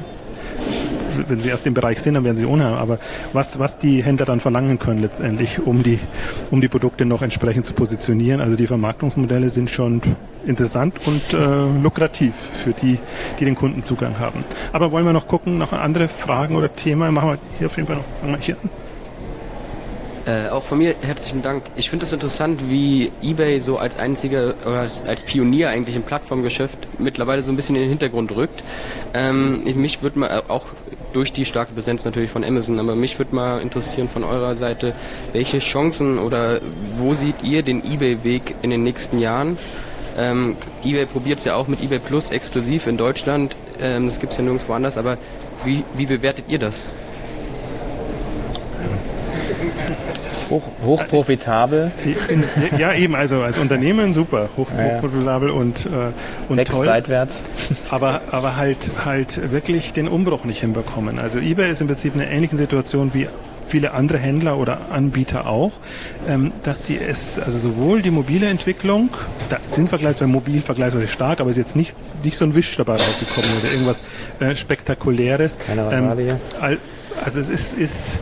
wenn 1.28 1.40
sie 1.40 1.50
erst 1.50 1.68
im 1.68 1.74
Bereich 1.74 2.02
sind, 2.02 2.16
dann 2.16 2.24
werden 2.24 2.38
sie 2.38 2.46
ohne, 2.46 2.66
aber 2.66 3.00
was, 3.34 3.60
was 3.60 3.78
die 3.78 4.04
Händler 4.04 4.26
dann 4.26 4.40
verlangen 4.40 4.80
können 4.80 5.02
letztendlich, 5.02 5.60
um 5.60 5.84
die, 5.84 6.00
um 6.52 6.62
die 6.62 6.68
Produkte 6.68 7.06
noch 7.06 7.22
entsprechend 7.22 7.66
zu 7.66 7.74
positionieren. 7.74 8.42
Also 8.42 8.56
die 8.56 8.68
Vermarktungsmodelle 8.68 9.50
sind 9.50 9.70
schon 9.70 10.02
interessant 10.46 10.96
und 11.06 11.34
äh, 11.34 11.82
lukrativ 11.82 12.36
für 12.36 12.74
die, 12.74 13.00
die 13.40 13.46
den 13.46 13.56
Kundenzugang 13.56 14.20
haben. 14.20 14.44
Aber 14.72 14.92
wollen 14.92 15.06
wir 15.06 15.14
noch 15.14 15.28
gucken, 15.28 15.58
noch 15.58 15.74
andere 15.74 16.08
Fragen 16.08 16.56
oder 16.56 16.74
Themen? 16.74 17.14
Machen 17.14 17.32
wir 17.32 17.40
hier 17.58 17.68
auf 17.68 17.76
jeden 17.76 17.88
Fall 17.88 17.98
noch, 17.98 18.06
fangen 18.20 18.34
wir 18.34 18.40
hier 18.40 18.58
an. 18.62 18.87
Äh, 20.28 20.50
auch 20.50 20.64
von 20.66 20.78
mir 20.78 20.94
herzlichen 21.00 21.42
Dank. 21.42 21.64
Ich 21.78 21.90
finde 21.90 22.04
es 22.04 22.12
interessant, 22.12 22.70
wie 22.70 23.14
eBay 23.24 23.62
so 23.62 23.78
als 23.78 23.98
einziger 23.98 24.56
oder 24.66 24.90
als, 25.06 25.24
Pionier 25.24 25.70
eigentlich 25.70 25.96
im 25.96 26.04
Plattformgeschäft 26.04 27.00
mittlerweile 27.00 27.44
so 27.44 27.52
ein 27.54 27.56
bisschen 27.56 27.78
in 27.78 27.84
den 27.84 27.90
Hintergrund 27.90 28.36
rückt. 28.36 28.62
Ähm, 29.14 29.62
ich, 29.64 29.76
mich 29.76 30.04
würde 30.04 30.20
mal 30.20 30.44
auch 30.50 30.66
durch 31.14 31.32
die 31.32 31.46
starke 31.46 31.74
Präsenz 31.74 32.04
natürlich 32.04 32.30
von 32.30 32.44
Amazon, 32.44 32.78
aber 32.78 32.98
mich 32.98 33.18
würde 33.18 33.34
mal 33.34 33.62
interessieren 33.62 34.10
von 34.10 34.26
eurer 34.26 34.58
Seite, 34.58 34.94
welche 35.32 35.60
Chancen 35.60 36.20
oder 36.20 36.60
wo 36.98 37.14
seht 37.14 37.42
ihr 37.42 37.64
den 37.64 37.82
eBay-Weg 37.86 38.56
in 38.64 38.70
den 38.70 38.84
nächsten 38.84 39.20
Jahren? 39.20 39.58
Ähm, 40.18 40.58
eBay 40.84 41.06
probiert 41.06 41.40
es 41.40 41.46
ja 41.46 41.56
auch 41.56 41.68
mit 41.68 41.82
eBay 41.82 42.00
Plus 42.00 42.32
exklusiv 42.32 42.88
in 42.88 42.98
Deutschland. 42.98 43.56
Ähm, 43.80 44.08
das 44.08 44.20
gibt 44.20 44.34
es 44.34 44.38
ja 44.38 44.44
nirgendwo 44.44 44.74
anders, 44.74 44.98
aber 44.98 45.18
wie, 45.64 45.86
wie 45.94 46.06
bewertet 46.06 46.46
ihr 46.50 46.60
das? 46.60 46.84
Hoch, 50.50 50.64
hochprofitabel, 50.86 51.92
ja, 52.78 52.94
eben, 52.94 53.16
also 53.16 53.42
als 53.42 53.58
Unternehmen 53.58 54.14
super, 54.14 54.50
hoch, 54.56 54.68
Ja, 54.78 54.96
hochprofitabel 54.96 55.50
und, 55.50 55.86
äh, 55.86 55.90
und 56.50 56.58
wächst 56.58 56.74
toll. 56.74 56.86
seitwärts. 56.86 57.42
aber, 57.90 58.22
aber 58.32 58.56
halt, 58.56 58.78
halt 59.04 59.52
wirklich 59.52 59.94
den 59.94 60.08
Umbruch 60.08 60.46
nicht 60.46 60.62
hinbekommen. 60.62 61.20
Also 61.20 61.40
eBay 61.40 61.72
ist 61.72 61.82
im 61.82 61.88
Prinzip 61.88 62.16
in 62.16 62.22
einer 62.22 62.32
ähnlichen 62.32 62.58
Situation 62.58 63.14
wie 63.14 63.28
viele 63.66 63.92
andere 63.92 64.18
Händler 64.18 64.58
oder 64.58 64.92
Anbieter 64.92 65.46
auch, 65.48 65.74
ähm, 66.30 66.54
dass 66.64 66.86
sie 66.86 66.98
es, 66.98 67.38
also 67.38 67.58
sowohl 67.58 68.02
die 68.02 68.12
mobile 68.12 68.48
Entwicklung, 68.48 69.10
da 69.50 69.58
sind 69.62 69.90
vergleichsweise 69.90 70.32
mobil 70.32 70.62
vergleichsweise 70.62 71.08
stark, 71.10 71.42
aber 71.42 71.50
ist 71.50 71.58
jetzt 71.58 71.76
nicht, 71.76 71.96
nicht 72.24 72.38
so 72.38 72.46
ein 72.46 72.56
Wisch 72.56 72.76
dabei 72.78 72.94
rausgekommen 72.94 73.50
oder 73.62 73.70
irgendwas 73.72 74.02
äh, 74.40 74.56
Spektakuläres. 74.56 75.60
Keine 75.60 75.84
all- 76.62 76.78
also 77.24 77.40
es 77.42 77.50
ist, 77.50 77.74
ist 77.74 78.20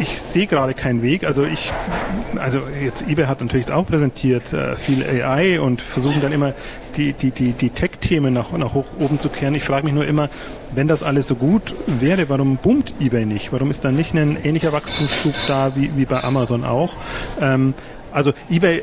ich 0.00 0.20
sehe 0.20 0.46
gerade 0.46 0.74
keinen 0.74 1.02
Weg. 1.02 1.24
Also 1.24 1.44
ich, 1.44 1.72
also 2.36 2.62
jetzt 2.82 3.06
eBay 3.06 3.26
hat 3.26 3.40
natürlich 3.40 3.70
auch 3.72 3.86
präsentiert 3.86 4.52
äh, 4.52 4.76
viel 4.76 5.04
AI 5.04 5.60
und 5.60 5.80
versuchen 5.80 6.20
dann 6.20 6.32
immer 6.32 6.54
die, 6.96 7.12
die, 7.12 7.30
die, 7.30 7.52
die 7.52 7.70
Tech-Themen 7.70 8.32
nach, 8.32 8.52
nach 8.52 8.74
hoch 8.74 8.86
oben 8.98 9.18
zu 9.18 9.28
kehren. 9.28 9.54
Ich 9.54 9.64
frage 9.64 9.84
mich 9.84 9.94
nur 9.94 10.06
immer, 10.06 10.28
wenn 10.70 10.88
das 10.88 11.02
alles 11.02 11.26
so 11.26 11.36
gut 11.36 11.74
wäre, 11.86 12.28
warum 12.28 12.58
boomt 12.58 12.94
eBay 13.00 13.24
nicht? 13.26 13.52
Warum 13.52 13.70
ist 13.70 13.84
da 13.84 13.92
nicht 13.92 14.14
ein 14.14 14.38
ähnlicher 14.42 14.72
Wachstumsschub 14.72 15.34
da 15.46 15.74
wie, 15.74 15.96
wie 15.96 16.04
bei 16.04 16.22
Amazon 16.22 16.64
auch? 16.64 16.96
Ähm, 17.40 17.74
also 18.10 18.32
eBay 18.50 18.82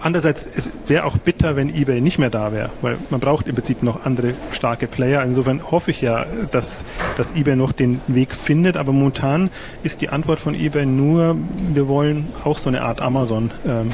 Andererseits, 0.00 0.46
es 0.46 0.70
wäre 0.86 1.04
auch 1.04 1.18
bitter, 1.18 1.56
wenn 1.56 1.74
eBay 1.74 2.00
nicht 2.00 2.18
mehr 2.18 2.30
da 2.30 2.52
wäre, 2.52 2.70
weil 2.80 2.98
man 3.10 3.20
braucht 3.20 3.48
im 3.48 3.54
Prinzip 3.54 3.82
noch 3.82 4.04
andere 4.04 4.34
starke 4.52 4.86
Player. 4.86 5.22
Insofern 5.22 5.60
hoffe 5.70 5.90
ich 5.90 6.00
ja, 6.00 6.24
dass, 6.50 6.84
dass 7.16 7.34
eBay 7.34 7.56
noch 7.56 7.72
den 7.72 8.00
Weg 8.06 8.34
findet, 8.34 8.76
aber 8.76 8.92
momentan 8.92 9.50
ist 9.82 10.00
die 10.00 10.08
Antwort 10.08 10.38
von 10.38 10.54
eBay 10.54 10.86
nur, 10.86 11.36
wir 11.74 11.88
wollen 11.88 12.28
auch 12.44 12.58
so 12.58 12.68
eine 12.68 12.82
Art 12.82 13.00
Amazon 13.00 13.50
ähm, 13.66 13.90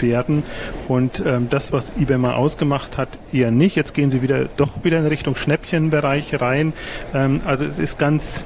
werden 0.00 0.44
und 0.86 1.22
ähm, 1.24 1.48
das, 1.48 1.72
was 1.72 1.92
eBay 1.96 2.18
mal 2.18 2.34
ausgemacht 2.34 2.98
hat, 2.98 3.18
eher 3.32 3.50
nicht. 3.50 3.74
Jetzt 3.76 3.94
gehen 3.94 4.10
sie 4.10 4.22
wieder 4.22 4.44
doch 4.56 4.84
wieder 4.84 4.98
in 4.98 5.06
Richtung 5.06 5.34
Schnäppchenbereich 5.34 6.40
rein. 6.40 6.74
Ähm, 7.14 7.40
also 7.44 7.64
es 7.64 7.78
ist 7.78 7.98
ganz 7.98 8.44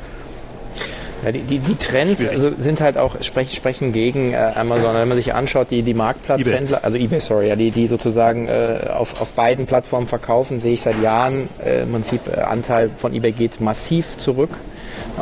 Ja, 1.25 1.33
die, 1.33 1.41
die, 1.41 1.59
die 1.59 1.77
Trends 1.77 2.27
also 2.27 2.51
sind 2.57 2.81
halt 2.81 2.99
auch 2.99 3.23
sprech, 3.23 3.55
sprechen 3.55 3.93
gegen 3.93 4.33
äh, 4.33 4.37
Amazon. 4.37 4.95
Wenn 4.95 5.09
man 5.09 5.17
sich 5.17 5.35
anschaut, 5.35 5.69
die, 5.71 5.83
die 5.83 5.95
Marktplatzhändler, 5.95 6.85
also 6.85 6.97
eBay, 6.97 7.21
sorry, 7.21 7.49
ja, 7.49 7.57
die, 7.57 7.71
die 7.71 7.87
sozusagen 7.87 8.49
äh, 8.49 8.89
auf, 8.91 9.21
auf 9.21 9.33
beiden 9.35 9.67
Plattformen 9.67 10.09
verkaufen, 10.09 10.59
sehe 10.59 10.75
ich 10.75 10.83
seit 10.83 11.01
Jahren 11.01 11.49
äh, 11.65 11.83
im 11.83 11.93
Prinzip 11.93 12.23
äh, 12.29 12.41
Anteil 12.41 12.91
von 12.97 13.15
eBay 13.15 13.33
geht 13.33 13.61
massiv 13.61 14.19
zurück. 14.19 14.51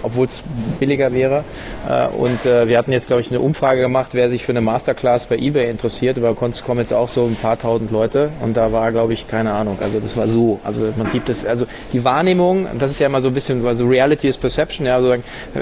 Obwohl 0.02 0.26
es 0.26 0.42
billiger 0.78 1.12
wäre. 1.12 1.44
Äh, 1.88 2.08
und 2.08 2.46
äh, 2.46 2.68
wir 2.68 2.78
hatten 2.78 2.92
jetzt, 2.92 3.06
glaube 3.06 3.22
ich, 3.22 3.30
eine 3.30 3.40
Umfrage 3.40 3.80
gemacht, 3.80 4.10
wer 4.12 4.30
sich 4.30 4.44
für 4.44 4.52
eine 4.52 4.60
Masterclass 4.60 5.26
bei 5.26 5.36
eBay 5.36 5.70
interessiert. 5.70 6.16
Über 6.16 6.40
uns 6.40 6.64
kommen 6.64 6.80
jetzt 6.80 6.92
auch 6.92 7.08
so 7.08 7.24
ein 7.24 7.36
paar 7.36 7.58
tausend 7.58 7.90
Leute 7.90 8.30
und 8.42 8.56
da 8.56 8.72
war, 8.72 8.92
glaube 8.92 9.12
ich, 9.12 9.28
keine 9.28 9.52
Ahnung. 9.52 9.78
Also 9.80 10.00
das 10.00 10.16
war 10.16 10.26
so. 10.26 10.60
Also 10.64 10.86
im 10.86 10.94
Prinzip 10.94 11.26
das, 11.26 11.44
also 11.44 11.66
die 11.92 12.04
Wahrnehmung, 12.04 12.66
das 12.78 12.90
ist 12.90 13.00
ja 13.00 13.06
immer 13.06 13.20
so 13.20 13.28
ein 13.28 13.34
bisschen, 13.34 13.66
also 13.66 13.86
Reality 13.86 14.28
is 14.28 14.38
Perception, 14.38 14.86
ja, 14.86 14.96
also 14.96 15.14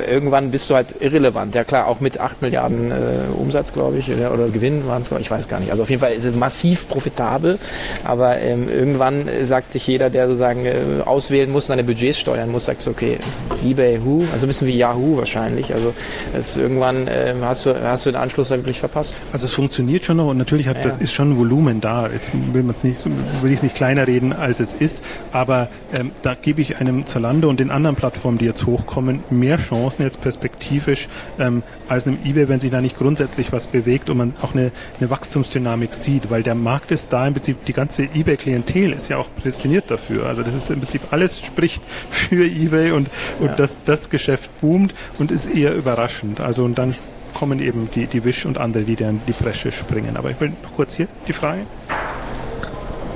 irgendwann 0.09 0.51
bist 0.51 0.71
du 0.71 0.75
halt 0.75 0.95
irrelevant. 1.01 1.55
Ja 1.55 1.65
klar, 1.65 1.87
auch 1.87 2.01
mit 2.01 2.21
8 2.21 2.43
Milliarden 2.43 2.91
äh, 2.91 2.95
Umsatz, 3.37 3.73
glaube 3.73 3.99
ich, 3.99 4.11
oder, 4.11 4.33
oder 4.33 4.49
Gewinn 4.49 4.87
waren 4.87 5.03
es, 5.03 5.11
ich 5.21 5.31
weiß 5.31 5.49
gar 5.49 5.61
nicht. 5.61 5.71
Also 5.71 5.83
auf 5.83 5.91
jeden 5.91 6.01
Fall 6.01 6.13
ist 6.13 6.25
es 6.25 6.37
massiv 6.37 6.89
profitabel, 6.89 7.59
aber 8.05 8.39
ähm, 8.39 8.69
irgendwann 8.69 9.29
sagt 9.43 9.73
sich 9.73 9.87
jeder, 9.87 10.11
der 10.11 10.27
sozusagen 10.27 10.67
äh, 10.67 10.75
auswählen 11.05 11.51
muss, 11.51 11.67
seine 11.67 11.85
Budgets 11.85 12.19
steuern 12.19 12.51
muss, 12.51 12.67
sagt 12.67 12.83
so, 12.83 12.91
okay, 12.91 13.19
eBay, 13.65 14.01
Who, 14.09 14.25
also 14.33 14.47
ein 14.47 14.49
bisschen 14.49 14.69
wie 14.69 14.77
Yahoo 14.77 15.19
wahrscheinlich. 15.19 15.75
Also 15.75 15.95
es 16.33 16.57
irgendwann 16.57 17.07
äh, 17.09 17.35
hast 17.43 17.67
du 17.67 17.81
hast 17.81 18.07
du 18.07 18.11
den 18.11 18.21
Anschluss 18.21 18.49
da 18.49 18.57
wirklich 18.57 18.81
verpasst. 18.81 19.15
Also 19.33 19.45
es 19.47 19.53
funktioniert 19.53 20.05
schon 20.05 20.17
noch 20.17 20.29
und 20.29 20.39
natürlich 20.39 20.67
hat 20.67 20.79
ja. 20.79 20.83
das 20.85 20.97
ist 20.97 21.13
schon 21.13 21.37
Volumen 21.37 21.81
da. 21.81 22.09
Jetzt 22.09 22.31
will 22.53 22.63
man 22.63 22.75
es 22.75 22.85
nicht 22.85 23.05
will 23.43 23.51
ich 23.51 23.59
es 23.59 23.63
nicht 23.63 23.75
kleiner 23.75 24.07
reden 24.07 24.33
als 24.33 24.61
es 24.61 24.75
ist, 24.75 25.05
aber 25.33 25.69
ähm, 25.99 26.13
da 26.23 26.35
gebe 26.35 26.61
ich 26.61 26.79
einem 26.79 27.07
Zalando 27.07 27.49
und 27.49 27.61
den 27.61 27.71
anderen 27.71 27.97
Plattformen, 27.97 28.39
die 28.39 28.47
jetzt 28.47 28.67
hochkommen, 28.67 29.25
mehr 29.31 29.59
Chancen 29.59 30.03
jetzt 30.03 30.21
perspektivisch 30.21 31.09
ähm, 31.39 31.63
als 31.89 32.07
einem 32.07 32.19
eBay, 32.25 32.49
wenn 32.49 32.61
sich 32.61 32.71
da 32.71 32.81
nicht 32.81 32.97
grundsätzlich 32.97 33.53
was 33.53 33.67
bewegt 33.67 34.11
und 34.11 34.17
man 34.17 34.35
auch 34.43 34.55
eine, 34.55 34.73
eine 34.99 35.11
Wachstumsdynamik 35.11 35.93
sieht, 35.93 36.31
weil 36.31 36.43
der 36.43 36.55
Markt 36.55 36.91
ist 36.91 37.13
da 37.13 37.27
im 37.27 37.35
Prinzip 37.35 37.65
die 37.65 37.73
ganze 37.73 38.05
eBay-Klientel 38.05 38.93
ist 38.93 39.09
ja 39.09 39.19
auch 39.19 39.29
prädestiniert 39.35 39.91
dafür. 39.91 40.27
Also 40.27 40.43
das 40.43 40.55
ist 40.55 40.71
im 40.71 40.81
Prinzip 40.81 41.03
alles 41.11 41.41
spricht 41.41 41.83
für 42.11 42.45
eBay 42.45 42.93
und, 42.93 43.09
und 43.41 43.49
ja. 43.49 43.55
das, 43.55 43.79
das 43.85 43.98
Geschäft 44.11 44.51
boomt 44.61 44.95
und 45.19 45.31
ist 45.31 45.47
eher 45.47 45.75
überraschend. 45.75 46.41
Also 46.41 46.65
und 46.65 46.79
dann 46.79 46.95
kommen 47.35 47.61
eben 47.61 47.89
die, 47.95 48.07
die 48.07 48.25
Wish 48.25 48.47
und 48.47 48.59
andere, 48.59 48.85
die 48.85 48.97
dann 48.97 49.21
die 49.27 49.33
Bresche 49.33 49.71
springen. 49.73 50.17
Aber 50.17 50.31
ich 50.31 50.41
will 50.41 50.53
noch 50.63 50.73
kurz 50.75 50.95
hier 50.95 51.09
die 51.27 51.33
Frage. 51.33 51.63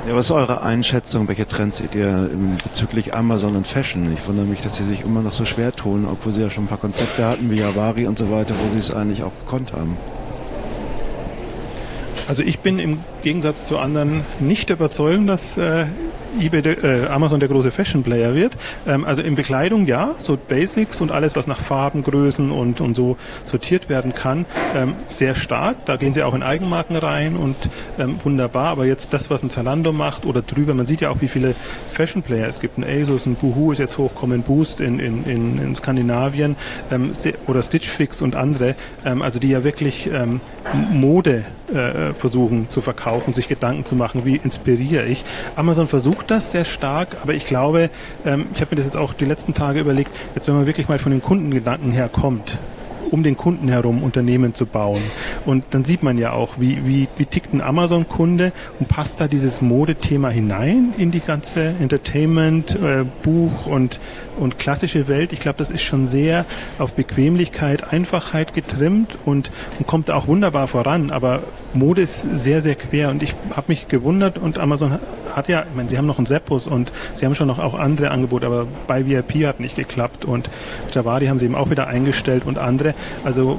Ja, 0.06 0.16
was 0.16 0.26
ist 0.26 0.30
eure 0.32 0.62
Einschätzung? 0.62 1.28
Welche 1.28 1.46
Trends 1.46 1.76
seht 1.76 1.94
ihr 1.94 2.28
bezüglich 2.64 3.14
Amazon 3.14 3.54
und 3.54 3.68
Fashion? 3.68 4.12
Ich 4.12 4.26
wundere 4.26 4.46
mich, 4.46 4.60
dass 4.60 4.76
sie 4.76 4.84
sich 4.84 5.04
immer 5.04 5.22
noch 5.22 5.32
so 5.32 5.44
schwer 5.44 5.70
tun, 5.72 6.06
obwohl 6.10 6.32
sie 6.32 6.42
ja 6.42 6.50
schon 6.50 6.64
ein 6.64 6.68
paar 6.68 6.78
Konzepte 6.78 7.24
hatten, 7.24 7.50
wie 7.52 7.60
Yavari 7.60 8.08
und 8.08 8.18
so 8.18 8.30
weiter, 8.30 8.54
wo 8.60 8.72
sie 8.72 8.80
es 8.80 8.92
eigentlich 8.92 9.22
auch 9.22 9.32
gekonnt 9.44 9.72
haben. 9.72 9.96
Also 12.26 12.42
ich 12.42 12.60
bin 12.60 12.78
im 12.80 12.98
Gegensatz 13.22 13.66
zu 13.66 13.78
anderen 13.78 14.24
nicht 14.40 14.68
der 14.70 14.76
Überzeugung, 14.76 15.26
dass 15.26 15.56
äh, 15.56 15.86
eBay, 16.40 16.60
äh, 16.60 17.06
Amazon 17.08 17.40
der 17.40 17.48
große 17.48 17.70
Fashion 17.70 18.02
Player 18.02 18.34
wird. 18.34 18.56
Ähm, 18.86 19.04
also 19.04 19.22
in 19.22 19.34
Bekleidung 19.34 19.86
ja, 19.86 20.14
so 20.18 20.36
Basics 20.36 21.00
und 21.00 21.10
alles, 21.10 21.36
was 21.36 21.46
nach 21.46 21.60
Farben, 21.60 22.02
Größen 22.02 22.50
und, 22.50 22.80
und 22.80 22.94
so 22.94 23.16
sortiert 23.44 23.88
werden 23.88 24.14
kann, 24.14 24.46
ähm, 24.74 24.94
sehr 25.08 25.34
stark. 25.34 25.84
Da 25.86 25.96
gehen 25.96 26.12
sie 26.12 26.22
auch 26.22 26.34
in 26.34 26.42
Eigenmarken 26.42 26.96
rein 26.96 27.36
und 27.36 27.56
ähm, 27.98 28.18
wunderbar. 28.22 28.66
Aber 28.66 28.86
jetzt 28.86 29.12
das, 29.12 29.30
was 29.30 29.42
ein 29.42 29.50
Zalando 29.50 29.92
macht 29.92 30.26
oder 30.26 30.42
drüber, 30.42 30.74
man 30.74 30.86
sieht 30.86 31.00
ja 31.00 31.10
auch, 31.10 31.20
wie 31.20 31.28
viele 31.28 31.54
Fashion 31.90 32.22
Player 32.22 32.48
es 32.48 32.60
gibt. 32.60 32.78
Ein 32.78 32.84
ASUS, 32.84 33.26
ein 33.26 33.34
Boohoo 33.34 33.72
ist 33.72 33.78
jetzt 33.78 33.98
hochkommen, 33.98 34.42
Boost 34.42 34.80
in, 34.80 34.98
in, 34.98 35.24
in, 35.24 35.58
in 35.58 35.74
Skandinavien 35.74 36.56
ähm, 36.90 37.12
oder 37.46 37.62
Stitch 37.62 37.88
Fix 37.88 38.22
und 38.22 38.36
andere, 38.36 38.74
ähm, 39.04 39.22
also 39.22 39.38
die 39.38 39.48
ja 39.48 39.64
wirklich 39.64 40.10
ähm, 40.12 40.40
Mode 40.90 41.44
äh, 41.72 42.12
versuchen 42.14 42.68
zu 42.68 42.80
verkaufen, 42.80 43.34
sich 43.34 43.48
Gedanken 43.48 43.84
zu 43.84 43.96
machen, 43.96 44.24
wie 44.24 44.36
inspiriere 44.36 45.06
ich. 45.06 45.24
Amazon 45.56 45.86
versucht 45.86 46.21
das 46.22 46.50
sehr 46.50 46.64
stark, 46.64 47.18
aber 47.22 47.34
ich 47.34 47.44
glaube, 47.44 47.90
ähm, 48.24 48.46
ich 48.54 48.60
habe 48.60 48.70
mir 48.70 48.76
das 48.76 48.86
jetzt 48.86 48.96
auch 48.96 49.12
die 49.12 49.24
letzten 49.24 49.54
Tage 49.54 49.80
überlegt, 49.80 50.12
jetzt 50.34 50.48
wenn 50.48 50.54
man 50.54 50.66
wirklich 50.66 50.88
mal 50.88 50.98
von 50.98 51.12
den 51.12 51.22
Kundengedanken 51.22 51.92
her 51.92 52.08
kommt, 52.08 52.58
um 53.12 53.22
den 53.22 53.36
Kunden 53.36 53.68
herum 53.68 54.02
Unternehmen 54.02 54.54
zu 54.54 54.66
bauen. 54.66 55.02
Und 55.44 55.64
dann 55.70 55.84
sieht 55.84 56.02
man 56.02 56.16
ja 56.18 56.32
auch, 56.32 56.54
wie, 56.58 56.86
wie, 56.86 57.08
wie 57.16 57.26
tickt 57.26 57.52
ein 57.52 57.60
Amazon-Kunde 57.60 58.52
und 58.80 58.88
passt 58.88 59.20
da 59.20 59.28
dieses 59.28 59.60
Modethema 59.60 60.30
hinein 60.30 60.94
in 60.96 61.10
die 61.10 61.20
ganze 61.20 61.74
Entertainment, 61.80 62.74
äh, 62.74 63.04
Buch 63.22 63.66
und, 63.66 64.00
und 64.38 64.58
klassische 64.58 65.08
Welt. 65.08 65.32
Ich 65.34 65.40
glaube, 65.40 65.58
das 65.58 65.70
ist 65.70 65.82
schon 65.82 66.06
sehr 66.06 66.46
auf 66.78 66.94
Bequemlichkeit, 66.94 67.92
Einfachheit 67.92 68.54
getrimmt 68.54 69.18
und, 69.26 69.50
und 69.78 69.86
kommt 69.86 70.08
da 70.08 70.14
auch 70.14 70.26
wunderbar 70.26 70.66
voran. 70.66 71.10
Aber 71.10 71.42
Mode 71.74 72.00
ist 72.00 72.22
sehr, 72.22 72.62
sehr 72.62 72.76
quer 72.76 73.10
und 73.10 73.22
ich 73.22 73.34
habe 73.54 73.66
mich 73.68 73.88
gewundert 73.88 74.38
und 74.38 74.58
Amazon 74.58 74.98
hat 75.34 75.48
ja, 75.48 75.64
ich 75.68 75.74
meine, 75.74 75.88
sie 75.88 75.98
haben 75.98 76.06
noch 76.06 76.18
einen 76.18 76.26
Seppus 76.26 76.66
und 76.66 76.92
sie 77.14 77.26
haben 77.26 77.34
schon 77.34 77.48
noch 77.48 77.58
auch 77.58 77.74
andere 77.74 78.10
Angebote, 78.10 78.46
aber 78.46 78.66
bei 78.86 79.06
VIP 79.06 79.46
hat 79.46 79.60
nicht 79.60 79.76
geklappt 79.76 80.24
und 80.24 80.48
Javadi 80.92 81.26
haben 81.26 81.38
sie 81.38 81.46
eben 81.46 81.54
auch 81.54 81.70
wieder 81.70 81.86
eingestellt 81.86 82.44
und 82.44 82.58
andere. 82.58 82.94
Also 83.24 83.58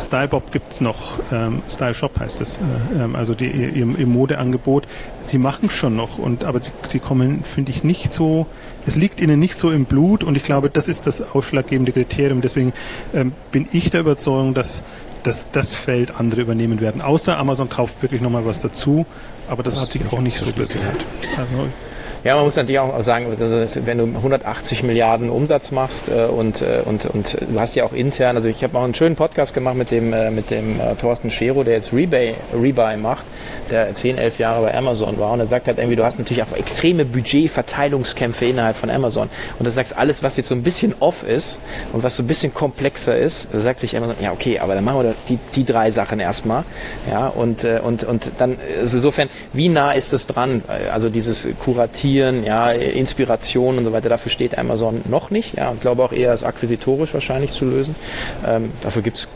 Stylebob 0.00 0.50
gibt 0.52 0.72
es 0.72 0.80
noch, 0.80 1.18
ähm, 1.32 1.62
Style 1.68 1.94
Shop 1.94 2.18
heißt 2.18 2.40
es, 2.40 2.58
äh, 2.58 3.02
ähm, 3.02 3.16
also 3.16 3.34
die, 3.34 3.50
ihr, 3.50 3.98
ihr 3.98 4.06
Modeangebot. 4.06 4.86
Sie 5.20 5.38
machen 5.38 5.70
schon 5.70 5.96
noch, 5.96 6.18
und 6.18 6.44
aber 6.44 6.60
sie, 6.60 6.72
sie 6.88 6.98
kommen, 6.98 7.44
finde 7.44 7.70
ich, 7.70 7.84
nicht 7.84 8.12
so, 8.12 8.46
es 8.86 8.96
liegt 8.96 9.20
ihnen 9.20 9.38
nicht 9.38 9.56
so 9.56 9.70
im 9.70 9.84
Blut 9.84 10.24
und 10.24 10.36
ich 10.36 10.42
glaube, 10.42 10.70
das 10.70 10.88
ist 10.88 11.06
das 11.06 11.22
ausschlaggebende 11.22 11.92
Kriterium. 11.92 12.40
Deswegen 12.40 12.72
ähm, 13.14 13.32
bin 13.50 13.68
ich 13.72 13.90
der 13.90 14.00
Überzeugung, 14.00 14.54
dass, 14.54 14.82
dass 15.22 15.50
das 15.50 15.72
Feld 15.72 16.14
andere 16.18 16.40
übernehmen 16.40 16.80
werden. 16.80 17.00
Außer 17.00 17.38
Amazon 17.38 17.68
kauft 17.68 18.02
wirklich 18.02 18.20
nochmal 18.20 18.44
was 18.44 18.60
dazu, 18.60 19.06
aber 19.48 19.62
das, 19.62 19.74
das 19.74 19.84
hat 19.84 19.92
sich 19.92 20.02
auch 20.10 20.20
nicht 20.20 20.38
so 20.38 20.52
bewährt. 20.52 21.04
Also 21.38 21.68
ja, 22.24 22.36
man 22.36 22.44
muss 22.44 22.54
natürlich 22.54 22.78
auch 22.78 23.02
sagen, 23.02 23.26
also 23.26 23.86
wenn 23.86 23.98
du 23.98 24.04
180 24.04 24.84
Milliarden 24.84 25.28
Umsatz 25.28 25.72
machst 25.72 26.04
äh, 26.08 26.26
und, 26.26 26.62
äh, 26.62 26.82
und, 26.84 27.06
und 27.06 27.36
du 27.40 27.58
hast 27.58 27.74
ja 27.74 27.82
auch 27.82 27.92
intern, 27.92 28.36
also 28.36 28.48
ich 28.48 28.62
habe 28.62 28.78
auch 28.78 28.84
einen 28.84 28.94
schönen 28.94 29.16
Podcast 29.16 29.54
gemacht 29.54 29.74
mit 29.74 29.90
dem, 29.90 30.12
äh, 30.12 30.30
mit 30.30 30.50
dem 30.50 30.80
Thorsten 31.00 31.32
Schero, 31.32 31.64
der 31.64 31.74
jetzt 31.74 31.92
Rebuy, 31.92 32.34
Rebuy 32.54 32.96
macht, 32.96 33.24
der 33.70 33.92
10, 33.92 34.18
11 34.18 34.38
Jahre 34.38 34.62
bei 34.62 34.74
Amazon 34.74 35.18
war. 35.18 35.32
Und 35.32 35.40
er 35.40 35.46
sagt 35.46 35.66
halt 35.66 35.78
irgendwie, 35.78 35.96
du 35.96 36.04
hast 36.04 36.20
natürlich 36.20 36.44
auch 36.44 36.56
extreme 36.56 37.04
Budgetverteilungskämpfe 37.04 38.44
innerhalb 38.44 38.76
von 38.76 38.90
Amazon. 38.90 39.28
Und 39.58 39.64
du 39.64 39.70
sagst, 39.70 39.96
alles, 39.98 40.22
was 40.22 40.36
jetzt 40.36 40.48
so 40.48 40.54
ein 40.54 40.62
bisschen 40.62 40.94
off 41.00 41.24
ist 41.24 41.58
und 41.92 42.04
was 42.04 42.14
so 42.14 42.22
ein 42.22 42.28
bisschen 42.28 42.54
komplexer 42.54 43.16
ist, 43.16 43.50
sagt 43.50 43.80
sich 43.80 43.96
Amazon, 43.96 44.16
ja 44.22 44.30
okay, 44.30 44.60
aber 44.60 44.76
dann 44.76 44.84
machen 44.84 45.02
wir 45.02 45.14
die, 45.28 45.38
die 45.56 45.64
drei 45.64 45.90
Sachen 45.90 46.20
erstmal, 46.20 46.62
ja, 47.10 47.26
und, 47.26 47.64
und, 47.64 48.04
und 48.04 48.30
dann, 48.38 48.58
also 48.80 48.98
insofern, 48.98 49.28
wie 49.52 49.68
nah 49.68 49.92
ist 49.92 50.12
das 50.12 50.28
dran, 50.28 50.62
also 50.92 51.08
dieses 51.08 51.48
Kuratieren 51.64 52.11
Investieren, 52.12 52.44
ja, 52.44 52.70
Inspiration 52.72 53.78
und 53.78 53.84
so 53.84 53.92
weiter, 53.92 54.08
dafür 54.08 54.30
steht 54.30 54.58
Amazon 54.58 55.00
noch 55.08 55.30
nicht. 55.30 55.56
Ja, 55.56 55.72
ich 55.72 55.80
glaube 55.80 56.02
auch 56.04 56.12
eher 56.12 56.30
als 56.30 56.44
akquisitorisch 56.44 57.14
wahrscheinlich 57.14 57.52
zu 57.52 57.64
lösen. 57.64 57.96
Ähm, 58.46 58.70
dafür 58.82 59.02
gibt 59.02 59.16
es 59.16 59.28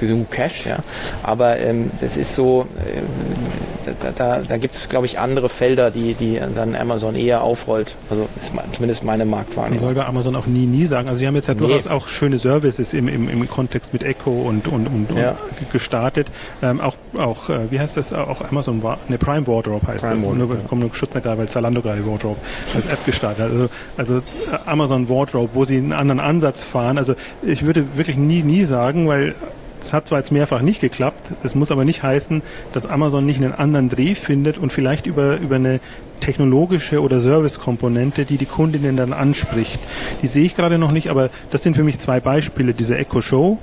genug 0.00 0.30
Cash, 0.30 0.66
ja. 0.66 0.78
Aber 1.22 1.58
ähm, 1.58 1.90
das 2.00 2.16
ist 2.16 2.34
so, 2.34 2.66
äh, 2.76 3.92
da, 4.00 4.10
da, 4.12 4.42
da 4.42 4.56
gibt 4.56 4.74
es, 4.74 4.88
glaube 4.88 5.06
ich, 5.06 5.18
andere 5.18 5.48
Felder, 5.48 5.90
die, 5.90 6.14
die 6.14 6.40
dann 6.54 6.74
Amazon 6.74 7.14
eher 7.14 7.42
aufrollt. 7.42 7.94
Also 8.10 8.28
ist 8.40 8.52
zumindest 8.72 9.04
meine 9.04 9.24
Marktwahrnehmung. 9.24 9.76
Man 9.76 9.78
soll 9.78 9.94
bei 9.94 10.06
Amazon 10.06 10.36
auch 10.36 10.46
nie, 10.46 10.66
nie 10.66 10.86
sagen. 10.86 11.08
Also 11.08 11.20
sie 11.20 11.26
haben 11.26 11.34
jetzt 11.34 11.48
ja 11.48 11.54
nee. 11.54 11.60
durchaus 11.60 11.86
auch 11.86 12.08
schöne 12.08 12.38
Services 12.38 12.92
im, 12.92 13.08
im, 13.08 13.28
im 13.28 13.48
Kontext 13.48 13.92
mit 13.92 14.02
Echo 14.02 14.30
und, 14.30 14.68
und, 14.68 14.86
und, 14.86 15.10
ja. 15.16 15.30
und 15.30 15.72
gestartet. 15.72 16.28
Ähm, 16.62 16.80
auch, 16.80 16.96
auch 17.16 17.48
äh, 17.50 17.70
wie 17.70 17.80
heißt 17.80 17.96
das, 17.96 18.12
auch 18.12 18.42
Amazon 18.42 18.82
war, 18.82 18.98
ne, 19.08 19.18
Prime 19.18 19.46
Wardrobe 19.46 19.86
heißt 19.86 20.04
Prime 20.04 20.16
das. 20.16 20.24
Wardrobe, 20.24 20.46
nur, 20.46 20.56
ja. 20.56 20.68
kommt 20.68 20.80
nur 20.82 20.94
Schutz 20.94 21.14
nicht 21.14 21.24
gerade, 21.24 21.38
weil 21.38 21.48
Zalando 21.48 21.82
gerade 21.82 22.06
Wardrobe 22.06 22.38
als 22.74 22.86
App 22.86 23.04
gestartet 23.04 23.44
hat. 23.44 23.50
Also, 23.50 23.68
also 23.96 24.16
äh, 24.16 24.20
Amazon 24.66 25.08
Wardrobe, 25.08 25.50
wo 25.54 25.64
sie 25.64 25.76
einen 25.76 25.92
anderen 25.92 26.20
Ansatz 26.20 26.64
fahren. 26.64 26.98
Also 26.98 27.14
ich 27.42 27.64
würde 27.64 27.96
wirklich 27.96 28.16
nie, 28.16 28.42
nie 28.42 28.64
sagen, 28.64 29.08
weil 29.08 29.34
es 29.80 29.92
hat 29.92 30.08
zwar 30.08 30.18
jetzt 30.18 30.32
mehrfach 30.32 30.62
nicht 30.62 30.80
geklappt, 30.80 31.34
es 31.42 31.54
muss 31.54 31.70
aber 31.70 31.84
nicht 31.84 32.02
heißen, 32.02 32.42
dass 32.72 32.86
Amazon 32.86 33.24
nicht 33.24 33.42
einen 33.42 33.54
anderen 33.54 33.88
Dreh 33.88 34.14
findet 34.14 34.58
und 34.58 34.72
vielleicht 34.72 35.06
über, 35.06 35.38
über 35.38 35.56
eine 35.56 35.80
technologische 36.20 37.00
oder 37.00 37.20
Servicekomponente, 37.20 38.24
die 38.24 38.36
die 38.36 38.46
Kundinnen 38.46 38.96
dann 38.96 39.12
anspricht. 39.12 39.78
Die 40.22 40.26
sehe 40.26 40.44
ich 40.44 40.54
gerade 40.54 40.78
noch 40.78 40.92
nicht, 40.92 41.08
aber 41.08 41.30
das 41.50 41.62
sind 41.62 41.76
für 41.76 41.84
mich 41.84 41.98
zwei 41.98 42.20
Beispiele. 42.20 42.74
Diese 42.74 42.98
Echo 42.98 43.20
Show, 43.20 43.58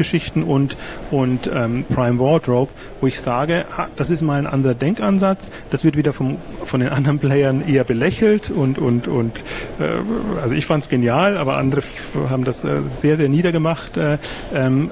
Geschichten 0.00 0.42
und, 0.42 0.78
und 1.10 1.50
ähm, 1.54 1.84
Prime 1.84 2.18
Wardrobe, 2.18 2.72
wo 3.02 3.06
ich 3.06 3.20
sage, 3.20 3.66
ha, 3.76 3.88
das 3.96 4.08
ist 4.08 4.22
mal 4.22 4.38
ein 4.38 4.46
anderer 4.46 4.72
Denkansatz, 4.74 5.50
das 5.68 5.84
wird 5.84 5.94
wieder 5.98 6.14
vom, 6.14 6.38
von 6.64 6.80
den 6.80 6.88
anderen 6.88 7.18
Playern 7.18 7.62
eher 7.68 7.84
belächelt 7.84 8.50
und, 8.50 8.78
und, 8.78 9.08
und 9.08 9.44
äh, 9.78 9.84
also 10.40 10.54
ich 10.54 10.64
fand 10.64 10.84
es 10.84 10.88
genial, 10.88 11.36
aber 11.36 11.58
andere 11.58 11.82
haben 12.30 12.44
das 12.44 12.64
äh, 12.64 12.80
sehr, 12.82 13.18
sehr 13.18 13.28
niedergemacht. 13.28 13.98
Äh, 13.98 14.16
ähm, 14.54 14.90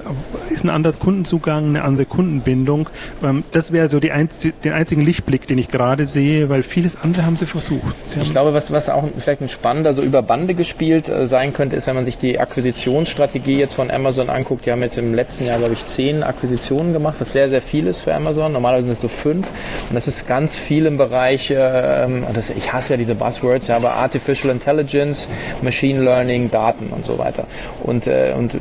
ist 0.51 0.63
ein 0.63 0.69
anderer 0.69 0.93
Kundenzugang, 0.93 1.69
eine 1.69 1.83
andere 1.83 2.05
Kundenbindung. 2.05 2.89
Ähm, 3.23 3.43
das 3.51 3.71
wäre 3.71 3.89
so 3.89 3.99
die 3.99 4.11
einzi 4.11 4.53
den 4.63 4.73
einzigen 4.73 5.01
Lichtblick, 5.01 5.47
den 5.47 5.57
ich 5.57 5.69
gerade 5.69 6.05
sehe, 6.05 6.49
weil 6.49 6.61
vieles 6.61 6.97
andere 7.01 7.25
haben 7.25 7.35
sie 7.35 7.47
versucht. 7.47 8.07
Sie 8.07 8.19
ich 8.19 8.31
glaube, 8.31 8.53
was, 8.53 8.71
was 8.71 8.89
auch 8.89 9.05
vielleicht 9.17 9.41
ein 9.41 9.49
spannender, 9.49 9.95
so 9.95 10.03
über 10.03 10.21
Bande 10.21 10.53
gespielt 10.53 11.09
äh, 11.09 11.25
sein 11.25 11.51
könnte, 11.53 11.75
ist, 11.75 11.87
wenn 11.87 11.95
man 11.95 12.05
sich 12.05 12.19
die 12.19 12.39
Akquisitionsstrategie 12.39 13.57
jetzt 13.57 13.73
von 13.73 13.89
Amazon 13.89 14.29
anguckt, 14.29 14.67
die 14.67 14.71
haben 14.71 14.81
jetzt 14.81 14.97
im 14.99 15.13
letzten 15.13 15.45
Jahr, 15.45 15.57
glaube 15.57 15.73
ich, 15.73 15.85
zehn 15.85 16.23
Akquisitionen 16.23 16.93
gemacht, 16.93 17.15
was 17.19 17.33
sehr, 17.33 17.49
sehr 17.49 17.61
viel 17.61 17.87
ist 17.87 18.01
für 18.01 18.13
Amazon. 18.13 18.51
Normalerweise 18.53 18.85
sind 18.85 18.93
es 18.93 19.01
so 19.01 19.07
fünf. 19.07 19.47
Und 19.89 19.95
das 19.95 20.07
ist 20.07 20.27
ganz 20.27 20.57
viel 20.57 20.85
im 20.85 20.97
Bereich, 20.97 21.51
ähm, 21.55 22.25
das, 22.33 22.49
ich 22.49 22.71
hasse 22.71 22.93
ja 22.93 22.97
diese 22.97 23.15
Buzzwords, 23.15 23.67
ja, 23.67 23.75
aber 23.75 23.93
Artificial 23.93 24.53
Intelligence, 24.53 25.27
Machine 25.61 26.03
Learning, 26.03 26.51
Daten 26.51 26.89
und 26.89 27.05
so 27.05 27.17
weiter. 27.17 27.47
Und, 27.83 28.07
äh, 28.07 28.33
und 28.37 28.57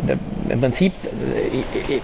im 0.48 0.60
Prinzip, 0.60 0.93
äh, 1.05 1.98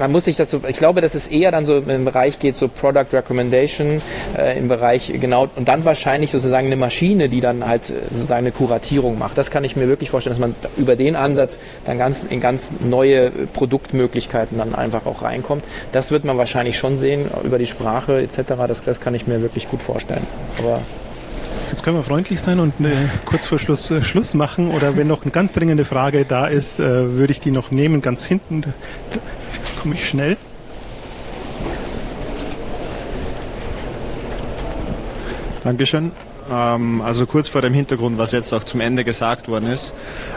man 0.00 0.10
muss 0.10 0.24
sich 0.24 0.36
das 0.36 0.50
so, 0.50 0.60
ich 0.66 0.78
glaube, 0.78 1.00
dass 1.00 1.14
es 1.14 1.28
eher 1.28 1.52
dann 1.52 1.66
so 1.66 1.76
im 1.76 2.04
Bereich 2.04 2.38
geht, 2.38 2.56
so 2.56 2.68
Product 2.68 3.06
Recommendation, 3.12 4.02
äh, 4.36 4.58
im 4.58 4.66
Bereich 4.68 5.12
genau, 5.20 5.46
und 5.54 5.68
dann 5.68 5.84
wahrscheinlich 5.84 6.30
sozusagen 6.30 6.66
eine 6.66 6.76
Maschine, 6.76 7.28
die 7.28 7.40
dann 7.40 7.66
halt 7.66 7.90
äh, 7.90 7.92
sozusagen 8.10 8.40
eine 8.40 8.52
Kuratierung 8.52 9.18
macht. 9.18 9.36
Das 9.38 9.50
kann 9.50 9.62
ich 9.62 9.76
mir 9.76 9.88
wirklich 9.88 10.10
vorstellen, 10.10 10.32
dass 10.32 10.40
man 10.40 10.54
über 10.76 10.96
den 10.96 11.16
Ansatz 11.16 11.58
dann 11.84 11.98
ganz 11.98 12.24
in 12.24 12.40
ganz 12.40 12.72
neue 12.80 13.30
Produktmöglichkeiten 13.30 14.58
dann 14.58 14.74
einfach 14.74 15.06
auch 15.06 15.22
reinkommt. 15.22 15.64
Das 15.92 16.10
wird 16.10 16.24
man 16.24 16.38
wahrscheinlich 16.38 16.78
schon 16.78 16.96
sehen 16.96 17.26
über 17.44 17.58
die 17.58 17.66
Sprache 17.66 18.20
etc. 18.22 18.54
Das, 18.66 18.82
das 18.82 19.00
kann 19.00 19.14
ich 19.14 19.26
mir 19.26 19.42
wirklich 19.42 19.68
gut 19.68 19.82
vorstellen. 19.82 20.26
Aber 20.58 20.80
Jetzt 21.70 21.84
können 21.84 21.96
wir 21.96 22.02
freundlich 22.02 22.40
sein 22.40 22.58
und 22.58 22.80
äh, 22.80 22.90
kurz 23.26 23.46
vor 23.46 23.58
Schluss 23.58 23.90
äh, 23.92 24.02
Schluss 24.02 24.34
machen. 24.34 24.72
Oder 24.72 24.96
wenn 24.96 25.06
noch 25.06 25.22
eine 25.22 25.30
ganz 25.30 25.52
dringende 25.52 25.84
Frage 25.84 26.24
da 26.24 26.48
ist, 26.48 26.80
äh, 26.80 27.16
würde 27.16 27.32
ich 27.32 27.40
die 27.40 27.52
noch 27.52 27.70
nehmen. 27.70 28.00
Ganz 28.00 28.24
hinten 28.24 28.64
komme 29.80 29.94
ich 29.94 30.06
schnell. 30.06 30.36
Dankeschön. 35.64 36.12
Ähm, 36.50 37.00
also 37.00 37.26
kurz 37.26 37.48
vor 37.48 37.62
dem 37.62 37.72
Hintergrund, 37.72 38.18
was 38.18 38.32
jetzt 38.32 38.52
auch 38.52 38.64
zum 38.64 38.80
Ende 38.80 39.04
gesagt 39.04 39.48
worden 39.48 39.70
ist. 39.70 39.94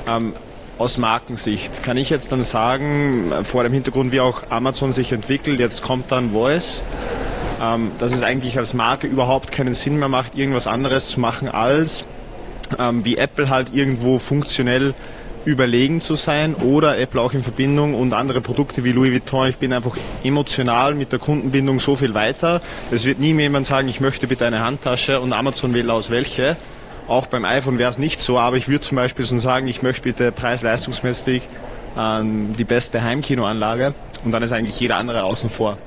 Ähm, 0.08 0.34
aus 0.78 0.98
Markensicht 0.98 1.84
kann 1.84 1.98
ich 1.98 2.10
jetzt 2.10 2.32
dann 2.32 2.42
sagen, 2.42 3.34
vor 3.44 3.64
dem 3.64 3.74
Hintergrund, 3.74 4.14
wie 4.14 4.22
auch 4.22 4.44
Amazon 4.50 4.92
sich 4.94 5.12
entwickelt, 5.12 5.60
jetzt 5.60 5.84
kommt 5.84 6.12
dann 6.12 6.32
Voice, 6.32 6.82
ähm, 7.62 7.92
dass 8.00 8.14
es 8.14 8.24
eigentlich 8.24 8.58
als 8.58 8.74
Marke 8.74 9.08
überhaupt 9.08 9.52
keinen 9.52 9.74
Sinn 9.74 10.00
mehr 10.00 10.10
macht, 10.10 10.36
irgendwas 10.36 10.68
anderes 10.68 11.10
zu 11.10 11.20
machen 11.20 11.50
als 11.50 12.06
ähm, 12.80 13.04
wie 13.04 13.18
Apple 13.18 13.50
halt 13.50 13.74
irgendwo 13.74 14.20
funktionell 14.20 14.94
überlegen 15.46 16.02
zu 16.02 16.16
sein 16.16 16.56
oder 16.56 16.98
Apple 16.98 17.22
auch 17.22 17.34
in 17.34 17.44
Verbindung 17.44 17.96
und 17.96 18.14
andere 18.14 18.42
Produkte 18.42 18.84
wie 18.84 18.92
Louis 18.92 19.12
Vuitton. 19.12 19.50
Ich 19.50 19.58
bin 19.58 19.74
einfach 19.74 19.98
emotional 20.24 20.94
mit 20.94 21.12
der 21.12 21.20
Kundenbindung 21.20 21.80
so 21.80 21.96
viel 21.96 22.14
weiter. 22.14 22.62
Es 22.92 23.06
wird 23.06 23.20
nie 23.20 23.34
mehr 23.34 23.46
jemand 23.46 23.66
sagen, 23.66 23.88
ich 23.88 24.00
möchte 24.00 24.28
bitte 24.28 24.46
eine 24.46 24.62
Handtasche 24.64 25.20
und 25.20 25.34
Amazon 25.34 25.74
wählt 25.74 25.90
aus 25.90 26.10
welche. 26.10 26.56
Auch 27.08 27.28
beim 27.28 27.44
iPhone 27.44 27.78
wäre 27.78 27.90
es 27.90 27.98
nicht 27.98 28.22
so, 28.22 28.40
aber 28.40 28.56
ich 28.56 28.68
würde 28.68 28.82
zum 28.82 28.96
Beispiel 28.96 29.26
so 29.26 29.38
sagen, 29.38 29.68
ich 29.68 29.82
möchte 29.82 30.04
bitte 30.04 30.32
preis-leistungsmäßig 30.32 31.42
äh, 31.98 32.22
die 32.24 32.64
beste 32.64 33.04
Heimkinoanlage 33.04 33.94
und 34.24 34.32
dann 34.32 34.44
ist 34.44 34.54
eigentlich 34.54 34.80
jeder 34.80 34.96
andere 34.96 35.24
außen 35.24 35.50
vor. 35.50 35.78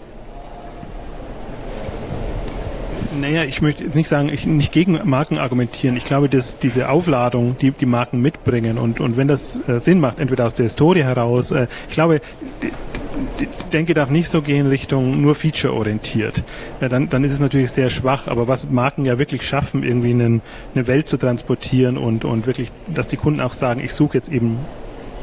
Naja, 3.20 3.44
ich 3.44 3.62
möchte 3.62 3.84
jetzt 3.84 3.94
nicht 3.94 4.08
sagen, 4.08 4.28
ich 4.28 4.46
nicht 4.46 4.72
gegen 4.72 5.00
Marken 5.04 5.38
argumentieren. 5.38 5.96
Ich 5.96 6.04
glaube, 6.04 6.28
dass 6.28 6.58
diese 6.58 6.88
Aufladung, 6.88 7.56
die 7.58 7.70
die 7.70 7.86
Marken 7.86 8.20
mitbringen 8.20 8.78
und, 8.78 9.00
und 9.00 9.16
wenn 9.16 9.26
das 9.26 9.56
äh, 9.68 9.80
Sinn 9.80 10.00
macht, 10.00 10.18
entweder 10.18 10.46
aus 10.46 10.54
der 10.54 10.64
Historie 10.64 11.02
heraus, 11.02 11.50
äh, 11.50 11.66
ich 11.88 11.94
glaube, 11.94 12.20
die, 12.62 12.72
Denke 13.72 13.94
darf 13.94 14.10
nicht 14.10 14.28
so 14.28 14.42
gehen 14.42 14.66
Richtung 14.66 15.20
nur 15.20 15.34
feature-orientiert. 15.34 16.44
Ja, 16.80 16.88
dann, 16.88 17.08
dann 17.08 17.24
ist 17.24 17.32
es 17.32 17.40
natürlich 17.40 17.70
sehr 17.70 17.90
schwach, 17.90 18.28
aber 18.28 18.48
was 18.48 18.68
Marken 18.68 19.04
ja 19.04 19.18
wirklich 19.18 19.46
schaffen, 19.46 19.82
irgendwie 19.82 20.10
einen, 20.10 20.42
eine 20.74 20.86
Welt 20.86 21.08
zu 21.08 21.16
transportieren 21.16 21.96
und, 21.96 22.24
und 22.24 22.46
wirklich, 22.46 22.70
dass 22.94 23.08
die 23.08 23.16
Kunden 23.16 23.40
auch 23.40 23.52
sagen, 23.52 23.80
ich 23.82 23.92
suche 23.92 24.18
jetzt 24.18 24.28
eben 24.30 24.58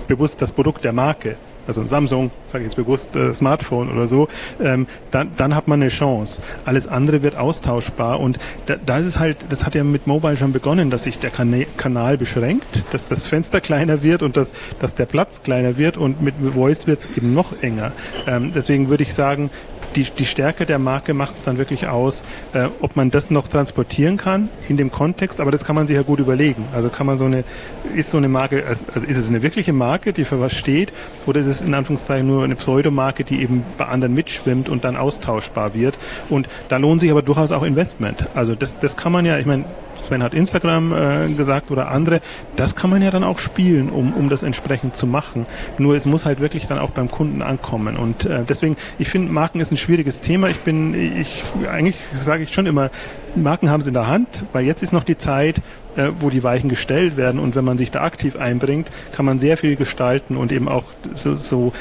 bewusst 0.07 0.41
das 0.41 0.51
Produkt 0.51 0.83
der 0.83 0.93
Marke 0.93 1.37
also 1.67 1.81
ein 1.81 1.87
Samsung, 1.87 2.31
sage 2.43 2.63
ich 2.63 2.67
jetzt 2.69 2.75
bewusst, 2.75 3.15
äh, 3.15 3.33
Smartphone 3.33 3.91
oder 3.91 4.07
so, 4.07 4.27
ähm, 4.59 4.87
dann, 5.11 5.35
dann 5.35 5.55
hat 5.55 5.67
man 5.67 5.81
eine 5.81 5.89
Chance. 5.89 6.41
Alles 6.65 6.87
andere 6.87 7.23
wird 7.23 7.35
austauschbar 7.35 8.19
und 8.19 8.39
da, 8.65 8.75
da 8.75 8.97
ist 8.97 9.05
es 9.05 9.19
halt, 9.19 9.45
das 9.49 9.65
hat 9.65 9.75
ja 9.75 9.83
mit 9.83 10.07
Mobile 10.07 10.37
schon 10.37 10.51
begonnen, 10.51 10.89
dass 10.89 11.03
sich 11.03 11.19
der 11.19 11.31
Kana 11.31 11.63
Kanal 11.77 12.17
beschränkt, 12.17 12.93
dass 12.93 13.07
das 13.07 13.27
Fenster 13.27 13.61
kleiner 13.61 14.01
wird 14.01 14.23
und 14.23 14.37
dass, 14.37 14.51
dass 14.79 14.95
der 14.95 15.05
Platz 15.05 15.43
kleiner 15.43 15.77
wird 15.77 15.97
und 15.97 16.21
mit 16.21 16.35
Voice 16.37 16.87
wird 16.87 16.99
es 16.99 17.05
eben 17.17 17.33
noch 17.33 17.53
enger. 17.61 17.93
Ähm, 18.27 18.51
deswegen 18.53 18.89
würde 18.89 19.03
ich 19.03 19.13
sagen, 19.13 19.51
die, 19.95 20.03
die 20.03 20.25
Stärke 20.25 20.65
der 20.65 20.79
Marke 20.79 21.13
macht 21.13 21.35
es 21.35 21.43
dann 21.43 21.57
wirklich 21.57 21.87
aus, 21.87 22.23
äh, 22.53 22.67
ob 22.79 22.95
man 22.95 23.11
das 23.11 23.31
noch 23.31 23.47
transportieren 23.47 24.17
kann 24.17 24.49
in 24.67 24.77
dem 24.77 24.91
Kontext, 24.91 25.39
aber 25.39 25.51
das 25.51 25.65
kann 25.65 25.75
man 25.75 25.87
sich 25.87 25.95
ja 25.95 26.03
gut 26.03 26.19
überlegen. 26.19 26.67
Also 26.73 26.89
kann 26.89 27.05
man 27.05 27.17
so 27.17 27.25
eine, 27.25 27.43
ist 27.95 28.11
so 28.11 28.17
eine 28.17 28.29
Marke, 28.29 28.65
also, 28.65 28.85
also 28.93 29.07
ist 29.07 29.17
es 29.17 29.29
eine 29.29 29.41
wirkliche 29.41 29.73
Marke, 29.73 30.13
die 30.13 30.25
für 30.25 30.39
was 30.39 30.55
steht, 30.55 30.93
oder 31.25 31.39
ist 31.39 31.47
es 31.47 31.61
in 31.61 31.73
Anführungszeichen 31.73 32.27
nur 32.27 32.43
eine 32.43 32.55
Pseudomarke, 32.55 33.23
die 33.23 33.41
eben 33.41 33.65
bei 33.77 33.85
anderen 33.85 34.13
mitschwimmt 34.13 34.69
und 34.69 34.83
dann 34.83 34.95
austauschbar 34.95 35.73
wird. 35.73 35.97
Und 36.29 36.47
da 36.69 36.77
lohnt 36.77 37.01
sich 37.01 37.11
aber 37.11 37.21
durchaus 37.21 37.51
auch 37.51 37.63
Investment. 37.63 38.29
Also 38.33 38.55
das, 38.55 38.77
das 38.79 38.97
kann 38.97 39.11
man 39.11 39.25
ja, 39.25 39.37
ich 39.37 39.45
meine, 39.45 39.65
Sven 40.03 40.23
hat 40.23 40.33
Instagram 40.33 40.93
äh, 40.93 41.33
gesagt 41.33 41.71
oder 41.71 41.89
andere, 41.89 42.21
das 42.55 42.75
kann 42.75 42.89
man 42.89 43.01
ja 43.01 43.11
dann 43.11 43.23
auch 43.23 43.39
spielen, 43.39 43.89
um, 43.89 44.13
um 44.13 44.29
das 44.29 44.43
entsprechend 44.43 44.95
zu 44.95 45.07
machen. 45.07 45.47
Nur 45.77 45.95
es 45.95 46.05
muss 46.05 46.25
halt 46.25 46.39
wirklich 46.39 46.67
dann 46.67 46.79
auch 46.79 46.91
beim 46.91 47.09
Kunden 47.09 47.41
ankommen. 47.41 47.97
Und 47.97 48.25
äh, 48.25 48.43
deswegen, 48.43 48.75
ich 48.99 49.09
finde, 49.09 49.31
Marken 49.31 49.59
ist 49.59 49.71
ein 49.71 49.77
schwieriges 49.77 50.21
Thema. 50.21 50.49
Ich 50.49 50.59
bin, 50.59 50.93
ich, 50.93 51.43
eigentlich 51.69 51.97
sage 52.13 52.43
ich 52.43 52.53
schon 52.53 52.65
immer, 52.65 52.89
Marken 53.35 53.69
haben 53.69 53.81
sie 53.81 53.89
in 53.89 53.95
der 53.95 54.07
Hand, 54.07 54.45
weil 54.51 54.65
jetzt 54.65 54.83
ist 54.83 54.93
noch 54.93 55.03
die 55.03 55.17
Zeit, 55.17 55.61
äh, 55.95 56.09
wo 56.19 56.29
die 56.29 56.43
Weichen 56.43 56.69
gestellt 56.69 57.17
werden. 57.17 57.39
Und 57.39 57.55
wenn 57.55 57.65
man 57.65 57.77
sich 57.77 57.91
da 57.91 58.01
aktiv 58.01 58.35
einbringt, 58.35 58.89
kann 59.11 59.25
man 59.25 59.39
sehr 59.39 59.57
viel 59.57 59.75
gestalten 59.75 60.37
und 60.37 60.51
eben 60.51 60.67
auch 60.67 60.85
so, 61.13 61.35
so, 61.35 61.73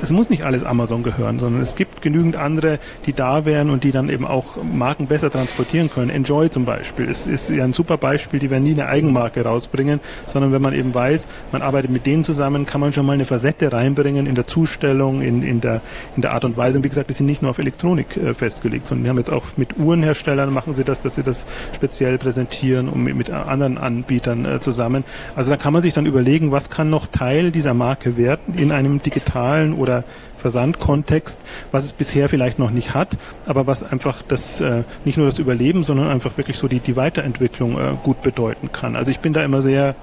es 0.00 0.10
muss 0.10 0.30
nicht 0.30 0.44
alles 0.44 0.64
Amazon 0.64 1.02
gehören, 1.02 1.38
sondern 1.38 1.60
es 1.60 1.74
gibt 1.74 2.02
genügend 2.02 2.36
andere, 2.36 2.78
die 3.06 3.12
da 3.12 3.44
wären 3.44 3.70
und 3.70 3.84
die 3.84 3.92
dann 3.92 4.08
eben 4.08 4.26
auch 4.26 4.62
Marken 4.62 5.06
besser 5.06 5.30
transportieren 5.30 5.90
können. 5.90 6.10
Enjoy 6.10 6.50
zum 6.50 6.64
Beispiel 6.64 7.06
ist, 7.06 7.26
ist 7.26 7.50
ja 7.50 7.64
ein 7.64 7.72
super 7.72 7.96
Beispiel, 7.96 8.40
die 8.40 8.50
werden 8.50 8.64
nie 8.64 8.72
eine 8.72 8.86
Eigenmarke 8.86 9.42
rausbringen, 9.42 10.00
sondern 10.26 10.52
wenn 10.52 10.62
man 10.62 10.74
eben 10.74 10.94
weiß, 10.94 11.28
man 11.50 11.62
arbeitet 11.62 11.90
mit 11.90 12.06
denen 12.06 12.24
zusammen, 12.24 12.66
kann 12.66 12.80
man 12.80 12.92
schon 12.92 13.06
mal 13.06 13.12
eine 13.12 13.26
Facette 13.26 13.72
reinbringen 13.72 14.26
in 14.26 14.34
der 14.34 14.46
Zustellung, 14.46 15.22
in, 15.22 15.42
in, 15.42 15.60
der, 15.60 15.80
in 16.16 16.22
der 16.22 16.32
Art 16.32 16.44
und 16.44 16.56
Weise. 16.56 16.78
Und 16.78 16.84
wie 16.84 16.88
gesagt, 16.88 17.10
die 17.10 17.14
sind 17.14 17.26
nicht 17.26 17.42
nur 17.42 17.50
auf 17.50 17.58
Elektronik 17.58 18.16
äh, 18.16 18.34
festgelegt, 18.34 18.86
sondern 18.86 19.04
die 19.04 19.10
haben 19.10 19.18
jetzt 19.18 19.32
auch 19.32 19.44
mit 19.56 19.78
Uhrenherstellern 19.78 20.52
machen 20.52 20.74
sie 20.74 20.84
das, 20.84 21.02
dass 21.02 21.14
sie 21.14 21.22
das 21.22 21.44
speziell 21.74 22.18
präsentieren, 22.18 22.88
um 22.88 23.02
mit, 23.02 23.16
mit 23.16 23.30
anderen 23.46 23.78
Anbietern 23.78 24.44
äh, 24.44 24.60
zusammen. 24.60 25.04
Also 25.36 25.50
da 25.50 25.56
kann 25.56 25.72
man 25.72 25.82
sich 25.82 25.94
dann 25.94 26.06
überlegen, 26.06 26.52
was 26.52 26.70
kann 26.70 26.90
noch 26.90 27.06
Teil 27.06 27.50
dieser 27.50 27.74
Marke 27.74 28.16
werden 28.16 28.54
in 28.54 28.72
einem 28.72 29.02
digitalen 29.02 29.74
oder 29.74 30.04
Versandkontext, 30.36 31.40
was 31.70 31.84
es 31.84 31.92
bisher 31.92 32.28
vielleicht 32.28 32.58
noch 32.58 32.70
nicht 32.70 32.94
hat, 32.94 33.16
aber 33.46 33.66
was 33.66 33.84
einfach 33.84 34.22
das 34.26 34.60
äh, 34.60 34.82
nicht 35.04 35.16
nur 35.16 35.26
das 35.26 35.38
Überleben, 35.38 35.84
sondern 35.84 36.08
einfach 36.08 36.36
wirklich 36.36 36.58
so 36.58 36.68
die, 36.68 36.80
die 36.80 36.96
Weiterentwicklung 36.96 37.78
äh, 37.78 37.96
gut 38.02 38.22
bedeuten 38.22 38.70
kann. 38.72 38.96
Also 38.96 39.10
ich 39.10 39.20
bin 39.20 39.32
da 39.32 39.44
immer 39.44 39.62
sehr 39.62 39.94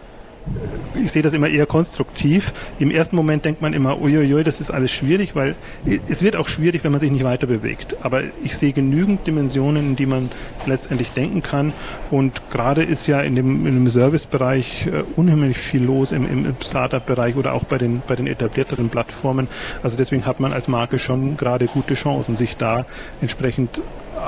ich 0.93 1.11
sehe 1.11 1.21
das 1.21 1.33
immer 1.33 1.47
eher 1.47 1.65
konstruktiv. 1.65 2.53
Im 2.79 2.91
ersten 2.91 3.15
Moment 3.15 3.45
denkt 3.45 3.61
man 3.61 3.73
immer, 3.73 4.01
uiuiui, 4.01 4.43
das 4.43 4.59
ist 4.59 4.71
alles 4.71 4.91
schwierig, 4.91 5.35
weil 5.35 5.55
es 5.85 6.21
wird 6.21 6.35
auch 6.35 6.47
schwierig, 6.47 6.83
wenn 6.83 6.91
man 6.91 6.99
sich 6.99 7.11
nicht 7.11 7.23
weiter 7.23 7.47
bewegt. 7.47 8.03
Aber 8.03 8.23
ich 8.43 8.57
sehe 8.57 8.73
genügend 8.73 9.25
Dimensionen, 9.27 9.89
in 9.89 9.95
die 9.95 10.05
man 10.05 10.29
letztendlich 10.65 11.11
denken 11.11 11.41
kann. 11.41 11.73
Und 12.09 12.49
gerade 12.49 12.83
ist 12.83 13.07
ja 13.07 13.21
in 13.21 13.35
dem, 13.35 13.65
in 13.65 13.75
dem 13.75 13.89
Servicebereich 13.89 14.87
äh, 14.87 15.03
unheimlich 15.15 15.57
viel 15.57 15.83
los 15.83 16.11
im, 16.11 16.25
im 16.25 16.55
Startup-Bereich 16.61 17.35
oder 17.35 17.53
auch 17.53 17.65
bei 17.65 17.77
den, 17.77 18.01
bei 18.05 18.15
den 18.15 18.27
etablierteren 18.27 18.89
Plattformen. 18.89 19.47
Also 19.83 19.97
deswegen 19.97 20.25
hat 20.25 20.39
man 20.39 20.53
als 20.53 20.67
Marke 20.67 20.99
schon 20.99 21.37
gerade 21.37 21.65
gute 21.67 21.93
Chancen, 21.93 22.35
sich 22.35 22.57
da 22.57 22.85
entsprechend 23.21 23.81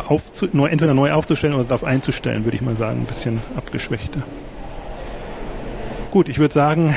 aufzu, 0.07 0.47
neu, 0.51 0.67
entweder 0.67 0.93
neu 0.93 1.11
aufzustellen 1.11 1.55
oder 1.55 1.65
darauf 1.65 1.83
einzustellen, 1.83 2.45
würde 2.45 2.55
ich 2.55 2.61
mal 2.61 2.75
sagen, 2.75 3.01
ein 3.01 3.05
bisschen 3.05 3.39
abgeschwächter. 3.55 4.23
Gut, 6.11 6.27
ich 6.27 6.39
würde 6.39 6.53
sagen, 6.53 6.93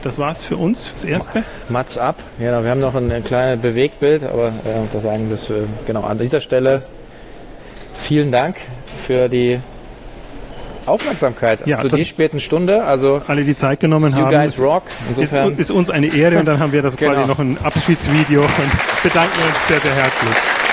das 0.00 0.18
war's 0.18 0.46
für 0.46 0.56
uns, 0.56 0.92
das 0.92 1.04
Erste. 1.04 1.44
Mats 1.68 1.98
ab. 1.98 2.16
Ja, 2.38 2.64
wir 2.64 2.70
haben 2.70 2.80
noch 2.80 2.94
ein, 2.94 3.12
ein 3.12 3.22
kleines 3.22 3.60
Bewegtbild, 3.60 4.22
aber 4.24 4.48
äh, 4.48 4.52
das 4.92 5.02
sagen 5.02 5.28
das 5.28 5.50
äh, 5.50 5.64
genau 5.86 6.02
an 6.04 6.16
dieser 6.16 6.40
Stelle. 6.40 6.84
Vielen 7.94 8.32
Dank 8.32 8.56
für 8.96 9.28
die 9.28 9.60
Aufmerksamkeit 10.86 11.66
ja, 11.66 11.80
zu 11.80 11.88
dieser 11.88 12.04
späten 12.04 12.40
Stunde. 12.40 12.84
Also 12.84 13.20
alle, 13.26 13.44
die 13.44 13.56
Zeit 13.56 13.80
genommen 13.80 14.12
you 14.12 14.18
haben. 14.18 14.30
Guys 14.30 14.58
rock. 14.58 14.84
Insofern 15.08 15.52
ist, 15.52 15.60
ist 15.60 15.70
uns 15.70 15.90
eine 15.90 16.06
Ehre 16.14 16.38
und 16.38 16.46
dann 16.46 16.60
haben 16.60 16.72
wir 16.72 16.80
das 16.80 16.96
Genau. 16.96 17.12
quasi 17.12 17.28
noch 17.28 17.38
ein 17.38 17.58
Abschiedsvideo 17.62 18.40
und 18.40 19.02
bedanken 19.02 19.38
uns 19.42 19.68
sehr, 19.68 19.80
sehr 19.80 19.94
herzlich. 19.94 20.63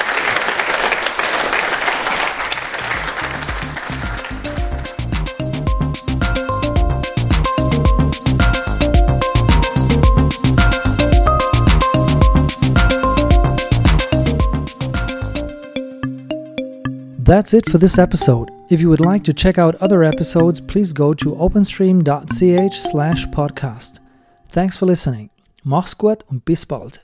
That's 17.32 17.54
it 17.54 17.70
for 17.70 17.78
this 17.78 17.98
episode. 17.98 18.52
If 18.70 18.82
you 18.82 18.90
would 18.90 19.00
like 19.00 19.24
to 19.24 19.32
check 19.32 19.58
out 19.58 19.76
other 19.76 20.04
episodes, 20.04 20.60
please 20.60 20.92
go 20.92 21.14
to 21.14 21.32
openstream.ch 21.36 22.74
slash 22.78 23.26
podcast. 23.28 24.00
Thanks 24.50 24.76
for 24.76 24.86
listening. 24.86 25.30
Mach's 25.64 25.98
gut 25.98 26.26
und 26.28 26.44
bis 26.44 26.66
bald. 26.66 27.00